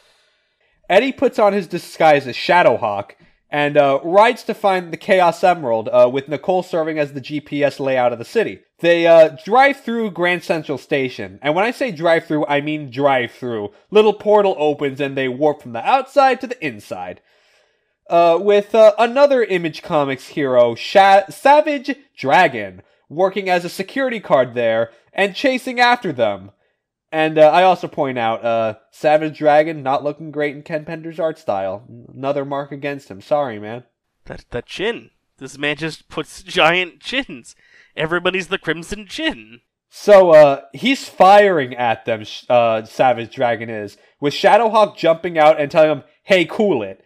Eddie 0.89 1.13
puts 1.13 1.39
on 1.39 1.53
his 1.53 1.67
disguise 1.67 2.27
as 2.27 2.37
Shadowhawk 2.37 3.13
and 3.51 3.77
uh, 3.77 3.99
rides 4.05 4.45
to 4.45 4.55
find 4.55 4.93
the 4.93 4.97
Chaos 4.97 5.43
Emerald, 5.43 5.89
uh, 5.89 6.09
with 6.13 6.29
Nicole 6.29 6.63
serving 6.63 6.99
as 6.99 7.13
the 7.13 7.21
GPS 7.21 7.81
layout 7.81 8.13
of 8.13 8.21
the 8.21 8.25
city. 8.25 8.61
They 8.79 9.07
uh, 9.07 9.37
drive 9.45 9.81
through 9.81 10.13
Grand 10.13 10.45
Central 10.45 10.79
Station, 10.79 11.41
and 11.43 11.55
when 11.55 11.65
I 11.65 11.73
say 11.73 11.91
drive 11.91 12.27
through, 12.27 12.47
I 12.47 12.61
mean 12.61 12.91
drive 12.91 13.33
through. 13.33 13.73
Little 13.91 14.15
portal 14.15 14.55
opens 14.57 15.01
and 15.01 15.17
they 15.17 15.29
warp 15.29 15.63
from 15.63 15.73
the 15.73 15.85
outside 15.85 16.41
to 16.41 16.47
the 16.47 16.65
inside. 16.65 17.21
Uh, 18.11 18.37
with 18.37 18.75
uh, 18.75 18.93
another 18.99 19.45
Image 19.45 19.83
Comics 19.83 20.29
hero, 20.29 20.75
Sha- 20.75 21.29
Savage 21.31 21.95
Dragon, 22.17 22.83
working 23.09 23.49
as 23.49 23.65
a 23.65 23.69
security 23.69 24.19
guard 24.19 24.55
there 24.55 24.91
and 25.13 25.35
chasing 25.35 25.79
after 25.79 26.13
them. 26.13 26.51
And 27.13 27.39
uh, 27.39 27.49
I 27.49 27.63
also 27.63 27.87
point 27.87 28.19
out, 28.19 28.45
uh, 28.45 28.75
Savage 28.91 29.39
Dragon 29.39 29.85
not 29.85 30.03
looking 30.03 30.33
great 30.33 30.57
in 30.57 30.63
Ken 30.63 30.85
Penders' 30.85 31.21
art 31.21 31.39
style. 31.39 31.85
Another 32.13 32.45
mark 32.45 32.73
against 32.73 33.11
him. 33.11 33.21
Sorry, 33.21 33.61
man. 33.61 33.85
That 34.25 34.45
that 34.51 34.67
chin. 34.67 35.11
This 35.39 35.57
man 35.57 35.77
just 35.77 36.09
puts 36.09 36.43
giant 36.43 37.01
chins. 37.01 37.55
Everybody's 37.97 38.49
the 38.49 38.59
Crimson 38.59 39.07
Chin. 39.07 39.61
So, 39.89 40.31
uh, 40.31 40.63
he's 40.73 41.09
firing 41.09 41.75
at 41.75 42.05
them, 42.05 42.25
uh, 42.49 42.85
Savage 42.85 43.35
Dragon 43.35 43.71
is, 43.71 43.97
with 44.21 44.35
Shadowhawk 44.35 44.97
jumping 44.97 45.39
out 45.39 45.61
and 45.61 45.71
telling 45.71 45.91
him, 45.91 46.05
hey, 46.25 46.45
cool 46.45 46.83
it. 46.83 47.05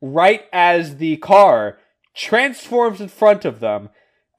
Right 0.00 0.44
as 0.52 0.96
the 0.96 1.16
car 1.18 1.78
transforms 2.14 3.00
in 3.00 3.08
front 3.08 3.44
of 3.44 3.60
them, 3.60 3.90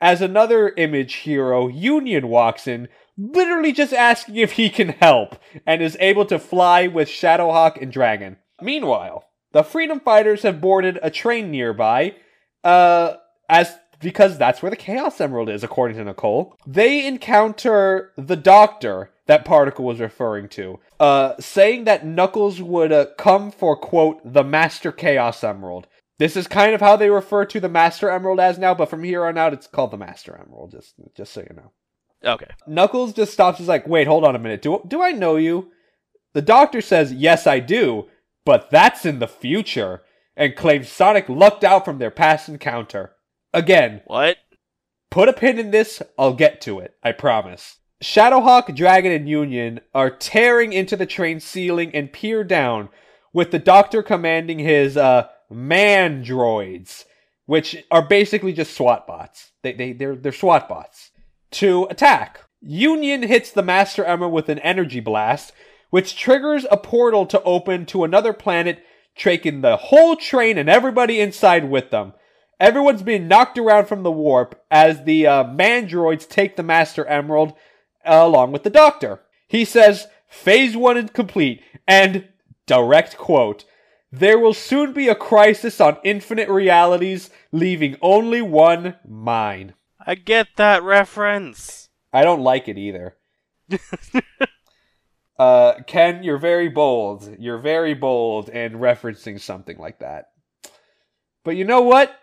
as 0.01 0.21
another 0.21 0.69
image 0.77 1.15
hero, 1.15 1.67
Union, 1.67 2.27
walks 2.27 2.67
in, 2.67 2.87
literally 3.17 3.73
just 3.73 3.93
asking 3.93 4.37
if 4.37 4.53
he 4.53 4.69
can 4.69 4.89
help, 4.89 5.37
and 5.65 5.81
is 5.81 5.97
able 5.99 6.25
to 6.25 6.39
fly 6.39 6.87
with 6.87 7.09
Shadowhawk 7.09 7.81
and 7.81 7.91
Dragon. 7.91 8.37
Meanwhile, 8.61 9.25
the 9.51 9.63
Freedom 9.63 9.99
Fighters 9.99 10.43
have 10.43 10.61
boarded 10.61 10.99
a 11.01 11.09
train 11.09 11.51
nearby, 11.51 12.15
uh, 12.63 13.15
as 13.49 13.77
because 13.99 14.37
that's 14.37 14.61
where 14.61 14.69
the 14.69 14.77
Chaos 14.77 15.19
Emerald 15.19 15.49
is, 15.49 15.63
according 15.63 15.97
to 15.97 16.03
Nicole. 16.05 16.55
They 16.65 17.05
encounter 17.05 18.13
the 18.15 18.37
Doctor 18.37 19.11
that 19.27 19.43
Particle 19.43 19.85
was 19.85 19.99
referring 19.99 20.47
to, 20.49 20.79
uh, 20.99 21.33
saying 21.39 21.85
that 21.85 22.05
Knuckles 22.05 22.61
would 22.61 22.91
uh, 22.91 23.07
come 23.17 23.51
for 23.51 23.75
quote 23.75 24.19
the 24.23 24.43
Master 24.43 24.91
Chaos 24.91 25.43
Emerald. 25.43 25.87
This 26.17 26.35
is 26.35 26.47
kind 26.47 26.73
of 26.75 26.81
how 26.81 26.97
they 26.97 27.09
refer 27.09 27.45
to 27.45 27.59
the 27.61 27.69
Master 27.69 28.09
Emerald 28.09 28.39
as 28.41 28.57
now, 28.57 28.73
but 28.73 28.89
from 28.89 29.03
here 29.03 29.25
on 29.25 29.37
out, 29.37 29.53
it's 29.53 29.67
called 29.67 29.91
the 29.91 29.97
Master 29.97 30.35
Emerald. 30.35 30.71
Just, 30.71 30.95
just 31.15 31.31
so 31.31 31.41
you 31.41 31.55
know. 31.55 31.71
Okay. 32.23 32.47
Knuckles 32.67 33.13
just 33.13 33.31
stops. 33.31 33.61
Is 33.61 33.69
like, 33.69 33.87
wait, 33.87 34.07
hold 34.07 34.25
on 34.25 34.35
a 34.35 34.39
minute. 34.39 34.61
Do 34.61 34.83
do 34.87 35.01
I 35.01 35.11
know 35.11 35.37
you? 35.37 35.71
The 36.33 36.41
Doctor 36.41 36.81
says, 36.81 37.13
yes, 37.13 37.47
I 37.47 37.59
do, 37.59 38.07
but 38.45 38.69
that's 38.69 39.05
in 39.05 39.19
the 39.19 39.27
future, 39.27 40.01
and 40.35 40.55
claims 40.55 40.89
Sonic 40.89 41.27
lucked 41.29 41.63
out 41.63 41.85
from 41.85 41.97
their 41.97 42.11
past 42.11 42.49
encounter. 42.49 43.13
Again, 43.53 44.01
What? 44.05 44.37
put 45.09 45.29
a 45.29 45.33
pin 45.33 45.57
in 45.57 45.71
this. 45.71 46.03
I'll 46.19 46.33
get 46.35 46.61
to 46.61 46.79
it. 46.79 46.93
I 47.01 47.13
promise. 47.13 47.78
Shadowhawk, 48.01 48.73
Dragon, 48.75 49.11
and 49.11 49.27
Union 49.27 49.81
are 49.93 50.09
tearing 50.09 50.71
into 50.71 50.95
the 50.95 51.05
train 51.05 51.39
ceiling 51.39 51.91
and 51.93 52.13
peer 52.13 52.43
down, 52.43 52.89
with 53.33 53.51
the 53.51 53.59
Doctor 53.59 54.01
commanding 54.01 54.59
his 54.59 54.95
uh 54.95 55.27
man 55.49 56.23
droids, 56.23 57.05
which 57.45 57.83
are 57.91 58.07
basically 58.07 58.53
just 58.53 58.73
SWAT 58.73 59.05
bots. 59.05 59.51
They 59.63 59.73
they 59.73 59.93
they're 59.93 60.15
they're 60.15 60.31
SWAT 60.31 60.69
bots 60.69 61.11
to 61.51 61.85
attack. 61.89 62.41
Union 62.61 63.23
hits 63.23 63.51
the 63.51 63.63
Master 63.63 64.03
Emerald 64.05 64.33
with 64.33 64.49
an 64.49 64.59
energy 64.59 64.99
blast, 64.99 65.51
which 65.89 66.15
triggers 66.15 66.65
a 66.71 66.77
portal 66.77 67.25
to 67.25 67.41
open 67.43 67.85
to 67.87 68.03
another 68.03 68.33
planet, 68.33 68.83
taking 69.15 69.61
the 69.61 69.77
whole 69.77 70.15
train 70.15 70.57
and 70.57 70.69
everybody 70.69 71.19
inside 71.19 71.69
with 71.69 71.89
them. 71.89 72.13
Everyone's 72.59 73.03
being 73.03 73.27
knocked 73.27 73.57
around 73.57 73.87
from 73.87 74.03
the 74.03 74.11
warp 74.11 74.61
as 74.69 75.03
the 75.03 75.25
uh, 75.25 75.43
mandroids 75.45 76.27
take 76.27 76.57
the 76.57 76.63
Master 76.63 77.05
Emerald 77.05 77.53
uh, 78.05 78.21
along 78.23 78.51
with 78.51 78.63
the 78.63 78.69
Doctor. 78.69 79.21
He 79.47 79.65
says, 79.65 80.07
Phase 80.27 80.77
1 80.77 80.97
is 80.97 81.09
complete, 81.11 81.61
and, 81.87 82.27
direct 82.65 83.17
quote, 83.17 83.65
there 84.11 84.39
will 84.39 84.53
soon 84.53 84.93
be 84.93 85.07
a 85.07 85.15
crisis 85.15 85.79
on 85.79 85.97
infinite 86.03 86.49
realities, 86.49 87.29
leaving 87.51 87.95
only 88.01 88.41
one 88.41 88.95
mine. 89.07 89.73
I 90.05 90.15
get 90.15 90.47
that 90.55 90.81
reference. 90.81 91.89
I 92.11 92.23
don't 92.23 92.41
like 92.41 92.67
it 92.67 92.77
either. 92.77 93.17
uh, 95.39 95.73
Ken, 95.85 96.23
you're 96.23 96.39
very 96.39 96.69
bold. 96.69 97.35
You're 97.37 97.59
very 97.59 97.93
bold 97.93 98.49
in 98.49 98.73
referencing 98.73 99.39
something 99.39 99.77
like 99.77 99.99
that. 99.99 100.29
But 101.43 101.55
you 101.55 101.63
know 101.65 101.81
what? 101.81 102.17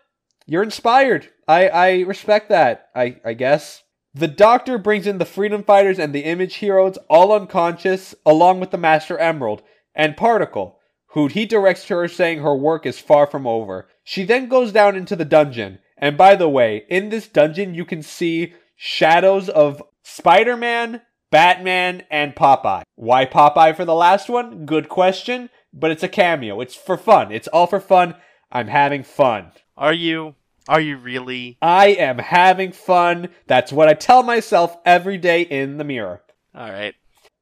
You're 0.47 0.65
inspired. 0.65 1.29
I, 1.47 1.69
I 1.69 1.91
respect 2.01 2.49
that, 2.49 2.89
I, 2.95 3.21
I 3.25 3.35
guess. 3.35 3.83
The 4.17 4.29
Doctor 4.29 4.79
brings 4.79 5.07
in 5.07 5.19
the 5.19 5.27
Freedom 5.27 5.63
Fighters 5.63 5.99
and 5.99 6.15
the 6.15 6.25
Image 6.25 6.55
Heroes, 6.55 6.97
all 7.11 7.35
unconscious, 7.35 8.15
along 8.25 8.61
with 8.61 8.71
the 8.71 8.79
Master 8.79 9.19
Emerald 9.19 9.61
and 9.95 10.17
Particle, 10.17 10.79
who 11.09 11.27
he 11.27 11.45
directs 11.45 11.85
to 11.89 11.97
her 11.97 12.09
saying 12.09 12.39
her 12.39 12.57
work 12.57 12.87
is 12.87 12.99
far 12.99 13.27
from 13.27 13.47
over. 13.47 13.91
She 14.05 14.25
then 14.25 14.49
goes 14.49 14.73
down 14.73 14.97
into 14.97 15.17
the 15.17 15.27
dungeon, 15.27 15.81
and 15.99 16.17
by 16.17 16.35
the 16.35 16.49
way, 16.49 16.87
in 16.89 17.11
this 17.11 17.29
dungeon 17.29 17.75
you 17.75 17.85
can 17.85 18.01
see 18.03 18.55
shadows 18.75 19.51
of 19.51 19.83
Spider 20.03 20.57
Man, 20.57 21.03
Batman, 21.31 22.05
and 22.11 22.35
Popeye. 22.35 22.85
Why 22.95 23.27
Popeye 23.27 23.77
for 23.77 23.85
the 23.85 23.95
last 23.95 24.31
one? 24.31 24.65
Good 24.65 24.89
question, 24.89 25.51
but 25.75 25.91
it's 25.91 26.03
a 26.03 26.09
cameo. 26.09 26.63
It's 26.63 26.75
for 26.75 26.97
fun. 26.97 27.33
It's 27.33 27.49
all 27.49 27.67
for 27.67 27.81
fun. 27.81 28.15
I'm 28.51 28.69
having 28.69 29.03
fun. 29.03 29.53
Are 29.77 29.93
you? 29.93 30.37
Are 30.69 30.81
you 30.81 30.97
really? 30.97 31.59
I 31.63 31.89
am 31.89 32.19
having 32.19 32.73
fun. 32.73 33.29
That's 33.47 33.73
what 33.73 33.89
I 33.89 33.95
tell 33.95 34.23
myself 34.23 34.77
every 34.85 35.17
day 35.17 35.43
in 35.43 35.77
the 35.79 35.85
mirror. 35.85 36.23
All 36.55 36.71
right. 36.71 36.95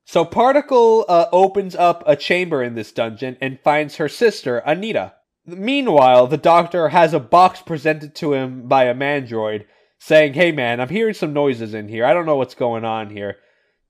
So 0.05 0.25
Particle 0.25 1.07
uh, 1.09 1.27
opens 1.33 1.75
up 1.75 2.05
a 2.07 2.17
chamber 2.17 2.63
in 2.63 2.75
this 2.75 2.93
dungeon 2.93 3.39
and 3.41 3.59
finds 3.61 3.97
her 3.97 4.09
sister, 4.09 4.59
Anita. 4.59 5.15
Meanwhile, 5.47 6.27
the 6.27 6.37
doctor 6.37 6.91
has 6.91 7.15
a 7.15 7.21
box 7.21 7.63
presented 7.63 8.15
to 8.17 8.35
him 8.35 8.69
by 8.69 8.85
a 8.85 8.95
mandroid 8.95 9.65
saying, 9.99 10.35
Hey 10.35 10.53
man, 10.53 10.81
I'm 10.81 10.91
hearing 10.91 11.15
some 11.15 11.33
noises 11.33 11.73
in 11.73 11.89
here. 11.89 12.05
I 12.05 12.13
don't 12.13 12.27
know 12.27 12.37
what's 12.37 12.55
going 12.55 12.85
on 12.85 13.11
here. 13.11 13.39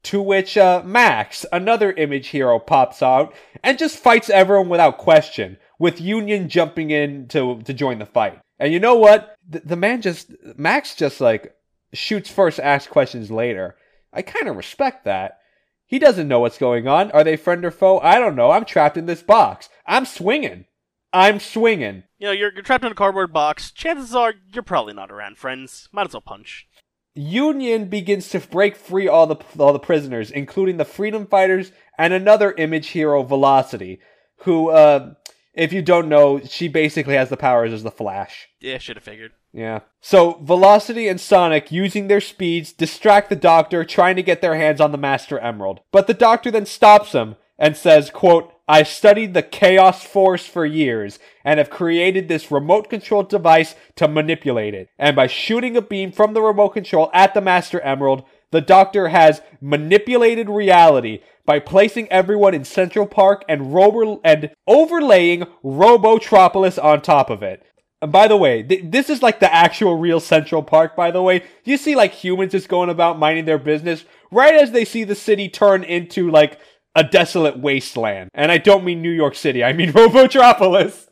To 0.05 0.23
which 0.23 0.57
uh, 0.57 0.83
Maxx, 0.85 1.47
another 1.51 1.91
image 1.93 2.29
hero, 2.29 2.59
pops 2.59 3.03
out 3.03 3.35
and 3.63 3.79
just 3.79 3.99
fights 3.99 4.31
everyone 4.31 4.69
without 4.69 4.99
question, 4.99 5.57
with 5.79 6.01
Union 6.01 6.49
jumping 6.49 6.91
in 6.91 7.27
to, 7.29 7.61
to 7.63 7.73
join 7.73 7.99
the 7.99 8.07
fight. 8.07 8.39
And 8.59 8.73
you 8.73 8.81
know 8.81 8.95
what? 8.95 9.37
The, 9.49 9.61
the 9.61 9.77
man 9.77 10.03
just, 10.03 10.33
Maxx 10.57 10.95
just 10.95 11.21
like 11.21 11.55
shoots 11.93 12.31
first, 12.31 12.61
asks 12.61 12.91
questions 12.91 13.31
later. 13.31 13.77
I 14.13 14.23
kind 14.23 14.49
of 14.49 14.57
respect 14.57 15.05
that. 15.05 15.39
He 15.87 15.99
doesn't 15.99 16.29
know 16.29 16.41
what's 16.41 16.59
going 16.59 16.89
on. 16.89 17.11
Are 17.11 17.25
they 17.25 17.37
friend 17.37 17.65
or 17.65 17.71
foe? 17.71 17.99
I 18.01 18.19
don't 18.19 18.37
know. 18.37 18.51
I'm 18.51 18.65
trapped 18.65 18.97
in 18.97 19.07
this 19.07 19.23
box. 19.23 19.69
I'm 19.87 20.07
swinging. 20.07 20.65
I'm 21.13 21.39
swinging. 21.39 22.05
You 22.19 22.29
know, 22.29 22.33
you're, 22.33 22.53
you're 22.53 22.63
trapped 22.63 22.85
in 22.85 22.93
a 22.93 22.97
cardboard 22.97 23.33
box. 23.33 23.71
Chances 23.71 24.15
are 24.15 24.35
you're 24.53 24.63
probably 24.63 24.95
not 24.95 25.13
around 25.13 25.39
friends. 25.39 25.89
Might 25.93 26.09
as 26.09 26.15
well 26.15 26.23
punch. 26.23 26.67
Union 27.15 27.89
begins 27.89 28.29
to 28.31 28.41
break 28.41 28.75
free 28.75 29.07
all 29.07 29.29
the 29.29 29.37
all 29.57 29.73
the 29.73 29.79
prisoners, 29.79 30.33
including 30.33 30.79
the 30.79 30.85
freedom 30.85 31.27
fighters 31.27 31.71
and 31.97 32.13
another 32.13 32.53
image 32.59 32.89
hero, 32.89 33.23
Velocity, 33.23 34.01
who, 34.39 34.71
uh, 34.71 35.15
if 35.55 35.73
you 35.73 35.83
don't 35.83 36.09
know, 36.09 36.41
she 36.41 36.69
basically 36.69 37.15
has 37.15 37.29
the 37.29 37.37
powers 37.37 37.73
as 37.73 37.83
the 37.83 37.91
Flash. 37.91 38.49
Yeah, 38.61 38.79
should 38.79 38.97
have 38.97 39.05
figured. 39.05 39.33
Yeah. 39.53 39.81
So 40.01 40.35
Velocity 40.43 41.09
and 41.09 41.21
Sonic, 41.21 41.71
using 41.71 42.09
their 42.09 42.21
speeds, 42.21 42.73
distract 42.73 43.31
the 43.31 43.37
Doctor, 43.37 43.85
trying 43.85 44.17
to 44.17 44.23
get 44.23 44.41
their 44.41 44.57
hands 44.57 44.81
on 44.81 44.93
the 44.93 44.99
Master 44.99 45.39
Emerald. 45.39 45.81
But 45.93 46.07
the 46.07 46.15
Doctor 46.15 46.51
then 46.51 46.67
stops 46.67 47.13
them 47.13 47.37
and 47.59 47.77
says, 47.77 48.11
quote, 48.11 48.51
I 48.67 48.83
studied 48.83 49.35
the 49.35 49.43
Chaos 49.43 50.03
Force 50.03 50.47
for 50.47 50.65
years 50.65 51.19
and 51.45 51.59
have 51.59 51.69
created 51.69 52.29
this 52.29 52.51
remote 52.51 52.89
controlled 52.89 53.29
device 53.29 53.75
to 53.97 54.09
manipulate 54.09 54.75
it. 54.75 54.89
And 54.99 55.15
by 55.15 55.27
shooting 55.27 55.77
a 55.77 55.83
beam 55.83 56.13
from 56.13 56.33
the 56.33 56.41
remote 56.41 56.71
control 56.71 57.11
at 57.13 57.35
the 57.35 57.43
Master 57.43 57.81
Emerald, 57.83 58.25
the 58.55 58.61
Doctor 58.61 59.09
has 59.09 59.43
manipulated 59.61 60.49
reality 60.49 61.21
by 61.45 61.59
placing 61.59 62.11
everyone 62.11 62.55
in 62.55 62.65
Central 62.65 63.05
Park 63.05 63.45
and, 63.49 63.75
rover- 63.75 64.21
and 64.25 64.51
overlaying 64.69 65.41
Robotropolis 65.65 66.83
on 66.83 67.03
top 67.03 67.31
of 67.31 67.43
it. 67.43 67.65
And 68.01 68.13
by 68.13 68.29
the 68.29 68.37
way, 68.37 68.63
th- 68.63 68.85
this 68.85 69.11
is 69.11 69.23
like 69.23 69.41
the 69.41 69.53
actual 69.53 69.97
real 69.97 70.21
Central 70.21 70.63
Park, 70.63 70.95
by 70.95 71.11
the 71.11 71.21
way. 71.21 71.43
You 71.65 71.77
see 71.77 71.97
like 71.97 72.13
humans 72.13 72.53
just 72.53 72.69
going 72.69 72.91
about 72.91 73.19
minding 73.19 73.45
their 73.45 73.59
business 73.59 74.05
right 74.31 74.55
as 74.55 74.71
they 74.71 74.85
see 74.85 75.03
the 75.03 75.17
city 75.17 75.49
turn 75.49 75.83
into 75.83 76.31
like 76.31 76.61
a 76.95 77.03
desolate 77.03 77.59
wasteland. 77.59 78.31
And 78.35 78.53
I 78.53 78.59
don't 78.59 78.85
mean 78.85 79.03
New 79.03 79.11
York 79.11 79.35
City, 79.35 79.65
I 79.65 79.73
mean 79.73 79.93
Robotropolis. 79.95 81.09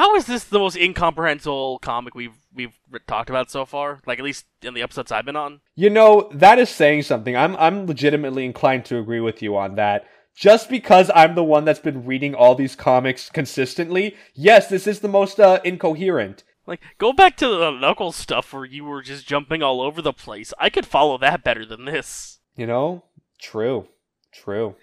How 0.00 0.14
is 0.14 0.24
this 0.24 0.44
the 0.44 0.58
most 0.58 0.78
incomprehensible 0.78 1.78
comic 1.80 2.14
we've 2.14 2.32
we've 2.54 2.72
talked 3.06 3.28
about 3.28 3.50
so 3.50 3.66
far? 3.66 4.00
Like 4.06 4.18
at 4.18 4.24
least 4.24 4.46
in 4.62 4.72
the 4.72 4.80
episodes 4.80 5.12
I've 5.12 5.26
been 5.26 5.36
on. 5.36 5.60
You 5.74 5.90
know, 5.90 6.30
that 6.32 6.58
is 6.58 6.70
saying 6.70 7.02
something. 7.02 7.36
I'm 7.36 7.54
I'm 7.56 7.86
legitimately 7.86 8.46
inclined 8.46 8.86
to 8.86 8.96
agree 8.96 9.20
with 9.20 9.42
you 9.42 9.58
on 9.58 9.74
that. 9.74 10.06
Just 10.34 10.70
because 10.70 11.10
I'm 11.14 11.34
the 11.34 11.44
one 11.44 11.66
that's 11.66 11.80
been 11.80 12.06
reading 12.06 12.34
all 12.34 12.54
these 12.54 12.74
comics 12.74 13.28
consistently, 13.28 14.16
yes, 14.32 14.68
this 14.68 14.86
is 14.86 15.00
the 15.00 15.08
most 15.08 15.38
uh, 15.38 15.60
incoherent. 15.64 16.44
Like 16.66 16.80
go 16.96 17.12
back 17.12 17.36
to 17.36 17.46
the 17.46 17.70
Knuckles 17.70 18.16
stuff 18.16 18.54
where 18.54 18.64
you 18.64 18.86
were 18.86 19.02
just 19.02 19.28
jumping 19.28 19.62
all 19.62 19.82
over 19.82 20.00
the 20.00 20.14
place. 20.14 20.54
I 20.58 20.70
could 20.70 20.86
follow 20.86 21.18
that 21.18 21.44
better 21.44 21.66
than 21.66 21.84
this. 21.84 22.38
You 22.56 22.66
know? 22.66 23.04
True. 23.38 23.86
True. 24.32 24.76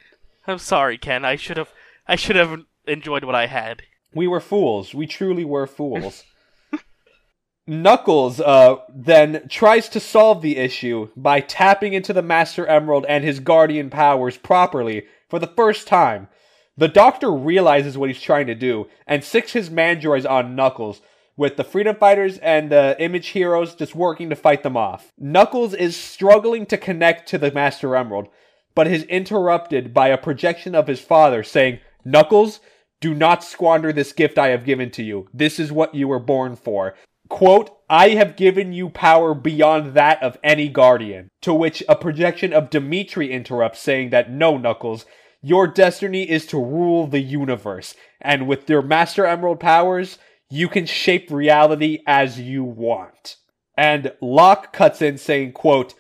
I'm 0.46 0.60
sorry, 0.60 1.00
Ken. 1.00 1.26
I 1.26 1.38
should 1.38 1.58
have 1.58 1.72
I 2.08 2.16
should 2.16 2.36
have 2.36 2.66
enjoyed 2.86 3.24
what 3.24 3.34
I 3.34 3.48
had. 3.48 3.82
We 4.18 4.28
were 4.28 4.42
fools. 4.42 4.94
We 4.94 5.08
truly 5.08 5.46
were 5.46 5.68
fools. 5.68 6.24
Knuckles 7.68 8.42
uh, 8.42 8.78
then 8.94 9.48
tries 9.48 9.88
to 9.90 10.00
solve 10.00 10.42
the 10.42 10.58
issue 10.58 11.10
by 11.16 11.40
tapping 11.40 11.94
into 11.94 12.12
the 12.12 12.22
Master 12.22 12.68
Emerald 12.68 13.06
and 13.08 13.24
his 13.24 13.40
guardian 13.40 13.90
powers 13.90 14.36
properly 14.36 15.06
for 15.30 15.40
the 15.40 15.48
first 15.48 15.88
time. 15.88 16.28
The 16.76 16.88
Doctor 16.88 17.32
realizes 17.32 17.98
what 17.98 18.10
he's 18.10 18.22
trying 18.22 18.48
to 18.48 18.56
do 18.56 18.88
and 19.06 19.24
six 19.24 19.54
his 19.54 19.70
mandroids 19.70 20.30
on 20.30 20.56
Knuckles, 20.56 21.02
with 21.38 21.56
the 21.56 21.64
Freedom 21.64 21.96
Fighters 21.96 22.40
and 22.40 22.72
the 22.72 22.96
Image 23.00 23.28
Heroes 23.28 23.76
just 23.76 23.96
working 23.96 24.30
to 24.32 24.36
fight 24.36 24.64
them 24.64 24.76
off. 24.76 25.14
Knuckles 25.18 25.76
is 25.76 25.96
struggling 25.96 26.66
to 26.66 26.78
connect 26.78 27.30
to 27.30 27.38
the 27.38 27.52
Master 27.52 27.96
Emerald, 27.96 28.28
but 28.74 28.88
is 28.88 29.04
interrupted 29.04 29.94
by 29.94 30.08
a 30.08 30.18
projection 30.18 30.74
of 30.74 30.88
his 30.88 31.00
father 31.00 31.44
saying, 31.44 31.80
Knuckles, 32.04 32.60
do 33.00 33.14
not 33.14 33.44
squander 33.44 33.94
this 33.94 34.12
gift 34.12 34.38
I 34.38 34.48
have 34.50 34.66
given 34.66 34.90
to 34.92 35.04
you. 35.04 35.28
This 35.34 35.60
is 35.60 35.72
what 35.72 35.94
you 35.94 36.08
were 36.08 36.20
born 36.20 36.56
for. 36.56 36.96
Quote, 37.30 37.72
I 37.90 38.10
have 38.10 38.36
given 38.36 38.74
you 38.74 38.90
power 38.90 39.34
beyond 39.34 39.94
that 39.94 40.22
of 40.24 40.38
any 40.44 40.70
guardian. 40.70 41.30
To 41.42 41.54
which 41.54 41.84
a 41.88 41.96
projection 41.96 42.54
of 42.54 42.70
Dimitri 42.70 43.32
interrupts, 43.32 43.80
saying 43.80 44.10
that 44.12 44.32
no, 44.32 44.58
Knuckles, 44.58 45.06
your 45.42 45.68
destiny 45.68 46.30
is 46.30 46.46
to 46.48 46.58
rule 46.58 47.08
the 47.08 47.20
universe. 47.20 47.96
And 48.22 48.48
with 48.48 48.70
your 48.70 48.82
Master 48.82 49.26
Emerald 49.26 49.60
powers, 49.60 50.18
you 50.50 50.68
can 50.68 50.86
shape 50.86 51.30
reality 51.30 52.00
as 52.08 52.40
you 52.40 52.64
want. 52.64 53.36
And 53.78 54.14
Locke 54.22 54.74
cuts 54.74 55.02
in 55.02 55.18
saying, 55.18 55.52
quote, 55.52 55.94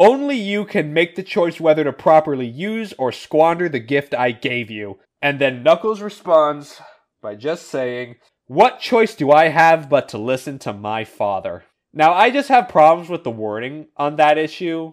only 0.00 0.36
you 0.36 0.64
can 0.64 0.94
make 0.94 1.16
the 1.16 1.22
choice 1.24 1.60
whether 1.60 1.82
to 1.84 1.92
properly 1.92 2.46
use 2.46 2.94
or 2.98 3.10
squander 3.10 3.68
the 3.68 3.80
gift 3.80 4.14
I 4.14 4.30
gave 4.30 4.70
you. 4.70 4.98
And 5.20 5.40
then 5.40 5.62
Knuckles 5.62 6.00
responds 6.00 6.80
by 7.20 7.34
just 7.34 7.68
saying, 7.68 8.16
What 8.46 8.80
choice 8.80 9.14
do 9.14 9.30
I 9.30 9.48
have 9.48 9.88
but 9.88 10.08
to 10.10 10.18
listen 10.18 10.58
to 10.60 10.72
my 10.72 11.04
father? 11.04 11.64
Now, 11.92 12.12
I 12.12 12.30
just 12.30 12.48
have 12.48 12.68
problems 12.68 13.08
with 13.08 13.24
the 13.24 13.30
wording 13.30 13.88
on 13.96 14.16
that 14.16 14.38
issue. 14.38 14.92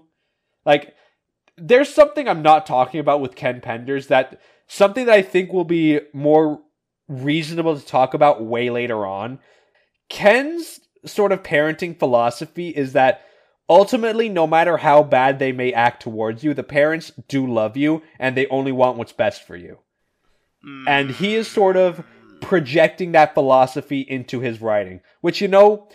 Like, 0.66 0.96
there's 1.58 1.94
something 1.94 2.28
I'm 2.28 2.42
not 2.42 2.66
talking 2.66 3.00
about 3.00 3.22
with 3.22 3.36
Ken 3.36 3.62
Penders 3.62 4.08
that 4.08 4.42
something 4.68 5.06
that 5.06 5.16
I 5.16 5.22
think 5.22 5.54
will 5.54 5.66
be 5.66 6.00
more 6.14 6.62
reasonable 7.08 7.80
to 7.80 7.86
talk 7.86 8.14
about 8.14 8.44
way 8.44 8.70
later 8.70 9.06
on. 9.06 9.40
Ken's 10.10 10.80
sort 11.06 11.32
of 11.32 11.44
parenting 11.44 11.98
philosophy 11.98 12.70
is 12.70 12.94
that 12.94 13.22
ultimately, 13.70 14.28
no 14.28 14.48
matter 14.48 14.78
how 14.78 15.04
bad 15.04 15.40
they 15.40 15.52
may 15.52 15.72
act 15.72 16.02
towards 16.02 16.44
you, 16.44 16.54
the 16.54 16.64
parents 16.64 17.12
do 17.28 17.46
love 17.46 17.78
you 17.78 18.02
and 18.20 18.36
they 18.36 18.48
only 18.48 18.72
want 18.72 18.98
what's 18.98 19.14
best 19.14 19.46
for 19.46 19.56
you. 19.56 19.80
And 20.88 21.12
he 21.12 21.36
is 21.36 21.48
sort 21.48 21.78
of 21.78 22.04
projecting 22.42 23.12
that 23.12 23.34
philosophy 23.34 24.02
into 24.02 24.40
his 24.40 24.62
writing, 24.62 25.02
which 25.22 25.42
you 25.42 25.48
know, 25.48 25.88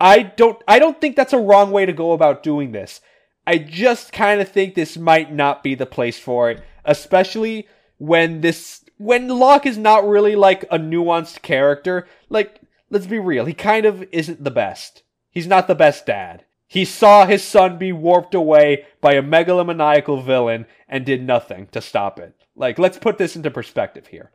I 0.00 0.22
don't 0.22 0.60
I 0.66 0.78
don't 0.78 1.00
think 1.00 1.16
that's 1.16 1.32
a 1.32 1.38
wrong 1.38 1.70
way 1.70 1.86
to 1.86 1.92
go 1.92 2.12
about 2.12 2.42
doing 2.42 2.72
this. 2.72 3.00
I 3.46 3.58
just 3.58 4.12
kind 4.12 4.40
of 4.40 4.48
think 4.48 4.74
this 4.74 4.96
might 4.96 5.32
not 5.32 5.62
be 5.62 5.74
the 5.74 5.86
place 5.86 6.18
for 6.18 6.50
it, 6.50 6.62
especially 6.84 7.68
when 7.98 8.40
this 8.40 8.84
when 8.96 9.28
Locke 9.28 9.66
is 9.66 9.78
not 9.78 10.06
really 10.06 10.36
like 10.36 10.64
a 10.64 10.78
nuanced 10.78 11.42
character. 11.42 12.06
Like, 12.28 12.60
let's 12.90 13.06
be 13.06 13.18
real, 13.18 13.44
he 13.44 13.54
kind 13.54 13.86
of 13.86 14.02
isn't 14.12 14.42
the 14.42 14.50
best. 14.50 15.02
He's 15.30 15.46
not 15.46 15.66
the 15.66 15.74
best 15.74 16.06
dad. 16.06 16.44
He 16.66 16.84
saw 16.84 17.26
his 17.26 17.42
son 17.42 17.78
be 17.78 17.92
warped 17.92 18.34
away 18.34 18.86
by 19.00 19.14
a 19.14 19.22
megalomaniacal 19.22 20.24
villain 20.24 20.66
and 20.88 21.04
did 21.04 21.22
nothing 21.22 21.68
to 21.72 21.80
stop 21.80 22.18
it. 22.18 22.34
Like, 22.56 22.78
let's 22.78 22.98
put 22.98 23.18
this 23.18 23.36
into 23.36 23.50
perspective 23.50 24.08
here. 24.08 24.30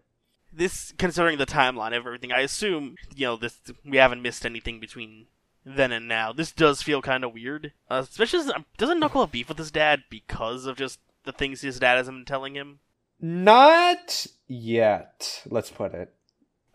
This 0.51 0.93
considering 0.97 1.37
the 1.37 1.45
timeline 1.45 1.95
of 1.95 2.05
everything, 2.05 2.31
I 2.31 2.41
assume, 2.41 2.95
you 3.15 3.27
know, 3.27 3.35
this 3.37 3.59
we 3.85 3.97
haven't 3.97 4.21
missed 4.21 4.45
anything 4.45 4.79
between 4.79 5.27
then 5.65 5.91
and 5.91 6.07
now. 6.07 6.33
This 6.33 6.51
does 6.51 6.81
feel 6.81 7.01
kind 7.01 7.23
of 7.23 7.33
weird. 7.33 7.73
Uh, 7.89 8.03
especially 8.09 8.51
doesn't 8.77 8.99
Knuckle 8.99 9.21
have 9.21 9.31
beef 9.31 9.47
with 9.47 9.57
his 9.57 9.71
dad 9.71 10.03
because 10.09 10.65
of 10.65 10.77
just 10.77 10.99
the 11.23 11.31
things 11.31 11.61
his 11.61 11.79
dad 11.79 11.97
hasn't 11.97 12.17
been 12.17 12.25
telling 12.25 12.55
him? 12.55 12.79
Not 13.21 14.27
yet, 14.47 15.43
let's 15.45 15.69
put 15.69 15.93
it. 15.93 16.13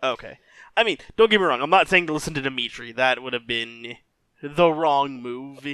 Okay. 0.03 0.39
I 0.77 0.85
mean, 0.85 0.99
don't 1.17 1.31
get 1.31 1.41
me 1.41 1.47
wrong. 1.47 1.63
I'm 1.63 1.71
not 1.71 1.89
saying 1.89 2.07
to 2.07 2.13
listen 2.13 2.35
to 2.35 2.43
Dimitri. 2.43 2.93
That 2.93 3.23
would 3.23 3.33
have 3.33 3.47
been 3.47 3.97
the 4.43 4.71
wrong 4.71 5.23
move. 5.23 5.67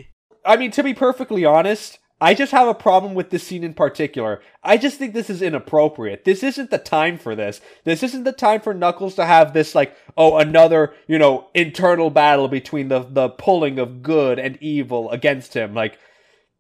I 0.45 0.57
mean, 0.57 0.71
to 0.73 0.83
be 0.83 0.95
perfectly 0.95 1.45
honest, 1.45 1.99
I 2.21 2.35
just 2.35 2.53
have 2.53 2.69
a 2.69 2.75
problem 2.75 3.15
with 3.15 3.31
this 3.31 3.45
scene 3.45 3.65
in 3.65 3.73
particular. 3.73 4.43
I 4.63 4.77
just 4.77 4.99
think 4.99 5.15
this 5.15 5.31
is 5.31 5.41
inappropriate. 5.41 6.25
This 6.25 6.43
isn't 6.43 6.71
the 6.71 6.79
time 6.79 7.17
for 7.17 7.35
this. 7.35 7.63
This 7.85 8.03
isn't 8.03 8.25
the 8.25 8.33
time 8.33 8.61
for 8.61 8.75
Knuckles 8.75 9.15
to 9.15 9.25
have 9.25 9.53
this, 9.53 9.75
like, 9.75 9.97
oh, 10.19 10.37
another, 10.37 10.93
you 11.07 11.19
know, 11.19 11.49
internal 11.55 12.11
battle 12.11 12.47
between 12.47 12.89
the, 12.89 13.01
the 13.01 13.31
pulling 13.31 13.79
of 13.79 14.03
good 14.03 14.39
and 14.39 14.59
evil 14.61 15.11
against 15.11 15.55
him. 15.55 15.73
Like, 15.73 15.99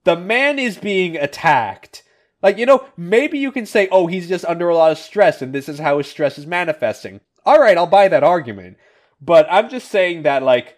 the 0.04 0.16
man 0.16 0.58
is 0.58 0.78
being 0.78 1.16
attacked. 1.16 2.04
Like, 2.42 2.56
you 2.56 2.64
know, 2.64 2.86
maybe 2.96 3.38
you 3.38 3.52
can 3.52 3.66
say, 3.66 3.86
oh, 3.92 4.06
he's 4.06 4.28
just 4.28 4.46
under 4.46 4.70
a 4.70 4.74
lot 4.74 4.92
of 4.92 4.98
stress 4.98 5.42
and 5.42 5.54
this 5.54 5.68
is 5.68 5.78
how 5.78 5.98
his 5.98 6.06
stress 6.06 6.38
is 6.38 6.46
manifesting. 6.46 7.20
Alright, 7.46 7.76
I'll 7.76 7.86
buy 7.86 8.08
that 8.08 8.24
argument. 8.24 8.78
But 9.20 9.46
I'm 9.50 9.68
just 9.68 9.90
saying 9.90 10.22
that, 10.22 10.42
like, 10.42 10.76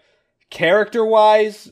character 0.49 1.05
wise, 1.05 1.71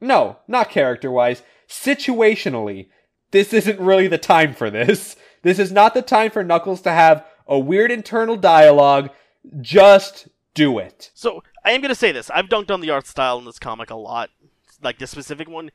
no, 0.00 0.38
not 0.46 0.70
character 0.70 1.10
wise, 1.10 1.42
situationally, 1.74 2.88
this 3.30 3.52
isn't 3.52 3.80
really 3.80 4.06
the 4.06 4.18
time 4.18 4.54
for 4.54 4.70
this. 4.70 5.16
This 5.42 5.58
is 5.58 5.72
not 5.72 5.94
the 5.94 6.02
time 6.02 6.30
for 6.30 6.44
Knuckles 6.44 6.80
to 6.82 6.90
have 6.90 7.26
a 7.46 7.58
weird 7.58 7.90
internal 7.90 8.36
dialogue. 8.36 9.10
Just 9.60 10.28
do 10.54 10.78
it. 10.78 11.10
So 11.14 11.42
I 11.64 11.72
am 11.72 11.80
gonna 11.80 11.94
say 11.94 12.12
this. 12.12 12.30
I've 12.30 12.46
dunked 12.46 12.70
on 12.70 12.80
the 12.80 12.90
art 12.90 13.06
style 13.06 13.38
in 13.38 13.44
this 13.44 13.58
comic 13.58 13.90
a 13.90 13.96
lot. 13.96 14.30
Like 14.82 14.98
this 14.98 15.10
specific 15.10 15.48
one. 15.48 15.70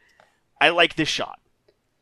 I 0.62 0.70
like 0.70 0.96
this 0.96 1.10
shot. 1.10 1.40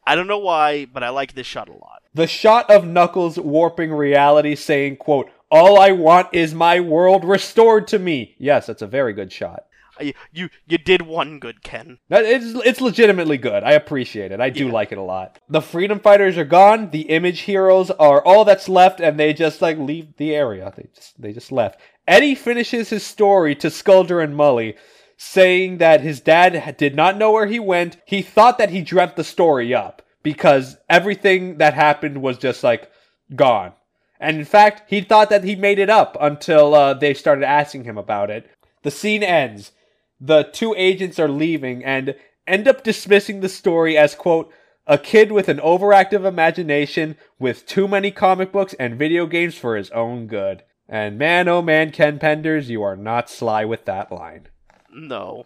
I 0.06 0.16
don't 0.16 0.28
know 0.28 0.40
why, 0.40 0.86
but 0.86 1.04
I 1.04 1.10
like 1.10 1.34
this 1.34 1.46
shot 1.46 1.68
a 1.68 1.74
lot. 1.74 2.02
The 2.14 2.28
shot 2.28 2.70
of 2.70 2.88
Knuckles 2.88 3.38
warping 3.38 3.92
reality 3.92 4.56
saying, 4.56 4.98
quote, 4.98 5.30
all 5.52 5.80
I 5.80 5.92
want 5.92 6.34
is 6.34 6.54
my 6.54 6.80
world 6.80 7.24
restored 7.26 7.88
to 7.90 8.00
me. 8.00 8.36
Yes, 8.38 8.68
that's 8.68 8.82
a 8.82 8.88
very 8.88 9.14
good 9.14 9.32
shot. 9.32 9.66
You 10.00 10.14
you, 10.32 10.50
you 10.68 10.78
did 10.78 11.02
one 11.04 11.40
good, 11.40 11.64
Ken. 11.64 12.00
It's, 12.10 12.46
it's 12.66 12.82
legitimately 12.82 13.38
good. 13.38 13.64
I 13.64 13.72
appreciate 13.74 14.32
it. 14.32 14.40
I 14.40 14.50
do 14.50 14.68
Yeah. 14.68 14.72
like 14.74 14.92
it 14.92 14.98
a 14.98 15.02
lot. 15.04 15.40
The 15.50 15.62
Freedom 15.62 16.00
Fighters 16.00 16.38
are 16.38 16.46
gone. 16.46 16.90
The 16.92 17.02
Image 17.10 17.42
Heroes 17.42 17.92
are 17.92 18.24
all 18.24 18.46
that's 18.46 18.70
left, 18.70 19.00
and 19.00 19.20
they 19.20 19.34
just 19.34 19.62
like 19.62 19.78
leave 19.78 20.16
the 20.18 20.36
area. 20.36 20.74
They 20.76 20.88
just 20.96 21.22
they 21.22 21.34
just 21.34 21.52
left. 21.52 21.80
Eddie 22.08 22.36
finishes 22.36 22.90
his 22.90 23.04
story 23.04 23.54
to 23.56 23.70
Sculder 23.70 24.22
and 24.22 24.34
Mully, 24.36 24.76
saying 25.18 25.78
that 25.80 26.02
his 26.02 26.22
dad 26.22 26.76
did 26.78 26.96
not 26.96 27.18
know 27.18 27.32
where 27.32 27.48
he 27.48 27.60
went. 27.60 27.98
He 28.06 28.22
thought 28.22 28.58
that 28.60 28.70
he 28.70 28.82
dreamt 28.82 29.16
the 29.16 29.24
story 29.24 29.74
up 29.74 30.02
because 30.24 30.78
everything 30.90 31.58
that 31.58 31.74
happened 31.74 32.22
was 32.22 32.38
just 32.38 32.64
like 32.64 32.90
gone. 33.36 33.74
And 34.20 34.38
in 34.38 34.46
fact, 34.46 34.84
he 34.90 35.02
thought 35.02 35.30
that 35.30 35.44
he 35.44 35.56
made 35.56 35.80
it 35.80 35.90
up 35.90 36.18
until 36.20 36.74
uh, 36.74 36.94
they 36.96 37.14
started 37.14 37.44
asking 37.46 37.84
him 37.84 37.98
about 37.98 38.30
it. 38.32 38.50
The 38.84 38.90
scene 38.92 39.22
ends. 39.22 39.72
The 40.20 40.44
two 40.44 40.74
agents 40.78 41.20
are 41.20 41.30
leaving 41.30 41.84
and 41.84 42.16
end 42.46 42.68
up 42.68 42.84
dismissing 42.84 43.42
the 43.42 43.50
story 43.50 43.98
as, 43.98 44.16
quote, 44.16 44.52
a 44.88 44.98
kid 44.98 45.32
with 45.32 45.50
an 45.50 45.58
overactive 45.58 46.26
imagination 46.26 47.18
with 47.38 47.66
too 47.66 47.88
many 47.88 48.10
comic 48.10 48.52
books 48.52 48.74
and 48.80 48.98
video 48.98 49.26
games 49.26 49.56
for 49.56 49.76
his 49.76 49.92
own 49.92 50.28
good. 50.28 50.64
And 50.88 51.18
man, 51.18 51.48
oh 51.50 51.62
man, 51.62 51.92
Ken 51.92 52.18
Penders, 52.18 52.68
you 52.68 52.82
are 52.84 52.96
not 52.96 53.30
sly 53.30 53.66
with 53.66 53.86
that 53.86 54.12
line. 54.12 54.48
No. 54.94 55.46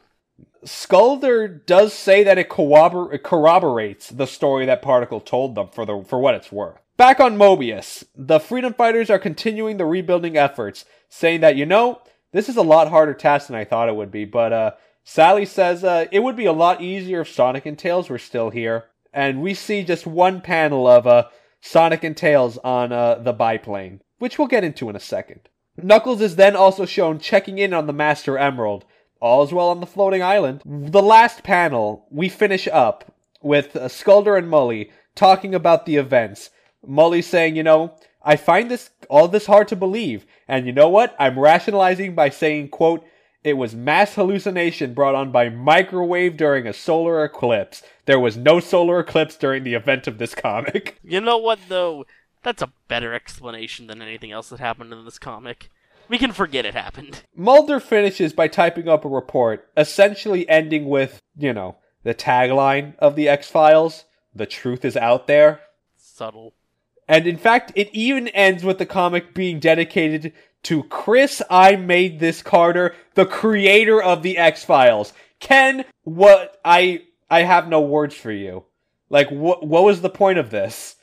Sculder 0.64 1.48
does 1.48 1.94
say 1.94 2.24
that 2.24 2.38
it, 2.38 2.50
corrobor- 2.50 3.12
it 3.12 3.24
corroborates 3.24 4.10
the 4.10 4.28
story 4.28 4.68
that 4.68 4.84
Particle 4.84 5.20
told 5.20 5.56
them 5.56 5.70
for 5.70 5.86
the 5.86 6.04
for 6.04 6.20
what 6.20 6.36
it's 6.36 6.52
worth. 6.52 6.78
Back 6.98 7.20
on 7.20 7.36
Mobius, 7.36 8.04
the 8.16 8.40
Freedom 8.40 8.76
Fighters 8.76 9.10
are 9.10 9.18
continuing 9.18 9.78
the 9.78 9.88
rebuilding 9.88 10.38
efforts, 10.38 10.86
saying 11.10 11.42
that 11.42 11.56
you 11.56 11.66
know 11.66 12.02
this 12.32 12.50
is 12.50 12.58
a 12.58 12.62
lot 12.62 12.90
harder 12.90 13.14
task 13.14 13.48
than 13.48 13.56
I 13.56 13.66
thought 13.66 13.90
it 13.90 13.96
would 13.96 14.12
be. 14.12 14.26
But 14.26 14.54
uh, 14.54 14.72
Sally 15.04 15.46
says 15.46 15.84
uh, 15.84 16.06
it 16.12 16.20
would 16.20 16.36
be 16.36 16.46
a 16.46 16.54
lot 16.54 16.82
easier 16.82 17.22
if 17.22 17.30
Sonic 17.30 17.66
and 17.66 17.78
Tails 17.78 18.10
were 18.10 18.18
still 18.18 18.50
here, 18.50 18.86
and 19.14 19.42
we 19.42 19.54
see 19.54 19.84
just 19.84 20.06
one 20.06 20.42
panel 20.42 20.88
of 20.88 21.08
uh, 21.08 21.28
Sonic 21.62 22.04
and 22.04 22.16
Tails 22.16 22.58
on 22.64 22.92
uh, 22.92 23.16
the 23.16 23.34
biplane, 23.34 24.02
which 24.20 24.38
we'll 24.38 24.48
get 24.48 24.64
into 24.64 24.90
in 24.90 24.96
a 24.96 25.00
second. 25.00 25.50
Knuckles 25.78 26.22
is 26.22 26.36
then 26.36 26.56
also 26.56 26.86
shown 26.86 27.20
checking 27.20 27.58
in 27.58 27.74
on 27.74 27.88
the 27.88 27.94
Master 27.94 28.38
Emerald. 28.38 28.86
All's 29.20 29.54
well 29.54 29.70
on 29.70 29.80
the 29.80 29.86
floating 29.86 30.24
island. 30.24 30.62
The 30.66 31.02
last 31.02 31.44
panel, 31.44 32.08
we 32.10 32.28
finish 32.28 32.68
up 32.68 33.16
with 33.42 33.76
uh, 33.76 33.88
Sculder 33.88 34.36
and 34.36 34.48
Mully 34.48 34.90
talking 35.16 35.54
about 35.54 35.86
the 35.86 35.96
events. 35.96 36.50
Mully 36.88 37.24
saying, 37.24 37.56
you 37.56 37.64
know, 37.64 37.96
I 38.24 38.36
find 38.36 38.70
this 38.70 38.92
all 39.10 39.28
this 39.28 39.46
hard 39.46 39.68
to 39.70 39.76
believe, 39.76 40.26
and 40.48 40.66
you 40.66 40.72
know 40.72 40.90
what? 40.90 41.16
I'm 41.20 41.40
rationalizing 41.40 42.16
by 42.16 42.30
saying, 42.30 42.70
quote, 42.70 43.04
it 43.44 43.54
was 43.54 43.74
mass 43.74 44.14
hallucination 44.14 44.94
brought 44.94 45.16
on 45.16 45.32
by 45.32 45.50
microwave 45.50 46.38
during 46.38 46.68
a 46.68 46.74
solar 46.74 47.24
eclipse. 47.24 47.82
There 48.06 48.20
was 48.20 48.38
no 48.38 48.60
solar 48.60 49.00
eclipse 49.00 49.36
during 49.36 49.64
the 49.64 49.74
event 49.74 50.06
of 50.08 50.18
this 50.20 50.36
comic. 50.36 51.00
You 51.04 51.20
know 51.20 51.38
what 51.38 51.60
though? 51.68 52.06
That's 52.44 52.62
a 52.62 52.72
better 52.88 53.14
explanation 53.14 53.88
than 53.88 54.02
anything 54.02 54.32
else 54.32 54.50
that 54.50 54.60
happened 54.60 54.94
in 54.94 55.04
this 55.04 55.20
comic. 55.20 55.70
We 56.08 56.18
can 56.18 56.32
forget 56.32 56.66
it 56.66 56.74
happened. 56.74 57.24
Mulder 57.36 57.80
finishes 57.80 58.34
by 58.34 58.48
typing 58.48 58.88
up 58.88 59.06
a 59.06 59.10
report, 59.10 59.68
essentially 59.76 60.48
ending 60.48 60.86
with, 60.86 61.22
you 61.38 61.54
know, 61.54 61.78
the 62.04 62.14
tagline 62.14 62.98
of 63.00 63.16
the 63.16 63.28
X 63.28 63.50
Files 63.50 64.06
The 64.34 64.46
truth 64.46 64.86
is 64.86 64.98
out 64.98 65.28
there. 65.28 65.62
Subtle. 65.98 66.54
And 67.12 67.28
in 67.28 67.36
fact, 67.36 67.74
it 67.76 67.90
even 67.92 68.30
ends 68.30 68.64
with 68.64 68.78
the 68.78 68.86
comic 68.86 69.34
being 69.34 69.60
dedicated 69.60 70.32
to 70.64 70.84
Chris 70.84 71.42
I 71.50 71.76
Made 71.76 72.22
This 72.22 72.42
Carter, 72.42 72.96
the 73.16 73.26
creator 73.26 74.02
of 74.02 74.24
the 74.24 74.38
X 74.38 74.64
Files. 74.64 75.12
Ken, 75.42 75.84
what 76.06 76.62
I 76.64 77.02
I 77.30 77.42
have 77.42 77.68
no 77.68 77.82
words 77.82 78.16
for 78.16 78.32
you. 78.32 78.64
Like 79.10 79.30
what 79.30 79.68
what 79.68 79.84
was 79.84 80.00
the 80.00 80.10
point 80.10 80.40
of 80.40 80.52
this? 80.52 80.96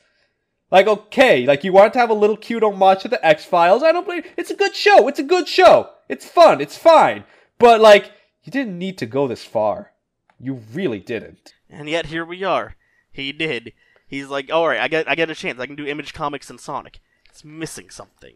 Like 0.71 0.87
okay, 0.87 1.45
like 1.45 1.63
you 1.63 1.73
want 1.73 1.93
to 1.93 1.99
have 1.99 2.09
a 2.09 2.15
little 2.15 2.37
cute 2.37 2.63
homage 2.63 3.03
to 3.03 3.07
the 3.07 3.23
X 3.23 3.45
Files. 3.45 3.83
I 3.83 3.91
don't 3.91 4.07
believe 4.07 4.25
it's 4.35 4.49
a 4.49 4.55
good 4.55 4.75
show. 4.75 5.07
It's 5.07 5.19
a 5.19 5.23
good 5.23 5.47
show. 5.47 5.91
It's 6.09 6.25
fun. 6.25 6.59
It's 6.59 6.75
fine. 6.75 7.23
But 7.59 7.81
like 7.81 8.11
you 8.43 8.51
didn't 8.51 8.79
need 8.79 8.97
to 8.97 9.05
go 9.05 9.27
this 9.27 9.45
far. 9.45 9.91
You 10.39 10.55
really 10.73 11.01
didn't. 11.01 11.53
And 11.69 11.87
yet 11.87 12.07
here 12.07 12.25
we 12.25 12.43
are. 12.43 12.77
He 13.11 13.31
did. 13.31 13.73
He's 14.09 14.27
like, 14.27 14.51
all 14.51 14.67
right, 14.67 14.79
I 14.79 14.87
get, 14.87 15.09
I 15.09 15.15
get 15.15 15.29
a 15.29 15.35
chance. 15.35 15.59
I 15.59 15.67
can 15.67 15.75
do 15.75 15.85
Image 15.85 16.13
Comics 16.13 16.49
and 16.49 16.59
Sonic. 16.59 16.99
It's 17.29 17.45
missing 17.45 17.89
something. 17.89 18.33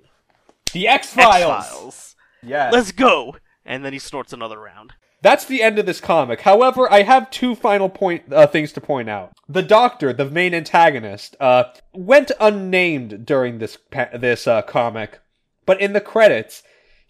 The 0.72 0.88
X. 0.88 1.14
Files. 1.14 2.16
Yeah. 2.42 2.70
Let's 2.72 2.92
go. 2.92 3.36
And 3.66 3.84
then 3.84 3.92
he 3.94 4.00
snorts 4.00 4.34
another 4.34 4.60
round. 4.60 4.94
That's 5.24 5.46
the 5.46 5.64
end 5.64 5.80
of 5.80 5.86
this 5.86 6.02
comic. 6.02 6.42
However, 6.42 6.92
I 6.92 7.04
have 7.04 7.32
two 7.32 7.56
final 7.56 7.88
point 7.88 8.32
uh, 8.32 8.46
things 8.46 8.74
to 8.74 8.82
point 8.82 9.10
out. 9.10 9.32
The 9.48 9.62
Doctor, 9.62 10.12
the 10.12 10.26
main 10.26 10.54
antagonist, 10.54 11.38
uh, 11.40 11.66
went 11.94 12.32
unnamed 12.42 13.26
during 13.26 13.60
this 13.60 13.78
pa- 13.78 14.10
this 14.14 14.48
uh, 14.48 14.62
comic, 14.64 15.22
but 15.66 15.80
in 15.80 15.94
the 15.94 16.02
credits, 16.02 16.62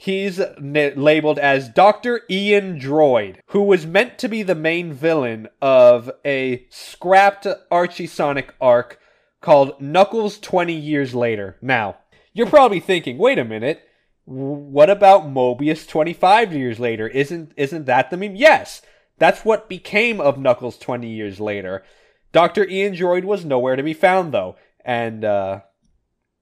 he's 0.03 0.38
n- 0.38 0.93
labeled 0.97 1.39
as 1.39 1.69
Doctor 1.69 2.21
Ian 2.30 2.77
Droid, 2.77 3.38
who 3.47 3.63
was 3.63 3.85
meant 3.85 4.17
to 4.19 4.27
be 4.27 4.43
the 4.43 4.55
main 4.55 4.91
villain 4.91 5.47
of 5.61 6.11
a 6.25 6.65
scrapped 6.69 7.47
Archie 7.71 8.07
Sonic 8.07 8.53
arc 8.59 8.99
called 9.39 9.80
Knuckles 9.80 10.39
20 10.39 10.73
Years 10.73 11.15
Later. 11.15 11.57
Now, 11.61 11.99
you're 12.34 12.47
probably 12.47 12.81
thinking, 12.81 13.17
wait 13.17 13.39
a 13.39 13.45
minute. 13.45 13.81
What 14.25 14.89
about 14.89 15.23
Mobius 15.23 15.88
25 15.88 16.53
years 16.53 16.80
later? 16.80 17.07
Isn't 17.07 17.53
isn't 17.55 17.85
that 17.85 18.09
the 18.09 18.17
meme? 18.17 18.35
Yes. 18.35 18.81
That's 19.19 19.45
what 19.45 19.69
became 19.69 20.19
of 20.19 20.38
Knuckles 20.38 20.77
20 20.77 21.07
years 21.07 21.39
later. 21.39 21.84
Dr. 22.31 22.67
Ian 22.67 22.93
Droid 22.93 23.25
was 23.25 23.45
nowhere 23.45 23.75
to 23.75 23.84
be 23.84 23.93
found 23.93 24.34
though. 24.34 24.55
And 24.84 25.23
uh 25.23 25.61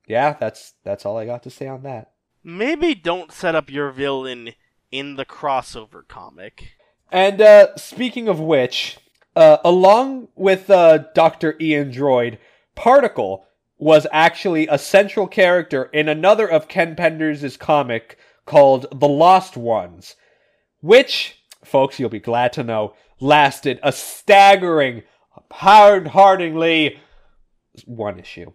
yeah, 0.08 0.34
that's 0.40 0.74
that's 0.84 1.06
all 1.06 1.18
I 1.18 1.26
got 1.26 1.44
to 1.44 1.50
say 1.50 1.68
on 1.68 1.84
that. 1.84 2.12
Maybe 2.44 2.96
don't 2.96 3.32
set 3.32 3.56
up 3.56 3.70
your 3.70 3.92
villain 3.92 4.54
in 4.92 5.16
the 5.16 5.26
crossover 5.26 6.08
comic. 6.08 6.72
And 7.12 7.42
uh 7.42 7.76
speaking 7.76 8.28
of 8.28 8.40
which, 8.40 8.98
uh 9.36 9.58
along 9.64 10.30
with 10.36 10.70
uh 10.70 11.00
Dr. 11.14 11.56
Ian 11.60 11.92
Droid, 11.92 12.38
Particle 12.76 13.46
was 13.78 14.08
actually 14.12 14.68
a 14.68 14.78
central 14.78 15.28
character 15.28 15.86
in 15.86 16.08
another 16.08 16.48
of 16.48 16.68
Ken 16.68 16.96
Penders' 16.96 17.58
comic 17.58 18.18
called 18.46 18.86
The 18.92 19.08
Lost 19.08 19.58
Ones, 19.58 20.16
which, 20.82 21.44
folks, 21.64 22.00
you'll 22.00 22.10
be 22.10 22.20
glad 22.20 22.54
to 22.54 22.64
know, 22.64 22.94
lasted 23.20 23.80
a 23.82 23.92
staggering, 23.92 25.04
hard-heartingly 25.52 27.00
one 27.86 28.20
issue. 28.20 28.52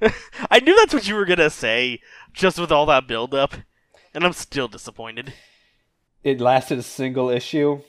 I 0.50 0.60
knew 0.60 0.76
that's 0.76 0.94
what 0.94 1.08
you 1.08 1.14
were 1.14 1.24
gonna 1.24 1.50
say, 1.50 2.00
just 2.32 2.58
with 2.58 2.72
all 2.72 2.86
that 2.86 3.08
build 3.08 3.34
up, 3.34 3.54
and 4.14 4.24
I'm 4.24 4.32
still 4.32 4.68
disappointed. 4.68 5.32
It 6.22 6.40
lasted 6.40 6.78
a 6.78 6.82
single 6.82 7.30
issue. 7.30 7.82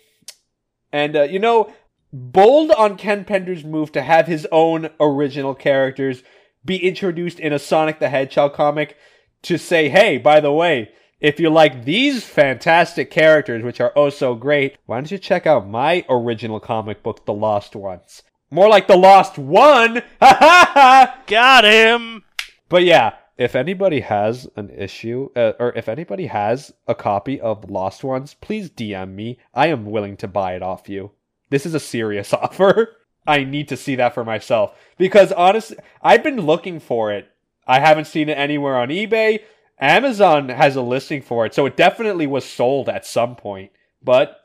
And, 0.91 1.15
uh, 1.15 1.23
you 1.23 1.39
know, 1.39 1.73
bold 2.13 2.71
on 2.71 2.95
Ken 2.97 3.25
Penders' 3.25 3.65
move 3.65 3.91
to 3.93 4.01
have 4.01 4.27
his 4.27 4.47
own 4.51 4.89
original 4.99 5.53
characters 5.53 6.23
be 6.63 6.77
introduced 6.77 7.39
in 7.39 7.53
a 7.53 7.59
Sonic 7.59 7.99
the 7.99 8.09
Hedgehog 8.09 8.53
comic 8.53 8.97
to 9.43 9.57
say, 9.57 9.89
hey, 9.89 10.17
by 10.17 10.39
the 10.39 10.51
way, 10.51 10.91
if 11.19 11.39
you 11.39 11.49
like 11.49 11.85
these 11.85 12.23
fantastic 12.23 13.09
characters, 13.09 13.63
which 13.63 13.81
are 13.81 13.93
oh 13.95 14.09
so 14.09 14.35
great, 14.35 14.77
why 14.85 14.97
don't 14.97 15.11
you 15.11 15.17
check 15.17 15.47
out 15.47 15.67
my 15.67 16.05
original 16.09 16.59
comic 16.59 17.01
book, 17.01 17.25
The 17.25 17.33
Lost 17.33 17.75
Ones? 17.75 18.21
More 18.49 18.69
like 18.69 18.87
The 18.87 18.95
Lost 18.95 19.37
One! 19.37 20.01
Ha 20.21 20.37
ha 20.39 20.71
ha! 20.73 21.21
Got 21.27 21.65
him! 21.65 22.23
But 22.69 22.83
yeah, 22.83 23.15
if 23.37 23.55
anybody 23.55 23.99
has 23.99 24.47
an 24.55 24.69
issue, 24.69 25.29
uh, 25.35 25.53
or 25.59 25.73
if 25.75 25.89
anybody 25.89 26.27
has 26.27 26.73
a 26.87 26.95
copy 26.95 27.41
of 27.41 27.69
Lost 27.69 28.03
Ones, 28.03 28.35
please 28.35 28.69
DM 28.69 29.13
me. 29.13 29.37
I 29.53 29.67
am 29.67 29.85
willing 29.85 30.15
to 30.17 30.27
buy 30.27 30.55
it 30.55 30.63
off 30.63 30.87
you. 30.87 31.11
This 31.49 31.65
is 31.65 31.73
a 31.73 31.79
serious 31.79 32.33
offer. 32.33 32.95
I 33.27 33.43
need 33.43 33.67
to 33.67 33.77
see 33.77 33.95
that 33.95 34.13
for 34.13 34.23
myself. 34.23 34.77
Because 34.97 35.33
honestly, 35.33 35.77
I've 36.01 36.23
been 36.23 36.41
looking 36.41 36.79
for 36.79 37.11
it. 37.11 37.29
I 37.67 37.81
haven't 37.81 38.05
seen 38.05 38.29
it 38.29 38.37
anywhere 38.37 38.77
on 38.77 38.87
eBay. 38.87 39.41
Amazon 39.79 40.49
has 40.49 40.75
a 40.75 40.81
listing 40.81 41.21
for 41.21 41.45
it, 41.45 41.53
so 41.53 41.65
it 41.65 41.75
definitely 41.75 42.25
was 42.25 42.45
sold 42.45 42.87
at 42.87 43.05
some 43.05 43.35
point. 43.35 43.71
But 44.01 44.39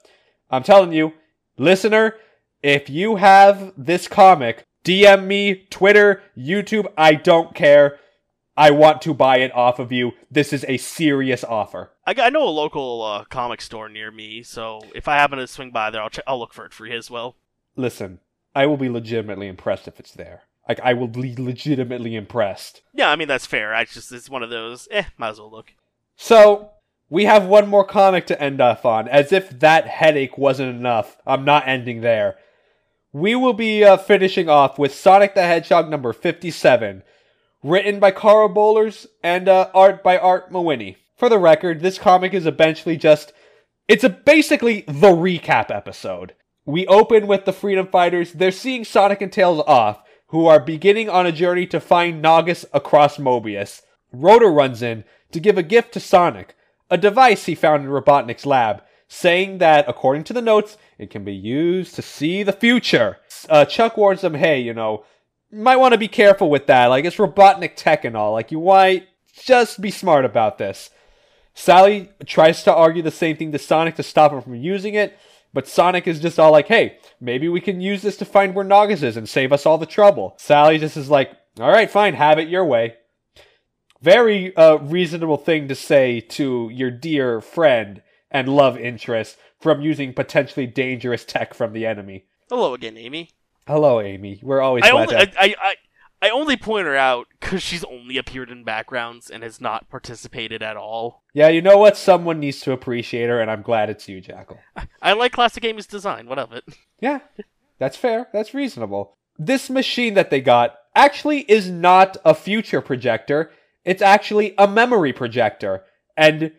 I'm 0.50 0.64
telling 0.64 0.92
you, 0.92 1.12
listener, 1.56 2.16
if 2.62 2.88
you 2.88 3.16
have 3.16 3.72
this 3.76 4.08
comic, 4.08 4.64
DM 4.84 5.26
me, 5.26 5.66
Twitter, 5.70 6.22
YouTube, 6.36 6.86
I 6.96 7.14
don't 7.14 7.54
care. 7.54 7.98
I 8.56 8.70
want 8.70 9.00
to 9.02 9.14
buy 9.14 9.38
it 9.38 9.54
off 9.54 9.78
of 9.78 9.92
you. 9.92 10.12
This 10.30 10.52
is 10.52 10.64
a 10.68 10.76
serious 10.76 11.42
offer. 11.42 11.90
I, 12.06 12.14
I 12.18 12.30
know 12.30 12.46
a 12.46 12.50
local 12.50 13.02
uh, 13.02 13.24
comic 13.24 13.60
store 13.60 13.88
near 13.88 14.10
me, 14.10 14.42
so 14.42 14.82
if 14.94 15.08
I 15.08 15.16
happen 15.16 15.38
to 15.38 15.46
swing 15.46 15.70
by 15.70 15.90
there, 15.90 16.02
I'll 16.02 16.10
ch- 16.10 16.20
I'll 16.26 16.38
look 16.38 16.52
for 16.52 16.66
it 16.66 16.74
free 16.74 16.94
as 16.94 17.10
well. 17.10 17.36
Listen, 17.76 18.20
I 18.54 18.66
will 18.66 18.76
be 18.76 18.90
legitimately 18.90 19.48
impressed 19.48 19.88
if 19.88 19.98
it's 19.98 20.12
there. 20.12 20.42
Like 20.68 20.80
I 20.80 20.92
will 20.92 21.08
be 21.08 21.34
legitimately 21.36 22.14
impressed. 22.14 22.82
Yeah, 22.92 23.10
I 23.10 23.16
mean 23.16 23.28
that's 23.28 23.46
fair. 23.46 23.74
I 23.74 23.84
just 23.84 24.12
it's 24.12 24.30
one 24.30 24.42
of 24.42 24.50
those. 24.50 24.86
Eh, 24.90 25.04
might 25.16 25.30
as 25.30 25.38
well 25.40 25.50
look. 25.50 25.72
So 26.16 26.70
we 27.08 27.24
have 27.24 27.46
one 27.46 27.68
more 27.68 27.84
comic 27.84 28.26
to 28.26 28.40
end 28.40 28.60
off 28.60 28.84
on. 28.84 29.08
As 29.08 29.32
if 29.32 29.58
that 29.60 29.86
headache 29.86 30.36
wasn't 30.38 30.76
enough, 30.76 31.16
I'm 31.26 31.44
not 31.44 31.66
ending 31.66 32.00
there. 32.02 32.36
We 33.12 33.34
will 33.34 33.52
be 33.52 33.84
uh, 33.84 33.98
finishing 33.98 34.48
off 34.48 34.78
with 34.78 34.94
Sonic 34.94 35.34
the 35.34 35.42
Hedgehog 35.42 35.90
number 35.90 36.14
57, 36.14 37.02
written 37.62 38.00
by 38.00 38.10
Karl 38.10 38.48
Bollers 38.48 39.06
and 39.22 39.50
uh, 39.50 39.68
art 39.74 40.02
by 40.02 40.16
Art 40.16 40.50
Mawhinney. 40.50 40.96
For 41.18 41.28
the 41.28 41.38
record, 41.38 41.80
this 41.80 41.98
comic 41.98 42.32
is 42.32 42.46
eventually 42.46 42.96
just. 42.96 43.34
It's 43.86 44.04
a 44.04 44.08
basically 44.08 44.82
the 44.86 45.10
recap 45.10 45.70
episode. 45.70 46.34
We 46.64 46.86
open 46.86 47.26
with 47.26 47.44
the 47.44 47.52
Freedom 47.52 47.86
Fighters. 47.86 48.32
They're 48.32 48.50
seeing 48.50 48.84
Sonic 48.84 49.20
and 49.20 49.30
Tails 49.30 49.62
off, 49.66 50.02
who 50.28 50.46
are 50.46 50.58
beginning 50.58 51.10
on 51.10 51.26
a 51.26 51.32
journey 51.32 51.66
to 51.66 51.80
find 51.80 52.24
Naugus 52.24 52.64
across 52.72 53.18
Mobius. 53.18 53.82
Rotor 54.10 54.50
runs 54.50 54.80
in 54.80 55.04
to 55.32 55.40
give 55.40 55.58
a 55.58 55.62
gift 55.62 55.92
to 55.92 56.00
Sonic, 56.00 56.54
a 56.88 56.96
device 56.96 57.44
he 57.44 57.54
found 57.54 57.84
in 57.84 57.90
Robotnik's 57.90 58.46
lab, 58.46 58.82
saying 59.12 59.58
that, 59.58 59.84
according 59.88 60.24
to 60.24 60.32
the 60.32 60.40
notes, 60.40 60.78
it 60.96 61.10
can 61.10 61.22
be 61.22 61.34
used 61.34 61.94
to 61.94 62.00
see 62.00 62.42
the 62.42 62.52
future. 62.52 63.18
Uh, 63.46 63.66
Chuck 63.66 63.98
warns 63.98 64.22
them, 64.22 64.32
hey, 64.32 64.58
you 64.58 64.72
know, 64.72 65.04
might 65.52 65.76
want 65.76 65.92
to 65.92 65.98
be 65.98 66.08
careful 66.08 66.48
with 66.48 66.66
that. 66.66 66.86
Like, 66.86 67.04
it's 67.04 67.16
Robotnik 67.16 67.74
tech 67.76 68.06
and 68.06 68.16
all. 68.16 68.32
Like, 68.32 68.50
you 68.50 68.58
might 68.58 69.06
just 69.34 69.82
be 69.82 69.90
smart 69.90 70.24
about 70.24 70.56
this. 70.56 70.88
Sally 71.52 72.08
tries 72.24 72.62
to 72.62 72.74
argue 72.74 73.02
the 73.02 73.10
same 73.10 73.36
thing 73.36 73.52
to 73.52 73.58
Sonic 73.58 73.96
to 73.96 74.02
stop 74.02 74.32
him 74.32 74.40
from 74.40 74.54
using 74.54 74.94
it, 74.94 75.18
but 75.52 75.68
Sonic 75.68 76.06
is 76.06 76.18
just 76.18 76.38
all 76.38 76.50
like, 76.50 76.68
hey, 76.68 76.96
maybe 77.20 77.50
we 77.50 77.60
can 77.60 77.82
use 77.82 78.00
this 78.00 78.16
to 78.16 78.24
find 78.24 78.54
where 78.54 78.64
Naugus 78.64 79.02
is 79.02 79.18
and 79.18 79.28
save 79.28 79.52
us 79.52 79.66
all 79.66 79.76
the 79.76 79.84
trouble. 79.84 80.34
Sally 80.38 80.78
just 80.78 80.96
is 80.96 81.10
like, 81.10 81.30
all 81.60 81.70
right, 81.70 81.90
fine, 81.90 82.14
have 82.14 82.38
it 82.38 82.48
your 82.48 82.64
way. 82.64 82.94
Very 84.00 84.56
uh, 84.56 84.76
reasonable 84.76 85.36
thing 85.36 85.68
to 85.68 85.74
say 85.74 86.20
to 86.20 86.70
your 86.72 86.90
dear 86.90 87.42
friend 87.42 88.00
and 88.32 88.48
love 88.48 88.76
interest 88.76 89.36
from 89.60 89.80
using 89.80 90.12
potentially 90.12 90.66
dangerous 90.66 91.24
tech 91.24 91.54
from 91.54 91.72
the 91.72 91.86
enemy. 91.86 92.24
Hello 92.48 92.74
again, 92.74 92.96
Amy. 92.96 93.30
Hello, 93.66 94.00
Amy. 94.00 94.40
We're 94.42 94.60
always 94.60 94.84
I 94.84 94.90
glad 94.90 95.12
only 95.12 95.26
to 95.26 95.40
I, 95.40 95.44
I, 95.44 95.54
I, 95.62 95.74
I 96.22 96.30
only 96.30 96.56
point 96.56 96.86
her 96.86 96.96
out 96.96 97.28
because 97.40 97.62
she's 97.62 97.84
only 97.84 98.16
appeared 98.16 98.50
in 98.50 98.64
backgrounds 98.64 99.30
and 99.30 99.42
has 99.42 99.60
not 99.60 99.88
participated 99.88 100.62
at 100.62 100.76
all. 100.76 101.22
Yeah, 101.32 101.48
you 101.48 101.62
know 101.62 101.78
what? 101.78 101.96
Someone 101.96 102.40
needs 102.40 102.60
to 102.60 102.72
appreciate 102.72 103.28
her, 103.28 103.40
and 103.40 103.50
I'm 103.50 103.62
glad 103.62 103.90
it's 103.90 104.08
you, 104.08 104.20
Jackel. 104.20 104.58
I 105.02 105.12
like 105.12 105.32
classic 105.32 105.64
Amy's 105.64 105.86
design. 105.86 106.26
What 106.26 106.38
of 106.38 106.52
it? 106.52 106.64
Yeah, 107.00 107.20
that's 107.78 107.96
fair. 107.96 108.28
That's 108.32 108.54
reasonable. 108.54 109.16
This 109.38 109.68
machine 109.68 110.14
that 110.14 110.30
they 110.30 110.40
got 110.40 110.76
actually 110.94 111.40
is 111.40 111.68
not 111.68 112.16
a 112.24 112.34
future 112.34 112.80
projector. 112.80 113.50
It's 113.84 114.02
actually 114.02 114.54
a 114.58 114.68
memory 114.68 115.12
projector. 115.12 115.84
And 116.16 116.52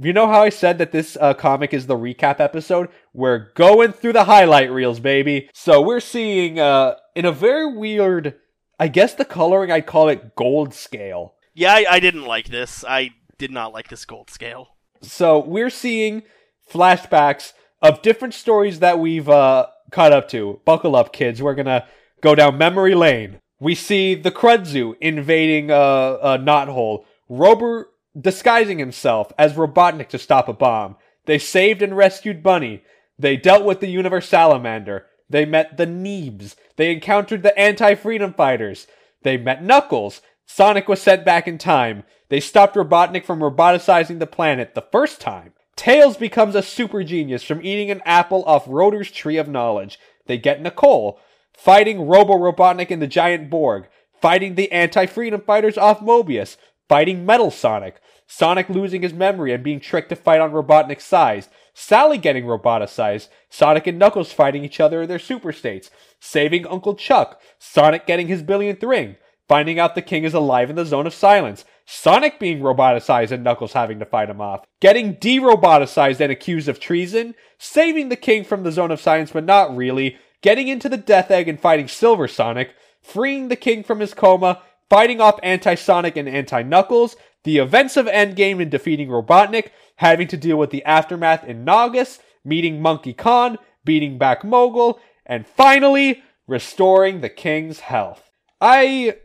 you 0.00 0.12
know 0.12 0.26
how 0.26 0.42
I 0.42 0.48
said 0.48 0.78
that 0.78 0.92
this 0.92 1.16
uh, 1.20 1.34
comic 1.34 1.72
is 1.72 1.86
the 1.86 1.96
recap 1.96 2.40
episode? 2.40 2.88
We're 3.12 3.52
going 3.54 3.92
through 3.92 4.14
the 4.14 4.24
highlight 4.24 4.70
reels, 4.70 5.00
baby. 5.00 5.48
So 5.52 5.80
we're 5.80 6.00
seeing, 6.00 6.58
uh, 6.58 6.96
in 7.14 7.24
a 7.24 7.32
very 7.32 7.72
weird, 7.72 8.34
I 8.78 8.88
guess 8.88 9.14
the 9.14 9.24
coloring, 9.24 9.70
I'd 9.70 9.86
call 9.86 10.08
it 10.08 10.34
gold 10.34 10.74
scale. 10.74 11.34
Yeah, 11.54 11.72
I, 11.72 11.84
I 11.88 12.00
didn't 12.00 12.24
like 12.24 12.48
this. 12.48 12.84
I 12.86 13.10
did 13.38 13.50
not 13.50 13.72
like 13.72 13.88
this 13.88 14.04
gold 14.04 14.30
scale. 14.30 14.70
So 15.00 15.38
we're 15.38 15.70
seeing 15.70 16.22
flashbacks 16.70 17.52
of 17.80 18.02
different 18.02 18.34
stories 18.34 18.80
that 18.80 18.98
we've 18.98 19.28
uh, 19.28 19.66
caught 19.92 20.12
up 20.12 20.28
to. 20.30 20.60
Buckle 20.64 20.96
up, 20.96 21.12
kids. 21.12 21.42
We're 21.42 21.54
gonna 21.54 21.86
go 22.20 22.34
down 22.34 22.58
memory 22.58 22.94
lane. 22.94 23.40
We 23.60 23.74
see 23.74 24.14
the 24.14 24.32
Krudzu 24.32 24.94
invading 25.00 25.70
uh, 25.70 26.18
a 26.22 26.38
knothole. 26.38 27.04
Rotor 27.28 27.88
disguising 28.18 28.78
himself 28.78 29.32
as 29.38 29.54
Robotnik 29.54 30.08
to 30.10 30.18
stop 30.18 30.48
a 30.48 30.52
bomb. 30.52 30.96
They 31.26 31.38
saved 31.38 31.82
and 31.82 31.96
rescued 31.96 32.42
Bunny. 32.42 32.82
They 33.18 33.36
dealt 33.36 33.64
with 33.64 33.80
the 33.80 33.88
Universe 33.88 34.28
Salamander. 34.28 35.06
They 35.28 35.44
met 35.44 35.76
the 35.76 35.86
Neebs. 35.86 36.54
They 36.76 36.92
encountered 36.92 37.42
the 37.42 37.56
anti-freedom 37.58 38.34
fighters. 38.34 38.86
They 39.22 39.36
met 39.36 39.64
Knuckles. 39.64 40.20
Sonic 40.46 40.88
was 40.88 41.00
sent 41.00 41.24
back 41.24 41.48
in 41.48 41.58
time. 41.58 42.04
They 42.28 42.40
stopped 42.40 42.76
Robotnik 42.76 43.24
from 43.24 43.40
roboticizing 43.40 44.18
the 44.18 44.26
planet 44.26 44.74
the 44.74 44.86
first 44.92 45.20
time. 45.20 45.52
Tails 45.76 46.16
becomes 46.16 46.54
a 46.54 46.62
super 46.62 47.02
genius 47.02 47.42
from 47.42 47.64
eating 47.64 47.90
an 47.90 48.02
apple 48.04 48.44
off 48.44 48.64
Rotor's 48.68 49.10
Tree 49.10 49.36
of 49.38 49.48
Knowledge. 49.48 49.98
They 50.26 50.38
get 50.38 50.62
Nicole, 50.62 51.18
fighting 51.52 52.06
Robo 52.06 52.34
Robotnik 52.34 52.90
and 52.90 53.02
the 53.02 53.06
Giant 53.06 53.50
Borg, 53.50 53.88
fighting 54.20 54.54
the 54.54 54.70
anti 54.70 55.06
freedom 55.06 55.40
fighters 55.40 55.76
off 55.76 56.00
Mobius, 56.00 56.56
fighting 56.88 57.26
Metal 57.26 57.50
Sonic, 57.50 57.96
Sonic 58.26 58.68
losing 58.68 59.02
his 59.02 59.12
memory 59.12 59.52
and 59.52 59.62
being 59.62 59.80
tricked 59.80 60.08
to 60.08 60.16
fight 60.16 60.40
on 60.40 60.52
Robotnik's 60.52 61.04
side, 61.04 61.46
Sally 61.74 62.18
getting 62.18 62.44
roboticized, 62.44 63.28
Sonic 63.50 63.86
and 63.86 63.98
Knuckles 63.98 64.32
fighting 64.32 64.64
each 64.64 64.80
other 64.80 65.02
in 65.02 65.08
their 65.08 65.18
super 65.18 65.52
states, 65.52 65.90
saving 66.20 66.66
Uncle 66.66 66.94
Chuck, 66.94 67.40
Sonic 67.58 68.06
getting 68.06 68.28
his 68.28 68.42
billionth 68.42 68.82
ring, 68.82 69.16
finding 69.48 69.78
out 69.78 69.94
the 69.94 70.02
king 70.02 70.24
is 70.24 70.34
alive 70.34 70.70
in 70.70 70.76
the 70.76 70.86
zone 70.86 71.06
of 71.06 71.14
silence, 71.14 71.64
Sonic 71.86 72.38
being 72.38 72.60
roboticized 72.60 73.30
and 73.30 73.44
Knuckles 73.44 73.74
having 73.74 73.98
to 73.98 74.06
fight 74.06 74.30
him 74.30 74.40
off, 74.40 74.64
getting 74.80 75.14
de-roboticized 75.14 76.20
and 76.20 76.32
accused 76.32 76.68
of 76.68 76.80
treason, 76.80 77.34
saving 77.58 78.08
the 78.08 78.16
king 78.16 78.44
from 78.44 78.62
the 78.62 78.72
zone 78.72 78.90
of 78.90 79.00
silence 79.00 79.32
but 79.32 79.44
not 79.44 79.76
really, 79.76 80.16
getting 80.40 80.68
into 80.68 80.88
the 80.88 80.96
Death 80.96 81.30
Egg 81.30 81.48
and 81.48 81.60
fighting 81.60 81.88
Silver 81.88 82.26
Sonic, 82.26 82.74
freeing 83.02 83.48
the 83.48 83.56
king 83.56 83.82
from 83.82 84.00
his 84.00 84.14
coma, 84.14 84.62
fighting 84.88 85.20
off 85.20 85.38
Anti-Sonic 85.42 86.16
and 86.16 86.28
Anti-Knuckles, 86.28 87.16
the 87.44 87.58
events 87.58 87.96
of 87.96 88.06
Endgame 88.06 88.60
and 88.60 88.70
defeating 88.70 89.08
Robotnik, 89.08 89.70
having 89.96 90.26
to 90.28 90.36
deal 90.36 90.56
with 90.56 90.70
the 90.70 90.84
aftermath 90.84 91.44
in 91.44 91.64
Naugus, 91.64 92.18
meeting 92.44 92.82
Monkey 92.82 93.12
Khan, 93.12 93.58
beating 93.84 94.18
back 94.18 94.44
Mogul, 94.44 94.98
and 95.24 95.46
finally, 95.46 96.22
restoring 96.46 97.20
the 97.20 97.28
king's 97.28 97.80
health. 97.80 98.30
I 98.60 99.16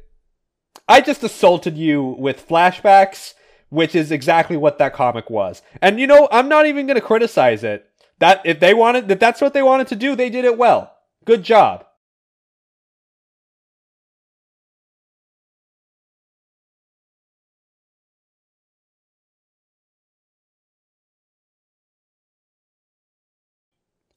I 0.88 1.02
just 1.02 1.24
assaulted 1.24 1.78
you 1.78 2.04
with 2.04 2.48
flashbacks, 2.48 3.34
which 3.70 3.96
is 3.96 4.12
exactly 4.12 4.58
what 4.58 4.78
that 4.78 4.94
comic 4.94 5.30
was. 5.30 5.62
And 5.82 6.00
you 6.00 6.08
know, 6.08 6.28
I'm 6.32 6.50
not 6.50 6.66
even 6.66 6.88
going 6.88 7.00
to 7.00 7.06
criticize 7.06 7.64
it. 7.64 7.86
That 8.20 8.42
if 8.44 8.60
they 8.60 8.74
wanted 8.74 9.10
if 9.10 9.20
that's 9.20 9.42
what 9.42 9.54
they 9.54 9.64
wanted 9.64 9.88
to 9.88 9.96
do, 9.96 10.16
they 10.16 10.30
did 10.30 10.46
it 10.46 10.58
well. 10.58 10.94
Good 11.26 11.44
job. 11.44 11.86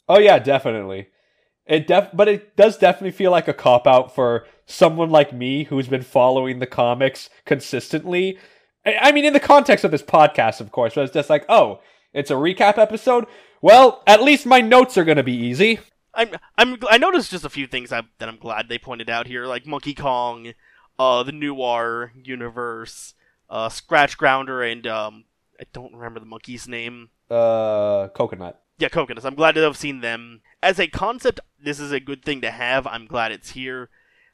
Oh 0.09 0.19
yeah, 0.19 0.39
definitely. 0.39 1.09
It 1.67 1.87
def 1.87 2.09
but 2.13 2.29
it 2.29 2.57
does 2.57 2.77
definitely 2.77 3.13
feel 3.13 3.31
like 3.31 3.49
a 3.49 3.55
cop 3.55 3.87
out 3.87 4.15
for 4.15 4.47
someone 4.67 5.11
like 5.11 5.33
me 5.33 5.65
who's 5.65 5.89
been 5.89 6.03
following 6.03 6.59
the 6.59 6.67
comics 6.67 7.31
consistently. 7.45 8.39
I 8.85 8.97
I 9.01 9.13
mean 9.13 9.25
in 9.25 9.33
the 9.33 9.41
context 9.41 9.85
of 9.85 9.91
this 9.91 10.03
podcast, 10.03 10.61
of 10.61 10.73
course, 10.73 10.95
but 10.95 11.05
it's 11.05 11.15
just 11.15 11.31
like, 11.31 11.45
oh, 11.49 11.81
it's 12.13 12.31
a 12.31 12.35
recap 12.35 12.79
episode. 12.79 13.27
Well, 13.61 14.03
at 14.07 14.23
least 14.23 14.45
my 14.45 14.61
notes 14.61 14.99
are 14.99 15.05
gonna 15.05 15.23
be 15.23 15.37
easy. 15.37 15.79
I'm 16.15 16.31
I'm 16.59 16.79
I 16.91 16.99
noticed 16.99 17.31
just 17.31 17.45
a 17.45 17.51
few 17.51 17.67
things 17.67 17.93
I, 17.93 18.03
that 18.19 18.29
I'm 18.29 18.37
glad 18.37 18.69
they 18.69 18.79
pointed 18.79 19.09
out 19.09 19.27
here, 19.27 19.47
like 19.47 19.67
Monkey 19.67 19.95
Kong, 19.95 20.53
uh, 20.99 21.23
the 21.23 21.33
Noir 21.33 22.13
universe, 22.17 23.15
uh, 23.49 23.69
Scratch 23.69 24.19
Grounder, 24.19 24.63
and 24.63 24.87
um, 24.87 25.25
I 25.61 25.65
don't 25.73 25.95
remember 25.95 26.21
the 26.21 26.27
monkey's 26.27 26.69
name. 26.69 27.11
Uh, 27.31 28.09
coconut. 28.09 28.62
Yeah, 28.83 28.89
coconuts. 28.89 29.25
I'm 29.25 29.37
glad 29.37 29.55
to 29.55 29.61
have 29.61 29.77
seen 29.77 30.01
them 30.01 30.41
as 30.61 30.81
a 30.81 30.89
concept. 30.89 31.39
This 31.57 31.79
is 31.79 31.93
a 31.93 32.01
good 32.01 32.25
thing 32.25 32.41
to 32.41 32.51
have. 32.51 32.85
I'm 32.85 33.07
glad 33.07 33.31
it's 33.31 33.51
here. 33.51 33.91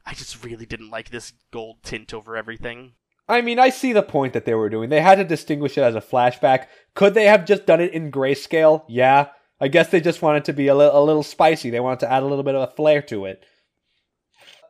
I 0.07 0.15
just 0.15 0.43
really 0.43 0.65
didn't 0.65 0.89
like 0.89 1.11
this 1.11 1.35
gold 1.51 1.83
tint 1.83 2.15
over 2.15 2.35
everything. 2.35 2.93
I 3.29 3.43
mean, 3.43 3.59
I 3.59 3.69
see 3.69 3.93
the 3.93 4.03
point 4.03 4.33
that 4.33 4.47
they 4.47 4.55
were 4.55 4.71
doing. 4.71 4.89
They 4.89 5.03
had 5.03 5.17
to 5.17 5.25
distinguish 5.25 5.77
it 5.77 5.83
as 5.83 5.95
a 5.95 6.01
flashback. 6.01 6.65
Could 6.95 7.13
they 7.13 7.27
have 7.27 7.45
just 7.45 7.67
done 7.67 7.83
it 7.83 7.93
in 7.93 8.11
grayscale? 8.11 8.85
Yeah. 8.89 9.27
I 9.61 9.69
guess 9.69 9.89
they 9.89 10.01
just 10.01 10.23
wanted 10.23 10.47
to 10.47 10.55
be 10.55 10.69
a, 10.69 10.73
a 10.73 11.05
little 11.05 11.23
spicy. 11.23 11.69
They 11.69 11.81
wanted 11.81 12.01
to 12.01 12.11
add 12.11 12.23
a 12.23 12.27
little 12.27 12.43
bit 12.43 12.55
of 12.55 12.71
a 12.71 12.73
flair 12.73 13.03
to 13.03 13.27
it. 13.27 13.45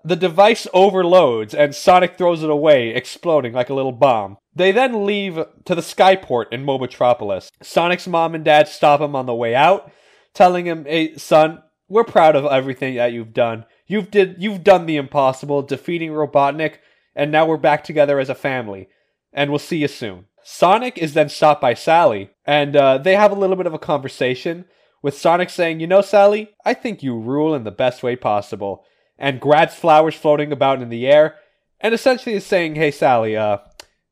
The 0.04 0.16
device 0.16 0.66
overloads 0.72 1.54
and 1.54 1.74
Sonic 1.74 2.16
throws 2.16 2.42
it 2.42 2.50
away, 2.50 2.90
exploding 2.90 3.52
like 3.52 3.68
a 3.68 3.74
little 3.74 3.92
bomb. 3.92 4.38
They 4.54 4.72
then 4.72 5.04
leave 5.04 5.34
to 5.64 5.74
the 5.74 5.82
skyport 5.82 6.46
in 6.52 6.64
Mobotropolis. 6.64 7.50
Sonic's 7.62 8.06
mom 8.06 8.34
and 8.34 8.44
dad 8.44 8.68
stop 8.68 9.00
him 9.00 9.14
on 9.14 9.26
the 9.26 9.34
way 9.34 9.54
out. 9.54 9.90
telling 10.34 10.66
him, 10.66 10.84
"Hey, 10.84 11.16
son, 11.16 11.62
we're 11.88 12.04
proud 12.04 12.36
of 12.36 12.44
everything 12.44 12.94
that 12.94 13.12
you've 13.12 13.32
done. 13.32 13.64
You've 13.86 14.10
did 14.10 14.36
you've 14.38 14.62
done 14.62 14.86
the 14.86 14.96
impossible, 14.96 15.62
defeating 15.62 16.12
Robotnik, 16.12 16.74
and 17.16 17.32
now 17.32 17.46
we're 17.46 17.56
back 17.56 17.82
together 17.82 18.20
as 18.20 18.28
a 18.28 18.34
family. 18.34 18.88
And 19.32 19.50
we'll 19.50 19.58
see 19.58 19.78
you 19.78 19.88
soon." 19.88 20.26
Sonic 20.44 20.96
is 20.96 21.14
then 21.14 21.28
stopped 21.28 21.60
by 21.60 21.74
Sally, 21.74 22.30
and 22.46 22.76
uh, 22.76 22.98
they 22.98 23.16
have 23.16 23.32
a 23.32 23.34
little 23.34 23.56
bit 23.56 23.66
of 23.66 23.74
a 23.74 23.78
conversation. 23.78 24.64
With 25.02 25.18
Sonic 25.18 25.50
saying, 25.50 25.80
"You 25.80 25.86
know, 25.86 26.02
Sally, 26.02 26.50
I 26.64 26.74
think 26.74 27.02
you 27.02 27.18
rule 27.18 27.54
in 27.54 27.64
the 27.64 27.70
best 27.70 28.02
way 28.02 28.14
possible," 28.16 28.84
and 29.18 29.40
grabs 29.40 29.74
flowers 29.74 30.14
floating 30.14 30.52
about 30.52 30.80
in 30.82 30.88
the 30.88 31.06
air, 31.06 31.36
and 31.80 31.94
essentially 31.94 32.34
is 32.34 32.46
saying, 32.46 32.74
"Hey, 32.76 32.90
Sally, 32.90 33.36
uh, 33.36 33.58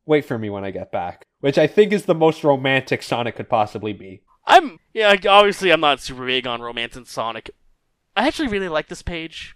wait 0.05 0.25
for 0.25 0.39
me 0.39 0.51
when 0.51 0.65
I 0.65 0.71
get 0.71 0.91
back," 0.93 1.27
which 1.41 1.59
I 1.59 1.67
think 1.67 1.93
is 1.93 2.05
the 2.05 2.15
most 2.15 2.43
romantic 2.45 3.03
Sonic 3.03 3.37
could 3.37 3.49
possibly 3.49 3.93
be. 3.93 4.23
I'm 4.47 4.79
yeah. 4.95 5.15
Obviously, 5.29 5.71
I'm 5.71 5.81
not 5.81 6.01
super 6.01 6.27
big 6.27 6.47
on 6.47 6.61
romance 6.63 6.97
and 6.97 7.07
Sonic. 7.07 7.51
I 8.17 8.27
actually 8.27 8.49
really 8.49 8.69
like 8.69 8.89
this 8.89 9.03
page. 9.03 9.55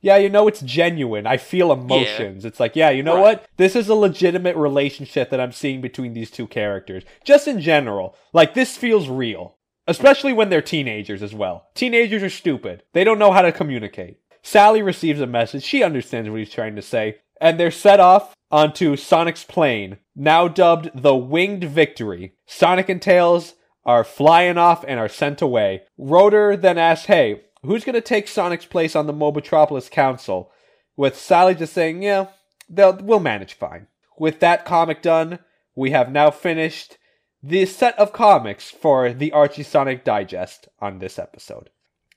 Yeah, 0.00 0.18
you 0.18 0.28
know, 0.28 0.46
it's 0.48 0.60
genuine. 0.60 1.26
I 1.26 1.38
feel 1.38 1.72
emotions. 1.72 2.44
It's 2.44 2.60
like, 2.60 2.76
yeah, 2.76 2.90
you 2.90 3.02
know 3.02 3.14
Right. 3.14 3.22
what? 3.22 3.46
This 3.56 3.74
is 3.74 3.88
a 3.88 3.94
legitimate 3.94 4.54
relationship 4.54 5.30
that 5.30 5.40
I'm 5.40 5.52
seeing 5.52 5.80
between 5.80 6.12
these 6.12 6.30
two 6.30 6.46
characters. 6.46 7.04
Just 7.24 7.48
in 7.48 7.58
general. 7.58 8.14
Like, 8.34 8.52
this 8.52 8.76
feels 8.76 9.08
real. 9.08 9.56
Especially 9.86 10.34
when 10.34 10.50
they're 10.50 10.60
teenagers 10.60 11.22
as 11.22 11.32
well. 11.34 11.68
Teenagers 11.74 12.22
are 12.22 12.28
stupid. 12.28 12.82
They 12.92 13.02
don't 13.02 13.18
know 13.18 13.32
how 13.32 13.40
to 13.40 13.50
communicate. 13.52 14.18
Sally 14.46 14.82
receives 14.82 15.20
a 15.20 15.26
message. 15.26 15.64
She 15.64 15.82
understands 15.82 16.28
what 16.28 16.38
he's 16.38 16.50
trying 16.50 16.76
to 16.76 16.82
say. 16.82 17.16
And 17.40 17.58
they're 17.58 17.70
set 17.70 17.98
off 17.98 18.34
onto 18.50 18.94
Sonic's 18.94 19.42
plane, 19.42 19.96
now 20.14 20.48
dubbed 20.48 20.90
the 20.94 21.16
Winged 21.16 21.64
Victory. 21.64 22.34
Sonic 22.46 22.88
and 22.90 23.00
Tails 23.00 23.54
are 23.84 24.04
flying 24.04 24.58
off 24.58 24.84
and 24.86 25.00
are 25.00 25.08
sent 25.08 25.42
away. 25.42 25.82
Rotor 25.98 26.56
then 26.56 26.78
asks, 26.78 27.06
hey, 27.06 27.42
who's 27.62 27.84
going 27.84 27.94
to 27.94 28.02
take 28.02 28.28
Sonic's 28.28 28.66
place 28.66 28.94
on 28.94 29.06
the 29.06 29.14
Mobotropolis 29.14 29.90
Council? 29.90 30.52
With 30.94 31.18
Sally 31.18 31.54
just 31.54 31.72
saying, 31.72 32.02
yeah, 32.02 32.26
they'll, 32.68 32.96
we'll 32.96 33.20
manage 33.20 33.54
fine. 33.54 33.88
With 34.18 34.40
that 34.40 34.64
comic 34.66 35.02
done, 35.02 35.38
we 35.74 35.90
have 35.90 36.12
now 36.12 36.30
finished 36.30 36.98
the 37.42 37.64
set 37.66 37.98
of 37.98 38.12
comics 38.12 38.70
for 38.70 39.12
the 39.12 39.32
Archie 39.32 39.62
Sonic 39.62 40.04
Digest 40.04 40.68
on 40.80 40.98
this 40.98 41.18
episode. 41.18 41.70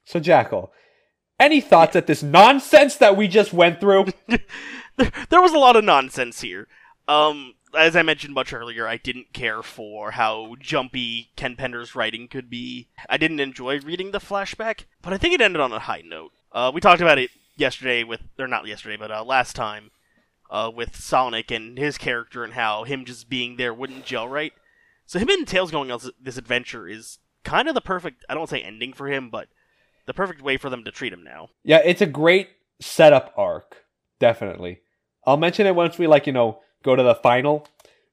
So, 0.06 0.20
Jackel, 0.20 0.70
any 1.40 1.62
thoughts 1.62 1.96
at 1.96 2.08
this 2.08 2.24
nonsense 2.24 2.96
that 2.98 3.18
we 3.18 3.28
just 3.28 3.54
went 3.54 3.80
through? 3.80 4.08
there, 4.98 5.42
was 5.42 5.54
a 5.54 5.60
lot 5.60 5.76
of 5.76 5.84
nonsense 5.84 6.42
here. 6.42 6.68
Um, 7.08 7.54
as 7.78 7.96
I 7.96 8.02
mentioned 8.02 8.34
much 8.34 8.54
earlier, 8.54 8.88
I 8.88 8.98
didn't 8.98 9.34
care 9.34 9.62
for 9.62 10.12
how 10.12 10.56
jumpy 10.60 11.30
Ken 11.36 11.56
Penders' 11.56 11.96
writing 11.96 12.28
could 12.28 12.50
be. 12.50 12.88
I 13.10 13.18
didn't 13.18 13.40
enjoy 13.40 13.80
reading 13.80 14.12
the 14.12 14.20
flashback, 14.20 14.86
but 15.02 15.14
I 15.14 15.18
think 15.18 15.34
it 15.34 15.42
ended 15.42 15.62
on 15.62 15.72
a 15.72 15.80
high 15.80 16.04
note. 16.06 16.32
Uh, 16.52 16.72
we 16.74 16.82
talked 16.82 17.02
about 17.02 17.20
it 17.20 17.30
yesterday 17.56 18.04
with, 18.04 18.22
or 18.40 18.48
not 18.48 18.68
yesterday, 18.68 18.98
but 18.98 19.12
uh, 19.12 19.24
last 19.24 19.56
time, 19.56 19.92
uh, 20.50 20.72
with 20.74 20.96
Sonic 20.96 21.52
and 21.52 21.78
his 21.78 21.98
character 21.98 22.44
and 22.44 22.54
how 22.54 22.84
him 22.84 23.06
just 23.06 23.30
being 23.30 23.58
there 23.58 23.74
wouldn't 23.74 24.06
gel 24.06 24.28
right. 24.28 24.54
So 25.06 25.20
him 25.20 25.30
and 25.30 25.48
Tails 25.48 25.72
going 25.72 25.92
on 25.92 26.00
this 26.22 26.38
adventure 26.38 26.88
is 26.88 27.20
kind 27.44 27.68
of 27.68 27.76
the 27.76 27.82
perfect, 27.82 28.26
I 28.30 28.34
don't 28.34 28.50
say 28.50 28.62
ending 28.62 28.94
for 28.94 29.08
him, 29.08 29.30
but 29.30 29.48
the 30.08 30.14
perfect 30.14 30.42
way 30.42 30.58
for 30.58 30.70
them 30.70 30.84
to 30.86 30.92
treat 30.92 31.14
him 31.14 31.24
now. 31.24 31.50
Yeah, 31.64 31.82
it's 31.86 32.02
a 32.02 32.08
great 32.08 32.50
setup 32.82 33.34
arc. 33.38 33.84
Definitely. 34.20 34.80
I'll 35.26 35.38
mention 35.38 35.68
it 35.68 35.76
once 35.76 36.00
we 36.00 36.08
like, 36.08 36.26
you 36.26 36.34
know, 36.34 36.60
go 36.84 36.96
to 36.96 37.04
the 37.04 37.16
final. 37.16 37.68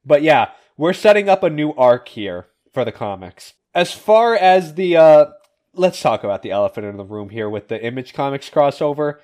But 0.05 0.23
yeah, 0.23 0.51
we're 0.77 0.93
setting 0.93 1.29
up 1.29 1.43
a 1.43 1.51
new 1.51 1.73
arc 1.73 2.09
here 2.09 2.49
for 2.73 2.85
the 2.85 2.93
comics. 2.93 3.55
As 3.75 3.93
far 3.93 4.35
as 4.35 4.75
the 4.75 4.97
uh 4.97 5.27
let's 5.73 6.01
talk 6.01 6.25
about 6.25 6.43
the 6.43 6.51
elephant 6.51 6.87
in 6.87 6.97
the 6.97 7.05
room 7.05 7.31
here 7.31 7.49
with 7.49 7.69
the 7.69 7.83
Image 7.83 8.13
Comics 8.13 8.51
crossover. 8.51 9.19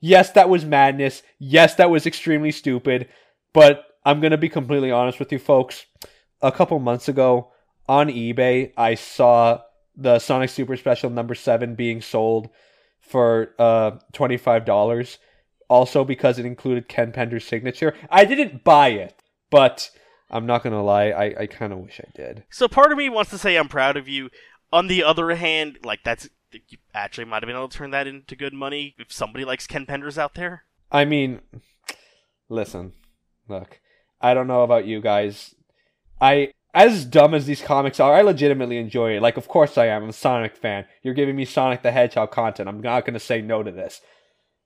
Yes, 0.00 0.30
that 0.32 0.48
was 0.48 0.64
madness. 0.64 1.22
Yes, 1.38 1.76
that 1.76 1.90
was 1.90 2.06
extremely 2.06 2.50
stupid. 2.50 3.08
But 3.52 3.84
I'm 4.04 4.20
going 4.20 4.32
to 4.32 4.38
be 4.38 4.48
completely 4.48 4.90
honest 4.90 5.18
with 5.18 5.32
you 5.32 5.38
folks. 5.38 5.86
A 6.42 6.52
couple 6.52 6.78
months 6.78 7.08
ago 7.08 7.52
on 7.88 8.08
eBay, 8.08 8.72
I 8.76 8.96
saw 8.96 9.62
the 9.96 10.18
Sonic 10.18 10.50
Super 10.50 10.76
Special 10.76 11.10
number 11.10 11.34
7 11.34 11.74
being 11.74 12.00
sold 12.00 12.50
for 13.00 13.54
uh 13.58 13.92
$25 14.12 15.18
also 15.68 16.04
because 16.04 16.38
it 16.38 16.46
included 16.46 16.88
Ken 16.88 17.12
Penders' 17.12 17.42
signature. 17.42 17.94
I 18.10 18.24
didn't 18.24 18.64
buy 18.64 18.88
it, 18.88 19.14
but 19.50 19.90
I'm 20.30 20.46
not 20.46 20.62
gonna 20.62 20.82
lie, 20.82 21.10
I, 21.10 21.24
I 21.40 21.46
kind 21.46 21.72
of 21.72 21.78
wish 21.78 22.00
I 22.00 22.10
did. 22.14 22.44
So 22.50 22.68
part 22.68 22.92
of 22.92 22.98
me 22.98 23.08
wants 23.08 23.30
to 23.30 23.38
say 23.38 23.56
I'm 23.56 23.68
proud 23.68 23.96
of 23.96 24.08
you. 24.08 24.30
On 24.72 24.88
the 24.88 25.04
other 25.04 25.34
hand, 25.36 25.78
like 25.84 26.00
that's 26.04 26.28
you 26.68 26.78
actually 26.94 27.24
might 27.24 27.42
have 27.42 27.48
been 27.48 27.56
able 27.56 27.68
to 27.68 27.76
turn 27.76 27.90
that 27.90 28.06
into 28.06 28.36
good 28.36 28.54
money 28.54 28.94
if 28.98 29.12
somebody 29.12 29.44
likes 29.44 29.66
Ken 29.66 29.86
Penders 29.86 30.18
out 30.18 30.34
there. 30.34 30.64
I 30.90 31.04
mean, 31.04 31.40
listen, 32.48 32.92
look, 33.48 33.80
I 34.20 34.34
don't 34.34 34.46
know 34.46 34.62
about 34.62 34.86
you 34.86 35.00
guys. 35.00 35.54
I, 36.20 36.53
as 36.74 37.04
dumb 37.04 37.34
as 37.34 37.46
these 37.46 37.62
comics 37.62 38.00
are, 38.00 38.14
I 38.14 38.22
legitimately 38.22 38.78
enjoy 38.78 39.16
it. 39.16 39.22
Like, 39.22 39.36
of 39.36 39.46
course 39.48 39.78
I 39.78 39.86
am. 39.86 40.02
I'm 40.02 40.08
a 40.08 40.12
Sonic 40.12 40.56
fan. 40.56 40.86
You're 41.02 41.14
giving 41.14 41.36
me 41.36 41.44
Sonic 41.44 41.82
the 41.82 41.92
Hedgehog 41.92 42.32
content. 42.32 42.68
I'm 42.68 42.80
not 42.80 43.06
gonna 43.06 43.20
say 43.20 43.40
no 43.40 43.62
to 43.62 43.70
this. 43.70 44.00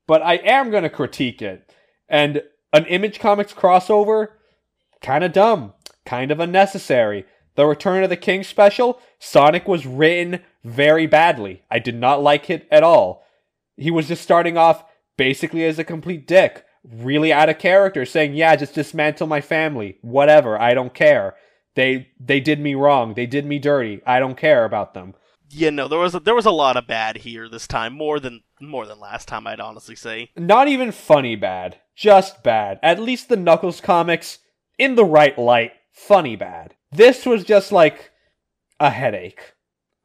But 0.06 0.22
I 0.22 0.36
am 0.36 0.70
gonna 0.70 0.88
critique 0.88 1.42
it. 1.42 1.70
And 2.08 2.42
an 2.72 2.86
Image 2.86 3.20
Comics 3.20 3.52
crossover, 3.52 4.28
kind 5.02 5.22
of 5.22 5.32
dumb, 5.32 5.74
kind 6.06 6.30
of 6.30 6.40
unnecessary. 6.40 7.26
The 7.56 7.66
Return 7.66 8.02
of 8.02 8.10
the 8.10 8.16
King 8.16 8.42
special, 8.42 9.00
Sonic 9.18 9.68
was 9.68 9.86
written 9.86 10.40
very 10.64 11.06
badly. 11.06 11.62
I 11.70 11.78
did 11.78 11.94
not 11.94 12.22
like 12.22 12.48
it 12.48 12.66
at 12.70 12.82
all. 12.82 13.24
He 13.76 13.90
was 13.90 14.08
just 14.08 14.22
starting 14.22 14.56
off 14.56 14.84
basically 15.16 15.64
as 15.64 15.78
a 15.78 15.84
complete 15.84 16.26
dick, 16.26 16.64
really 16.84 17.32
out 17.32 17.48
of 17.48 17.58
character, 17.58 18.06
saying, 18.06 18.34
"Yeah, 18.34 18.56
just 18.56 18.74
dismantle 18.74 19.26
my 19.26 19.40
family. 19.40 19.98
Whatever, 20.00 20.58
I 20.58 20.72
don't 20.72 20.94
care. 20.94 21.34
They 21.74 22.08
they 22.18 22.40
did 22.40 22.60
me 22.60 22.74
wrong. 22.74 23.14
They 23.14 23.26
did 23.26 23.46
me 23.46 23.58
dirty. 23.58 24.00
I 24.06 24.18
don't 24.18 24.36
care 24.36 24.64
about 24.64 24.94
them." 24.94 25.14
Yeah, 25.50 25.70
no, 25.70 25.88
there 25.88 25.98
was 25.98 26.14
a, 26.14 26.20
there 26.20 26.34
was 26.34 26.46
a 26.46 26.50
lot 26.50 26.76
of 26.76 26.86
bad 26.86 27.18
here 27.18 27.48
this 27.48 27.66
time, 27.66 27.94
more 27.94 28.20
than 28.20 28.42
more 28.60 28.86
than 28.86 29.00
last 29.00 29.28
time. 29.28 29.46
I'd 29.46 29.60
honestly 29.60 29.96
say. 29.96 30.30
Not 30.36 30.68
even 30.68 30.92
funny 30.92 31.36
bad, 31.36 31.78
just 31.96 32.42
bad. 32.42 32.78
At 32.82 33.00
least 33.00 33.28
the 33.28 33.36
Knuckles 33.36 33.80
comics 33.80 34.40
in 34.78 34.94
the 34.94 35.04
right 35.04 35.38
light, 35.38 35.72
funny 35.92 36.36
bad. 36.36 36.74
This 36.92 37.24
was 37.24 37.44
just 37.44 37.72
like 37.72 38.10
a 38.80 38.90
headache. 38.90 39.54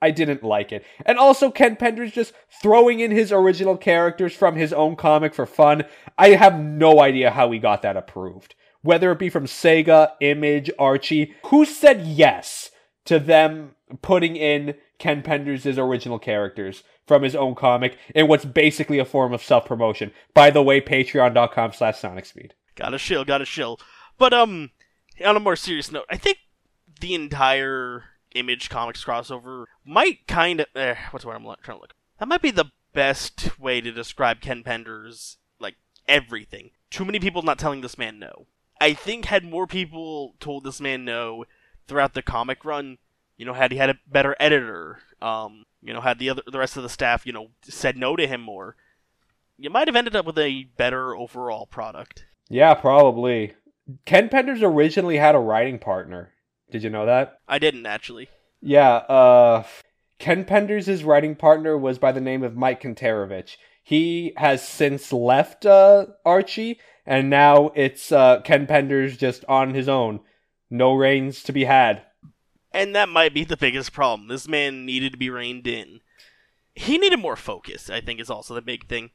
I 0.01 0.11
didn't 0.11 0.43
like 0.43 0.73
it. 0.73 0.83
And 1.05 1.17
also 1.17 1.49
Ken 1.49 1.77
Penders 1.77 2.11
just 2.11 2.33
throwing 2.61 2.99
in 2.99 3.11
his 3.11 3.31
original 3.31 3.77
characters 3.77 4.33
from 4.33 4.57
his 4.57 4.73
own 4.73 4.97
comic 4.97 5.33
for 5.33 5.45
fun. 5.45 5.85
I 6.17 6.29
have 6.31 6.59
no 6.59 6.99
idea 6.99 7.31
how 7.31 7.49
he 7.51 7.59
got 7.59 7.83
that 7.83 7.95
approved. 7.95 8.53
Whether 8.83 9.11
it 9.11 9.19
be 9.19 9.29
from 9.29 9.45
Sega, 9.45 10.11
Image, 10.21 10.69
Archie, 10.77 11.33
who 11.45 11.65
said 11.65 12.05
yes 12.05 12.69
to 13.05 13.17
them 13.19 13.75
putting 14.01 14.35
in 14.35 14.75
Ken 14.99 15.23
Penders' 15.23 15.77
original 15.77 16.19
characters 16.19 16.83
from 17.05 17.23
his 17.23 17.35
own 17.35 17.55
comic 17.55 17.97
in 18.15 18.27
what's 18.27 18.45
basically 18.45 18.99
a 18.99 19.05
form 19.05 19.33
of 19.33 19.43
self-promotion. 19.43 20.11
By 20.33 20.51
the 20.51 20.63
way, 20.63 20.79
patreon.com 20.79 21.73
slash 21.73 21.99
sonicspeed. 21.99 22.51
Got 22.75 22.93
a 22.93 22.97
shill, 22.97 23.25
got 23.25 23.41
a 23.41 23.45
shill. 23.45 23.79
But 24.17 24.33
um, 24.33 24.71
on 25.23 25.35
a 25.35 25.41
more 25.41 25.55
serious 25.55 25.91
note, 25.91 26.05
I 26.09 26.17
think 26.17 26.37
the 26.99 27.13
entire 27.13 28.03
Image 28.35 28.69
Comics 28.69 29.03
crossover 29.03 29.65
might 29.85 30.27
kind 30.27 30.61
of 30.61 30.67
eh, 30.75 30.95
what's 31.11 31.25
what 31.25 31.35
I'm 31.35 31.43
trying 31.61 31.77
to 31.77 31.81
look. 31.81 31.93
That 32.19 32.27
might 32.27 32.41
be 32.41 32.51
the 32.51 32.71
best 32.93 33.59
way 33.59 33.81
to 33.81 33.91
describe 33.91 34.41
Ken 34.41 34.63
Penders 34.63 35.37
like 35.59 35.75
everything. 36.07 36.71
Too 36.89 37.05
many 37.05 37.19
people 37.19 37.41
not 37.41 37.59
telling 37.59 37.81
this 37.81 37.97
man 37.97 38.19
no. 38.19 38.47
I 38.83 38.93
think 38.93 39.23
had 39.23 39.45
more 39.45 39.65
people 39.65 40.35
told 40.41 40.65
this 40.65 40.81
man 40.81 41.05
no 41.05 41.45
throughout 41.87 42.15
the 42.15 42.21
comic 42.21 42.65
run, 42.65 42.97
you 43.37 43.45
know, 43.45 43.53
had 43.53 43.71
he 43.71 43.77
had 43.77 43.89
a 43.89 43.97
better 44.05 44.35
editor, 44.41 44.99
um, 45.21 45.63
you 45.81 45.93
know, 45.93 46.01
had 46.01 46.19
the 46.19 46.29
other 46.29 46.41
the 46.45 46.59
rest 46.59 46.75
of 46.75 46.83
the 46.83 46.89
staff, 46.89 47.25
you 47.25 47.31
know, 47.31 47.51
said 47.61 47.95
no 47.95 48.17
to 48.17 48.27
him 48.27 48.41
more, 48.41 48.75
you 49.57 49.69
might 49.69 49.87
have 49.87 49.95
ended 49.95 50.17
up 50.17 50.25
with 50.25 50.37
a 50.37 50.65
better 50.75 51.15
overall 51.15 51.65
product. 51.65 52.25
Yeah, 52.49 52.73
probably. 52.73 53.53
Ken 54.03 54.27
Penders 54.27 54.61
originally 54.61 55.15
had 55.15 55.33
a 55.33 55.39
writing 55.39 55.79
partner. 55.79 56.33
Did 56.69 56.83
you 56.83 56.89
know 56.89 57.05
that? 57.05 57.39
I 57.47 57.59
didn't 57.59 57.85
actually. 57.85 58.27
Yeah, 58.59 58.95
uh 58.95 59.63
Ken 60.19 60.43
Penders' 60.43 61.05
writing 61.05 61.37
partner 61.37 61.77
was 61.77 61.99
by 61.99 62.11
the 62.11 62.19
name 62.19 62.43
of 62.43 62.57
Mike 62.57 62.81
Kanterovich. 62.81 63.55
He 63.81 64.33
has 64.35 64.67
since 64.67 65.13
left 65.13 65.65
uh 65.65 66.07
Archie 66.25 66.81
and 67.05 67.29
now 67.29 67.71
it's 67.75 68.11
uh 68.11 68.41
Ken 68.41 68.67
Penders 68.67 69.17
just 69.17 69.43
on 69.47 69.73
his 69.73 69.87
own. 69.87 70.19
No 70.69 70.93
reins 70.93 71.43
to 71.43 71.51
be 71.51 71.65
had. 71.65 72.03
And 72.71 72.95
that 72.95 73.09
might 73.09 73.33
be 73.33 73.43
the 73.43 73.57
biggest 73.57 73.93
problem. 73.93 74.27
This 74.27 74.47
man 74.47 74.85
needed 74.85 75.11
to 75.11 75.17
be 75.17 75.29
reined 75.29 75.67
in. 75.67 75.99
He 76.73 76.97
needed 76.97 77.19
more 77.19 77.35
focus, 77.35 77.89
I 77.89 78.01
think, 78.01 78.19
is 78.19 78.31
also 78.31 78.55
the 78.55 78.61
big 78.63 78.87
thing. 78.87 79.11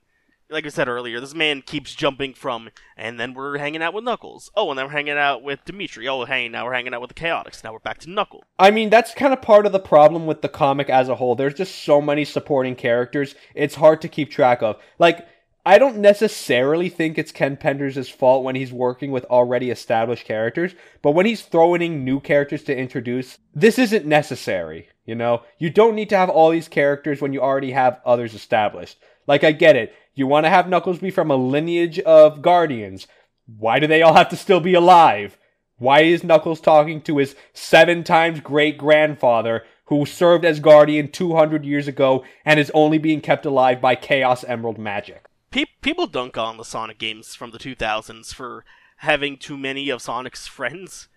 like 0.51 0.65
I 0.65 0.69
said 0.71 0.89
earlier, 0.89 1.21
this 1.21 1.35
man 1.35 1.63
keeps 1.63 1.95
jumping 1.95 2.33
from, 2.35 2.71
and 2.97 3.19
then 3.21 3.35
we're 3.35 3.59
hanging 3.59 3.83
out 3.83 3.93
with 3.93 4.05
Knuckles. 4.05 4.51
Oh, 4.55 4.71
and 4.71 4.79
then 4.79 4.87
we're 4.87 4.93
hanging 4.93 5.19
out 5.19 5.43
with 5.43 5.65
Dimitri. 5.65 6.09
Oh, 6.09 6.25
hey, 6.25 6.49
now 6.49 6.65
we're 6.65 6.73
hanging 6.75 6.95
out 6.95 7.01
with 7.01 7.09
the 7.09 7.21
Chaotix. 7.21 7.63
Now 7.63 7.73
we're 7.73 7.81
back 7.81 7.99
to 8.01 8.11
Knuckles. 8.11 8.45
I 8.59 8.71
mean, 8.71 8.91
that's 8.91 9.13
kind 9.13 9.33
of 9.33 9.43
part 9.43 9.67
of 9.67 9.73
the 9.73 9.79
problem 9.81 10.27
with 10.27 10.41
the 10.41 10.49
comic 10.49 10.89
as 10.89 11.09
a 11.09 11.17
whole. 11.17 11.35
There's 11.35 11.55
just 11.55 11.85
so 11.85 12.01
many 12.01 12.25
supporting 12.25 12.77
characters, 12.77 13.35
it's 13.55 13.75
hard 13.75 14.01
to 14.03 14.09
keep 14.09 14.31
track 14.31 14.63
of. 14.63 14.77
Like, 14.99 15.27
I 15.69 15.77
don't 15.77 15.99
necessarily 15.99 16.89
think 16.89 17.19
it's 17.19 17.31
Ken 17.31 17.59
Penders' 17.59 18.11
fault 18.11 18.43
when 18.43 18.57
he's 18.57 18.73
working 18.73 19.11
with 19.11 19.27
already 19.27 19.69
established 19.71 20.25
characters, 20.25 20.75
but 21.03 21.11
when 21.11 21.27
he's 21.27 21.43
throwing 21.43 21.83
in 21.83 22.07
new 22.07 22.21
characters 22.21 22.63
to 22.63 22.75
introduce, 22.75 23.37
this 23.55 23.79
isn't 23.79 24.07
necessary. 24.07 24.89
You 25.05 25.15
know, 25.15 25.43
you 25.59 25.69
don't 25.69 25.95
need 25.95 26.09
to 26.09 26.17
have 26.17 26.31
all 26.31 26.49
these 26.49 26.69
characters 26.69 27.21
when 27.21 27.35
you 27.35 27.43
already 27.43 27.73
have 27.73 28.01
others 28.07 28.33
established. 28.33 28.97
Like, 29.27 29.45
I 29.45 29.53
get 29.53 29.77
it. 29.77 29.95
You 30.15 30.27
want 30.27 30.47
to 30.47 30.49
have 30.49 30.71
Knuckles 30.71 31.01
be 31.01 31.11
from 31.11 31.31
a 31.31 31.37
lineage 31.37 31.99
of 31.99 32.41
Guardians. 32.41 33.07
Why 33.45 33.79
do 33.79 33.87
they 33.87 34.01
all 34.01 34.15
have 34.15 34.31
to 34.31 34.37
still 34.37 34.61
be 34.61 34.73
alive? 34.73 35.37
Why 35.77 36.01
is 36.01 36.25
Knuckles 36.25 36.63
talking 36.63 37.03
to 37.03 37.19
his 37.19 37.37
seven 37.53 38.05
times 38.05 38.41
great 38.41 38.79
grandfather 38.79 39.65
who 39.89 40.07
served 40.07 40.47
as 40.47 40.61
Guardian 40.61 41.13
200 41.13 41.67
years 41.67 41.89
ago 41.89 42.25
and 42.47 42.59
is 42.59 42.71
only 42.73 42.97
being 42.97 43.21
kept 43.21 43.45
alive 43.45 43.83
by 43.83 43.97
Chaos 43.97 44.45
Emerald 44.45 44.79
magic? 44.79 45.28
Pe- 45.51 45.65
people 45.81 46.07
dunk 46.07 46.37
on 46.37 46.57
the 46.57 46.65
Sonic 46.65 46.99
games 46.99 47.35
from 47.35 47.51
the 47.51 47.59
2000s 47.59 48.35
for 48.35 48.65
having 48.99 49.37
too 49.37 49.57
many 49.57 49.89
of 49.89 50.03
Sonic's 50.03 50.47
friends, 50.47 51.09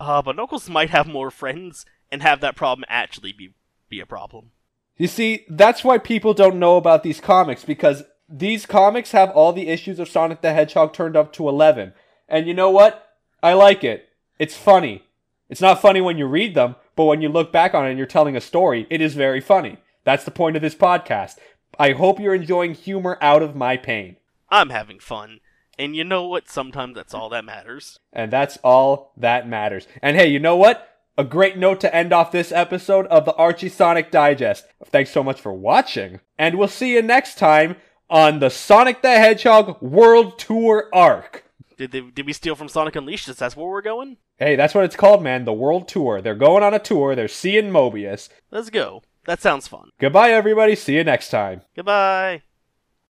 uh, 0.00 0.22
but 0.22 0.36
Knuckles 0.36 0.68
might 0.68 0.90
have 0.90 1.06
more 1.06 1.30
friends 1.30 1.86
and 2.10 2.22
have 2.22 2.40
that 2.40 2.56
problem 2.56 2.84
actually 2.88 3.32
be 3.32 3.54
be 3.88 4.00
a 4.00 4.06
problem. 4.06 4.50
You 4.96 5.06
see, 5.06 5.44
that's 5.48 5.84
why 5.84 5.98
people 5.98 6.34
don't 6.34 6.58
know 6.58 6.76
about 6.76 7.02
these 7.02 7.20
comics 7.20 7.64
because 7.64 8.02
these 8.28 8.66
comics 8.66 9.12
have 9.12 9.30
all 9.30 9.52
the 9.52 9.68
issues 9.68 9.98
of 9.98 10.08
Sonic 10.08 10.40
the 10.40 10.52
Hedgehog 10.52 10.92
turned 10.92 11.16
up 11.16 11.32
to 11.34 11.48
11. 11.48 11.92
And 12.28 12.46
you 12.46 12.54
know 12.54 12.70
what? 12.70 13.14
I 13.42 13.52
like 13.52 13.84
it. 13.84 14.08
It's 14.38 14.56
funny. 14.56 15.04
It's 15.48 15.60
not 15.60 15.80
funny 15.80 16.00
when 16.00 16.18
you 16.18 16.26
read 16.26 16.54
them, 16.54 16.74
but 16.96 17.04
when 17.04 17.20
you 17.20 17.28
look 17.28 17.52
back 17.52 17.74
on 17.74 17.86
it 17.86 17.90
and 17.90 17.98
you're 17.98 18.06
telling 18.06 18.36
a 18.36 18.40
story, 18.40 18.86
it 18.90 19.00
is 19.00 19.14
very 19.14 19.40
funny. 19.40 19.78
That's 20.04 20.24
the 20.24 20.30
point 20.30 20.56
of 20.56 20.62
this 20.62 20.74
podcast. 20.74 21.36
I 21.78 21.92
hope 21.92 22.20
you're 22.20 22.34
enjoying 22.34 22.74
humor 22.74 23.18
out 23.20 23.42
of 23.42 23.54
my 23.54 23.76
pain. 23.76 24.16
I'm 24.48 24.70
having 24.70 24.98
fun. 24.98 25.40
And 25.78 25.94
you 25.94 26.04
know 26.04 26.26
what? 26.26 26.48
Sometimes 26.48 26.94
that's 26.94 27.12
all 27.12 27.28
that 27.30 27.44
matters. 27.44 27.98
And 28.12 28.32
that's 28.32 28.56
all 28.64 29.12
that 29.16 29.48
matters. 29.48 29.86
And 30.00 30.16
hey, 30.16 30.28
you 30.28 30.38
know 30.38 30.56
what? 30.56 30.88
A 31.18 31.24
great 31.24 31.56
note 31.56 31.80
to 31.80 31.94
end 31.94 32.12
off 32.12 32.32
this 32.32 32.52
episode 32.52 33.06
of 33.06 33.24
the 33.24 33.34
Archie 33.34 33.68
Sonic 33.68 34.10
Digest. 34.10 34.66
Thanks 34.86 35.10
so 35.10 35.22
much 35.22 35.40
for 35.40 35.52
watching. 35.52 36.20
And 36.38 36.58
we'll 36.58 36.68
see 36.68 36.94
you 36.94 37.02
next 37.02 37.38
time 37.38 37.76
on 38.08 38.38
the 38.38 38.50
Sonic 38.50 39.02
the 39.02 39.10
Hedgehog 39.10 39.80
World 39.82 40.38
Tour 40.38 40.88
arc. 40.92 41.44
Did 41.76 41.92
they, 41.92 42.00
did 42.00 42.26
we 42.26 42.32
steal 42.32 42.54
from 42.54 42.68
Sonic 42.68 42.96
Unleashed? 42.96 43.28
Is 43.28 43.36
that 43.36 43.54
where 43.54 43.66
we're 43.66 43.82
going? 43.82 44.16
Hey, 44.38 44.56
that's 44.56 44.74
what 44.74 44.84
it's 44.84 44.96
called, 44.96 45.22
man. 45.22 45.44
The 45.44 45.52
World 45.52 45.88
Tour. 45.88 46.22
They're 46.22 46.34
going 46.34 46.62
on 46.62 46.74
a 46.74 46.78
tour. 46.78 47.14
They're 47.14 47.28
seeing 47.28 47.70
Mobius. 47.70 48.28
Let's 48.50 48.70
go. 48.70 49.02
That 49.26 49.42
sounds 49.42 49.68
fun. 49.68 49.90
Goodbye, 49.98 50.30
everybody. 50.30 50.76
See 50.76 50.94
you 50.94 51.04
next 51.04 51.30
time. 51.30 51.62
Goodbye. 51.74 52.42